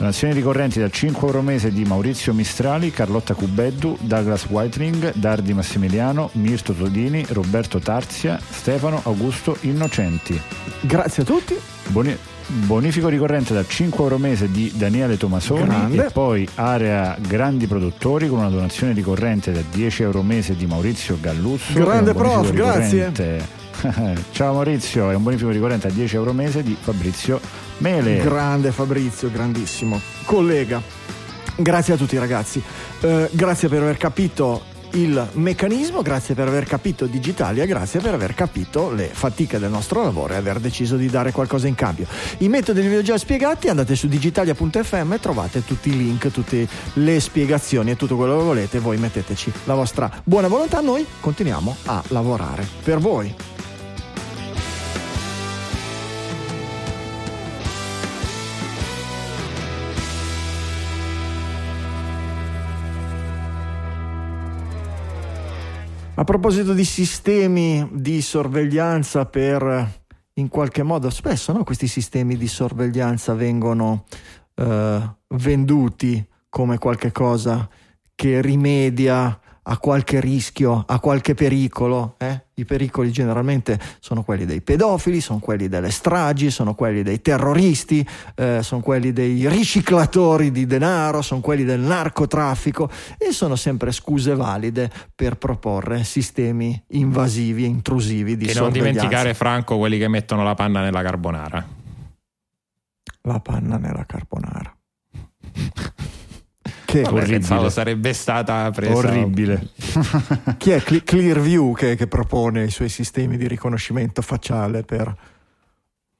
Donazioni 0.00 0.32
ricorrenti 0.32 0.80
da 0.80 0.88
5 0.88 1.26
euro 1.26 1.42
mese 1.42 1.70
di 1.70 1.84
Maurizio 1.84 2.32
Mistrali, 2.32 2.90
Carlotta 2.90 3.34
Cubeddu, 3.34 3.98
Douglas 4.00 4.46
Whiteling, 4.46 5.12
Dardi 5.12 5.52
Massimiliano, 5.52 6.30
Mirto 6.32 6.72
Todini, 6.72 7.22
Roberto 7.28 7.80
Tarzia, 7.80 8.40
Stefano 8.48 9.02
Augusto 9.04 9.58
Innocenti. 9.60 10.40
Grazie 10.80 11.22
a 11.22 11.26
tutti. 11.26 11.54
Buoni- 11.88 12.16
bonifico 12.46 13.08
ricorrente 13.08 13.52
da 13.52 13.62
5 13.62 14.02
euro 14.02 14.16
mese 14.16 14.50
di 14.50 14.72
Daniele 14.74 15.18
Tomasoni 15.18 15.64
Grande. 15.64 16.06
e 16.06 16.10
poi 16.10 16.48
area 16.54 17.14
grandi 17.20 17.66
produttori 17.66 18.26
con 18.26 18.38
una 18.38 18.48
donazione 18.48 18.94
ricorrente 18.94 19.52
da 19.52 19.60
10 19.70 20.02
euro 20.04 20.22
mese 20.22 20.56
di 20.56 20.64
Maurizio 20.64 21.18
Galluzzo. 21.20 21.74
Grande 21.74 22.14
prof, 22.14 22.50
grazie. 22.52 23.12
Ciao 24.32 24.54
Maurizio, 24.54 25.10
è 25.10 25.14
un 25.14 25.22
bonifico 25.22 25.50
ricorrente 25.50 25.88
a 25.88 25.90
10 25.90 26.14
euro 26.16 26.32
mese 26.32 26.62
di 26.62 26.74
Fabrizio 26.80 27.68
Mele. 27.80 28.18
Grande 28.18 28.72
Fabrizio, 28.72 29.30
grandissimo. 29.30 30.00
Collega. 30.24 30.82
Grazie 31.56 31.94
a 31.94 31.96
tutti 31.96 32.16
ragazzi. 32.18 32.62
Eh, 33.00 33.28
grazie 33.32 33.68
per 33.68 33.82
aver 33.82 33.96
capito 33.96 34.68
il 34.92 35.28
meccanismo, 35.34 36.02
grazie 36.02 36.34
per 36.34 36.48
aver 36.48 36.64
capito 36.64 37.06
Digitalia, 37.06 37.64
grazie 37.64 38.00
per 38.00 38.14
aver 38.14 38.34
capito 38.34 38.90
le 38.90 39.06
fatiche 39.06 39.58
del 39.58 39.70
nostro 39.70 40.02
lavoro 40.02 40.34
e 40.34 40.36
aver 40.36 40.58
deciso 40.58 40.96
di 40.96 41.08
dare 41.08 41.32
qualcosa 41.32 41.68
in 41.68 41.74
cambio. 41.74 42.06
I 42.38 42.48
metodi 42.48 42.82
li 42.82 42.88
vi 42.88 42.96
ho 42.96 43.02
già 43.02 43.16
spiegati, 43.16 43.68
andate 43.68 43.94
su 43.94 44.08
digitalia.fm 44.08 45.12
e 45.12 45.20
trovate 45.20 45.64
tutti 45.64 45.90
i 45.90 45.96
link, 45.96 46.30
tutte 46.30 46.66
le 46.94 47.20
spiegazioni 47.20 47.92
e 47.92 47.96
tutto 47.96 48.16
quello 48.16 48.36
che 48.38 48.44
volete, 48.44 48.78
voi 48.78 48.96
metteteci 48.96 49.52
la 49.64 49.74
vostra 49.74 50.10
buona 50.24 50.48
volontà, 50.48 50.80
noi 50.80 51.06
continuiamo 51.20 51.76
a 51.86 52.02
lavorare 52.08 52.66
per 52.82 52.98
voi. 52.98 53.49
A 66.20 66.24
proposito 66.24 66.74
di 66.74 66.84
sistemi 66.84 67.88
di 67.92 68.20
sorveglianza 68.20 69.24
per 69.24 70.02
in 70.34 70.48
qualche 70.48 70.82
modo, 70.82 71.08
spesso 71.08 71.50
no, 71.50 71.64
questi 71.64 71.86
sistemi 71.86 72.36
di 72.36 72.46
sorveglianza 72.46 73.32
vengono 73.32 74.04
eh, 74.54 75.14
venduti 75.28 76.22
come 76.50 76.76
qualche 76.76 77.10
cosa 77.10 77.66
che 78.14 78.42
rimedia 78.42 79.40
a 79.62 79.78
qualche 79.78 80.20
rischio, 80.20 80.84
a 80.86 81.00
qualche 81.00 81.32
pericolo. 81.32 82.16
Eh? 82.18 82.48
I 82.60 82.64
pericoli 82.64 83.10
generalmente 83.10 83.78
sono 84.00 84.22
quelli 84.22 84.44
dei 84.44 84.60
pedofili, 84.60 85.20
sono 85.20 85.38
quelli 85.38 85.68
delle 85.68 85.90
stragi, 85.90 86.50
sono 86.50 86.74
quelli 86.74 87.02
dei 87.02 87.20
terroristi, 87.20 88.06
eh, 88.34 88.62
sono 88.62 88.80
quelli 88.80 89.12
dei 89.12 89.48
riciclatori 89.48 90.50
di 90.50 90.66
denaro, 90.66 91.22
sono 91.22 91.40
quelli 91.40 91.64
del 91.64 91.80
narcotraffico 91.80 92.90
e 93.16 93.32
sono 93.32 93.56
sempre 93.56 93.92
scuse 93.92 94.34
valide 94.34 94.90
per 95.14 95.36
proporre 95.36 96.04
sistemi 96.04 96.80
invasivi 96.88 97.64
e 97.64 97.68
intrusivi 97.68 98.36
di 98.36 98.46
e 98.46 98.52
sorveglianza. 98.52 98.78
non 98.78 98.92
dimenticare 98.92 99.34
Franco 99.34 99.78
quelli 99.78 99.98
che 99.98 100.08
mettono 100.08 100.42
la 100.42 100.54
panna 100.54 100.80
nella 100.80 101.02
carbonara. 101.02 101.66
La 103.22 103.40
panna 103.40 103.76
nella 103.76 104.04
carbonara. 104.06 104.74
Che 106.90 107.02
Vabbè, 107.02 107.20
orribile. 107.22 107.70
sarebbe 107.70 108.12
stata 108.12 108.70
presa 108.72 108.92
Orribile. 108.96 109.68
Chi 110.58 110.70
è 110.70 110.82
Cle- 110.82 111.04
Clearview 111.04 111.72
che, 111.74 111.94
che 111.94 112.06
propone 112.08 112.64
i 112.64 112.70
suoi 112.70 112.88
sistemi 112.88 113.36
di 113.36 113.46
riconoscimento 113.46 114.22
facciale 114.22 114.82
per, 114.82 115.14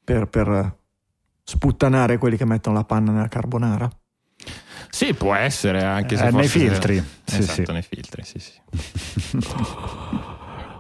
per- 0.04 0.28
per 0.28 0.76
sputtanare 1.42 2.18
quelli 2.18 2.36
che 2.36 2.44
mettono 2.44 2.76
la 2.76 2.84
panna 2.84 3.10
nella 3.10 3.28
carbonara? 3.28 3.90
Sì, 4.90 5.14
può 5.14 5.34
essere 5.34 5.82
anche 5.82 6.16
se 6.16 6.26
Eh, 6.26 6.30
nei 6.30 6.48
filtri. 6.48 7.02
Sì, 7.24 7.38
Esatto, 7.38 7.64
sì. 7.64 7.72
nei 7.72 7.82
filtri, 7.82 8.22
sì, 8.24 8.38
sì. 8.38 8.52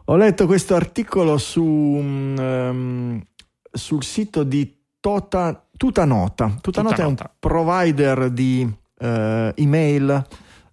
Ho 0.06 0.16
letto 0.16 0.46
questo 0.46 0.74
articolo 0.74 1.38
su, 1.38 1.62
ehm, 2.00 3.22
sul 3.70 4.02
sito 4.02 4.42
di 4.42 4.76
Tota, 5.00 5.66
Tutanota. 5.76 6.56
Tutanota 6.60 7.02
è 7.02 7.06
un 7.06 7.14
Tutanota. 7.16 7.34
provider 7.38 8.30
di 8.30 8.68
eh, 9.00 9.52
email 9.56 10.26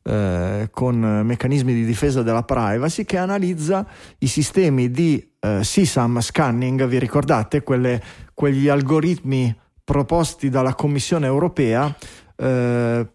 eh, 0.03 0.69
con 0.71 1.21
meccanismi 1.25 1.73
di 1.73 1.85
difesa 1.85 2.21
della 2.21 2.43
privacy 2.43 3.03
che 3.03 3.17
analizza 3.17 3.85
i 4.19 4.27
sistemi 4.27 4.91
di 4.91 5.31
eh, 5.39 5.59
CSAM 5.61 6.19
scanning, 6.19 6.85
vi 6.85 6.99
ricordate? 6.99 7.63
Quelle- 7.63 8.01
quegli 8.33 8.67
algoritmi 8.67 9.55
proposti 9.83 10.49
dalla 10.49 10.75
Commissione 10.75 11.25
europea 11.25 11.95
eh, 12.35 13.07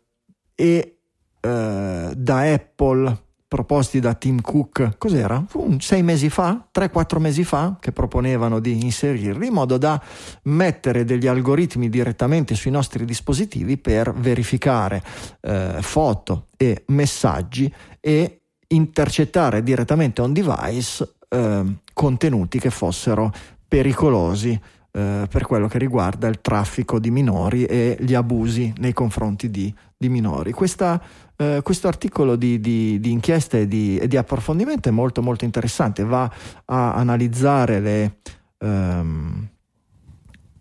e 0.54 0.96
eh, 1.40 2.12
da 2.14 2.52
Apple 2.52 3.22
proposti 3.52 4.00
da 4.00 4.14
Tim 4.14 4.40
Cook, 4.40 4.96
cos'era? 4.96 5.44
Un 5.56 5.78
sei 5.78 6.02
mesi 6.02 6.30
fa, 6.30 6.68
3-4 6.74 7.18
mesi 7.18 7.44
fa, 7.44 7.76
che 7.78 7.92
proponevano 7.92 8.60
di 8.60 8.82
inserirli 8.82 9.48
in 9.48 9.52
modo 9.52 9.76
da 9.76 10.02
mettere 10.44 11.04
degli 11.04 11.26
algoritmi 11.26 11.90
direttamente 11.90 12.54
sui 12.54 12.70
nostri 12.70 13.04
dispositivi 13.04 13.76
per 13.76 14.14
verificare 14.14 15.02
eh, 15.42 15.76
foto 15.80 16.46
e 16.56 16.84
messaggi 16.86 17.70
e 18.00 18.40
intercettare 18.68 19.62
direttamente 19.62 20.22
on 20.22 20.32
device 20.32 21.16
eh, 21.28 21.62
contenuti 21.92 22.58
che 22.58 22.70
fossero 22.70 23.30
pericolosi 23.68 24.58
eh, 24.94 25.26
per 25.28 25.46
quello 25.46 25.68
che 25.68 25.76
riguarda 25.76 26.26
il 26.26 26.40
traffico 26.40 26.98
di 26.98 27.10
minori 27.10 27.64
e 27.64 27.98
gli 28.00 28.14
abusi 28.14 28.72
nei 28.78 28.94
confronti 28.94 29.50
di, 29.50 29.74
di 29.94 30.08
minori. 30.08 30.52
Questa, 30.52 31.00
eh, 31.42 31.62
questo 31.62 31.88
articolo 31.88 32.36
di, 32.36 32.60
di- 32.60 33.00
di 33.00 33.10
inchiesta 33.10 33.58
e 33.58 33.66
di, 33.66 33.98
e 33.98 34.06
di 34.06 34.16
approfondimento 34.16 34.88
è 34.88 34.92
molto 34.92 35.22
molto 35.22 35.44
interessante, 35.44 36.04
va 36.04 36.30
a 36.66 36.94
analizzare 36.94 37.80
le, 37.80 38.16
ehm, 38.58 39.48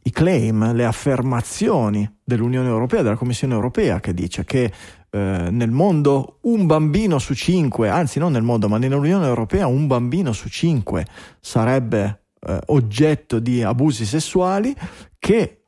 i 0.03 0.11
claim, 0.11 0.73
le 0.73 0.85
affermazioni 0.85 2.09
dell'Unione 2.23 2.67
Europea, 2.67 3.03
della 3.03 3.15
Commissione 3.15 3.53
Europea 3.53 3.99
che 3.99 4.13
dice 4.13 4.43
che 4.43 4.71
eh, 5.09 5.47
nel 5.51 5.71
mondo 5.71 6.39
un 6.41 6.65
bambino 6.65 7.19
su 7.19 7.33
cinque, 7.33 7.89
anzi 7.89 8.17
non 8.17 8.31
nel 8.31 8.43
mondo 8.43 8.67
ma 8.67 8.77
nell'Unione 8.77 9.27
Europea 9.27 9.67
un 9.67 9.85
bambino 9.85 10.31
su 10.31 10.49
cinque 10.49 11.05
sarebbe 11.39 12.23
eh, 12.39 12.59
oggetto 12.67 13.39
di 13.39 13.61
abusi 13.61 14.05
sessuali, 14.05 14.75
che 15.19 15.60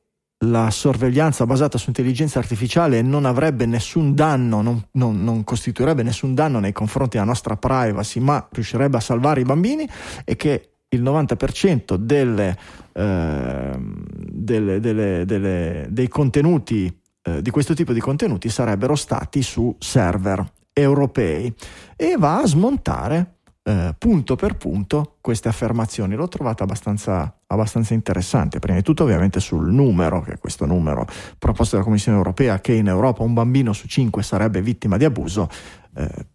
la 0.45 0.69
sorveglianza 0.71 1.45
basata 1.45 1.77
su 1.77 1.85
intelligenza 1.89 2.39
artificiale 2.39 3.01
non 3.01 3.25
avrebbe 3.25 3.65
nessun 3.65 4.13
danno, 4.15 4.61
non, 4.61 4.83
non- 4.93 5.23
non 5.23 5.43
costituirebbe 5.43 6.03
nessun 6.03 6.33
danno 6.33 6.59
nei 6.59 6.71
confronti 6.71 7.17
della 7.17 7.29
nostra 7.29 7.55
privacy, 7.57 8.19
ma 8.19 8.45
riuscirebbe 8.51 8.97
a 8.97 9.01
salvare 9.01 9.41
i 9.41 9.45
bambini 9.45 9.87
e 10.25 10.35
che 10.35 10.69
il 10.89 11.01
90% 11.01 11.95
delle, 11.95 12.57
delle- 12.93 14.79
delle- 14.79 15.25
delle- 15.25 15.87
dei 15.89 16.07
contenuti, 16.07 16.99
eh, 17.23 17.41
di 17.41 17.49
questo 17.49 17.73
tipo 17.73 17.93
di 17.93 17.99
contenuti 17.99 18.49
sarebbero 18.49 18.95
stati 18.95 19.41
su 19.41 19.75
server 19.79 20.45
europei 20.73 21.53
e 21.95 22.15
va 22.17 22.41
a 22.41 22.45
smontare 22.47 23.37
eh, 23.65 23.95
punto 23.97 24.35
per 24.35 24.57
punto 24.57 25.15
queste 25.21 25.47
affermazioni. 25.47 26.15
L'ho 26.15 26.27
trovata 26.27 26.63
abbastanza, 26.63 27.33
abbastanza 27.53 27.93
interessante, 27.93 28.59
prima 28.59 28.77
di 28.77 28.83
tutto 28.83 29.03
ovviamente 29.03 29.39
sul 29.39 29.71
numero, 29.71 30.21
che 30.21 30.33
è 30.33 30.39
questo 30.39 30.65
numero 30.65 31.07
proposto 31.37 31.75
dalla 31.75 31.85
Commissione 31.85 32.17
europea, 32.17 32.59
che 32.59 32.73
in 32.73 32.87
Europa 32.87 33.23
un 33.23 33.33
bambino 33.33 33.73
su 33.73 33.87
cinque 33.87 34.23
sarebbe 34.23 34.61
vittima 34.61 34.97
di 34.97 35.05
abuso, 35.05 35.49
eh, 35.95 36.27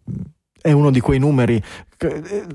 è 0.61 0.71
uno 0.71 0.91
di 0.91 0.99
quei 0.99 1.19
numeri... 1.19 1.61
che- 1.97 2.07
eh, 2.07 2.45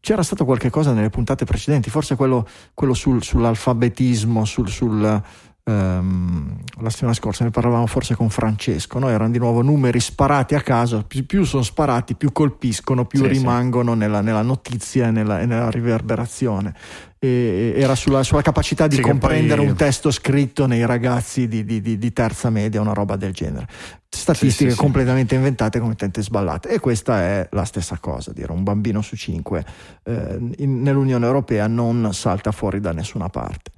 c'era 0.00 0.22
stato 0.22 0.44
qualche 0.44 0.70
cosa 0.70 0.92
nelle 0.92 1.10
puntate 1.10 1.44
precedenti, 1.44 1.90
forse 1.90 2.16
quello, 2.16 2.46
quello 2.72 2.94
sul- 2.94 3.22
sull'alfabetismo, 3.22 4.44
sul, 4.44 4.68
sul, 4.68 5.22
ehm, 5.68 6.56
la 6.80 6.90
settimana 6.90 7.14
scorsa 7.14 7.44
ne 7.44 7.50
parlavamo 7.50 7.86
forse 7.86 8.14
con 8.14 8.30
Francesco, 8.30 8.98
no? 8.98 9.08
erano 9.08 9.30
di 9.30 9.38
nuovo 9.38 9.62
numeri 9.62 10.00
sparati 10.00 10.54
a 10.54 10.60
caso, 10.62 11.04
più, 11.06 11.26
più 11.26 11.44
sono 11.44 11.62
sparati, 11.62 12.14
più 12.14 12.32
colpiscono, 12.32 13.04
più 13.04 13.20
Sì, 13.20 13.26
sì. 13.26 13.32
rimangono 13.32 13.94
Nella, 13.94 14.20
nella 14.20 14.42
notizia 14.42 15.08
e 15.08 15.10
nella, 15.10 15.44
nella 15.44 15.70
riverberazione. 15.70 16.74
E- 17.20 17.74
era 17.76 17.94
sulla, 17.96 18.22
sulla 18.22 18.42
capacità 18.42 18.86
di 18.86 18.96
Sì, 18.96 19.00
comprendere 19.02 19.60
poi- 19.60 19.70
un 19.70 19.76
testo 19.76 20.10
scritto 20.10 20.66
nei 20.66 20.86
ragazzi 20.86 21.48
di, 21.48 21.64
di- 21.64 21.80
di- 21.80 21.98
di 21.98 22.12
terza 22.12 22.48
media, 22.50 22.80
una 22.80 22.92
roba 22.92 23.16
del 23.16 23.32
genere. 23.32 23.66
Statistiche 24.08 24.70
Sì, 24.70 24.70
sì, 24.70 24.76
sì. 24.76 24.76
completamente 24.80 25.34
inventate, 25.34 25.78
completamente 25.80 26.22
sballate. 26.22 26.68
E 26.70 26.78
questa 26.78 27.20
è 27.20 27.48
la 27.52 27.64
stessa 27.64 27.98
cosa, 28.00 28.32
dire 28.32 28.52
un 28.52 28.62
bambino 28.62 29.02
su 29.02 29.16
cinque 29.16 29.64
eh, 30.04 30.38
in- 30.58 30.80
nell'Unione 30.82 31.26
Europea 31.26 31.66
non 31.66 32.10
salta 32.12 32.52
fuori 32.52 32.80
da 32.80 32.92
nessuna 32.92 33.28
parte. 33.28 33.70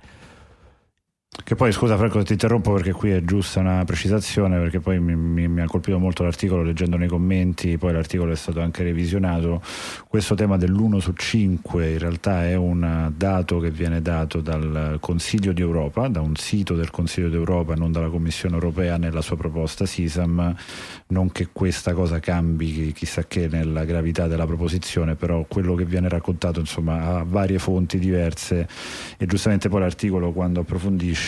Che 1.44 1.55
poi 1.55 1.70
scusa 1.70 1.97
Franco 1.97 2.20
ti 2.24 2.32
interrompo 2.32 2.73
perché 2.73 2.90
qui 2.90 3.11
è 3.11 3.23
giusta 3.23 3.61
una 3.61 3.85
precisazione 3.85 4.59
perché 4.59 4.81
poi 4.81 4.98
mi, 4.98 5.15
mi- 5.15 5.47
mi 5.47 5.61
ha 5.61 5.66
colpito 5.66 5.97
molto 5.97 6.24
l'articolo 6.24 6.65
leggendo 6.65 6.97
nei 6.97 7.07
commenti, 7.07 7.78
poi 7.78 7.93
l'articolo 7.93 8.32
è 8.32 8.36
stato 8.36 8.61
anche 8.61 8.82
revisionato, 8.82 9.62
questo 10.09 10.35
tema 10.35 10.57
dell'1 10.57 10.98
su 10.98 11.12
5 11.12 11.89
in 11.89 11.98
realtà 11.98 12.47
è 12.48 12.57
un 12.57 13.12
dato 13.16 13.61
che 13.61 13.70
viene 13.70 14.02
dato 14.02 14.40
dal 14.40 14.98
Consiglio 14.98 15.52
d'Europa, 15.52 16.09
da 16.09 16.20
un 16.20 16.35
sito 16.35 16.74
del 16.74 16.90
Consiglio 16.90 17.28
d'Europa, 17.28 17.74
non 17.74 17.93
dalla 17.93 18.09
Commissione 18.09 18.57
Europea 18.57 18.97
nella 18.97 19.23
sua 19.23 19.36
proposta 19.36 19.86
SISAM, 19.86 20.52
non 21.09 21.31
che 21.31 21.51
questa 21.52 21.93
cosa 21.94 22.19
cambi 22.19 22.93
chissà 22.93 23.24
che 23.28 23.47
nella 23.47 23.85
gravità 23.85 24.27
della 24.27 24.47
proposizione, 24.47 25.15
però 25.15 25.44
quello 25.48 25.77
che 25.77 25.85
viene 25.85 26.09
raccontato 26.09 26.59
insomma 26.59 27.19
ha 27.19 27.24
varie 27.24 27.61
fonti 27.61 28.01
diverse. 28.01 28.69
E 29.16 29.27
giustamente 29.27 29.69
poi 29.69 29.81
l'articolo 29.81 30.32
quando 30.32 30.61
approfondisce 30.61 31.20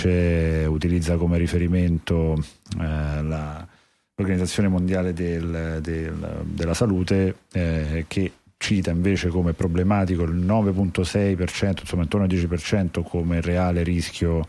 utilizza 0.66 1.16
come 1.16 1.38
riferimento 1.38 2.34
eh, 2.78 3.22
la- 3.22 3.66
l'Organizzazione 4.14 4.68
Mondiale 4.68 5.12
del- 5.12 5.78
del- 5.80 6.40
della 6.44 6.74
Salute 6.74 7.36
eh, 7.52 8.04
che 8.08 8.32
cita 8.58 8.92
invece 8.92 9.28
come 9.28 9.54
problematico 9.54 10.22
il 10.22 10.36
9.6%, 10.36 11.80
insomma 11.80 12.02
intorno 12.04 12.26
al 12.26 12.32
10% 12.32 13.02
come 13.02 13.40
reale 13.40 13.82
rischio 13.82 14.46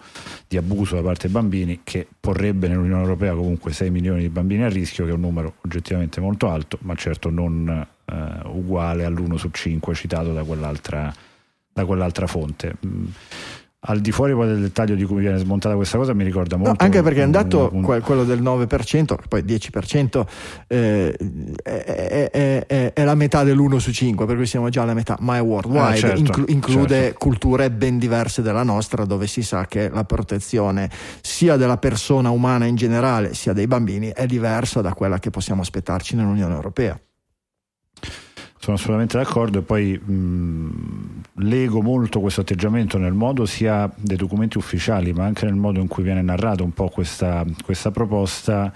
di 0.48 0.56
abuso 0.57 0.95
da 0.95 1.02
parte 1.02 1.24
dei 1.24 1.32
bambini 1.32 1.80
che 1.84 2.06
porrebbe 2.20 2.68
nell'Unione 2.68 3.02
Europea 3.02 3.34
comunque 3.34 3.74
6 3.74 3.90
milioni 3.90 4.22
di 4.22 4.30
bambini 4.30 4.64
a 4.64 4.70
rischio 4.70 5.06
che 5.06 5.10
è 5.11 5.14
un 5.15 5.22
numero 5.22 5.56
oggettivamente 5.61 6.22
molto 6.22 6.48
alto 6.49 6.78
ma 6.82 6.94
certo 6.94 7.32
non 7.32 7.68
eh, 8.06 8.14
uguale 8.49 9.03
all'1 9.06 9.34
su 9.36 9.49
5 9.49 9.95
citato 9.95 10.32
da 10.32 10.44
quell'altra, 10.44 11.11
da 11.74 11.86
quell'altra 11.86 12.28
fonte. 12.28 12.76
Al 13.85 13.99
di 13.99 14.11
fuori 14.14 14.34
poi 14.34 14.47
del 14.47 14.61
dettaglio 14.61 14.95
di 14.95 15.03
cui 15.03 15.19
viene 15.19 15.38
smontata 15.38 15.76
questa 15.76 15.97
cosa 15.97 16.14
mi 16.14 16.23
ricorda 16.23 16.55
No, 16.55 16.64
molto 16.68 16.84
anche 16.84 17.01
perché 17.01 17.22
è 17.22 17.26
un 17.26 17.31
dato, 17.31 17.69
un- 17.73 17.81
que- 17.81 17.99
quello 17.99 18.23
del 18.23 18.41
9%, 18.41 19.15
che 19.15 19.27
poi 19.27 19.43
10%, 19.43 20.26
eh, 20.68 21.14
è, 21.61 22.30
è- 22.31 22.65
è- 22.65 22.93
è 22.93 23.03
la 23.03 23.15
metà 23.15 23.43
dell'1 23.43 23.77
su 23.80 23.91
5, 23.91 24.26
per 24.26 24.38
cui 24.38 24.45
siamo 24.45 24.69
già 24.69 24.84
alla 24.84 24.93
metà, 24.93 25.18
ma 25.19 25.35
è 25.35 25.41
worldwide, 25.41 25.81
Ah, 25.88 25.95
certo, 25.95 26.19
inclu- 26.19 26.49
include 26.49 26.95
certo. 26.95 27.18
culture 27.19 27.69
ben 27.72 27.97
diverse 27.97 28.41
dalla 28.41 28.64
nostra, 28.64 29.03
dove 29.03 29.27
si 29.27 29.41
sa 29.41 29.65
che 29.65 29.89
la 29.89 30.05
protezione 30.05 30.89
sia 31.22 31.57
della 31.57 31.77
persona 31.77 32.30
umana 32.30 32.65
in 32.65 32.76
generale, 32.76 33.34
sia 33.34 33.51
dei 33.51 33.68
bambini, 33.68 34.07
è 34.10 34.26
diversa 34.26 34.80
da 34.81 34.93
quella 34.93 35.19
che 35.19 35.30
possiamo 35.30 35.61
aspettarci 35.61 36.15
nell'Unione 36.15 36.53
Europea. 36.53 36.97
Sono 38.64 38.77
assolutamente 38.77 39.18
d'accordo 39.18 39.60
e 39.60 39.61
poi 39.61 39.99
mh, 39.99 41.22
lego 41.40 41.81
molto 41.81 42.22
questo 42.22 42.40
atteggiamento 42.40 42.98
nel 42.98 43.11
modo 43.11 43.45
sia 43.45 43.91
dei 43.98 44.15
documenti 44.15 44.57
ufficiali 44.57 45.11
ma 45.11 45.26
anche 45.26 45.44
nel 45.44 45.56
modo 45.56 45.81
in 45.81 45.90
cui 45.90 46.02
viene 46.02 46.22
narrato 46.22 46.64
un 46.64 46.72
po' 46.72 46.88
questa, 46.88 47.44
questa 47.61 47.91
proposta 47.91 48.72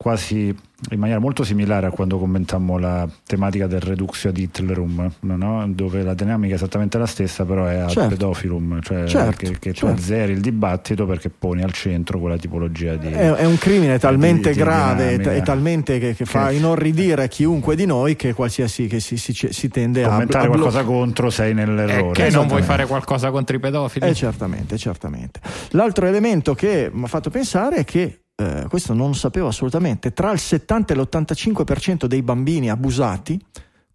quasi 0.00 0.54
in 0.90 0.98
maniera 1.00 1.18
molto 1.18 1.42
similare 1.42 1.88
a 1.88 1.90
quando 1.90 2.20
commentammo 2.20 2.78
la 2.78 3.06
tematica 3.26 3.66
del 3.66 3.80
reduxio 3.80 4.30
ad 4.30 4.38
Hitlerum, 4.38 5.10
no? 5.22 5.68
dove 5.70 6.04
la 6.04 6.14
dinamica 6.14 6.52
è 6.52 6.54
esattamente 6.54 6.98
la 6.98 7.06
stessa, 7.06 7.44
però 7.44 7.66
è 7.66 7.78
ad 7.78 7.88
certo. 7.88 8.10
pedofilum, 8.10 8.80
cioè 8.80 9.08
certo, 9.08 9.36
che, 9.36 9.58
che 9.58 9.72
certo. 9.72 9.86
tu 9.86 9.92
azzeri 9.92 10.32
il 10.34 10.40
dibattito 10.40 11.04
perché 11.04 11.30
poni 11.30 11.64
al 11.64 11.72
centro 11.72 12.20
quella 12.20 12.36
tipologia 12.36 12.94
di. 12.94 13.08
È, 13.08 13.28
è 13.28 13.44
un 13.44 13.58
crimine 13.58 13.98
talmente 13.98 14.50
di, 14.50 14.54
di 14.54 14.62
grave 14.62 15.14
e 15.14 15.42
talmente 15.42 15.98
che, 15.98 16.14
che 16.14 16.24
fa 16.24 16.52
inorridire 16.52 17.26
chiunque 17.26 17.74
di 17.74 17.84
noi 17.84 18.14
che 18.14 18.32
qualsiasi 18.34 18.86
che 18.86 19.00
si, 19.00 19.16
si, 19.16 19.32
si 19.32 19.68
tende 19.68 20.02
Commentare 20.02 20.04
a. 20.04 20.10
Commentare 20.10 20.48
qualcosa 20.48 20.84
contro 20.84 21.28
sei 21.28 21.54
nell'errore. 21.54 22.12
Che 22.12 22.30
non 22.30 22.46
vuoi 22.46 22.62
fare 22.62 22.86
qualcosa 22.86 23.32
contro 23.32 23.56
i 23.56 23.58
pedofili? 23.58 24.06
Eh, 24.06 24.14
certamente, 24.14 24.78
certamente. 24.78 25.40
L'altro 25.70 26.06
elemento 26.06 26.54
che 26.54 26.88
mi 26.92 27.02
ha 27.02 27.08
fatto 27.08 27.30
pensare 27.30 27.78
è 27.78 27.84
che 27.84 28.20
eh, 28.40 28.66
questo 28.68 28.94
non 28.94 29.16
sapevo 29.16 29.48
assolutamente, 29.48 30.12
tra 30.12 30.30
il 30.30 30.38
70 30.38 30.94
e 30.94 30.96
l'85% 30.96 32.04
dei 32.06 32.22
bambini 32.22 32.70
abusati 32.70 33.44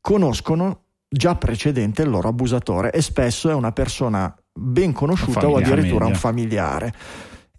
conoscono 0.01 0.81
già 1.07 1.35
precedente 1.35 2.01
il 2.01 2.09
loro 2.09 2.27
abusatore 2.27 2.91
e 2.91 3.01
spesso 3.01 3.49
è 3.49 3.53
una 3.53 3.71
persona 3.71 4.35
ben 4.51 4.91
conosciuta 4.91 5.47
o 5.47 5.55
addirittura 5.55 6.05
un 6.05 6.15
familiare. 6.15 6.93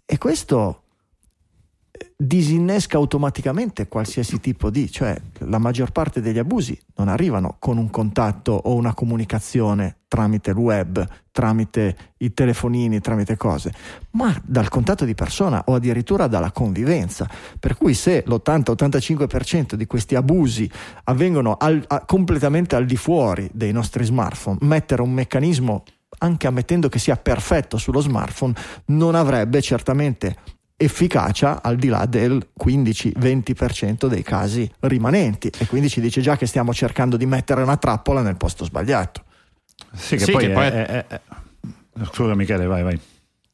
E 0.05 0.19
questo 0.19 0.83
disinnesca 2.17 2.97
automaticamente 2.97 3.87
qualsiasi 3.87 4.39
tipo 4.39 4.69
di, 4.69 4.91
cioè 4.91 5.15
la 5.39 5.57
maggior 5.57 5.91
parte 5.91 6.21
degli 6.21 6.39
abusi 6.39 6.77
non 6.95 7.07
arrivano 7.07 7.57
con 7.59 7.77
un 7.77 7.89
contatto 7.89 8.51
o 8.51 8.73
una 8.73 8.93
comunicazione 8.93 9.97
tramite 10.07 10.51
il 10.51 10.57
web, 10.57 11.05
tramite 11.31 12.13
i 12.19 12.33
telefonini, 12.33 13.01
tramite 13.01 13.35
cose, 13.35 13.73
ma 14.11 14.33
dal 14.45 14.69
contatto 14.69 15.03
di 15.03 15.13
persona 15.13 15.63
o 15.65 15.75
addirittura 15.75 16.27
dalla 16.27 16.51
convivenza. 16.51 17.29
Per 17.59 17.75
cui 17.75 17.93
se 17.93 18.23
l'80-85% 18.25 19.73
di 19.73 19.85
questi 19.85 20.15
abusi 20.15 20.69
avvengono 21.05 21.57
al, 21.59 21.83
a, 21.87 22.05
completamente 22.05 22.75
al 22.75 22.85
di 22.85 22.95
fuori 22.95 23.49
dei 23.51 23.73
nostri 23.73 24.05
smartphone, 24.05 24.59
mettere 24.61 25.01
un 25.01 25.11
meccanismo 25.11 25.83
anche 26.19 26.47
ammettendo 26.47 26.87
che 26.87 26.99
sia 26.99 27.17
perfetto 27.17 27.77
sullo 27.77 27.99
smartphone, 27.99 28.53
non 28.85 29.15
avrebbe 29.15 29.61
certamente 29.61 30.37
efficacia 30.77 31.61
al 31.61 31.77
di 31.77 31.87
là 31.87 32.05
del 32.05 32.49
15-20% 32.59 34.07
dei 34.07 34.23
casi 34.23 34.69
rimanenti 34.81 35.49
e 35.57 35.65
quindi 35.67 35.89
ci 35.89 36.01
dice 36.01 36.21
già 36.21 36.35
che 36.35 36.45
stiamo 36.45 36.73
cercando 36.73 37.17
di 37.17 37.25
mettere 37.25 37.61
una 37.61 37.77
trappola 37.77 38.21
nel 38.21 38.35
posto 38.35 38.65
sbagliato. 38.65 39.23
Sì, 39.93 40.17
che 40.17 40.25
sì, 40.25 40.31
poi, 40.31 40.45
che 40.45 40.51
è, 40.51 40.53
poi... 40.53 40.65
È, 40.65 41.05
è, 41.07 41.21
Scusa 42.11 42.35
Michele, 42.35 42.65
vai, 42.65 42.83
vai. 42.83 42.99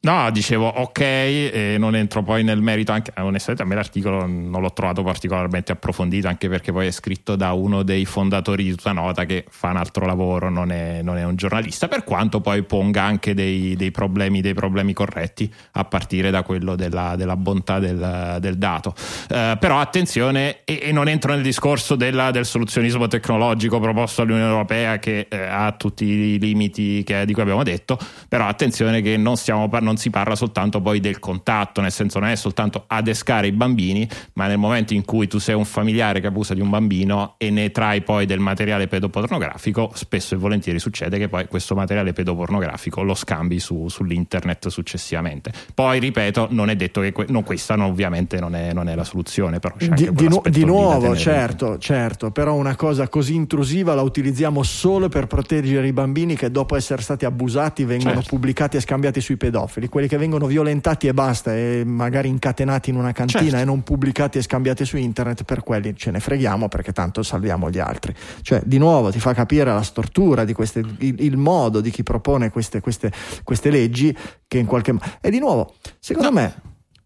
No, 0.04 0.28
dicevo 0.32 0.66
ok, 0.66 0.98
e 0.98 1.76
non 1.78 1.94
entro 1.94 2.24
poi 2.24 2.42
nel 2.42 2.60
merito, 2.60 2.90
anche 2.90 3.12
onestamente 3.18 3.62
a 3.62 3.66
me 3.66 3.76
l'articolo 3.76 4.26
non 4.26 4.60
l'ho 4.60 4.72
trovato 4.72 5.04
particolarmente 5.04 5.70
approfondito, 5.70 6.26
anche 6.26 6.48
perché 6.48 6.72
poi 6.72 6.88
è 6.88 6.90
scritto 6.90 7.36
da 7.36 7.52
uno 7.52 7.84
dei 7.84 8.04
fondatori 8.04 8.64
di 8.64 8.70
tutta 8.70 8.90
nota 8.90 9.24
che 9.26 9.44
fa 9.48 9.68
un 9.68 9.76
altro 9.76 10.04
lavoro, 10.04 10.50
non 10.50 10.72
è, 10.72 11.02
non 11.02 11.18
è 11.18 11.24
un 11.24 11.36
giornalista, 11.36 11.86
per 11.86 12.02
quanto 12.02 12.40
poi 12.40 12.64
ponga 12.64 13.04
anche 13.04 13.32
dei, 13.32 13.76
dei, 13.76 13.92
problemi, 13.92 14.40
dei 14.40 14.54
problemi, 14.54 14.92
corretti, 14.92 15.48
a 15.74 15.84
partire 15.84 16.32
da 16.32 16.42
quello 16.42 16.74
della, 16.74 17.14
della 17.14 17.36
bontà 17.36 17.78
del, 17.78 18.38
del 18.40 18.58
dato. 18.58 18.96
Uh, 19.30 19.56
però 19.56 19.78
attenzione, 19.78 20.64
e, 20.64 20.80
e, 20.82 20.90
non 20.90 21.06
entro 21.06 21.32
nel 21.32 21.42
discorso 21.42 21.94
della, 21.94 22.32
del 22.32 22.44
soluzionismo 22.44 23.06
tecnologico 23.06 23.78
proposto 23.78 24.24
dall'Unione 24.24 24.50
Europea 24.50 24.98
che 24.98 25.28
eh, 25.30 25.44
ha 25.44 25.70
tutti 25.78 26.04
i 26.04 26.38
limiti 26.40 27.04
che, 27.04 27.24
di 27.24 27.32
cui 27.32 27.42
abbiamo 27.42 27.62
detto, 27.62 27.96
però 28.28 28.48
attenzione 28.48 29.00
che 29.00 29.16
non 29.16 29.36
stiamo 29.36 29.68
parlando 29.68 29.90
non 29.92 29.96
si 29.98 30.10
parla 30.10 30.34
soltanto 30.34 30.80
poi 30.80 31.00
del 31.00 31.18
contatto, 31.18 31.82
nel 31.82 31.92
senso 31.92 32.18
non 32.18 32.30
è 32.30 32.36
soltanto 32.36 32.84
adescare 32.86 33.46
i 33.46 33.52
bambini, 33.52 34.08
ma 34.34 34.46
nel 34.46 34.56
momento 34.56 34.94
in 34.94 35.04
cui 35.04 35.26
tu 35.26 35.38
sei 35.38 35.54
un 35.54 35.66
familiare 35.66 36.20
che 36.20 36.28
abusa 36.28 36.54
di 36.54 36.60
un 36.60 36.70
bambino 36.70 37.34
e 37.36 37.50
ne 37.50 37.70
trai 37.70 38.00
poi 38.00 38.24
del 38.24 38.40
materiale 38.40 38.88
pedopornografico, 38.88 39.90
spesso 39.94 40.34
e 40.34 40.38
volentieri 40.38 40.78
succede 40.78 41.18
che 41.18 41.28
poi 41.28 41.46
questo 41.46 41.74
materiale 41.74 42.12
pedopornografico 42.14 43.02
lo 43.02 43.14
scambi 43.14 43.58
su, 43.58 43.88
sull'internet 43.88 44.68
successivamente. 44.68 45.52
Poi 45.74 45.98
ripeto, 45.98 46.48
non 46.50 46.70
è 46.70 46.76
detto 46.76 47.02
che 47.02 47.12
que- 47.12 47.26
no, 47.28 47.42
questa 47.42 47.76
no, 47.76 47.86
ovviamente 47.86 48.40
non 48.40 48.54
è, 48.54 48.72
non 48.72 48.88
è, 48.88 48.94
la 48.94 49.04
soluzione, 49.04 49.58
però 49.58 49.74
c'è 49.76 49.88
di, 49.88 50.10
di, 50.12 50.28
nu- 50.28 50.42
di 50.48 50.64
nuovo, 50.64 51.14
certo, 51.14 51.76
certo, 51.78 52.30
però 52.30 52.54
una 52.54 52.76
cosa 52.76 53.08
così 53.08 53.34
intrusiva 53.34 53.94
la 53.94 54.02
utilizziamo 54.02 54.62
solo 54.62 55.08
per 55.08 55.26
proteggere 55.26 55.86
i 55.86 55.92
bambini 55.92 56.34
che 56.34 56.50
dopo 56.50 56.76
essere 56.76 57.02
stati 57.02 57.26
abusati 57.26 57.84
vengono 57.84 58.14
certo. 58.14 58.30
pubblicati 58.30 58.78
e 58.78 58.80
scambiati 58.80 59.20
sui 59.20 59.36
pedofili 59.36 59.81
pedofili, 59.82 59.88
quelli 59.88 60.08
che 60.08 60.16
vengono 60.16 60.46
violentati 60.46 61.06
e 61.06 61.14
basta, 61.14 61.54
e 61.54 61.82
magari 61.84 62.28
incatenati 62.28 62.90
in 62.90 62.96
una 62.96 63.12
cantina 63.12 63.42
certo. 63.42 63.56
e 63.58 63.64
non 63.64 63.82
pubblicati 63.82 64.38
e 64.38 64.42
scambiati 64.42 64.84
su 64.84 64.96
internet, 64.96 65.44
per 65.44 65.62
quelli 65.62 65.94
ce 65.96 66.10
ne 66.10 66.20
freghiamo 66.20 66.68
perché 66.68 66.92
tanto 66.92 67.22
salviamo 67.22 67.70
gli 67.70 67.78
altri. 67.78 68.14
Cioè, 68.42 68.62
di 68.64 68.78
nuovo 68.78 69.10
ti 69.10 69.18
fa 69.18 69.34
capire 69.34 69.72
la 69.72 69.82
stortura 69.82 70.44
di 70.44 70.52
queste, 70.52 70.80
il, 70.80 71.22
il 71.22 71.36
modo 71.36 71.80
di 71.80 71.90
chi 71.90 72.02
propone 72.02 72.50
queste, 72.50 72.80
queste, 72.80 73.12
queste 73.42 73.70
leggi 73.70 74.16
che 74.46 74.58
in 74.58 74.66
qualche 74.66 74.92
modo... 74.92 75.04
E 75.20 75.30
di 75.30 75.38
nuovo, 75.38 75.74
secondo 75.98 76.30
no. 76.30 76.34
me, 76.34 76.54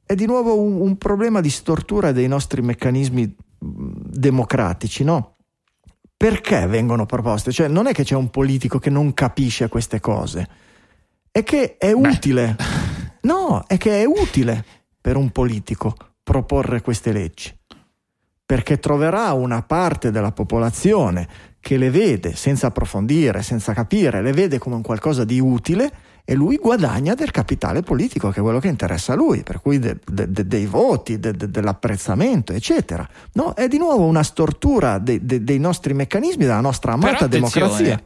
è 0.04 0.14
di 0.14 0.26
nuovo 0.26 0.60
un, 0.60 0.80
un 0.80 0.96
problema 0.96 1.40
di 1.40 1.50
stortura 1.50 2.12
dei 2.12 2.28
nostri 2.28 2.62
meccanismi 2.62 3.34
democratici, 3.58 5.04
no? 5.04 5.32
Perché 6.18 6.66
vengono 6.66 7.04
proposte? 7.04 7.52
Cioè, 7.52 7.68
non 7.68 7.86
è 7.86 7.92
che 7.92 8.02
c'è 8.02 8.14
un 8.14 8.30
politico 8.30 8.78
che 8.78 8.88
non 8.88 9.12
capisce 9.12 9.68
queste 9.68 10.00
cose 10.00 10.64
è 11.36 11.42
che 11.42 11.76
è 11.76 11.92
utile. 11.92 12.56
No, 13.26 13.64
è 13.66 13.76
che 13.76 14.02
è 14.02 14.04
utile 14.04 14.64
per 15.00 15.16
un 15.16 15.30
politico 15.30 15.96
proporre 16.22 16.80
queste 16.80 17.10
leggi. 17.10 17.52
Perché 18.46 18.78
troverà 18.78 19.32
una 19.32 19.62
parte 19.62 20.12
della 20.12 20.30
popolazione 20.30 21.26
che 21.58 21.76
le 21.76 21.90
vede 21.90 22.36
senza 22.36 22.68
approfondire, 22.68 23.42
senza 23.42 23.72
capire, 23.72 24.22
le 24.22 24.32
vede 24.32 24.58
come 24.58 24.76
un 24.76 24.82
qualcosa 24.82 25.24
di 25.24 25.40
utile 25.40 25.90
e 26.24 26.34
lui 26.34 26.54
guadagna 26.56 27.14
del 27.14 27.32
capitale 27.32 27.82
politico, 27.82 28.30
che 28.30 28.38
è 28.38 28.42
quello 28.44 28.60
che 28.60 28.68
interessa 28.68 29.14
a 29.14 29.16
lui, 29.16 29.42
per 29.42 29.60
cui 29.60 29.80
de, 29.80 29.98
de, 30.06 30.30
de, 30.30 30.46
dei 30.46 30.66
voti, 30.66 31.18
dell'apprezzamento, 31.18 32.52
eccetera. 32.52 33.06
No, 33.32 33.54
è 33.54 33.66
di 33.66 33.78
nuovo 33.78 34.04
una 34.04 34.22
stortura 34.22 34.98
dei 35.00 35.58
nostri 35.58 35.94
meccanismi, 35.94 36.44
della 36.44 36.60
nostra 36.60 36.92
amata 36.92 37.26
democrazia 37.26 38.00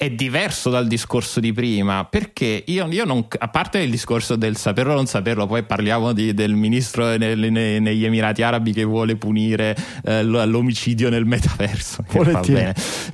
è 0.00 0.08
diverso 0.08 0.70
dal 0.70 0.86
discorso 0.86 1.40
di 1.40 1.52
prima 1.52 2.06
perché 2.06 2.64
io, 2.68 2.86
io, 2.88 3.04
non 3.04 3.26
a 3.38 3.48
parte 3.48 3.80
il 3.80 3.90
discorso 3.90 4.34
del 4.34 4.56
saperlo 4.56 4.92
o 4.92 4.94
non 4.94 5.04
saperlo 5.04 5.46
poi 5.46 5.62
parliamo 5.62 6.14
di, 6.14 6.32
del 6.32 6.54
ministro 6.54 7.18
nel, 7.18 7.38
ne, 7.52 7.78
negli 7.80 8.06
Emirati 8.06 8.40
Arabi 8.40 8.72
che 8.72 8.82
vuole 8.82 9.16
punire 9.16 9.76
eh, 10.06 10.22
l'omicidio 10.22 11.10
nel 11.10 11.26
metaverso 11.26 12.02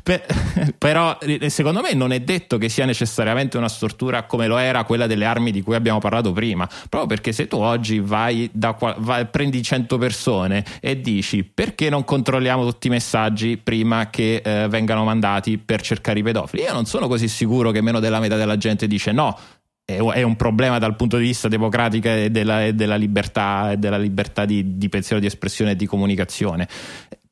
per, 0.00 0.22
però 0.78 1.18
secondo 1.48 1.80
me 1.80 1.92
non 1.92 2.12
è 2.12 2.20
detto 2.20 2.56
che 2.56 2.68
sia 2.68 2.84
necessariamente 2.84 3.56
una 3.56 3.68
stortura 3.68 4.22
come 4.22 4.46
lo 4.46 4.56
era 4.56 4.84
quella 4.84 5.08
delle 5.08 5.24
armi 5.24 5.50
di 5.50 5.62
cui 5.62 5.74
abbiamo 5.74 5.98
parlato 5.98 6.30
prima 6.30 6.68
proprio 6.88 7.06
perché 7.06 7.32
se 7.32 7.48
tu 7.48 7.56
oggi 7.56 7.98
vai, 7.98 8.48
da, 8.52 8.76
vai 8.98 9.26
prendi 9.26 9.60
100 9.60 9.98
persone 9.98 10.64
e 10.78 11.00
dici 11.00 11.42
perché 11.42 11.90
non 11.90 12.04
controlliamo 12.04 12.64
tutti 12.64 12.86
i 12.86 12.90
messaggi 12.90 13.56
prima 13.56 14.08
che 14.08 14.36
eh, 14.36 14.68
vengano 14.68 15.02
mandati 15.02 15.58
per 15.58 15.80
cercare 15.80 16.20
i 16.20 16.22
pedofili? 16.22 16.62
Io 16.62 16.76
non 16.77 16.86
sono 16.86 17.09
così 17.09 17.28
sicuro 17.28 17.70
che 17.70 17.81
meno 17.81 18.01
della 18.01 18.20
metà 18.20 18.36
della 18.36 18.57
gente 18.57 18.86
dice 18.86 19.12
no, 19.12 19.36
è 19.85 20.23
un 20.23 20.35
problema 20.35 20.78
dal 20.78 20.97
punto 20.97 21.16
di 21.16 21.24
vista 21.24 21.47
democratico 21.47 22.09
e 22.09 22.28
della, 22.31 22.73
della 22.73 22.97
libertà, 22.97 23.77
della 23.77 23.98
libertà 23.98 24.44
di, 24.44 24.77
di, 24.77 24.89
pensiero, 24.89 25.20
di 25.20 25.27
espressione 25.27 25.73
e 25.73 25.77
di 25.77 25.86
comunicazione. 25.86 26.69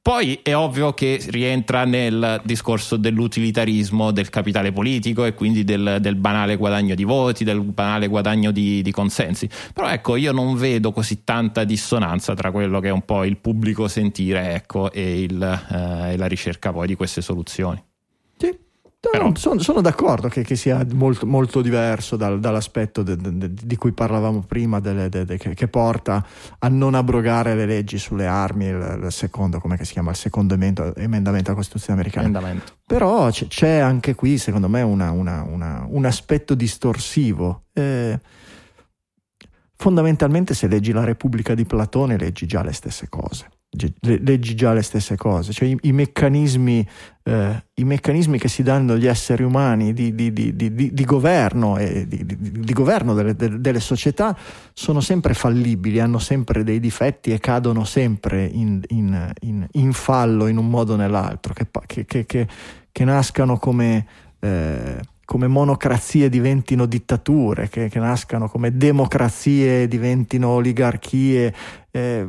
Poi 0.01 0.41
è 0.43 0.55
ovvio 0.55 0.93
che 0.93 1.19
rientra 1.31 1.85
nel 1.85 2.43
discorso 2.45 2.97
dell'utilitarismo 2.97 4.11
del 4.11 4.29
capitale 4.29 4.71
politico 4.71 5.25
e 5.25 5.33
quindi 5.33 5.65
del, 5.65 5.97
del 5.99 6.15
banale 6.15 6.57
guadagno 6.57 6.95
di 6.95 7.05
voti, 7.05 7.43
del 7.43 7.62
banale 7.62 8.07
guadagno 8.07 8.51
di, 8.51 8.83
di, 8.83 8.93
consensi. 8.93 9.49
Però 9.73 9.89
ecco, 9.89 10.16
io 10.16 10.31
non 10.31 10.57
vedo 10.57 10.93
così 10.93 11.25
tanta 11.25 11.65
dissonanza 11.65 12.35
tra 12.35 12.51
quello 12.51 12.81
che 12.81 12.89
è 12.89 12.93
un 12.93 13.07
po' 13.07 13.25
il 13.25 13.39
pubblico 13.39 13.89
sentire 13.89 14.53
ecco, 14.53 14.93
e, 14.93 15.23
il, 15.23 15.43
eh, 15.43 16.12
e 16.12 16.16
la 16.19 16.27
ricerca 16.27 16.71
poi 16.71 16.87
di 16.87 16.97
queste 16.97 17.23
soluzioni. 17.23 17.83
Però... 19.10 19.31
Sono, 19.35 19.60
sono, 19.60 19.81
d'accordo 19.81 20.28
che, 20.28 20.43
che 20.43 20.56
sia 20.56 20.85
molto, 20.93 21.26
molto 21.26 21.60
diverso 21.62 22.16
dal, 22.16 22.40
dall'aspetto 22.40 23.02
de, 23.02 23.16
de, 23.16 23.36
de, 23.36 23.52
di 23.52 23.76
cui 23.76 23.93
parlavamo 23.93 24.40
prima, 24.40 24.81
che, 24.81 25.36
che, 25.55 25.68
porta 25.68 26.24
a 26.59 26.68
non 26.68 26.94
abrogare 26.94 27.55
le 27.55 27.66
leggi 27.66 27.98
sulle 27.98 28.26
armi, 28.26 28.66
il, 28.66 29.01
il 29.05 29.12
secondo, 29.12 29.60
come 29.60 29.82
si 29.85 29.93
chiama, 29.93 30.10
il 30.10 30.16
secondo 30.16 30.55
emendamento, 30.55 30.98
emendamento 30.98 31.48
alla 31.48 31.59
Costituzione 31.59 32.01
americana. 32.01 32.26
Emendamento. 32.28 32.72
Però 32.86 33.31
c'è, 33.31 33.47
c'è, 33.47 33.78
anche 33.78 34.14
qui, 34.14 34.39
secondo 34.39 34.68
me, 34.68 34.82
una, 34.82 35.10
una, 35.10 35.43
una, 35.43 35.86
un 35.89 36.05
aspetto 36.05 36.55
distorsivo. 36.55 37.64
Eh, 37.72 38.18
fondamentalmente, 39.76 40.55
se 40.55 40.66
leggi 40.66 40.93
la 40.93 41.05
Repubblica 41.05 41.55
di 41.55 41.64
Platone, 41.64 42.16
leggi 42.16 42.47
già 42.47 42.62
le 42.62 42.72
stesse 42.72 43.09
cose 43.09 43.48
leggi 44.01 44.55
già 44.55 44.73
le 44.73 44.83
stesse 44.83 45.17
cose, 45.17 45.53
cioè 45.53 45.69
i, 45.69 45.77
i, 45.83 45.93
meccanismi, 45.93 46.87
eh, 47.25 47.65
i 47.75 47.85
meccanismi, 47.85 48.39
che 48.39 48.49
si 48.49 48.63
danno 48.63 48.93
agli 48.93 49.07
esseri 49.07 49.43
umani 49.43 49.93
di, 49.93 50.15
di, 50.15 50.33
di, 50.33 50.55
di 50.55 51.05
governo 51.05 51.77
e 51.77 52.07
di, 52.07 52.73
governo 52.73 53.15
delle, 53.15 53.35
delle, 53.35 53.81
società 53.81 54.37
sono 54.73 55.01
sempre 55.01 55.35
fallibili, 55.35 56.01
hanno 56.01 56.19
sempre 56.19 56.65
dei 56.65 56.81
difetti 56.81 57.33
e 57.33 57.39
cadono 57.39 57.85
sempre 57.85 58.45
in, 58.45 58.81
in, 58.89 59.33
in, 59.41 59.67
in 59.73 59.93
fallo 59.93 60.47
in 60.47 60.57
un 60.57 60.69
modo 60.69 60.95
o 60.95 60.97
nell'altro, 60.97 61.53
che, 61.55 62.05
che, 62.07 62.25
che, 62.27 62.49
che 62.91 63.05
nascano 63.05 63.59
come... 63.59 64.07
Eh, 64.41 65.13
come 65.25 65.47
monocrazie 65.47 66.29
diventino 66.29 66.85
dittature, 66.85 67.71
che, 67.71 67.89
che, 67.89 67.99
nascano 67.99 68.47
come 68.47 68.77
democrazie 68.77 69.89
diventino 69.89 70.49
oligarchie. 70.49 71.55
Eh, 71.91 72.29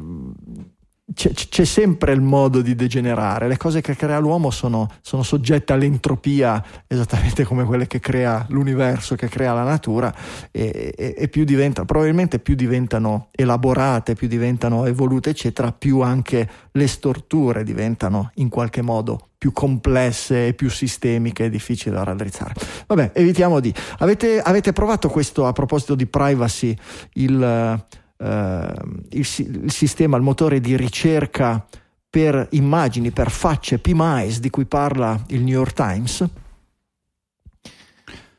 c'è, 1.13 1.31
c'è, 1.31 1.65
sempre 1.65 2.13
il 2.13 2.21
modo 2.21 2.61
di 2.61 2.73
degenerare. 2.73 3.47
Le 3.47 3.57
cose 3.57 3.81
che 3.81 3.95
crea 3.95 4.17
l'uomo 4.17 4.49
sono, 4.49 4.89
sono, 5.01 5.21
soggette 5.21 5.71
all'entropia, 5.73 6.63
esattamente 6.87 7.43
come 7.43 7.63
quelle 7.63 7.85
che 7.85 7.99
crea 7.99 8.45
l'universo, 8.49 9.15
che 9.15 9.27
crea 9.27 9.53
la 9.53 9.63
natura, 9.63 10.13
e, 10.51 10.93
e, 10.97 11.15
e 11.15 11.27
più 11.27 11.43
diventano, 11.43 11.85
probabilmente 11.85 12.39
più 12.39 12.55
diventano 12.55 13.29
elaborate, 13.31 14.15
più 14.15 14.27
diventano 14.27 14.85
evolute, 14.85 15.29
eccetera, 15.29 15.71
più 15.71 15.99
anche 15.99 16.49
le 16.71 16.87
storture 16.87 17.63
diventano 17.63 18.31
in 18.35 18.49
qualche 18.49 18.81
modo 18.81 19.29
più 19.37 19.51
complesse 19.51 20.47
e 20.47 20.53
più 20.53 20.71
sistemiche 20.71 21.45
e 21.45 21.49
difficili 21.51 21.93
da 21.93 22.03
raddrizzare. 22.03 22.55
Vabbè, 22.87 23.11
evitiamo 23.13 23.59
di. 23.59 23.71
Avete, 23.99 24.41
avete 24.41 24.73
provato 24.73 25.09
questo 25.09 25.45
a 25.45 25.51
proposito 25.51 25.93
di 25.93 26.07
privacy, 26.07 26.75
il 27.13 27.85
eh, 28.17 28.73
il, 29.09 29.27
il, 29.37 29.71
sistema, 29.71 30.17
il 30.17 30.23
motore 30.23 30.59
di 30.59 30.75
ricerca 30.77 31.65
per 32.09 32.47
immagini, 32.51 33.11
per 33.11 33.29
facce, 33.29 33.79
PMIs 33.79 34.39
di 34.39 34.49
cui 34.49 34.65
parla 34.65 35.21
il 35.27 35.41
New 35.41 35.53
York 35.53 35.73
Times? 35.73 36.25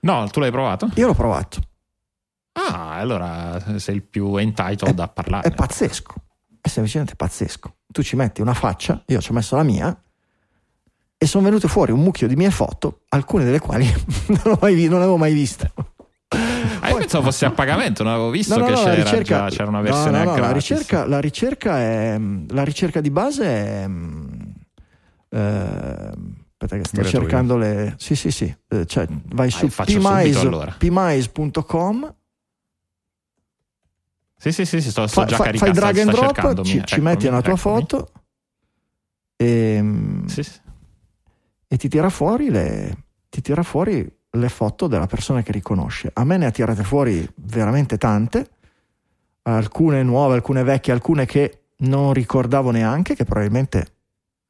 No, 0.00 0.28
tu 0.28 0.40
l'hai 0.40 0.50
provato? 0.50 0.90
Io 0.94 1.06
l'ho 1.06 1.14
provato. 1.14 1.60
Ah, 2.52 2.94
allora 2.94 3.78
sei 3.78 3.96
il 3.96 4.02
più 4.02 4.36
entitled 4.36 4.98
è, 4.98 5.02
a 5.02 5.08
parlare. 5.08 5.48
È 5.48 5.54
pazzesco, 5.54 6.14
è 6.60 6.68
semplicemente 6.68 7.14
pazzesco. 7.16 7.74
Tu 7.86 8.02
ci 8.02 8.16
metti 8.16 8.40
una 8.40 8.54
faccia, 8.54 9.02
io 9.06 9.20
ci 9.20 9.30
ho 9.30 9.34
messo 9.34 9.56
la 9.56 9.62
mia, 9.62 9.94
e 11.18 11.26
sono 11.26 11.44
venute 11.44 11.68
fuori 11.68 11.92
un 11.92 12.00
mucchio 12.00 12.28
di 12.28 12.36
mie 12.36 12.50
foto, 12.50 13.02
alcune 13.08 13.44
delle 13.44 13.58
quali 13.58 13.86
non, 14.44 14.58
mai, 14.60 14.86
avevo 14.86 15.16
mai 15.16 15.34
viste. 15.34 15.72
Ah, 16.28 16.90
io 16.90 16.96
pensavo 16.96 17.24
fosse 17.24 17.46
a 17.46 17.50
pagamento, 17.50 18.02
non 18.02 18.12
avevo 18.12 18.30
visto 18.30 18.56
no, 18.56 18.60
no, 18.60 18.66
che 18.66 18.72
no, 18.72 18.78
c'era, 18.78 18.94
ricerca, 18.94 19.22
già, 19.22 19.48
c'era, 19.48 19.68
una 19.68 19.80
versione 19.80 20.24
no, 20.24 20.36
la 20.36 20.52
ricerca, 20.52 21.06
la 21.06 21.20
ricerca, 21.20 21.78
è 21.78 22.20
la 22.48 22.64
ricerca 22.64 23.00
di 23.00 23.10
base 23.10 23.44
è 23.44 23.88
eh, 25.28 26.10
aspetta 26.58 26.76
che 26.76 26.84
sto 26.84 27.00
Gratuito. 27.00 27.20
cercando 27.20 27.56
le 27.56 27.94
sì 27.98 28.14
sì 28.16 28.30
sì 28.30 28.56
eh, 28.68 28.86
cioè, 28.86 29.06
vai 29.26 29.48
ah, 29.48 29.50
su 29.50 29.68
pmise, 29.68 30.38
allora. 30.38 30.74
pmise.com 30.76 32.14
sì 34.38 34.52
sì 34.52 34.64
sì, 34.64 34.80
sto, 34.80 35.06
sto 35.06 35.20
fa, 35.20 35.26
già 35.26 35.36
caricando 35.36 35.80
fai 35.80 35.92
drag 35.92 35.98
and 35.98 36.10
drop 36.10 36.62
ci, 36.62 36.82
ci 36.84 37.00
metti 37.00 37.26
una 37.26 37.40
tua 37.40 37.54
eccomi. 37.54 37.80
foto 37.80 38.12
e, 39.36 39.84
sì, 40.26 40.42
sì. 40.42 40.60
e 41.68 41.76
ti 41.76 41.88
tira 41.88 42.08
fuori 42.08 42.50
le 42.50 43.04
ti 43.28 43.40
tira 43.40 43.62
fuori 43.62 44.10
le 44.36 44.48
foto 44.48 44.86
della 44.86 45.06
persona 45.06 45.42
che 45.42 45.52
riconosce. 45.52 46.10
A 46.12 46.24
me 46.24 46.36
ne 46.36 46.46
ha 46.46 46.50
tirate 46.50 46.82
fuori 46.82 47.28
veramente 47.34 47.98
tante, 47.98 48.48
alcune 49.42 50.02
nuove, 50.02 50.34
alcune 50.34 50.62
vecchie, 50.62 50.92
alcune 50.92 51.26
che 51.26 51.60
non 51.78 52.12
ricordavo 52.12 52.70
neanche, 52.70 53.14
che 53.14 53.24
probabilmente 53.24 53.86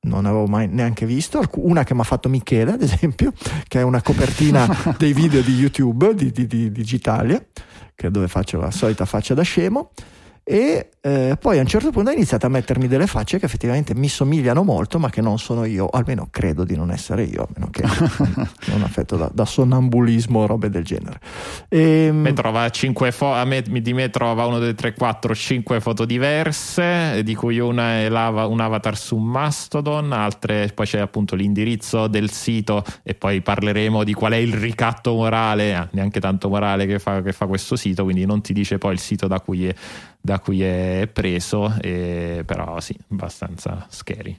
non 0.03 0.27
avevo 0.27 0.47
mai 0.47 0.69
neanche 0.69 1.07
visto. 1.07 1.43
Una 1.55 1.85
che 1.85 1.95
mi 1.95 2.01
ha 2.01 2.05
fatto 2.05 2.29
Michele, 2.29 2.73
ad 2.73 2.83
esempio, 2.83 3.33
che 3.67 3.81
è 3.81 3.83
una 3.83 4.03
copertina 4.03 4.67
dei 4.99 5.13
video 5.13 5.43
di 5.43 5.55
YouTube 5.55 6.15
di, 6.15 6.31
di, 6.31 6.47
di 6.47 6.71
Digitalia, 6.71 7.45
che 7.95 8.11
dove 8.11 8.29
faccio 8.29 8.61
la 8.61 8.71
solita 8.71 9.05
faccia 9.05 9.35
da 9.35 9.43
scemo 9.43 9.91
e 10.49 10.91
eh, 11.01 11.37
poi 11.41 11.59
a 11.59 11.63
un 11.63 11.67
certo 11.67 11.91
punto 11.91 12.11
ha 12.11 12.13
iniziato 12.13 12.47
a 12.47 12.49
mettermi 12.49 12.87
delle 12.87 13.09
facce 13.09 13.41
che 13.41 13.47
effettivamente 13.47 13.97
mi 13.97 14.09
somigliano 14.09 14.63
molto 14.63 15.01
ma 15.01 15.11
che 15.11 15.21
non 15.21 15.41
sono 15.41 15.65
io, 15.65 15.89
almeno 15.89 16.29
credo 16.31 16.63
di 16.63 16.77
non 16.77 16.93
essere 16.93 17.25
io, 17.25 17.43
a 17.43 17.49
meno 17.53 17.69
che 17.69 17.83
non 18.71 18.83
affetto 18.85 19.17
da, 19.17 19.29
da 19.35 19.45
sonnambulismo 19.45 20.39
o 20.39 20.47
robe 20.47 20.71
del 20.71 20.85
genere. 20.85 21.19
E, 21.69 21.81
ehm, 21.81 22.17
me 22.17 22.33
trova 22.33 22.71
5 22.71 23.11
fo- 23.11 23.33
a 23.33 23.45
me, 23.45 23.61
di 23.61 23.93
me 23.93 24.09
trova 24.09 24.47
1, 24.47 24.59
2, 24.61 24.75
3, 24.77 24.95
4, 24.95 25.35
5 25.35 25.81
foto 25.81 26.05
diverse, 26.05 27.25
di 27.25 27.35
cui 27.35 27.59
una 27.59 27.97
è 27.97 28.07
un 28.07 28.61
avatar 28.61 28.97
su 28.97 29.17
Mastodon, 29.17 30.13
altre 30.13 30.71
poi 30.73 30.87
c'è 30.87 31.01
appunto 31.01 31.35
l'indirizzo 31.35 32.07
del 32.07 32.31
sito 32.31 32.85
e 33.03 33.15
poi 33.15 33.41
parleremo 33.41 34.05
di 34.05 34.13
qual 34.13 34.31
è 34.31 34.37
il 34.37 34.55
ricatto 34.55 35.13
morale, 35.15 35.73
eh, 35.73 35.89
neanche 35.91 36.21
tanto 36.21 36.49
morale 36.49 36.87
che 36.87 37.01
fa, 37.01 37.21
che 37.21 37.33
fa 37.33 37.47
questo 37.47 37.75
sito, 37.75 38.05
quindi 38.05 38.25
non 38.25 38.43
ti 38.43 38.53
dice 38.53 38.79
poi 38.79 38.93
il 38.93 39.01
sito 39.01 39.27
da 39.27 39.41
cui 39.41 39.67
è 39.67 39.75
da 40.27 40.41
cui 40.41 40.61
è 40.61 41.09
preso, 41.11 41.73
e, 41.81 42.43
però 42.45 42.81
sì, 42.81 42.99
abbastanza 43.13 43.87
scary. 43.89 44.37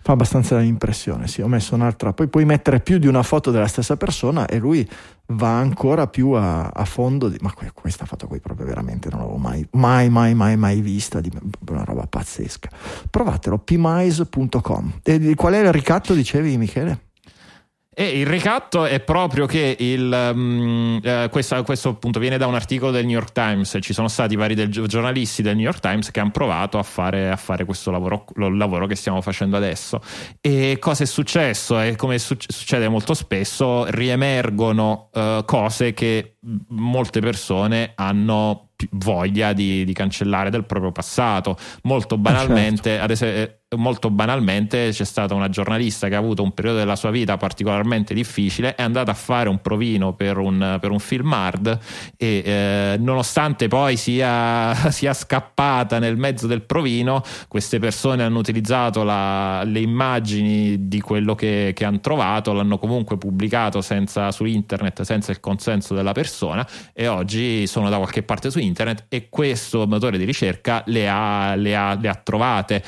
Fa 0.00 0.12
abbastanza 0.12 0.60
impressione, 0.60 1.26
sì, 1.26 1.42
ho 1.42 1.48
messo 1.48 1.74
un'altra, 1.74 2.12
poi 2.12 2.28
puoi 2.28 2.44
mettere 2.44 2.78
più 2.78 2.98
di 2.98 3.08
una 3.08 3.24
foto 3.24 3.50
della 3.50 3.66
stessa 3.66 3.96
persona 3.96 4.46
e 4.46 4.58
lui 4.58 4.88
va 5.30 5.58
ancora 5.58 6.06
più 6.06 6.30
a, 6.30 6.68
a 6.68 6.84
fondo, 6.84 7.28
di, 7.28 7.38
ma 7.40 7.52
questa 7.74 8.04
foto 8.04 8.28
qui 8.28 8.38
proprio 8.38 8.66
veramente 8.66 9.08
non 9.10 9.18
l'avevo 9.18 9.38
mai, 9.38 9.66
mai, 9.72 10.08
mai, 10.08 10.34
mai, 10.34 10.56
mai 10.56 10.80
vista, 10.80 11.20
di, 11.20 11.28
una 11.68 11.82
roba 11.82 12.06
pazzesca. 12.06 12.70
Provatelo, 13.10 13.58
pmise.com. 13.58 15.00
E 15.02 15.34
qual 15.34 15.54
è 15.54 15.58
il 15.58 15.72
ricatto, 15.72 16.14
dicevi 16.14 16.56
Michele? 16.56 17.05
E 17.98 18.20
il 18.20 18.26
ricatto 18.26 18.84
è 18.84 19.00
proprio 19.00 19.46
che 19.46 19.74
il, 19.78 20.30
um, 20.34 21.00
eh, 21.02 21.28
questo, 21.30 21.62
questo, 21.62 21.88
appunto 21.88 22.18
viene 22.18 22.36
da 22.36 22.46
un 22.46 22.54
articolo 22.54 22.90
del 22.90 23.06
New 23.06 23.14
York 23.14 23.32
Times. 23.32 23.78
Ci 23.80 23.94
sono 23.94 24.08
stati 24.08 24.36
vari 24.36 24.54
del, 24.54 24.68
giornalisti 24.68 25.40
del 25.40 25.56
New 25.56 25.64
York 25.64 25.80
Times 25.80 26.10
che 26.10 26.20
hanno 26.20 26.30
provato 26.30 26.78
a 26.78 26.82
fare, 26.82 27.30
a 27.30 27.36
fare 27.36 27.64
questo 27.64 27.90
lavoro, 27.90 28.26
lo, 28.34 28.54
lavoro 28.54 28.86
che 28.86 28.96
stiamo 28.96 29.22
facendo 29.22 29.56
adesso. 29.56 30.02
E 30.42 30.76
cosa 30.78 31.04
è 31.04 31.06
successo? 31.06 31.80
E 31.80 31.96
come 31.96 32.18
succede 32.18 32.86
molto 32.90 33.14
spesso, 33.14 33.86
riemergono 33.86 35.08
uh, 35.14 35.42
cose 35.46 35.94
che 35.94 36.36
molte 36.68 37.20
persone 37.20 37.92
hanno 37.94 38.72
voglia 38.90 39.52
di, 39.52 39.84
di, 39.84 39.92
cancellare 39.92 40.50
del 40.50 40.64
proprio 40.64 40.92
passato. 40.92 41.56
Molto 41.84 42.18
banalmente, 42.18 42.90
certo. 42.90 43.04
ad 43.04 43.10
esempio, 43.10 43.42
eh, 43.42 43.58
molto 43.74 44.10
banalmente 44.10 44.90
c'è 44.92 45.04
stata 45.04 45.34
una 45.34 45.48
giornalista 45.48 46.06
che 46.06 46.14
ha 46.14 46.18
avuto 46.18 46.40
un 46.40 46.52
periodo 46.52 46.78
della 46.78 46.94
sua 46.94 47.10
vita 47.10 47.36
particolarmente 47.36 48.14
difficile, 48.14 48.76
è 48.76 48.82
andata 48.82 49.10
a 49.10 49.14
fare 49.14 49.48
un 49.48 49.60
provino 49.60 50.14
per 50.14 50.38
un, 50.38 50.78
per 50.80 50.92
un 50.92 51.00
film 51.00 51.32
hard 51.32 51.76
e 52.16 52.42
eh, 52.44 52.96
nonostante 53.00 53.66
poi 53.66 53.96
sia, 53.96 54.72
sia, 54.92 55.12
scappata 55.12 55.98
nel 55.98 56.16
mezzo 56.16 56.46
del 56.46 56.62
provino, 56.62 57.22
queste 57.48 57.80
persone 57.80 58.22
hanno 58.22 58.38
utilizzato 58.38 59.02
la, 59.02 59.64
le 59.64 59.80
immagini 59.80 60.86
di 60.86 61.00
quello 61.00 61.34
che, 61.34 61.72
che 61.74 61.84
hanno 61.84 61.98
trovato, 61.98 62.52
l'hanno 62.52 62.78
comunque 62.78 63.18
pubblicato 63.18 63.80
senza, 63.80 64.30
su 64.30 64.44
internet 64.44 65.02
senza 65.02 65.32
il 65.32 65.40
consenso 65.40 65.92
della 65.92 66.12
persona 66.12 66.64
e 66.92 67.08
oggi 67.08 67.66
sono 67.66 67.88
da 67.88 67.96
qualche 67.96 68.22
parte 68.22 68.48
su 68.48 68.60
internet 68.60 69.06
e 69.08 69.28
questo 69.28 69.88
motore 69.88 70.18
di 70.18 70.24
ricerca 70.24 70.84
le 70.86 71.08
ha, 71.08 71.56
le 71.56 71.74
ha, 71.74 71.94
le 71.94 72.08
ha 72.08 72.14
trovate 72.14 72.84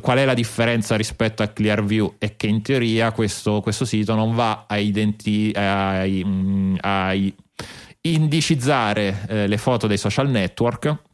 qual 0.00 0.18
è 0.18 0.24
la 0.24 0.34
differenza 0.34 0.96
rispetto 0.96 1.42
a 1.42 1.48
Clearview? 1.48 2.14
È 2.18 2.36
che 2.36 2.46
in 2.46 2.62
teoria 2.62 3.12
questo, 3.12 3.60
questo 3.60 3.84
sito 3.84 4.14
non 4.14 4.34
va 4.34 4.64
a, 4.66 4.78
identi- 4.78 5.52
a, 5.54 6.00
a 6.00 7.14
indicizzare 8.00 9.26
eh, 9.28 9.46
le 9.46 9.58
foto 9.58 9.86
dei 9.86 9.98
social 9.98 10.28
network 10.28 11.10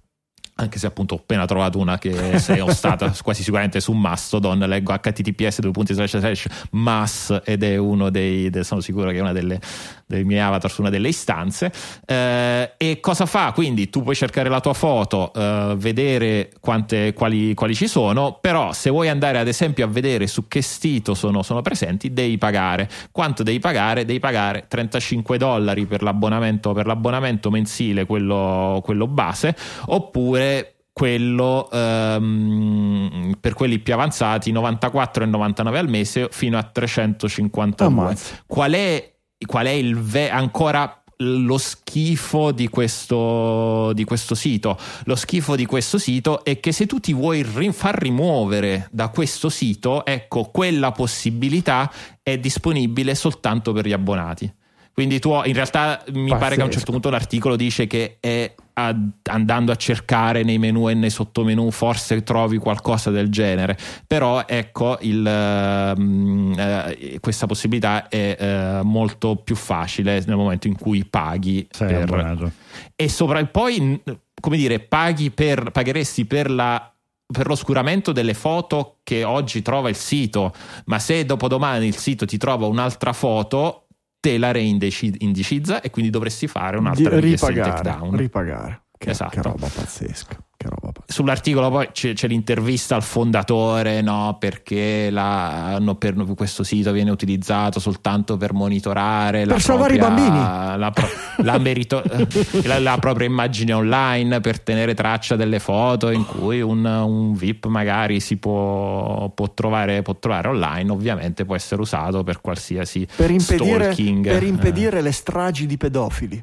anche 0.60 0.78
se 0.78 0.86
appunto 0.86 1.14
ho 1.14 1.18
appena 1.18 1.46
trovato 1.46 1.78
una 1.78 1.98
che 1.98 2.38
se 2.38 2.60
ho 2.60 2.72
stata 2.72 3.14
quasi 3.22 3.42
sicuramente 3.42 3.80
su 3.80 3.92
Mastodon 3.92 4.58
leggo 4.58 4.92
https 4.92 6.46
mass 6.70 7.40
ed 7.44 7.62
è 7.62 7.76
uno 7.76 8.10
dei 8.10 8.50
sono 8.62 8.80
sicuro 8.80 9.10
che 9.10 9.18
è 9.18 9.20
una 9.20 9.32
delle, 9.32 9.60
dei 10.08 10.24
miei 10.24 10.40
avatar 10.40 10.70
su 10.70 10.80
una 10.80 10.90
delle 10.90 11.08
istanze 11.08 11.70
eh, 12.04 12.72
e 12.76 12.98
cosa 13.00 13.26
fa? 13.26 13.52
Quindi 13.52 13.90
tu 13.90 14.02
puoi 14.02 14.16
cercare 14.16 14.48
la 14.48 14.60
tua 14.60 14.72
foto 14.72 15.32
eh, 15.32 15.74
vedere 15.76 16.50
quante, 16.60 17.12
quali, 17.12 17.54
quali, 17.54 17.74
ci 17.74 17.86
sono 17.86 18.38
però 18.40 18.72
se 18.72 18.90
vuoi 18.90 19.08
andare 19.08 19.38
ad 19.38 19.46
esempio 19.46 19.84
a 19.84 19.88
vedere 19.88 20.26
su 20.26 20.48
che 20.48 20.62
sito 20.62 21.14
sono, 21.14 21.42
sono 21.42 21.62
presenti 21.62 22.12
devi 22.12 22.38
pagare. 22.38 22.88
Quanto 23.12 23.42
devi 23.42 23.58
pagare? 23.58 24.04
devi 24.04 24.18
pagare 24.18 24.64
35 24.66 25.36
dollari 25.38 25.86
per 25.86 26.02
l'abbonamento, 26.02 26.72
per 26.72 26.86
l'abbonamento 26.86 27.50
mensile 27.50 28.06
quello, 28.06 28.80
quello 28.82 29.06
base 29.06 29.54
oppure 29.86 30.72
quello 30.98 31.68
um, 31.70 33.36
per 33.40 33.54
quelli 33.54 33.78
più 33.78 33.94
avanzati 33.94 34.52
94,99 34.52 35.76
al 35.76 35.88
mese 35.88 36.28
fino 36.32 36.58
a 36.58 36.64
352 36.64 38.16
qual 38.46 38.72
è, 38.72 39.12
qual 39.46 39.66
è 39.66 39.70
il 39.70 39.96
ve- 39.98 40.30
ancora 40.30 41.02
lo 41.20 41.58
schifo 41.58 42.52
di 42.52 42.68
questo, 42.68 43.92
di 43.92 44.04
questo 44.04 44.34
sito. 44.34 44.78
Lo 45.04 45.16
schifo 45.16 45.56
di 45.56 45.66
questo 45.66 45.98
sito 45.98 46.44
è 46.44 46.60
che 46.60 46.70
se 46.72 46.86
tu 46.86 47.00
ti 47.00 47.12
vuoi 47.12 47.42
ri- 47.42 47.72
far 47.72 47.96
rimuovere 47.98 48.88
da 48.92 49.08
questo 49.08 49.48
sito, 49.48 50.04
ecco, 50.04 50.44
quella 50.44 50.92
possibilità 50.92 51.90
è 52.22 52.38
disponibile 52.38 53.14
soltanto 53.14 53.72
per 53.72 53.86
gli 53.86 53.92
abbonati. 53.92 54.52
Quindi 54.92 55.18
tu 55.20 55.30
in 55.44 55.54
realtà 55.54 56.02
mi 56.08 56.28
Pazzesco. 56.28 56.38
pare 56.38 56.54
che 56.56 56.60
a 56.62 56.64
un 56.64 56.70
certo 56.72 56.92
punto 56.92 57.10
l'articolo 57.10 57.54
dice 57.56 57.86
che 57.86 58.16
è 58.20 58.52
andando 58.78 59.72
a 59.72 59.76
cercare 59.76 60.42
nei 60.42 60.58
menu 60.58 60.88
e 60.88 60.94
nei 60.94 61.10
sottomenu 61.10 61.70
forse 61.70 62.22
trovi 62.22 62.58
qualcosa 62.58 63.10
del 63.10 63.28
genere 63.30 63.76
però 64.06 64.44
ecco 64.46 64.98
il, 65.00 65.26
ehm, 65.26 66.54
eh, 66.56 67.18
questa 67.20 67.46
possibilità 67.46 68.08
è 68.08 68.36
eh, 68.38 68.80
molto 68.82 69.36
più 69.36 69.56
facile 69.56 70.22
nel 70.26 70.36
momento 70.36 70.66
in 70.66 70.76
cui 70.76 71.04
paghi 71.04 71.66
Sei 71.70 71.88
per- 71.88 72.02
abbonato. 72.02 72.52
e 72.94 73.08
sopra 73.08 73.44
poi 73.46 74.00
come 74.40 74.56
dire 74.56 74.78
paghi 74.80 75.30
per 75.30 75.70
pagheresti 75.70 76.24
per 76.24 76.50
la 76.50 76.92
per 77.30 77.46
l'oscuramento 77.46 78.12
delle 78.12 78.32
foto 78.32 79.00
che 79.02 79.22
oggi 79.22 79.60
trova 79.60 79.90
il 79.90 79.96
sito, 79.96 80.54
ma 80.86 80.98
se 80.98 81.26
dopodomani 81.26 81.86
il 81.86 81.96
sito 81.96 82.24
ti 82.24 82.38
trova 82.38 82.64
un'altra 82.66 83.12
foto, 83.12 83.87
te 84.20 84.38
la 84.38 84.50
reindicizza 84.50 85.80
e 85.80 85.90
quindi 85.90 86.10
dovresti 86.10 86.46
fare 86.46 86.76
un'altra 86.76 87.18
richiesta 87.18 87.50
di 87.50 87.60
takedown. 87.60 88.16
ripagare. 88.16 88.87
Che, 88.98 89.10
Esatto. 89.10 89.30
che 89.30 89.42
roba 89.42 89.68
pazzesca. 89.72 90.36
Che 90.56 90.66
roba 90.68 90.90
pazzesca. 90.90 91.12
Sull'articolo 91.12 91.70
poi 91.70 91.88
c'è, 91.92 92.14
c'è 92.14 92.26
l'intervista 92.26 92.96
al 92.96 93.04
fondatore, 93.04 94.00
no, 94.02 94.36
perché 94.40 95.08
la- 95.08 95.74
hanno 95.76 95.94
per- 95.94 96.16
questo 96.34 96.64
sito 96.64 96.90
viene 96.90 97.12
utilizzato 97.12 97.78
soltanto 97.78 98.36
per 98.36 98.52
monitorare 98.54 99.44
la 99.44 99.52
Per 99.52 99.62
salvare 99.62 99.94
i 99.94 99.98
propria- 99.98 100.28
bambini. 100.30 100.78
La, 100.80 100.90
pro- 100.90 101.08
la 101.44 101.58
merito- 101.58 102.02
la- 102.66 102.80
la 102.80 102.96
propria 102.98 103.28
immagine 103.28 103.72
online, 103.72 104.40
per 104.40 104.58
tenere 104.60 104.94
traccia 104.94 105.36
delle 105.36 105.60
foto 105.60 106.10
in 106.10 106.26
cui 106.26 106.60
un, 106.60 106.84
un 106.84 107.34
VIP 107.34 107.66
magari 107.66 108.18
si 108.18 108.36
può, 108.36 109.28
può 109.30 109.54
trovare, 109.54 110.02
può 110.02 110.16
trovare 110.18 110.48
online, 110.48 110.90
ovviamente 110.90 111.44
può 111.44 111.54
essere 111.54 111.80
usato 111.80 112.24
per 112.24 112.40
qualsiasi 112.40 113.06
Per 113.14 113.30
impedire, 113.30 113.92
stalking. 113.92 114.24
per 114.26 114.42
impedire 114.42 115.00
le 115.02 115.12
stragi 115.12 115.66
di 115.66 115.76
pedofili. 115.76 116.42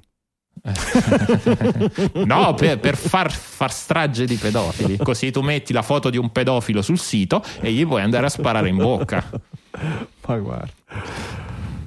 no, 2.26 2.54
per, 2.56 2.80
per 2.80 2.96
far, 2.98 3.32
far 3.32 3.72
strage 3.72 4.26
di 4.26 4.36
pedofili. 4.36 4.98
Così 5.04 5.32
tu 5.32 5.42
metti 5.42 5.74
la 5.74 5.82
foto 5.82 6.10
di 6.10 6.18
un 6.18 6.32
pedofilo 6.32 6.82
sul 6.82 6.98
sito 7.00 7.44
e 7.60 7.72
gli 7.72 7.86
puoi 7.86 8.02
andare 8.02 8.26
a 8.26 8.30
sparare 8.30 8.70
in 8.70 8.78
bocca. 8.78 9.24
Ma 10.28 10.38
guarda. 10.38 10.72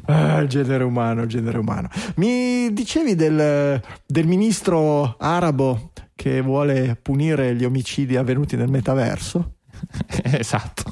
Ah, 0.06 0.46
genere 0.46 0.84
umano, 0.84 1.22
il 1.22 1.28
genere 1.28 1.58
umano. 1.58 1.88
Mi 2.16 2.72
dicevi 2.72 3.14
del, 3.14 3.80
del 4.06 4.26
ministro 4.26 5.16
arabo 5.18 5.90
che 6.14 6.40
vuole 6.40 6.98
punire 7.00 7.54
gli 7.54 7.64
omicidi 7.64 8.16
avvenuti 8.16 8.56
nel 8.56 8.70
metaverso? 8.70 9.54
esatto. 10.22 10.84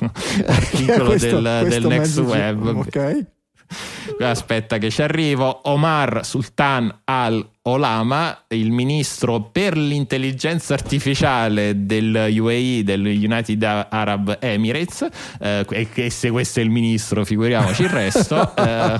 Articolo 0.46 1.04
Questo- 1.06 1.40
del, 1.40 1.60
questo 1.62 1.88
dell'ex 1.88 1.98
mezzo- 1.98 2.22
web. 2.22 2.66
Ok. 2.66 3.26
Aspetta 4.20 4.78
che 4.78 4.90
ci 4.90 5.02
arrivo. 5.02 5.60
Omar 5.64 6.24
Sultan 6.24 7.00
Al 7.04 7.46
Olama, 7.62 8.44
il 8.48 8.70
ministro 8.70 9.40
per 9.40 9.76
l'intelligenza 9.76 10.74
artificiale 10.74 11.86
del 11.86 12.28
UAE, 12.30 12.84
del 12.84 13.04
United 13.04 13.62
Arab 13.62 14.38
Emirates, 14.40 15.08
eh, 15.40 15.66
e 15.68 16.10
se 16.10 16.30
questo 16.30 16.60
è 16.60 16.62
il 16.62 16.70
ministro, 16.70 17.24
figuriamoci 17.24 17.82
il 17.82 17.88
resto. 17.88 18.54
eh, 18.56 18.98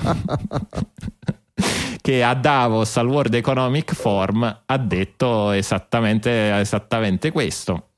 che 2.01 2.23
a 2.23 2.33
Davos 2.35 2.97
al 2.97 3.07
World 3.07 3.33
Economic 3.33 3.93
Forum 3.93 4.61
ha 4.65 4.77
detto 4.77 5.51
esattamente, 5.51 6.57
esattamente 6.59 7.31
questo. 7.31 7.89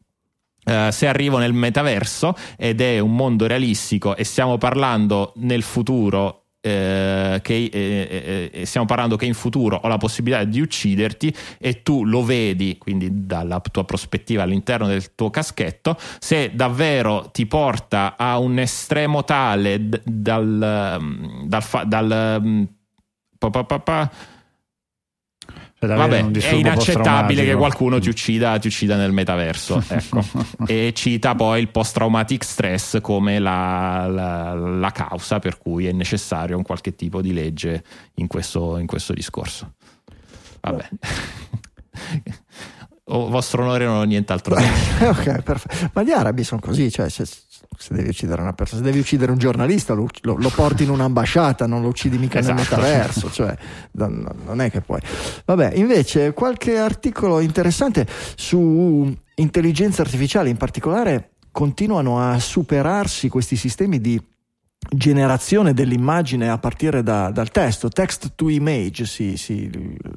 Eh, 0.63 0.89
se 0.91 1.07
arrivo 1.07 1.37
nel 1.37 1.53
metaverso 1.53 2.35
ed 2.57 2.81
è 2.81 2.99
un 2.99 3.15
mondo 3.15 3.47
realistico 3.47 4.15
e 4.15 4.23
stiamo 4.23 4.57
parlando 4.57 5.33
nel 5.37 5.63
futuro 5.63 6.38
eh, 6.61 7.39
che 7.41 7.53
eh, 7.53 7.71
eh, 7.71 8.49
eh, 8.51 8.65
stiamo 8.65 8.85
parlando 8.85 9.15
che 9.15 9.25
in 9.25 9.33
futuro 9.33 9.79
ho 9.81 9.87
la 9.87 9.97
possibilità 9.97 10.43
di 10.43 10.59
ucciderti 10.59 11.33
e 11.57 11.83
tu 11.83 12.03
lo 12.03 12.23
vedi 12.23 12.77
quindi 12.77 13.25
dalla 13.25 13.61
tua 13.61 13.85
prospettiva 13.85 14.43
all'interno 14.43 14.87
del 14.87 15.15
tuo 15.15 15.29
caschetto 15.29 15.97
se 16.19 16.51
davvero 16.53 17.29
ti 17.31 17.45
porta 17.45 18.15
a 18.17 18.37
un 18.39 18.59
estremo 18.59 19.23
tale 19.23 19.89
dal, 20.03 20.97
um, 20.99 21.47
dal, 21.47 21.63
dal 21.85 22.39
um, 22.41 22.67
pa- 23.37 23.49
pa- 23.49 23.63
pa- 23.63 23.79
pa- 23.79 24.11
Cioè, 25.79 25.95
Vabbè, 25.95 26.29
è 26.31 26.53
inaccettabile 26.55 27.45
che 27.45 27.55
qualcuno 27.55 27.99
ti 27.99 28.09
uccida, 28.09 28.59
ti 28.59 28.67
uccida 28.67 28.97
nel 28.97 29.13
metaverso. 29.13 29.81
Ecco. 29.87 30.23
e 30.67 30.91
cita 30.93 31.35
poi 31.35 31.61
il 31.61 31.69
post-traumatic 31.69 32.43
stress 32.43 32.99
come 33.01 33.39
la, 33.39 34.05
la- 34.07 34.53
la 34.53 34.91
causa 34.91 35.39
per 35.39 35.57
cui 35.57 35.87
è 35.87 35.91
necessario 35.93 36.57
un 36.57 36.63
qualche 36.63 36.95
tipo 36.95 37.21
di 37.21 37.31
legge 37.33 37.83
in 38.15 38.27
questo, 38.27 38.77
in 38.77 38.87
questo 38.87 39.13
discorso. 39.13 39.73
Vabbè. 40.59 40.89
Vostro 43.05 43.63
onore 43.63 43.85
non 43.85 43.97
ho 43.97 44.03
nient'altro 44.03 44.53
da 44.55 44.61
dire. 44.99 45.07
ok, 45.07 45.41
perfetto. 45.41 45.89
Ma 45.93 46.03
gli 46.03 46.11
arabi 46.11 46.43
sono 46.43 46.61
così, 46.61 46.91
cioè 46.91 47.09
se, 47.09 47.25
se 47.81 47.93
devi 47.93 48.09
uccidere 48.09 48.41
una 48.41 48.51
persona, 48.51 48.81
se 48.81 48.85
devi 48.87 48.99
uccidere 48.99 49.31
un 49.31 49.37
giornalista 49.37 49.93
lo, 49.93 50.05
lo- 50.23 50.35
lo 50.35 50.49
porti 50.49 50.83
in 50.83 50.89
un'ambasciata, 50.89 51.65
non 51.65 51.81
lo 51.81 51.87
uccidi 51.87 52.17
mica 52.17 52.41
nel 52.41 52.49
Esatto. 52.57 52.75
metaverso, 52.81 53.31
cioè 53.31 53.55
non, 53.93 54.27
non 54.45 54.59
è 54.59 54.69
che 54.69 54.81
puoi. 54.81 54.99
Vabbè, 55.45 55.71
invece 55.75 56.33
qualche 56.33 56.77
articolo 56.77 57.39
interessante 57.39 58.05
su 58.35 59.15
intelligenza 59.35 60.01
artificiale 60.01 60.49
in 60.49 60.57
particolare 60.57 61.29
continuano 61.51 62.19
a 62.19 62.37
superarsi 62.37 63.29
questi 63.29 63.55
sistemi 63.55 64.01
di 64.01 64.21
generazione 64.91 65.73
dell'immagine 65.73 66.49
a 66.49 66.57
partire 66.57 67.03
da- 67.03 67.29
dal 67.31 67.49
testo, 67.51 67.89
text 67.89 68.31
to 68.35 68.49
image, 68.49 69.05
sì, 69.05 69.37
sì, 69.37 69.69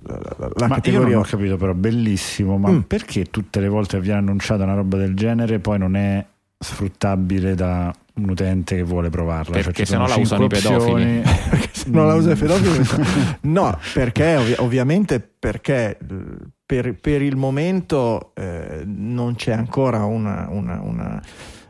la, 0.04 0.18
la- 0.38 0.50
Ma 0.56 0.66
io 0.66 0.74
categoria. 0.74 1.14
non 1.14 1.24
ho 1.24 1.28
capito 1.28 1.56
però, 1.56 1.74
bellissimo, 1.74 2.58
ma 2.58 2.70
Mm. 2.70 2.80
perché 2.80 3.24
tutte 3.26 3.60
le 3.60 3.68
volte 3.68 4.00
viene 4.00 4.18
annunciata 4.18 4.62
una 4.64 4.74
roba 4.74 4.96
del 4.96 5.14
genere 5.14 5.58
poi 5.58 5.78
non 5.78 5.96
è 5.96 6.24
sfruttabile 6.62 7.54
da 7.54 7.92
un 8.14 8.28
utente 8.30 8.76
che 8.76 8.82
vuole 8.82 9.10
provarla? 9.10 9.54
Cioè, 9.54 9.64
Perché 9.64 9.84
ci 9.84 9.92
sono 9.92 10.06
sennò 10.06 10.16
la 10.16 10.22
usano 10.22 10.44
i. 10.44 11.22
Perché 11.50 11.68
se 11.72 11.90
non 11.90 12.06
la 12.06 12.14
usa 12.14 12.30
il 12.32 12.38
pedofilo 12.38 13.04
no 13.42 13.78
perché 13.94 14.36
ovvi- 14.36 14.54
ovviamente 14.58 15.20
perché 15.20 15.98
eh, 15.98 16.24
per, 16.64 16.94
per 16.98 17.22
il 17.22 17.36
momento 17.36 18.32
eh, 18.34 18.82
non 18.84 19.34
c'è 19.34 19.52
ancora 19.52 20.04
una, 20.04 20.46
una- 20.48 20.80
una, 20.80 21.22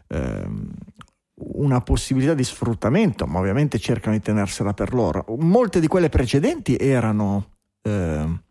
ehm, 0.08 0.70
una 1.34 1.80
possibilità 1.80 2.34
di 2.34 2.44
sfruttamento 2.44 3.26
ma 3.26 3.38
ovviamente 3.38 3.78
cercano 3.78 4.14
di 4.16 4.22
tenersela 4.22 4.74
per 4.74 4.92
loro 4.92 5.24
molte 5.38 5.80
di 5.80 5.86
quelle 5.86 6.08
precedenti 6.08 6.76
erano, 6.76 7.46
ehm, 7.82 8.42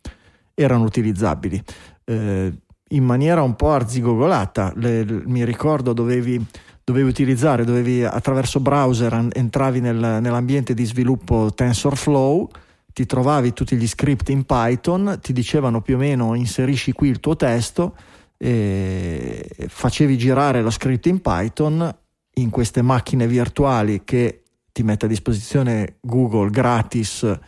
erano 0.56 0.84
utilizzabili 0.84 1.62
eh, 2.06 2.52
in 2.92 3.04
maniera 3.04 3.42
un 3.42 3.56
po' 3.56 3.72
arzigogolata. 3.72 4.72
Le- 4.76 5.04
le- 5.04 5.22
mi 5.26 5.44
ricordo 5.46 5.94
dovevi 5.94 6.46
dovevi 6.84 7.08
utilizzare, 7.08 7.64
dovevi 7.64 8.04
attraverso 8.04 8.60
browser 8.60 9.14
an- 9.14 9.30
entravi 9.32 9.80
nel- 9.80 10.18
nell'ambiente 10.20 10.74
di 10.74 10.84
sviluppo 10.84 11.52
TensorFlow, 11.54 12.50
ti 12.92 13.06
trovavi 13.06 13.54
tutti 13.54 13.78
gli 13.78 13.88
script 13.88 14.30
in 14.30 14.44
Python, 14.46 15.20
ti 15.22 15.32
dicevano 15.32 15.82
più 15.82 15.96
o 15.96 16.00
meno 16.00 16.34
inserisci 16.34 16.92
qui 16.92 17.08
il 17.08 17.20
tuo 17.20 17.36
testo, 17.36 17.96
e 18.38 19.48
facevi 19.68 20.18
girare 20.18 20.62
lo 20.62 20.72
script 20.72 21.06
in 21.06 21.22
Python 21.22 21.96
in 22.36 22.50
queste 22.50 22.82
macchine 22.82 23.28
virtuali 23.28 24.02
che 24.04 24.42
ti 24.74 24.84
mette 24.84 25.06
a 25.06 25.10
disposizione 25.10 25.98
Google 26.02 26.50
gratis 26.50 27.40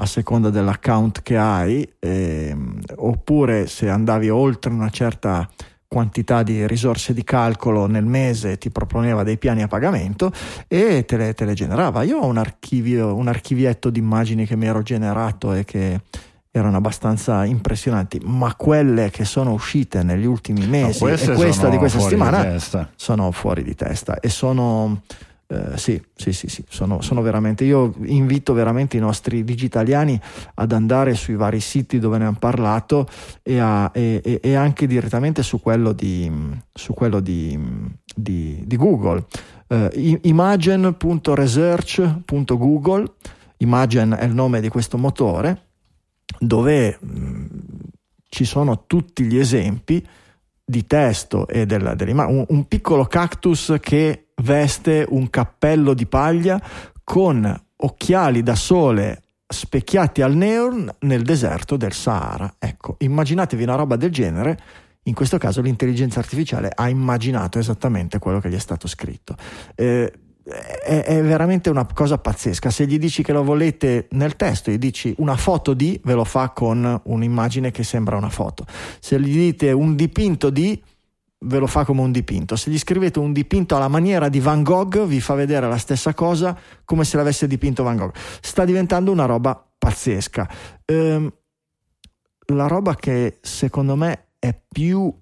a 0.00 0.06
seconda 0.06 0.50
dell'account 0.50 1.22
che 1.22 1.36
hai, 1.36 1.88
ehm, 1.98 2.80
oppure 2.96 3.66
se 3.66 3.88
andavi 3.88 4.30
oltre 4.30 4.72
una 4.72 4.88
certa 4.90 5.48
quantità 5.86 6.42
di 6.42 6.66
risorse 6.66 7.12
di 7.12 7.24
calcolo 7.24 7.86
nel 7.86 8.04
mese 8.04 8.56
ti 8.58 8.70
proponeva 8.70 9.24
dei 9.24 9.38
piani 9.38 9.62
a 9.62 9.66
pagamento 9.66 10.32
e 10.68 11.04
te 11.04 11.16
le, 11.16 11.34
te 11.34 11.44
le 11.44 11.54
generava. 11.54 12.02
Io 12.02 12.18
ho 12.18 12.26
un 12.26 12.38
archivio, 12.38 13.14
un 13.14 13.28
archivietto 13.28 13.90
di 13.90 13.98
immagini 13.98 14.46
che 14.46 14.56
mi 14.56 14.66
ero 14.66 14.82
generato 14.82 15.52
e 15.52 15.64
che 15.64 16.00
erano 16.52 16.76
abbastanza 16.78 17.44
impressionanti, 17.44 18.20
ma 18.24 18.54
quelle 18.54 19.10
che 19.10 19.24
sono 19.24 19.52
uscite 19.52 20.02
negli 20.02 20.26
ultimi 20.26 20.62
No, 20.62 20.68
mesi 20.70 20.98
queste 21.00 21.32
e 21.32 21.34
questa 21.34 21.68
di 21.68 21.76
questa 21.76 22.00
settimana 22.00 22.42
testa. 22.42 22.90
sono 22.96 23.30
fuori 23.32 23.62
di 23.62 23.74
testa 23.74 24.18
e 24.18 24.28
sono 24.28 25.02
eh, 25.52 25.76
sì, 25.76 26.00
sì, 26.14 26.32
sì, 26.32 26.46
sì, 26.48 26.62
sono, 26.68 27.00
sono 27.00 27.22
veramente. 27.22 27.64
Io 27.64 27.92
invito 28.04 28.52
veramente 28.52 28.96
i 28.96 29.00
nostri 29.00 29.42
digitaliani 29.42 30.16
ad 30.54 30.70
andare 30.70 31.14
sui 31.14 31.34
vari 31.34 31.58
siti 31.58 31.98
dove 31.98 32.18
ne 32.18 32.26
hanno 32.26 32.36
parlato 32.38 33.08
e, 33.42 33.58
a- 33.58 33.90
e- 33.92 34.38
e- 34.40 34.54
anche 34.54 34.86
direttamente 34.86 35.42
su 35.42 35.60
quello 35.60 35.92
di, 35.92 36.30
su 36.72 36.94
quello 36.94 37.18
di, 37.18 37.58
di- 38.14 38.62
di 38.64 38.76
Google. 38.76 39.24
Eh, 39.66 40.20
imagen.research.google, 40.22 43.12
Imagen 43.58 44.16
è 44.18 44.24
il 44.24 44.34
nome 44.34 44.60
di 44.60 44.68
questo 44.68 44.96
motore. 44.98 45.66
dove 46.38 46.96
mh, 47.00 47.44
ci 48.28 48.44
sono 48.44 48.84
tutti 48.86 49.24
gli 49.24 49.36
esempi 49.36 50.06
di 50.64 50.86
testo 50.86 51.48
e 51.48 51.66
della, 51.66 51.94
della, 51.96 52.26
un, 52.28 52.44
un 52.48 52.68
piccolo 52.68 53.04
cactus 53.06 53.74
che 53.80 54.26
veste 54.40 55.06
un 55.08 55.30
cappello 55.30 55.94
di 55.94 56.06
paglia 56.06 56.60
con 57.04 57.62
occhiali 57.76 58.42
da 58.42 58.54
sole 58.54 59.22
specchiati 59.46 60.22
al 60.22 60.34
neon 60.36 60.88
nel 61.00 61.22
deserto 61.22 61.76
del 61.76 61.92
Sahara. 61.92 62.54
Ecco, 62.58 62.96
immaginatevi 62.98 63.62
una 63.62 63.74
roba 63.74 63.96
del 63.96 64.10
genere. 64.10 64.58
In 65.04 65.14
questo 65.14 65.38
caso 65.38 65.60
l'intelligenza 65.60 66.20
artificiale 66.20 66.70
ha 66.72 66.88
immaginato 66.88 67.58
esattamente 67.58 68.18
quello 68.18 68.38
che 68.38 68.48
gli 68.48 68.54
è 68.54 68.60
stato 68.60 68.86
scritto. 68.86 69.34
Eh, 69.74 70.12
è, 70.44 71.02
è, 71.04 71.22
veramente 71.22 71.70
una 71.70 71.86
cosa 71.92 72.18
pazzesca. 72.18 72.70
Se 72.70 72.86
gli 72.86 72.98
dici 72.98 73.22
che 73.22 73.32
lo 73.32 73.42
volete 73.42 74.08
nel 74.10 74.36
testo, 74.36 74.70
gli 74.70 74.78
dici 74.78 75.14
una 75.18 75.36
foto 75.36 75.74
di, 75.74 76.00
ve 76.04 76.14
lo 76.14 76.24
fa 76.24 76.50
con 76.50 77.00
un'immagine 77.04 77.70
che 77.70 77.82
sembra 77.82 78.16
una 78.16 78.30
foto. 78.30 78.64
Se 79.00 79.18
gli 79.20 79.32
dite 79.32 79.72
un 79.72 79.96
dipinto 79.96 80.50
di, 80.50 80.80
ve 81.42 81.58
lo 81.58 81.66
fa 81.66 81.84
come 81.84 82.00
un 82.00 82.12
dipinto. 82.12 82.56
Se 82.56 82.70
gli 82.70 82.78
scrivete 82.78 83.18
un 83.18 83.32
dipinto 83.32 83.76
alla 83.76 83.88
maniera 83.88 84.28
di 84.28 84.40
Van 84.40 84.62
Gogh, 84.62 85.04
vi 85.06 85.20
fa 85.20 85.34
vedere 85.34 85.68
la 85.68 85.78
stessa 85.78 86.14
cosa 86.14 86.58
come 86.84 87.04
se 87.04 87.16
l'avesse 87.16 87.46
dipinto 87.46 87.82
Van 87.82 87.96
Gogh. 87.96 88.14
Sta 88.40 88.64
diventando 88.64 89.10
una 89.10 89.24
roba 89.24 89.62
pazzesca. 89.78 90.48
Ehm, 90.84 91.32
la 92.46 92.66
roba 92.66 92.94
che 92.96 93.38
secondo 93.40 93.96
me 93.96 94.32
è 94.38 94.58
più 94.68 95.12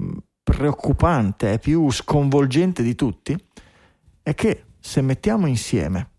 mm, 0.00 0.16
preoccupante, 0.42 1.52
è 1.54 1.58
più 1.58 1.90
sconvolgente 1.90 2.82
di 2.82 2.94
tutti, 2.94 3.36
è 4.22 4.34
che 4.34 4.64
se 4.80 5.00
mettiamo 5.00 5.46
insieme 5.46 6.12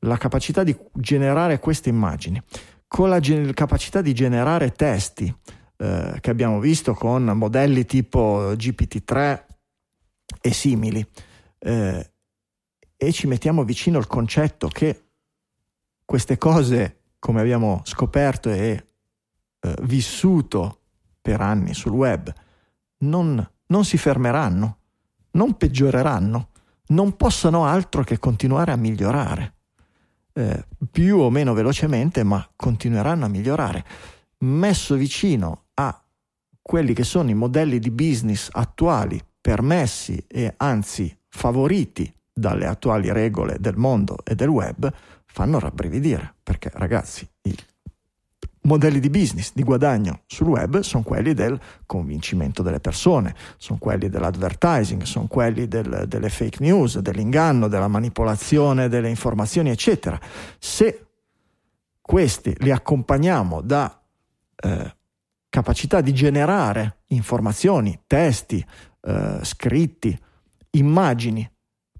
la 0.00 0.16
capacità 0.16 0.62
di 0.62 0.76
generare 0.94 1.58
queste 1.58 1.88
immagini 1.88 2.42
con 2.86 3.08
la 3.08 3.20
gen- 3.20 3.54
capacità 3.54 4.02
di 4.02 4.12
generare 4.12 4.72
testi, 4.72 5.34
eh, 5.82 6.18
che 6.20 6.30
abbiamo 6.30 6.60
visto 6.60 6.94
con 6.94 7.24
modelli 7.24 7.84
tipo 7.84 8.52
GPT-3 8.52 9.44
e 10.40 10.52
simili. 10.52 11.04
Eh, 11.58 12.10
e 12.96 13.12
ci 13.12 13.26
mettiamo 13.26 13.64
vicino 13.64 13.98
il 13.98 14.06
concetto 14.06 14.68
che 14.68 15.06
queste 16.04 16.38
cose, 16.38 17.00
come 17.18 17.40
abbiamo 17.40 17.80
scoperto 17.82 18.48
e 18.48 18.84
eh, 19.58 19.74
vissuto 19.82 20.82
per 21.20 21.40
anni 21.40 21.74
sul 21.74 21.90
web, 21.90 22.32
non, 22.98 23.44
non 23.66 23.84
si 23.84 23.98
fermeranno, 23.98 24.78
non 25.32 25.56
peggioreranno, 25.56 26.50
non 26.88 27.16
possono 27.16 27.64
altro 27.66 28.04
che 28.04 28.20
continuare 28.20 28.70
a 28.70 28.76
migliorare. 28.76 29.54
Eh, 30.32 30.64
più 30.92 31.18
o 31.18 31.28
meno 31.28 31.54
velocemente, 31.54 32.22
ma 32.22 32.48
continueranno 32.54 33.24
a 33.24 33.28
migliorare. 33.28 33.84
Messo 34.38 34.94
vicino 34.94 35.62
quelli 36.62 36.94
che 36.94 37.04
sono 37.04 37.28
i 37.28 37.34
modelli 37.34 37.78
di 37.78 37.90
business 37.90 38.48
attuali, 38.52 39.20
permessi 39.40 40.24
e 40.28 40.54
anzi 40.56 41.14
favoriti 41.28 42.12
dalle 42.32 42.66
attuali 42.66 43.12
regole 43.12 43.56
del 43.58 43.76
mondo 43.76 44.18
e 44.24 44.34
del 44.34 44.48
web, 44.48 44.90
fanno 45.26 45.58
rabbrividire, 45.58 46.34
perché 46.42 46.70
ragazzi, 46.74 47.28
i 47.42 47.56
modelli 48.62 49.00
di 49.00 49.10
business, 49.10 49.50
di 49.54 49.62
guadagno 49.62 50.22
sul 50.26 50.46
web 50.46 50.80
sono 50.80 51.02
quelli 51.02 51.34
del 51.34 51.58
convincimento 51.84 52.62
delle 52.62 52.80
persone, 52.80 53.34
sono 53.56 53.78
quelli 53.78 54.08
dell'advertising, 54.08 55.02
sono 55.02 55.26
quelli 55.26 55.66
del, 55.66 56.04
delle 56.06 56.28
fake 56.28 56.58
news, 56.60 56.98
dell'inganno, 57.00 57.68
della 57.68 57.88
manipolazione 57.88 58.88
delle 58.88 59.08
informazioni, 59.08 59.70
eccetera. 59.70 60.20
Se 60.58 61.06
questi 62.00 62.54
li 62.58 62.70
accompagniamo 62.70 63.62
da 63.62 64.00
eh, 64.56 64.96
capacità 65.52 66.00
di 66.00 66.14
generare 66.14 67.00
informazioni, 67.08 68.04
testi, 68.06 68.64
eh, 69.02 69.38
scritti, 69.42 70.18
immagini 70.70 71.46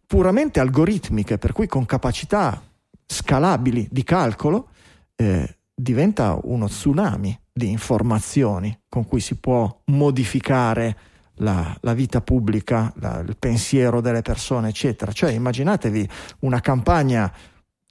puramente 0.07 0.59
algoritmiche, 0.59 1.37
per 1.37 1.53
cui 1.53 1.67
con 1.67 1.85
capacità 1.85 2.63
scalabili 3.05 3.87
di 3.91 4.05
calcolo, 4.05 4.71
eh, 5.17 5.59
diventa 5.75 6.39
uno 6.45 6.67
tsunami 6.67 7.39
di 7.53 7.69
informazioni 7.69 8.75
con 8.89 9.07
cui 9.07 9.21
si 9.21 9.35
può 9.35 9.83
modificare 9.87 10.97
la, 11.35 11.77
la 11.83 11.93
vita 11.93 12.23
pubblica, 12.23 12.91
la, 13.01 13.19
il 13.19 13.37
pensiero 13.39 14.01
delle 14.01 14.23
persone, 14.23 14.71
eccetera. 14.71 15.13
Cioè 15.13 15.31
immaginatevi 15.31 16.09
una 16.41 16.61
campagna 16.61 17.31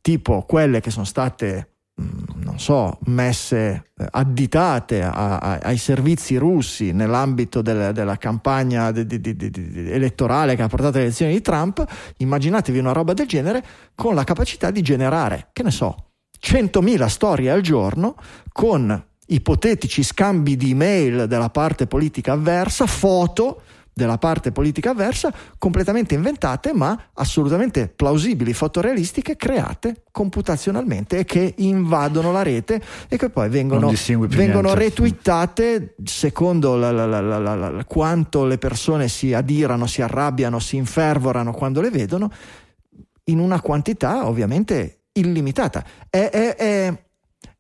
tipo 0.02 0.42
quelle 0.42 0.82
che 0.82 0.90
sono 0.90 1.06
state 1.06 1.81
non 1.96 2.60
so, 2.60 2.98
messe 3.06 3.92
eh, 3.96 4.08
additate 4.12 5.02
a, 5.04 5.38
a, 5.38 5.60
ai 5.62 5.78
servizi 5.78 6.38
russi 6.38 6.92
nell'ambito 6.92 7.62
del, 7.62 7.94
della 7.94 8.18
campagna 8.18 8.92
di, 8.92 9.06
di, 9.06 9.20
di, 9.22 9.52
elettorale 9.92 10.56
che 10.56 10.64
ha 10.64 10.68
portato 10.68 10.96
alle 10.96 11.06
elezioni 11.06 11.34
di 11.34 11.42
Trump, 11.42 11.86
immaginatevi 12.18 12.80
una 12.80 12.92
roba 12.92 13.14
del 13.14 13.28
genere 13.28 13.64
con 13.96 14.16
la 14.16 14.24
capacità 14.24 14.72
di 14.72 14.82
generare, 14.82 15.50
che 15.54 15.64
ne 15.64 15.72
so, 15.72 16.12
100.000 16.42 17.06
storie 17.08 17.52
al 17.52 17.62
giorno 17.62 18.16
con 18.52 19.06
ipotetici 19.28 20.04
scambi 20.04 20.58
di 20.58 20.72
email 20.72 21.28
della 21.28 21.50
parte 21.50 21.88
politica 21.88 22.34
avversa, 22.34 22.86
foto 22.86 23.62
della 23.94 24.18
parte 24.18 24.52
politica 24.52 24.92
avversa, 24.92 25.34
completamente 25.58 26.16
inventate 26.16 26.74
ma 26.74 27.10
assolutamente 27.14 27.88
plausibili, 27.88 28.54
fotorealistiche, 28.54 29.36
create 29.36 30.04
computazionalmente 30.12 31.20
e 31.20 31.26
che 31.26 31.54
invadono 31.58 32.32
la 32.32 32.42
rete 32.42 32.82
e 33.08 33.18
che 33.18 33.30
poi 33.30 33.50
vengono, 33.50 33.92
vengono 34.28 34.74
retweetate 34.74 35.96
secondo 36.04 36.76
la, 36.76 36.92
la, 36.92 37.06
la, 37.06 37.84
quanto 37.86 38.46
le 38.46 38.58
persone 38.58 39.08
si 39.08 39.34
adirano, 39.34 39.86
si 39.88 40.02
arrabbiano, 40.02 40.60
si 40.60 40.78
infervorano 40.78 41.52
quando 41.52 41.82
le 41.82 41.90
vedono, 41.90 42.32
in 43.26 43.40
una 43.40 43.62
quantità 43.62 44.28
ovviamente 44.28 45.02
illimitata. 45.14 45.84
È, 46.10 46.30
è, 46.30 46.56
è 46.56 47.04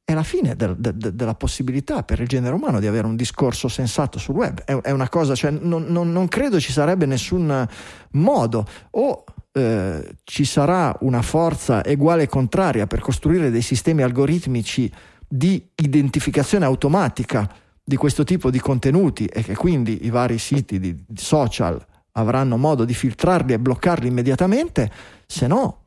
è 0.03 0.13
la 0.13 0.23
fine 0.23 0.55
del, 0.55 0.75
de, 0.77 0.95
de, 0.95 1.15
della 1.15 1.35
possibilità 1.35 2.03
per 2.03 2.19
il 2.19 2.27
genere 2.27 2.53
umano 2.53 2.79
di 2.79 2.87
avere 2.87 3.07
un 3.07 3.15
discorso 3.15 3.67
sensato 3.67 4.19
sul 4.19 4.35
web. 4.35 4.61
È, 4.63 4.75
è 4.75 4.91
una 4.91 5.09
cosa, 5.09 5.35
cioè, 5.35 5.51
non, 5.51 5.85
non, 5.87 6.11
non, 6.11 6.27
credo 6.27 6.59
ci 6.59 6.71
sarebbe 6.71 7.05
nessun 7.05 7.67
modo 8.11 8.65
o 8.91 9.23
eh, 9.53 10.15
ci 10.23 10.45
sarà 10.45 10.95
una 11.01 11.21
forza 11.21 11.81
uguale 11.85 12.23
e 12.23 12.27
contraria 12.27 12.87
per 12.87 12.99
costruire 12.99 13.49
dei 13.51 13.61
sistemi 13.61 14.01
algoritmici 14.01 14.91
di 15.27 15.65
identificazione 15.75 16.65
automatica 16.65 17.49
di 17.83 17.95
questo 17.95 18.23
tipo 18.23 18.49
di 18.49 18.59
contenuti 18.59 19.25
e 19.25 19.43
che 19.43 19.55
quindi 19.55 20.05
i 20.05 20.09
vari 20.09 20.37
siti 20.37 20.79
di, 20.79 20.93
di 21.07 21.21
social 21.21 21.83
avranno 22.13 22.57
modo 22.57 22.83
di 22.83 22.93
filtrarli 22.93 23.53
e 23.53 23.59
bloccarli 23.59 24.07
immediatamente, 24.07 24.91
se 25.25 25.47
no 25.47 25.80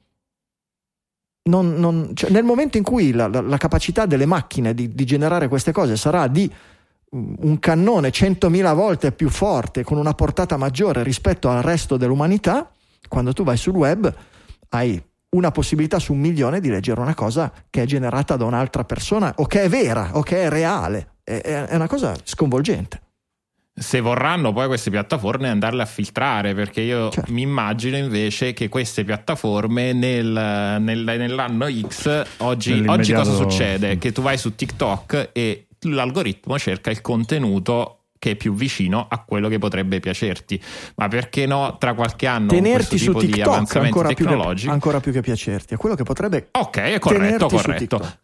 non, 1.45 1.75
non, 1.75 2.11
cioè 2.15 2.31
nel 2.31 2.45
momento 2.45 2.77
in 2.79 2.85
cui 2.85 3.13
la, 3.13 3.29
la, 3.29 3.41
la 3.41 3.57
capacità 3.57 4.07
delle 4.07 4.27
macchine 4.27 4.75
di, 4.75 4.95
di, 4.95 5.05
generare 5.05 5.49
queste 5.49 5.73
cose 5.73 5.97
sarà 5.97 6.27
di 6.27 6.51
mm, 7.15 7.35
un 7.41 7.59
cannone 7.59 8.09
100.000 8.09 8.75
volte 8.75 9.13
più 9.13 9.29
forte, 9.29 9.85
con 9.85 9.99
una 9.99 10.15
portata 10.15 10.57
maggiore 10.57 11.03
rispetto 11.03 11.51
al 11.51 11.63
resto 11.63 11.97
dell'umanità, 11.97 12.71
quando 13.09 13.33
tu 13.33 13.45
vai 13.45 13.57
sul 13.57 13.75
web 13.75 14.13
hai 14.71 15.03
una 15.31 15.51
possibilità 15.51 15.99
su 15.99 16.13
un 16.13 16.21
milione 16.21 16.61
di 16.61 16.71
leggere 16.71 17.01
una 17.01 17.15
cosa 17.15 17.53
che 17.69 17.83
è 17.83 17.87
generata 17.87 18.37
da 18.37 18.45
un'altra 18.45 18.85
persona 18.85 19.33
o 19.37 19.47
che 19.47 19.63
è 19.63 19.69
vera 19.69 20.11
o 20.13 20.23
che 20.23 20.45
è 20.45 20.49
reale. 20.49 21.17
È, 21.25 21.41
è 21.41 21.75
una 21.75 21.89
cosa 21.89 22.15
sconvolgente 22.23 23.04
se 23.77 24.01
vorranno 24.01 24.53
poi 24.53 24.69
queste 24.69 24.91
piattaforme 24.91 25.49
andarle 25.49 25.83
a 25.83 25.87
filtrare 25.87 26.55
perché 26.55 26.81
io 26.81 27.11
certo. 27.11 27.33
mi 27.33 27.43
immagino 27.43 27.97
invece 27.97 28.53
che 28.53 28.69
queste 28.69 29.03
piattaforme 29.03 29.93
nel, 29.93 30.77
nel, 30.81 31.03
nell'anno 31.05 31.67
X 31.89 32.25
oggi, 32.39 32.85
oggi, 32.87 33.13
cosa 33.13 33.35
succede? 33.35 33.99
Che 33.99 34.13
tu 34.13 34.23
vai 34.23 34.39
su 34.39 34.55
TikTok 34.55 35.31
e 35.33 35.67
l'algoritmo 35.81 36.57
cerca 36.57 36.91
il 36.91 37.01
contenuto 37.01 38.05
che 38.17 38.31
è 38.31 38.37
più 38.37 38.55
vicino 38.55 39.07
a 39.09 39.23
quello 39.23 39.49
che 39.49 39.59
potrebbe 39.59 40.01
piacerti. 40.01 40.59
Ma 40.95 41.09
perché 41.09 41.45
no 41.45 41.77
tra 41.79 41.95
qualche 41.95 42.27
anno 42.27 42.47
tenerti 42.47 42.97
su 42.97 43.13
TikTok 43.13 43.77
ancora 43.77 44.15
più, 44.15 44.25
che, 44.25 44.69
ancora 44.69 45.01
più 45.01 45.13
che 45.13 45.21
piacerti 45.21 45.75
a 45.75 45.77
quello 45.77 45.95
che 45.97 46.05
potrebbe 46.05 46.49
ok 46.53 46.77
è 46.79 46.99
corretto 47.01 47.49
corretto. 47.49 48.19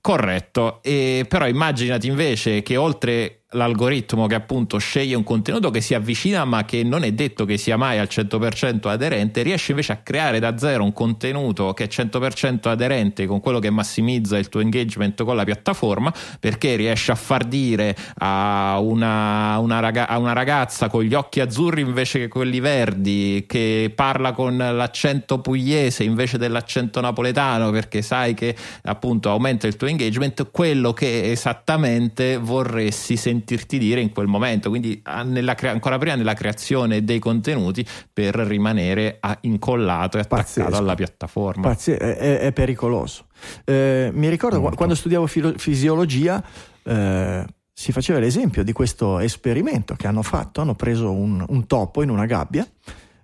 Corretto. 0.00 0.82
E 0.82 1.24
però 1.26 1.46
immaginati 1.46 2.08
invece 2.08 2.62
che 2.62 2.76
oltre 2.76 3.43
l'algoritmo 3.54 4.26
che 4.26 4.34
appunto 4.34 4.78
sceglie 4.78 5.14
un 5.14 5.24
contenuto 5.24 5.70
che 5.70 5.80
si 5.80 5.94
avvicina 5.94 6.44
ma 6.44 6.64
che 6.64 6.82
non 6.82 7.02
è 7.04 7.12
detto 7.12 7.44
che 7.44 7.56
sia 7.56 7.76
mai 7.76 7.98
al 7.98 8.08
100% 8.10 8.88
aderente, 8.88 9.42
riesce 9.42 9.72
invece 9.72 9.92
a 9.92 9.96
creare 9.96 10.38
da 10.38 10.56
zero 10.58 10.84
un 10.84 10.92
contenuto 10.92 11.72
che 11.72 11.84
è 11.84 11.88
100% 11.88 12.68
aderente 12.68 13.26
con 13.26 13.40
quello 13.40 13.58
che 13.58 13.70
massimizza 13.70 14.38
il 14.38 14.48
tuo 14.48 14.60
engagement 14.60 15.22
con 15.22 15.36
la 15.36 15.44
piattaforma 15.44 16.12
perché 16.38 16.76
riesce 16.76 17.12
a 17.12 17.14
far 17.14 17.44
dire 17.44 17.96
a 18.18 18.78
una, 18.80 19.58
una, 19.58 19.80
raga- 19.80 20.08
a 20.08 20.18
una 20.18 20.32
ragazza 20.32 20.88
con 20.88 21.02
gli 21.02 21.14
occhi 21.14 21.40
azzurri 21.40 21.80
invece 21.80 22.18
che 22.18 22.28
quelli 22.28 22.60
verdi 22.60 23.44
che 23.46 23.92
parla 23.94 24.32
con 24.32 24.56
l'accento 24.56 25.40
pugliese 25.40 26.04
invece 26.04 26.38
dell'accento 26.38 27.00
napoletano 27.00 27.70
perché 27.70 28.02
sai 28.02 28.34
che 28.34 28.54
appunto 28.82 29.30
aumenta 29.30 29.66
il 29.66 29.76
tuo 29.76 29.86
engagement 29.86 30.50
quello 30.50 30.92
che 30.92 31.30
esattamente 31.30 32.36
vorresti 32.36 33.16
sentirti 33.44 33.78
dire 33.78 34.00
in 34.00 34.10
quel 34.10 34.26
momento 34.26 34.70
quindi 34.70 35.02
nella, 35.24 35.54
ancora 35.60 35.98
prima 35.98 36.14
nella 36.14 36.34
creazione 36.34 37.04
dei 37.04 37.18
contenuti 37.18 37.86
per 38.12 38.34
rimanere 38.34 39.20
incollato 39.42 40.16
e 40.16 40.20
attaccato 40.20 40.60
Pazzesco. 40.60 40.76
alla 40.76 40.94
piattaforma 40.94 41.68
Pazzesco. 41.68 42.02
È, 42.02 42.38
è, 42.40 42.52
pericoloso 42.52 43.26
eh, 43.64 44.10
mi 44.12 44.28
ricordo 44.28 44.60
Molto. 44.60 44.76
quando 44.76 44.94
studiavo 44.94 45.26
filo- 45.26 45.54
fisiologia 45.56 46.42
eh, 46.82 47.44
si 47.72 47.92
faceva 47.92 48.18
l'esempio 48.18 48.62
di 48.62 48.72
questo 48.72 49.18
esperimento 49.18 49.94
che 49.94 50.06
hanno 50.06 50.22
fatto, 50.22 50.60
hanno 50.60 50.76
preso 50.76 51.10
un, 51.10 51.44
un 51.46 51.66
topo 51.66 52.02
in 52.02 52.08
una 52.08 52.24
gabbia, 52.24 52.64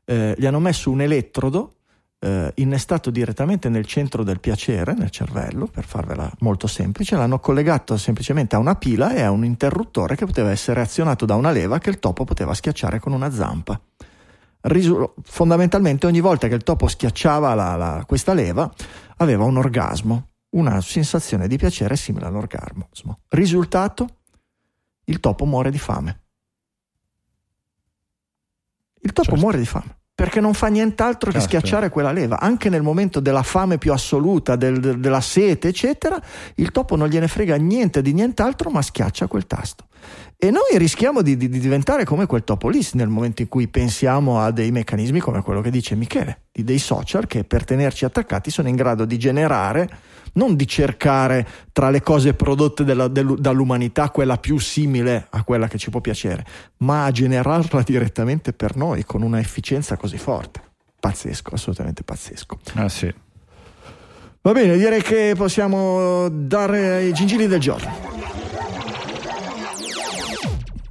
eh, 0.05 0.35
gli 0.37 0.45
hanno 0.45 0.59
messo 0.59 0.91
un 0.91 1.01
elettrodo 1.01 1.77
eh, 2.21 2.53
innestato 2.57 3.11
direttamente 3.11 3.69
nel 3.69 3.87
centro 3.87 4.23
del 4.23 4.41
piacere, 4.41 4.93
nel 4.95 5.11
cervello, 5.11 5.67
per 5.67 5.85
farvela 5.85 6.31
molto 6.41 6.67
semplice, 6.67 7.17
l'hanno 7.17 7.41
collegato 7.41 7.97
semplicemente 7.97 8.55
a 8.55 8.59
una 8.59 8.77
pila 8.77 9.15
e 9.15 9.23
a 9.23 9.31
un 9.31 9.45
interruttore 9.45 10.17
che 10.17 10.27
poteva 10.27 10.51
essere 10.51 10.81
azionato 10.81 11.25
da 11.25 11.35
una 11.35 11.51
leva 11.51 11.79
che 11.79 11.91
il 11.91 11.99
topo 11.99 12.25
poteva 12.25 12.55
schiacciare 12.55 13.01
con 13.01 13.13
una 13.13 13.31
zampa. 13.31 13.81
Risu- 14.63 15.15
fondamentalmente 15.23 16.07
ogni 16.07 16.21
volta 16.21 16.47
che 16.47 16.55
il 16.55 16.63
topo 16.63 16.87
schiacciava 16.87 17.55
la, 17.55 17.77
la, 17.77 18.05
questa 18.07 18.35
leva 18.35 18.71
aveva 19.17 19.45
un 19.45 19.57
orgasmo, 19.57 20.29
una 20.51 20.81
sensazione 20.83 21.49
di 21.49 21.57
piacere 21.57 21.97
simile 21.97 22.27
all'orgasmo. 22.27 23.21
Risultato? 23.29 24.19
Il 25.05 25.19
topo 25.19 25.47
muore 25.47 25.71
di 25.71 25.79
fame. 25.79 26.21
Il 29.03 29.13
topo 29.15 29.31
certo. 29.31 29.41
muore 29.41 29.59
di 29.59 29.65
fame 29.65 30.00
perché 30.21 30.41
non 30.41 30.53
fa 30.53 30.67
nient'altro 30.67 31.31
che 31.31 31.41
certo. 31.41 31.57
schiacciare 31.57 31.89
quella 31.89 32.13
leva. 32.13 32.39
Anche 32.39 32.69
nel 32.69 32.83
momento 32.83 33.21
della 33.21 33.43
fame 33.43 33.79
più 33.79 33.91
assoluta, 33.91 34.55
del, 34.55 35.01
della 35.01 35.23
sete, 35.23 35.69
eccetera, 35.69 36.21
il 36.57 36.71
topo 36.73 36.95
non 36.95 37.09
gliene 37.09 37.27
frega 37.27 37.57
niente 37.57 38.03
di 38.03 38.13
nient'altro, 38.13 38.69
ma 38.69 38.83
schiaccia 38.83 39.27
quel 39.27 39.47
tasto. 39.47 39.85
E 40.37 40.51
noi 40.51 40.79
rischiamo 40.79 41.21
di, 41.21 41.37
di, 41.37 41.49
di, 41.49 41.59
diventare 41.59 42.05
come 42.05 42.27
quel 42.27 42.45
topo 42.45 42.69
lì 42.69 42.87
nel 42.93 43.09
momento 43.09 43.43
in 43.43 43.49
cui 43.49 43.69
pensiamo 43.69 44.41
a 44.41 44.51
dei 44.51 44.71
meccanismi 44.71 45.21
come 45.21 45.43
quello 45.43 45.61
che 45.61 45.71
dice 45.71 45.95
Michele, 45.95 46.45
di 46.51 46.65
dei 46.65 46.79
social 46.79 47.27
che 47.27 47.45
per 47.45 47.65
tenerci 47.65 48.07
attaccati 48.07 48.51
sono 48.51 48.69
in 48.69 48.77
grado 48.77 49.05
di 49.05 49.19
generare 49.19 49.89
non 50.33 50.57
di 50.57 50.67
cercare 50.67 51.47
tra 51.73 51.91
le 51.91 52.03
cose 52.03 52.35
prodotte 52.35 52.85
della, 52.85 53.09
del, 53.09 53.35
dall'umanità 53.39 54.11
quella 54.11 54.37
più 54.37 54.59
simile 54.59 55.27
a 55.31 55.43
quella 55.45 55.69
che 55.69 55.79
ci 55.79 55.91
può 55.91 56.01
piacere, 56.01 56.45
ma 56.79 57.05
a 57.05 57.11
generarla 57.11 57.83
direttamente 57.83 58.53
per 58.53 58.77
noi 58.77 59.05
con 59.05 59.23
una 59.23 59.41
efficienza 59.41 59.97
così 59.97 60.19
forte. 60.19 60.63
Pazzesco, 61.01 61.55
assolutamente 61.55 62.03
pazzesco. 62.03 62.59
Ah 62.75 62.89
sì. 62.89 63.13
Va 64.43 64.53
bene, 64.53 64.77
direi 64.77 65.03
che 65.03 65.35
possiamo 65.37 66.29
dare 66.31 67.05
i 67.05 67.13
gingilli 67.13 67.47
del 67.47 67.61
giorno. 67.61 68.40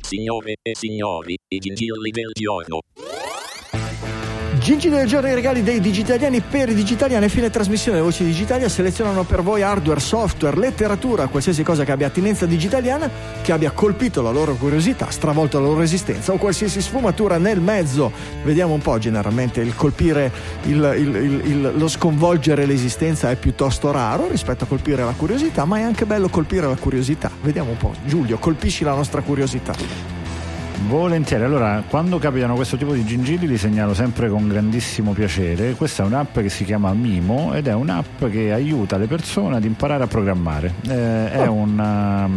Signore 0.10 0.56
e 0.64 0.74
signori, 0.74 1.38
i 1.50 1.60
gingilli 1.60 2.10
del 2.10 2.32
giorno. 2.34 2.80
Gigi 4.60 4.90
del 4.90 5.08
giorno 5.08 5.30
i 5.30 5.34
regali 5.34 5.64
dei 5.64 5.80
digitaliani 5.80 6.42
per 6.42 6.68
i 6.68 6.74
digitaliani 6.74 7.24
a 7.24 7.30
fine 7.30 7.50
trasmissione 7.50 8.02
voci 8.02 8.26
digitali 8.26 8.68
selezionano 8.68 9.24
per 9.24 9.42
voi 9.42 9.62
hardware, 9.62 10.02
software, 10.02 10.58
letteratura, 10.58 11.28
qualsiasi 11.28 11.64
cosa 11.64 11.86
che 11.86 11.94
abbia 11.94 12.08
attinenza 12.08 12.46
digitaliana, 12.46 13.10
che 13.42 13.54
abbia 13.54 13.72
colpito 13.72 14.22
la 14.22 14.32
loro 14.32 14.56
curiosità, 14.56 15.12
stravolto 15.12 15.60
la 15.60 15.66
loro 15.66 15.82
esistenza 15.82 16.34
o 16.34 16.38
qualsiasi 16.38 16.82
sfumatura 16.82 17.38
nel 17.38 17.62
mezzo. 17.62 18.12
Vediamo 18.44 18.74
un 18.74 18.82
po' 18.82 18.98
generalmente 18.98 19.62
il 19.62 19.74
colpire, 19.76 20.30
il, 20.64 20.94
il, 20.98 21.42
il, 21.46 21.74
lo 21.76 21.88
sconvolgere 21.88 22.66
l'esistenza 22.66 23.32
è 23.32 23.38
piuttosto 23.38 23.92
raro 23.92 24.28
rispetto 24.28 24.66
a 24.66 24.68
colpire 24.68 25.06
la 25.06 25.14
curiosità, 25.16 25.64
ma 25.64 25.78
è 25.78 25.84
anche 25.84 26.06
bello 26.06 26.28
colpire 26.28 26.68
la 26.68 26.76
curiosità. 26.76 27.32
Vediamo 27.42 27.72
un 27.72 27.78
po'. 27.78 27.94
Giulio, 28.04 28.38
colpisci 28.38 28.84
la 28.84 28.94
nostra 28.94 29.22
curiosità. 29.22 30.19
Volentieri, 30.88 31.44
allora 31.44 31.84
quando 31.88 32.18
capitano 32.18 32.56
questo 32.56 32.76
tipo 32.76 32.94
di 32.94 33.04
gingilli 33.04 33.48
li 33.48 33.58
segnalo 33.58 33.94
sempre 33.94 34.30
con 34.30 34.48
grandissimo 34.48 35.14
piacere. 35.14 35.74
Questa 35.74 36.04
è 36.04 36.06
un'app 36.06 36.40
che 36.40 36.50
si 36.50 36.66
chiama 36.66 36.94
Mimo 36.94 37.54
ed 37.54 37.68
è 37.68 37.74
un'app 37.74 38.26
che 38.26 38.52
aiuta 38.52 38.98
le 38.98 39.06
persone 39.06 39.58
ad 39.58 39.64
imparare 39.64 40.04
a 40.04 40.08
programmare. 40.08 40.74
Eh, 40.88 41.32
è 41.32 41.46
una, 41.46 42.28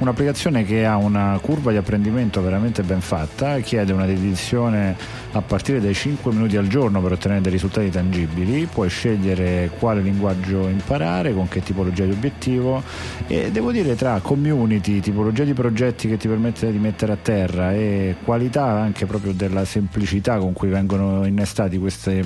un'applicazione 0.00 0.64
che 0.64 0.84
ha 0.84 0.96
una 0.96 1.38
curva 1.42 1.70
di 1.70 1.76
apprendimento 1.76 2.42
veramente 2.42 2.82
ben 2.82 3.00
fatta, 3.00 3.58
chiede 3.60 3.92
una 3.92 4.06
dedizione 4.06 4.96
a 5.32 5.42
partire 5.42 5.80
dai 5.80 5.94
5 5.94 6.32
minuti 6.32 6.56
al 6.56 6.66
giorno 6.66 7.00
per 7.00 7.12
ottenere 7.12 7.40
dei 7.42 7.52
risultati 7.52 7.90
tangibili, 7.90 8.66
puoi 8.66 8.88
scegliere 8.88 9.70
quale 9.78 10.00
linguaggio 10.00 10.68
imparare, 10.68 11.34
con 11.34 11.48
che 11.48 11.62
tipologia 11.62 12.04
di 12.04 12.12
obiettivo 12.12 12.82
e 13.26 13.50
devo 13.50 13.72
dire 13.72 13.94
tra 13.94 14.18
community, 14.20 15.00
tipologia 15.00 15.44
di 15.44 15.52
progetti 15.52 16.08
che 16.08 16.16
ti 16.16 16.28
permette 16.28 16.72
di 16.72 16.78
mettere 16.78 17.12
a 17.12 17.18
terra 17.20 17.72
e 17.72 18.16
qualità 18.24 18.64
anche 18.64 19.04
proprio 19.06 19.32
della 19.32 19.64
semplicità 19.64 20.38
con 20.38 20.52
cui 20.54 20.68
vengono 20.68 21.26
innestati 21.26 21.78
queste, 21.78 22.24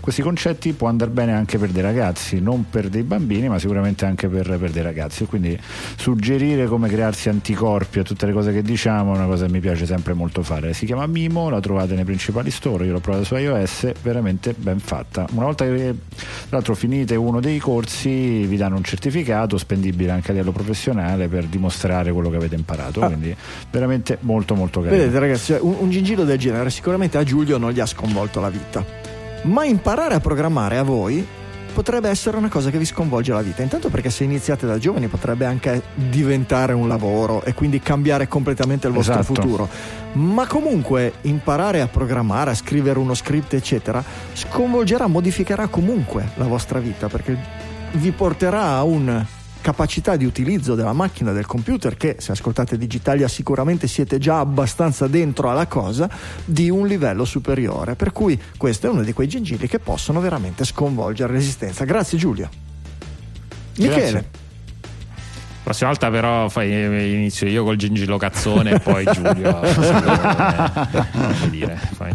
questi 0.00 0.22
concetti 0.22 0.72
può 0.72 0.88
andare 0.88 1.10
bene 1.10 1.32
anche 1.32 1.58
per 1.58 1.70
dei 1.70 1.82
ragazzi, 1.82 2.40
non 2.40 2.66
per 2.68 2.88
dei 2.88 3.02
bambini 3.02 3.48
ma 3.48 3.58
sicuramente 3.58 4.04
anche 4.04 4.28
per, 4.28 4.58
per 4.58 4.70
dei 4.70 4.82
ragazzi. 4.82 5.24
Quindi 5.24 5.58
suggerire 5.96 6.66
come 6.66 6.88
crearsi 6.88 7.28
anticorpi 7.28 8.00
a 8.00 8.02
tutte 8.02 8.26
le 8.26 8.32
cose 8.32 8.52
che 8.52 8.62
diciamo 8.62 9.14
è 9.14 9.16
una 9.16 9.26
cosa 9.26 9.46
che 9.46 9.52
mi 9.52 9.60
piace 9.60 9.86
sempre 9.86 10.14
molto 10.14 10.42
fare. 10.42 10.72
Si 10.74 10.86
chiama 10.86 11.06
Mimo, 11.06 11.48
la 11.48 11.60
trovate 11.60 11.94
nei 11.94 12.04
principali 12.04 12.50
store, 12.50 12.86
io 12.86 12.92
l'ho 12.92 13.00
provata 13.00 13.24
su 13.24 13.34
iOS, 13.36 13.92
veramente 14.02 14.54
ben 14.56 14.78
fatta. 14.78 15.26
Una 15.32 15.44
volta 15.44 15.64
che 15.64 15.94
tra 16.48 16.56
l'altro 16.56 16.74
finite 16.74 17.14
uno 17.14 17.40
dei 17.40 17.58
corsi 17.58 18.44
vi 18.46 18.56
danno 18.56 18.76
un 18.76 18.84
certificato 18.84 19.58
spendibile 19.58 20.10
anche 20.10 20.30
a 20.30 20.34
livello 20.34 20.52
professionale 20.52 21.28
per 21.28 21.44
dimostrare 21.44 22.12
quello 22.12 22.30
che 22.30 22.36
avete 22.36 22.54
imparato, 22.54 23.00
ah. 23.00 23.06
quindi 23.06 23.34
veramente 23.70 24.18
molto 24.20 24.54
molto 24.54 24.80
carino. 24.80 24.98
Vedete 24.98 25.18
ragazzi, 25.18 25.56
un, 25.60 25.76
un 25.78 25.90
gingillo 25.90 26.24
del 26.24 26.38
genere 26.38 26.70
sicuramente 26.70 27.18
a 27.18 27.24
Giulio 27.24 27.58
non 27.58 27.70
gli 27.72 27.80
ha 27.80 27.86
sconvolto 27.86 28.40
la 28.40 28.50
vita, 28.50 28.84
ma 29.44 29.64
imparare 29.64 30.14
a 30.14 30.20
programmare 30.20 30.78
a 30.78 30.82
voi 30.82 31.26
potrebbe 31.74 32.08
essere 32.08 32.36
una 32.36 32.48
cosa 32.48 32.70
che 32.70 32.78
vi 32.78 32.84
sconvolge 32.84 33.32
la 33.32 33.42
vita. 33.42 33.62
Intanto 33.62 33.90
perché 33.90 34.08
se 34.08 34.24
iniziate 34.24 34.64
da 34.64 34.78
giovani 34.78 35.08
potrebbe 35.08 35.44
anche 35.44 35.82
diventare 35.94 36.72
un 36.72 36.86
lavoro 36.86 37.42
e 37.42 37.52
quindi 37.52 37.80
cambiare 37.80 38.28
completamente 38.28 38.86
il 38.86 38.92
vostro 38.92 39.18
esatto. 39.18 39.34
futuro. 39.34 39.68
Ma 40.12 40.46
comunque 40.46 41.14
imparare 41.22 41.80
a 41.80 41.88
programmare, 41.88 42.50
a 42.50 42.54
scrivere 42.54 42.98
uno 42.98 43.14
script, 43.14 43.54
eccetera, 43.54 44.02
sconvolgerà, 44.32 45.08
modificherà 45.08 45.66
comunque 45.66 46.30
la 46.36 46.46
vostra 46.46 46.78
vita 46.78 47.08
perché 47.08 47.36
vi 47.92 48.12
porterà 48.12 48.76
a 48.76 48.82
un 48.84 49.24
capacità 49.64 50.16
di 50.16 50.26
utilizzo 50.26 50.74
della 50.74 50.92
macchina 50.92 51.32
del 51.32 51.46
computer 51.46 51.96
che 51.96 52.16
se 52.18 52.32
ascoltate 52.32 52.76
Digitalia 52.76 53.26
sicuramente 53.28 53.86
siete 53.86 54.18
già 54.18 54.38
abbastanza 54.38 55.06
dentro 55.06 55.48
alla 55.48 55.66
cosa 55.66 56.06
di 56.44 56.68
un 56.68 56.86
livello 56.86 57.24
superiore. 57.24 57.94
Per 57.94 58.12
cui 58.12 58.38
questo 58.58 58.88
è 58.88 58.90
uno 58.90 59.00
di 59.00 59.14
quei 59.14 59.26
gingilli 59.26 59.66
che 59.66 59.78
possono 59.78 60.20
veramente 60.20 60.66
sconvolgere 60.66 61.32
l'esistenza 61.32 61.84
grazie 61.84 62.18
Giulio. 62.18 62.50
Michele. 63.78 64.10
Grazie. 64.10 64.43
Prossima 65.64 65.88
volta 65.88 66.10
però 66.10 66.50
fai, 66.50 66.70
inizio 67.14 67.48
io 67.48 67.64
col 67.64 67.76
gingillo 67.76 68.18
cazzone 68.18 68.72
e 68.72 68.80
poi 68.80 69.06
Giulio. 69.10 69.62
eh, 69.62 71.48
dire, 71.48 71.80
poi. 71.96 72.10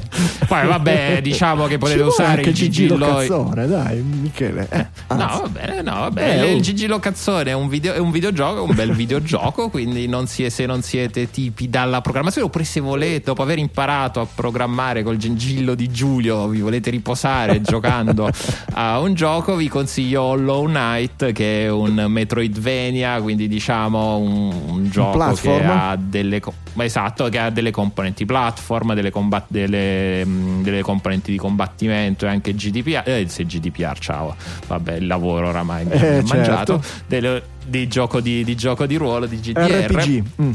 poi. 0.48 0.68
vabbè, 0.68 1.20
diciamo 1.24 1.66
che 1.66 1.80
potete 1.80 2.04
usare 2.04 2.38
anche 2.38 2.50
il 2.50 2.56
gingillo, 2.56 2.96
gingillo 2.96 3.18
cazzone, 3.18 3.68
dai, 3.68 4.02
Michele. 4.02 4.68
Eh, 4.70 4.86
no, 5.16 5.40
va 5.42 5.50
bene, 5.52 5.82
no, 5.82 6.00
va 6.00 6.12
bene. 6.12 6.46
Eh, 6.46 6.54
il 6.54 6.62
gingillo 6.62 7.00
cazzone 7.00 7.50
è 7.50 7.54
un, 7.54 7.68
video, 7.70 7.94
è 7.94 7.98
un 7.98 8.12
videogioco, 8.12 8.62
un 8.62 8.76
bel 8.76 8.92
videogioco, 8.94 9.70
quindi 9.70 10.08
non 10.08 10.28
si 10.28 10.44
è, 10.44 10.50
se 10.50 10.68
non 10.68 10.84
siete 10.84 11.32
tipi 11.32 11.70
dalla 11.70 12.02
programmazione 12.02 12.46
oppure 12.46 12.66
se 12.66 12.80
volete, 12.80 13.24
dopo 13.26 13.42
aver 13.42 13.58
imparato 13.58 14.22
a 14.22 14.28
programmare 14.32 15.02
col 15.02 15.18
gingillo 15.18 15.74
di 15.74 15.90
Giulio, 15.90 16.48
vi 16.50 16.60
volete 16.60 16.92
riposare 16.92 17.62
giocando 17.66 18.30
a 18.74 19.00
un 19.00 19.16
gioco, 19.16 19.56
vi 19.56 19.68
consiglio 19.68 20.22
Hollow 20.22 20.66
Knight 20.66 21.32
che 21.32 21.64
è 21.64 21.72
un 21.72 22.06
Metroidvania, 22.08 23.20
quindi 23.22 23.39
quindi 23.40 23.48
diciamo 23.48 24.18
un, 24.18 24.52
un 24.68 24.90
gioco 24.90 25.18
un 25.18 25.36
che 25.36 25.64
ha 25.64 25.96
delle 25.98 26.42
esatto 26.78 27.30
che 27.30 27.40
ha 27.40 27.50
delle 27.50 27.72
componenti 27.72 28.26
platform 28.26 28.94
delle, 28.94 29.12
combat, 29.12 29.46
delle, 29.48 30.26
mm, 30.26 30.62
delle 30.62 30.82
componenti 30.82 31.32
di 31.32 31.38
combattimento 31.38 32.26
e 32.26 32.30
anche 32.30 32.54
GDPR 32.54 33.04
eh, 33.06 33.26
se 33.30 33.46
GDPR 33.46 33.98
ciao 33.98 34.36
vabbè 34.68 34.96
il 34.96 35.08
lavoro 35.08 35.48
oramai 35.48 35.86
mi 35.86 35.92
eh, 35.94 36.18
ha 36.18 36.24
mangiato 36.24 36.82
certo. 36.82 37.04
delle, 37.08 37.44
di, 37.66 37.88
gioco 37.88 38.20
di, 38.20 38.44
di, 38.44 38.56
gioco 38.56 38.86
di 38.86 38.98
ruolo 38.98 39.26
di 39.26 39.40
GDR 39.40 39.86
RPG 39.88 40.24
mm. 40.42 40.52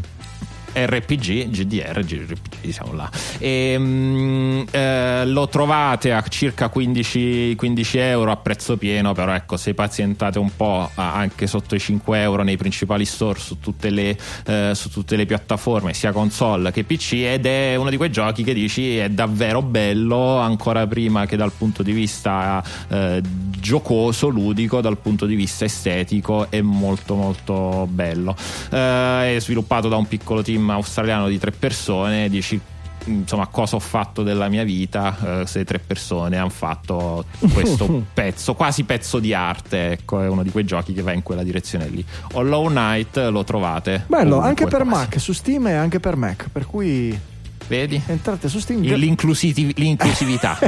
RPG, 0.74 1.48
GDR, 1.50 2.04
GRPG, 2.04 2.70
siamo 2.70 2.92
là. 2.94 3.10
E, 3.38 3.78
mh, 3.78 4.66
eh, 4.70 5.26
lo 5.26 5.48
trovate 5.48 6.12
a 6.12 6.22
circa 6.28 6.68
15, 6.68 7.54
15 7.56 7.98
euro 7.98 8.30
a 8.30 8.36
prezzo 8.36 8.76
pieno, 8.76 9.12
però 9.12 9.32
ecco, 9.32 9.56
se 9.56 9.74
pazientate 9.74 10.38
un 10.38 10.54
po' 10.54 10.90
anche 10.94 11.46
sotto 11.46 11.74
i 11.74 11.80
5 11.80 12.20
euro 12.20 12.42
nei 12.42 12.56
principali 12.56 13.04
store 13.04 13.38
su 13.38 13.60
tutte 13.60 13.90
le, 13.90 14.16
eh, 14.46 14.72
su 14.74 14.90
tutte 14.90 15.16
le 15.16 15.26
piattaforme, 15.26 15.94
sia 15.94 16.12
console 16.12 16.72
che 16.72 16.84
PC, 16.84 17.12
ed 17.12 17.46
è 17.46 17.76
uno 17.76 17.90
di 17.90 17.96
quei 17.96 18.10
giochi 18.10 18.42
che 18.42 18.54
dici 18.54 18.96
è 18.98 19.08
davvero 19.08 19.62
bello, 19.62 20.38
ancora 20.38 20.86
prima 20.86 21.26
che 21.26 21.36
dal 21.36 21.52
punto 21.52 21.82
di 21.82 21.92
vista 21.92 22.62
eh, 22.88 23.22
giocoso, 23.60 24.28
ludico, 24.28 24.80
dal 24.80 24.98
punto 24.98 25.26
di 25.26 25.34
vista 25.34 25.64
estetico 25.64 26.50
è 26.50 26.60
molto 26.60 27.14
molto 27.14 27.86
bello. 27.90 28.36
Eh, 28.70 29.36
è 29.36 29.40
sviluppato 29.40 29.88
da 29.88 29.96
un 29.96 30.06
piccolo 30.06 30.42
team 30.42 30.63
australiano 30.70 31.28
di 31.28 31.38
tre 31.38 31.50
persone, 31.50 32.28
dici 32.28 32.60
insomma 33.06 33.46
cosa 33.48 33.76
ho 33.76 33.80
fatto 33.80 34.22
della 34.22 34.48
mia 34.48 34.64
vita 34.64 35.42
eh, 35.42 35.46
se 35.46 35.64
tre 35.64 35.78
persone 35.78 36.38
hanno 36.38 36.48
fatto 36.48 37.26
questo 37.52 38.04
pezzo 38.14 38.54
quasi 38.54 38.84
pezzo 38.84 39.18
di 39.18 39.34
arte 39.34 39.92
ecco 39.92 40.22
è 40.22 40.28
uno 40.28 40.42
di 40.42 40.50
quei 40.50 40.64
giochi 40.64 40.94
che 40.94 41.02
va 41.02 41.12
in 41.12 41.22
quella 41.22 41.42
direzione 41.42 41.88
lì 41.88 42.04
Hollow 42.32 42.68
Knight 42.68 43.16
lo 43.30 43.44
trovate 43.44 44.04
bello 44.06 44.40
anche 44.40 44.66
per 44.66 44.84
quasi. 44.84 44.88
Mac 44.88 45.20
su 45.20 45.32
Steam 45.32 45.66
e 45.66 45.74
anche 45.74 46.00
per 46.00 46.16
Mac 46.16 46.48
per 46.50 46.66
cui 46.66 47.18
Vedi? 47.66 48.00
Entrate 48.06 48.48
su 48.48 48.58
Steam. 48.58 48.82
L'inclusiv- 48.82 49.76
l'inclusività. 49.76 50.58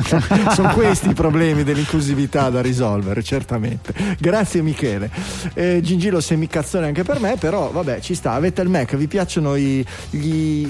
Sono 0.54 0.72
questi 0.74 1.10
i 1.10 1.14
problemi 1.14 1.62
dell'inclusività 1.62 2.50
da 2.50 2.60
risolvere, 2.60 3.22
certamente. 3.22 3.94
Grazie 4.18 4.62
Michele. 4.62 5.10
Eh, 5.54 5.80
Gingillo 5.82 6.20
semicazzone 6.20 6.86
anche 6.86 7.04
per 7.04 7.20
me, 7.20 7.36
però 7.38 7.70
vabbè, 7.70 8.00
ci 8.00 8.14
sta. 8.14 8.32
Avete 8.32 8.60
il 8.62 8.68
Mac, 8.68 8.96
vi 8.96 9.06
piacciono 9.06 9.54
i, 9.54 9.84
gli, 10.10 10.66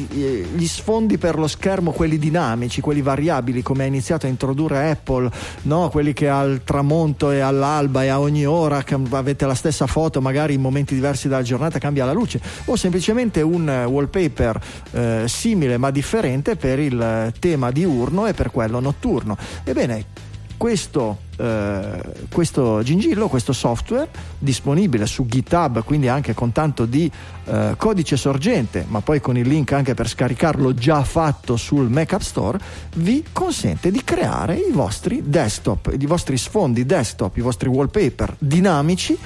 gli, 0.55 0.67
sfondi 0.67 1.17
per 1.17 1.39
lo 1.39 1.47
schermo, 1.47 1.93
quelli 1.93 2.19
dinamici, 2.19 2.81
quelli 2.81 3.01
variabili, 3.01 3.63
come 3.63 3.85
ha 3.85 3.87
iniziato 3.87 4.27
a 4.27 4.29
introdurre 4.29 4.91
Apple, 4.91 5.31
no? 5.63 5.89
quelli 5.89 6.13
che 6.13 6.29
al 6.29 6.61
tramonto 6.65 7.31
e 7.31 7.41
all'alba 7.41 8.05
e 8.05 8.09
a 8.09 8.21
ogni 8.21 8.45
ora 8.45 8.85
avete 9.11 9.47
la 9.47 9.55
stessa 9.55 9.87
foto, 9.87 10.21
magari 10.21 10.55
in 10.55 10.61
momenti 10.61 10.95
diversi 10.95 11.29
della 11.29 11.43
giornata 11.43 11.79
cambia 11.79 12.05
la 12.05 12.13
luce, 12.13 12.41
o 12.67 12.77
semplicemente 12.77 13.41
un 13.41 13.69
wallpaper 13.89 14.61
eh, 14.93 15.25
simile 15.27 15.62
simile 15.63 15.79
ma 15.79 15.91
differente 15.91 16.57
per 16.57 16.79
il 16.81 17.33
tema 17.39 17.71
diurno 17.71 18.27
e 18.27 18.35
per 18.35 18.51
quello 18.51 18.81
notturno. 18.81 19.37
Ebbene, 19.63 20.05
questo, 20.57 21.19
eh, 21.37 22.01
questo 22.31 22.83
gingillo, 22.83 23.29
questo 23.29 23.53
software 23.53 24.09
disponibile 24.39 25.07
su 25.07 25.27
GitHub, 25.27 25.83
quindi 25.85 26.09
anche 26.09 26.35
con 26.35 26.53
tanto 26.53 26.85
di 26.85 27.11
eh, 27.45 27.75
codice 27.77 28.17
sorgente, 28.17 28.85
ma 28.89 29.01
poi 29.01 29.21
con 29.21 29.37
il 29.37 29.47
link 29.47 29.73
anche 29.73 29.95
per 29.95 30.09
scaricarlo 30.09 30.75
già 30.75 31.03
fatto 31.03 31.57
sul 31.57 31.89
Mac 31.89 32.13
App 32.13 32.21
Store, 32.21 32.59
vi 32.97 33.25
consente 33.33 33.91
di 33.91 34.03
creare 34.05 34.57
i 34.57 34.73
vostri 34.73 35.23
desktop, 35.25 35.95
i 35.99 36.07
vostri 36.07 36.37
sfondi 36.37 36.85
desktop, 36.87 37.37
i 37.37 37.41
vostri 37.41 37.69
wallpaper 37.69 38.35
dinamici 38.39 39.19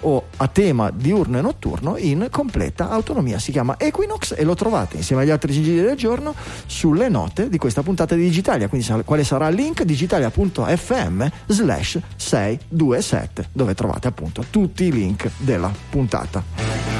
o 0.00 0.24
a 0.36 0.46
tema 0.48 0.90
diurno 0.90 1.38
e 1.38 1.40
notturno 1.40 1.96
in 1.96 2.28
completa 2.30 2.90
autonomia. 2.90 3.38
Si 3.38 3.52
chiama 3.52 3.76
Equinox 3.78 4.34
e 4.36 4.44
lo 4.44 4.54
trovate 4.54 4.96
insieme 4.96 5.22
agli 5.22 5.30
altri 5.30 5.52
giri 5.52 5.80
del 5.80 5.96
giorno 5.96 6.34
sulle 6.66 7.08
note 7.08 7.48
di 7.48 7.58
questa 7.58 7.82
puntata 7.82 8.14
di 8.14 8.22
Digitalia. 8.22 8.68
Quindi 8.68 8.88
quale 9.04 9.24
sarà 9.24 9.48
il 9.48 9.56
link? 9.56 9.82
digitalia.fm 9.82 11.26
slash 11.46 11.98
627 12.16 13.48
dove 13.52 13.74
trovate 13.74 14.08
appunto 14.08 14.44
tutti 14.50 14.84
i 14.84 14.92
link 14.92 15.30
della 15.38 15.72
puntata. 15.90 16.99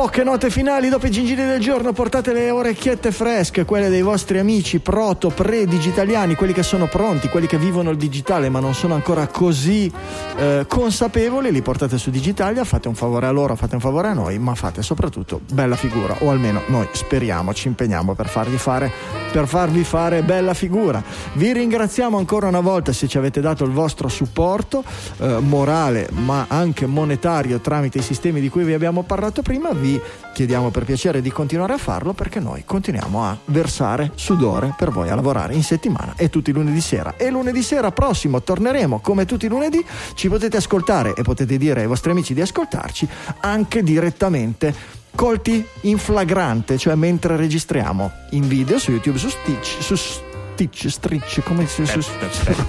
Poche 0.00 0.24
note 0.24 0.48
finali 0.48 0.88
dopo 0.88 1.06
i 1.06 1.10
gingili 1.10 1.44
del 1.44 1.60
giorno, 1.60 1.92
portate 1.92 2.32
le 2.32 2.50
orecchiette 2.50 3.12
fresche, 3.12 3.66
quelle 3.66 3.90
dei 3.90 4.00
vostri 4.00 4.38
amici 4.38 4.78
proto, 4.78 5.28
pre-digitaliani, 5.28 6.36
quelli 6.36 6.54
che 6.54 6.62
sono 6.62 6.86
pronti, 6.86 7.28
quelli 7.28 7.46
che 7.46 7.58
vivono 7.58 7.90
il 7.90 7.98
digitale 7.98 8.48
ma 8.48 8.60
non 8.60 8.72
sono 8.72 8.94
ancora 8.94 9.26
così 9.26 9.92
eh, 10.38 10.64
consapevoli, 10.66 11.52
li 11.52 11.60
portate 11.60 11.98
su 11.98 12.08
Digitalia, 12.08 12.64
fate 12.64 12.88
un 12.88 12.94
favore 12.94 13.26
a 13.26 13.30
loro, 13.30 13.54
fate 13.56 13.74
un 13.74 13.82
favore 13.82 14.08
a 14.08 14.14
noi, 14.14 14.38
ma 14.38 14.54
fate 14.54 14.80
soprattutto 14.80 15.42
bella 15.52 15.76
figura, 15.76 16.16
o 16.20 16.30
almeno 16.30 16.62
noi 16.68 16.88
speriamo, 16.92 17.52
ci 17.52 17.68
impegniamo 17.68 18.14
per 18.14 18.28
farvi 18.28 18.56
fare, 18.56 18.90
per 19.30 19.46
farvi 19.46 19.84
fare 19.84 20.22
bella 20.22 20.54
figura. 20.54 21.02
Vi 21.34 21.52
ringraziamo 21.52 22.16
ancora 22.16 22.48
una 22.48 22.60
volta 22.60 22.94
se 22.94 23.06
ci 23.06 23.18
avete 23.18 23.42
dato 23.42 23.64
il 23.64 23.72
vostro 23.72 24.08
supporto 24.08 24.82
eh, 25.18 25.40
morale 25.40 26.08
ma 26.12 26.46
anche 26.48 26.86
monetario 26.86 27.60
tramite 27.60 27.98
i 27.98 28.02
sistemi 28.02 28.40
di 28.40 28.48
cui 28.48 28.64
vi 28.64 28.72
abbiamo 28.72 29.02
parlato 29.02 29.42
prima. 29.42 29.68
Vi 29.72 29.89
vi 29.90 30.00
chiediamo 30.32 30.70
per 30.70 30.84
piacere 30.84 31.20
di 31.20 31.30
continuare 31.30 31.72
a 31.72 31.78
farlo 31.78 32.12
perché 32.12 32.38
noi 32.38 32.62
continuiamo 32.64 33.24
a 33.24 33.36
versare 33.46 34.12
sudore 34.14 34.74
per 34.76 34.90
voi 34.90 35.08
a 35.08 35.14
lavorare 35.14 35.54
in 35.54 35.62
settimana 35.62 36.14
e 36.16 36.30
tutti 36.30 36.50
i 36.50 36.52
lunedì 36.52 36.80
sera. 36.80 37.16
E 37.16 37.30
lunedì 37.30 37.62
sera 37.62 37.90
prossimo 37.90 38.42
torneremo 38.42 39.00
come 39.00 39.24
tutti 39.24 39.46
i 39.46 39.48
lunedì, 39.48 39.84
ci 40.14 40.28
potete 40.28 40.58
ascoltare 40.58 41.14
e 41.14 41.22
potete 41.22 41.56
dire 41.58 41.80
ai 41.80 41.86
vostri 41.86 42.12
amici 42.12 42.34
di 42.34 42.40
ascoltarci 42.40 43.08
anche 43.40 43.82
direttamente 43.82 44.98
colti 45.14 45.66
in 45.82 45.98
flagrante, 45.98 46.78
cioè 46.78 46.94
mentre 46.94 47.36
registriamo 47.36 48.10
in 48.30 48.46
video 48.46 48.78
su 48.78 48.92
YouTube, 48.92 49.18
su 49.18 49.28
Stitch, 49.28 49.82
su 49.82 49.96
Stitch, 49.96 50.29
Stitch, 50.60 51.42
come 51.42 51.66
si 51.66 51.86
su, 51.86 52.02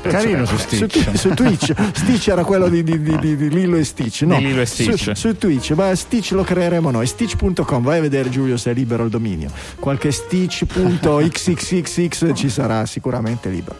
Carino 0.02 0.46
su 0.46 0.56
Stitch. 0.56 1.14
Su, 1.18 1.34
Twitch. 1.34 1.74
Stitch 1.94 2.30
era 2.30 2.46
quello 2.46 2.70
di, 2.70 2.84
di, 2.84 3.02
di, 3.02 3.20
di 3.20 3.50
Lillo 3.50 3.76
e 3.76 3.84
Stitch. 3.84 4.22
No, 4.22 4.40
Lillo 4.40 4.62
e 4.62 4.66
Stitch. 4.66 4.96
Su, 4.96 5.14
su, 5.14 5.38
Twitch, 5.38 5.72
ma 5.72 5.94
Stitch 5.94 6.32
lo 6.32 6.44
creeremo 6.44 6.90
noi. 6.90 7.06
Stitch.com, 7.06 7.84
vai 7.84 7.98
a 7.98 8.02
vedere 8.02 8.30
Giulio 8.30 8.56
se 8.56 8.72
è 8.72 8.74
libero 8.74 9.04
il 9.04 9.10
dominio. 9.10 9.52
Qualche 9.78 10.12
Stitch.xxxx 10.12 12.34
ci 12.34 12.48
sarà 12.48 12.86
sicuramente 12.86 13.50
libero. 13.50 13.76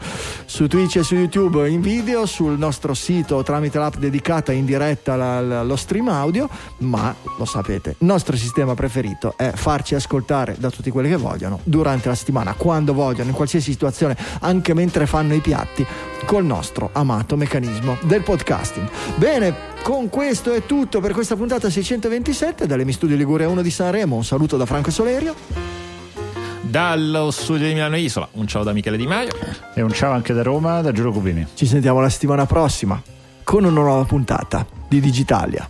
Su 0.46 0.68
Twitch 0.68 0.98
e 0.98 1.04
su 1.04 1.16
YouTube 1.16 1.70
in 1.70 1.80
video, 1.80 2.26
sul 2.26 2.58
nostro 2.58 2.94
sito 2.94 3.42
tramite 3.44 3.78
l'app 3.78 3.96
dedicata 3.96 4.52
in 4.52 4.66
diretta 4.66 5.14
allo 5.14 5.78
stream 5.78 6.10
audio, 6.10 6.50
ma 6.80 7.16
lo 7.38 7.46
sapete, 7.46 7.96
il 8.00 8.06
nostro 8.06 8.36
sistema 8.36 8.74
preferito 8.74 9.36
è 9.38 9.54
farci 9.56 9.96
ascoltare 9.96 10.58
da 10.60 10.70
tutti 10.70 10.90
quelli 10.90 11.08
che 11.08 11.16
vogliono 11.16 11.62
durante 11.64 12.10
la 12.10 12.16
settimana, 12.16 12.56
quando 12.56 12.94
vogliono, 12.94 13.30
in 13.30 13.36
qualsiasi 13.36 13.72
situazione 13.72 14.00
informazione 14.02 14.18
anche 14.40 14.74
mentre 14.74 15.06
fanno 15.06 15.34
i 15.34 15.40
piatti 15.40 15.86
col 16.26 16.46
nostro 16.46 16.90
amato 16.94 17.36
meccanismo 17.36 17.98
del 18.02 18.22
podcasting. 18.22 18.90
Bene, 19.16 19.54
con 19.84 20.10
questo 20.10 20.54
è 20.54 20.66
tutto 20.66 21.00
per 21.00 21.14
questa 21.14 21.36
puntata 21.36 21.70
627 21.70 22.66
dalle 22.66 22.90
Studio 22.92 23.16
Liguria 23.16 23.48
1 23.48 23.62
di 23.62 23.72
Sanremo. 23.72 24.16
Un 24.16 24.24
saluto 24.24 24.58
da 24.58 24.66
Franco 24.66 24.92
Solerio. 24.92 25.36
Dallo 26.62 27.32
studio 27.32 27.68
di 27.68 27.74
Milano 27.74 27.98
Isola, 27.98 28.28
un 28.34 28.48
ciao 28.48 28.64
da 28.64 28.72
Michele 28.72 28.96
Di 28.96 29.08
Maio. 29.08 29.32
E 29.74 29.82
un 29.82 29.92
ciao 29.92 30.14
anche 30.14 30.34
da 30.34 30.42
Roma, 30.42 30.82
da 30.82 30.92
Giulio 30.92 31.12
Cubini. 31.12 31.46
Ci 31.54 31.66
sentiamo 31.66 32.00
la 32.00 32.10
settimana 32.10 32.46
prossima 32.46 33.02
con 33.44 33.64
una 33.64 33.82
nuova 33.82 34.06
puntata 34.06 34.66
di 34.88 35.00
Digitalia. 35.02 35.68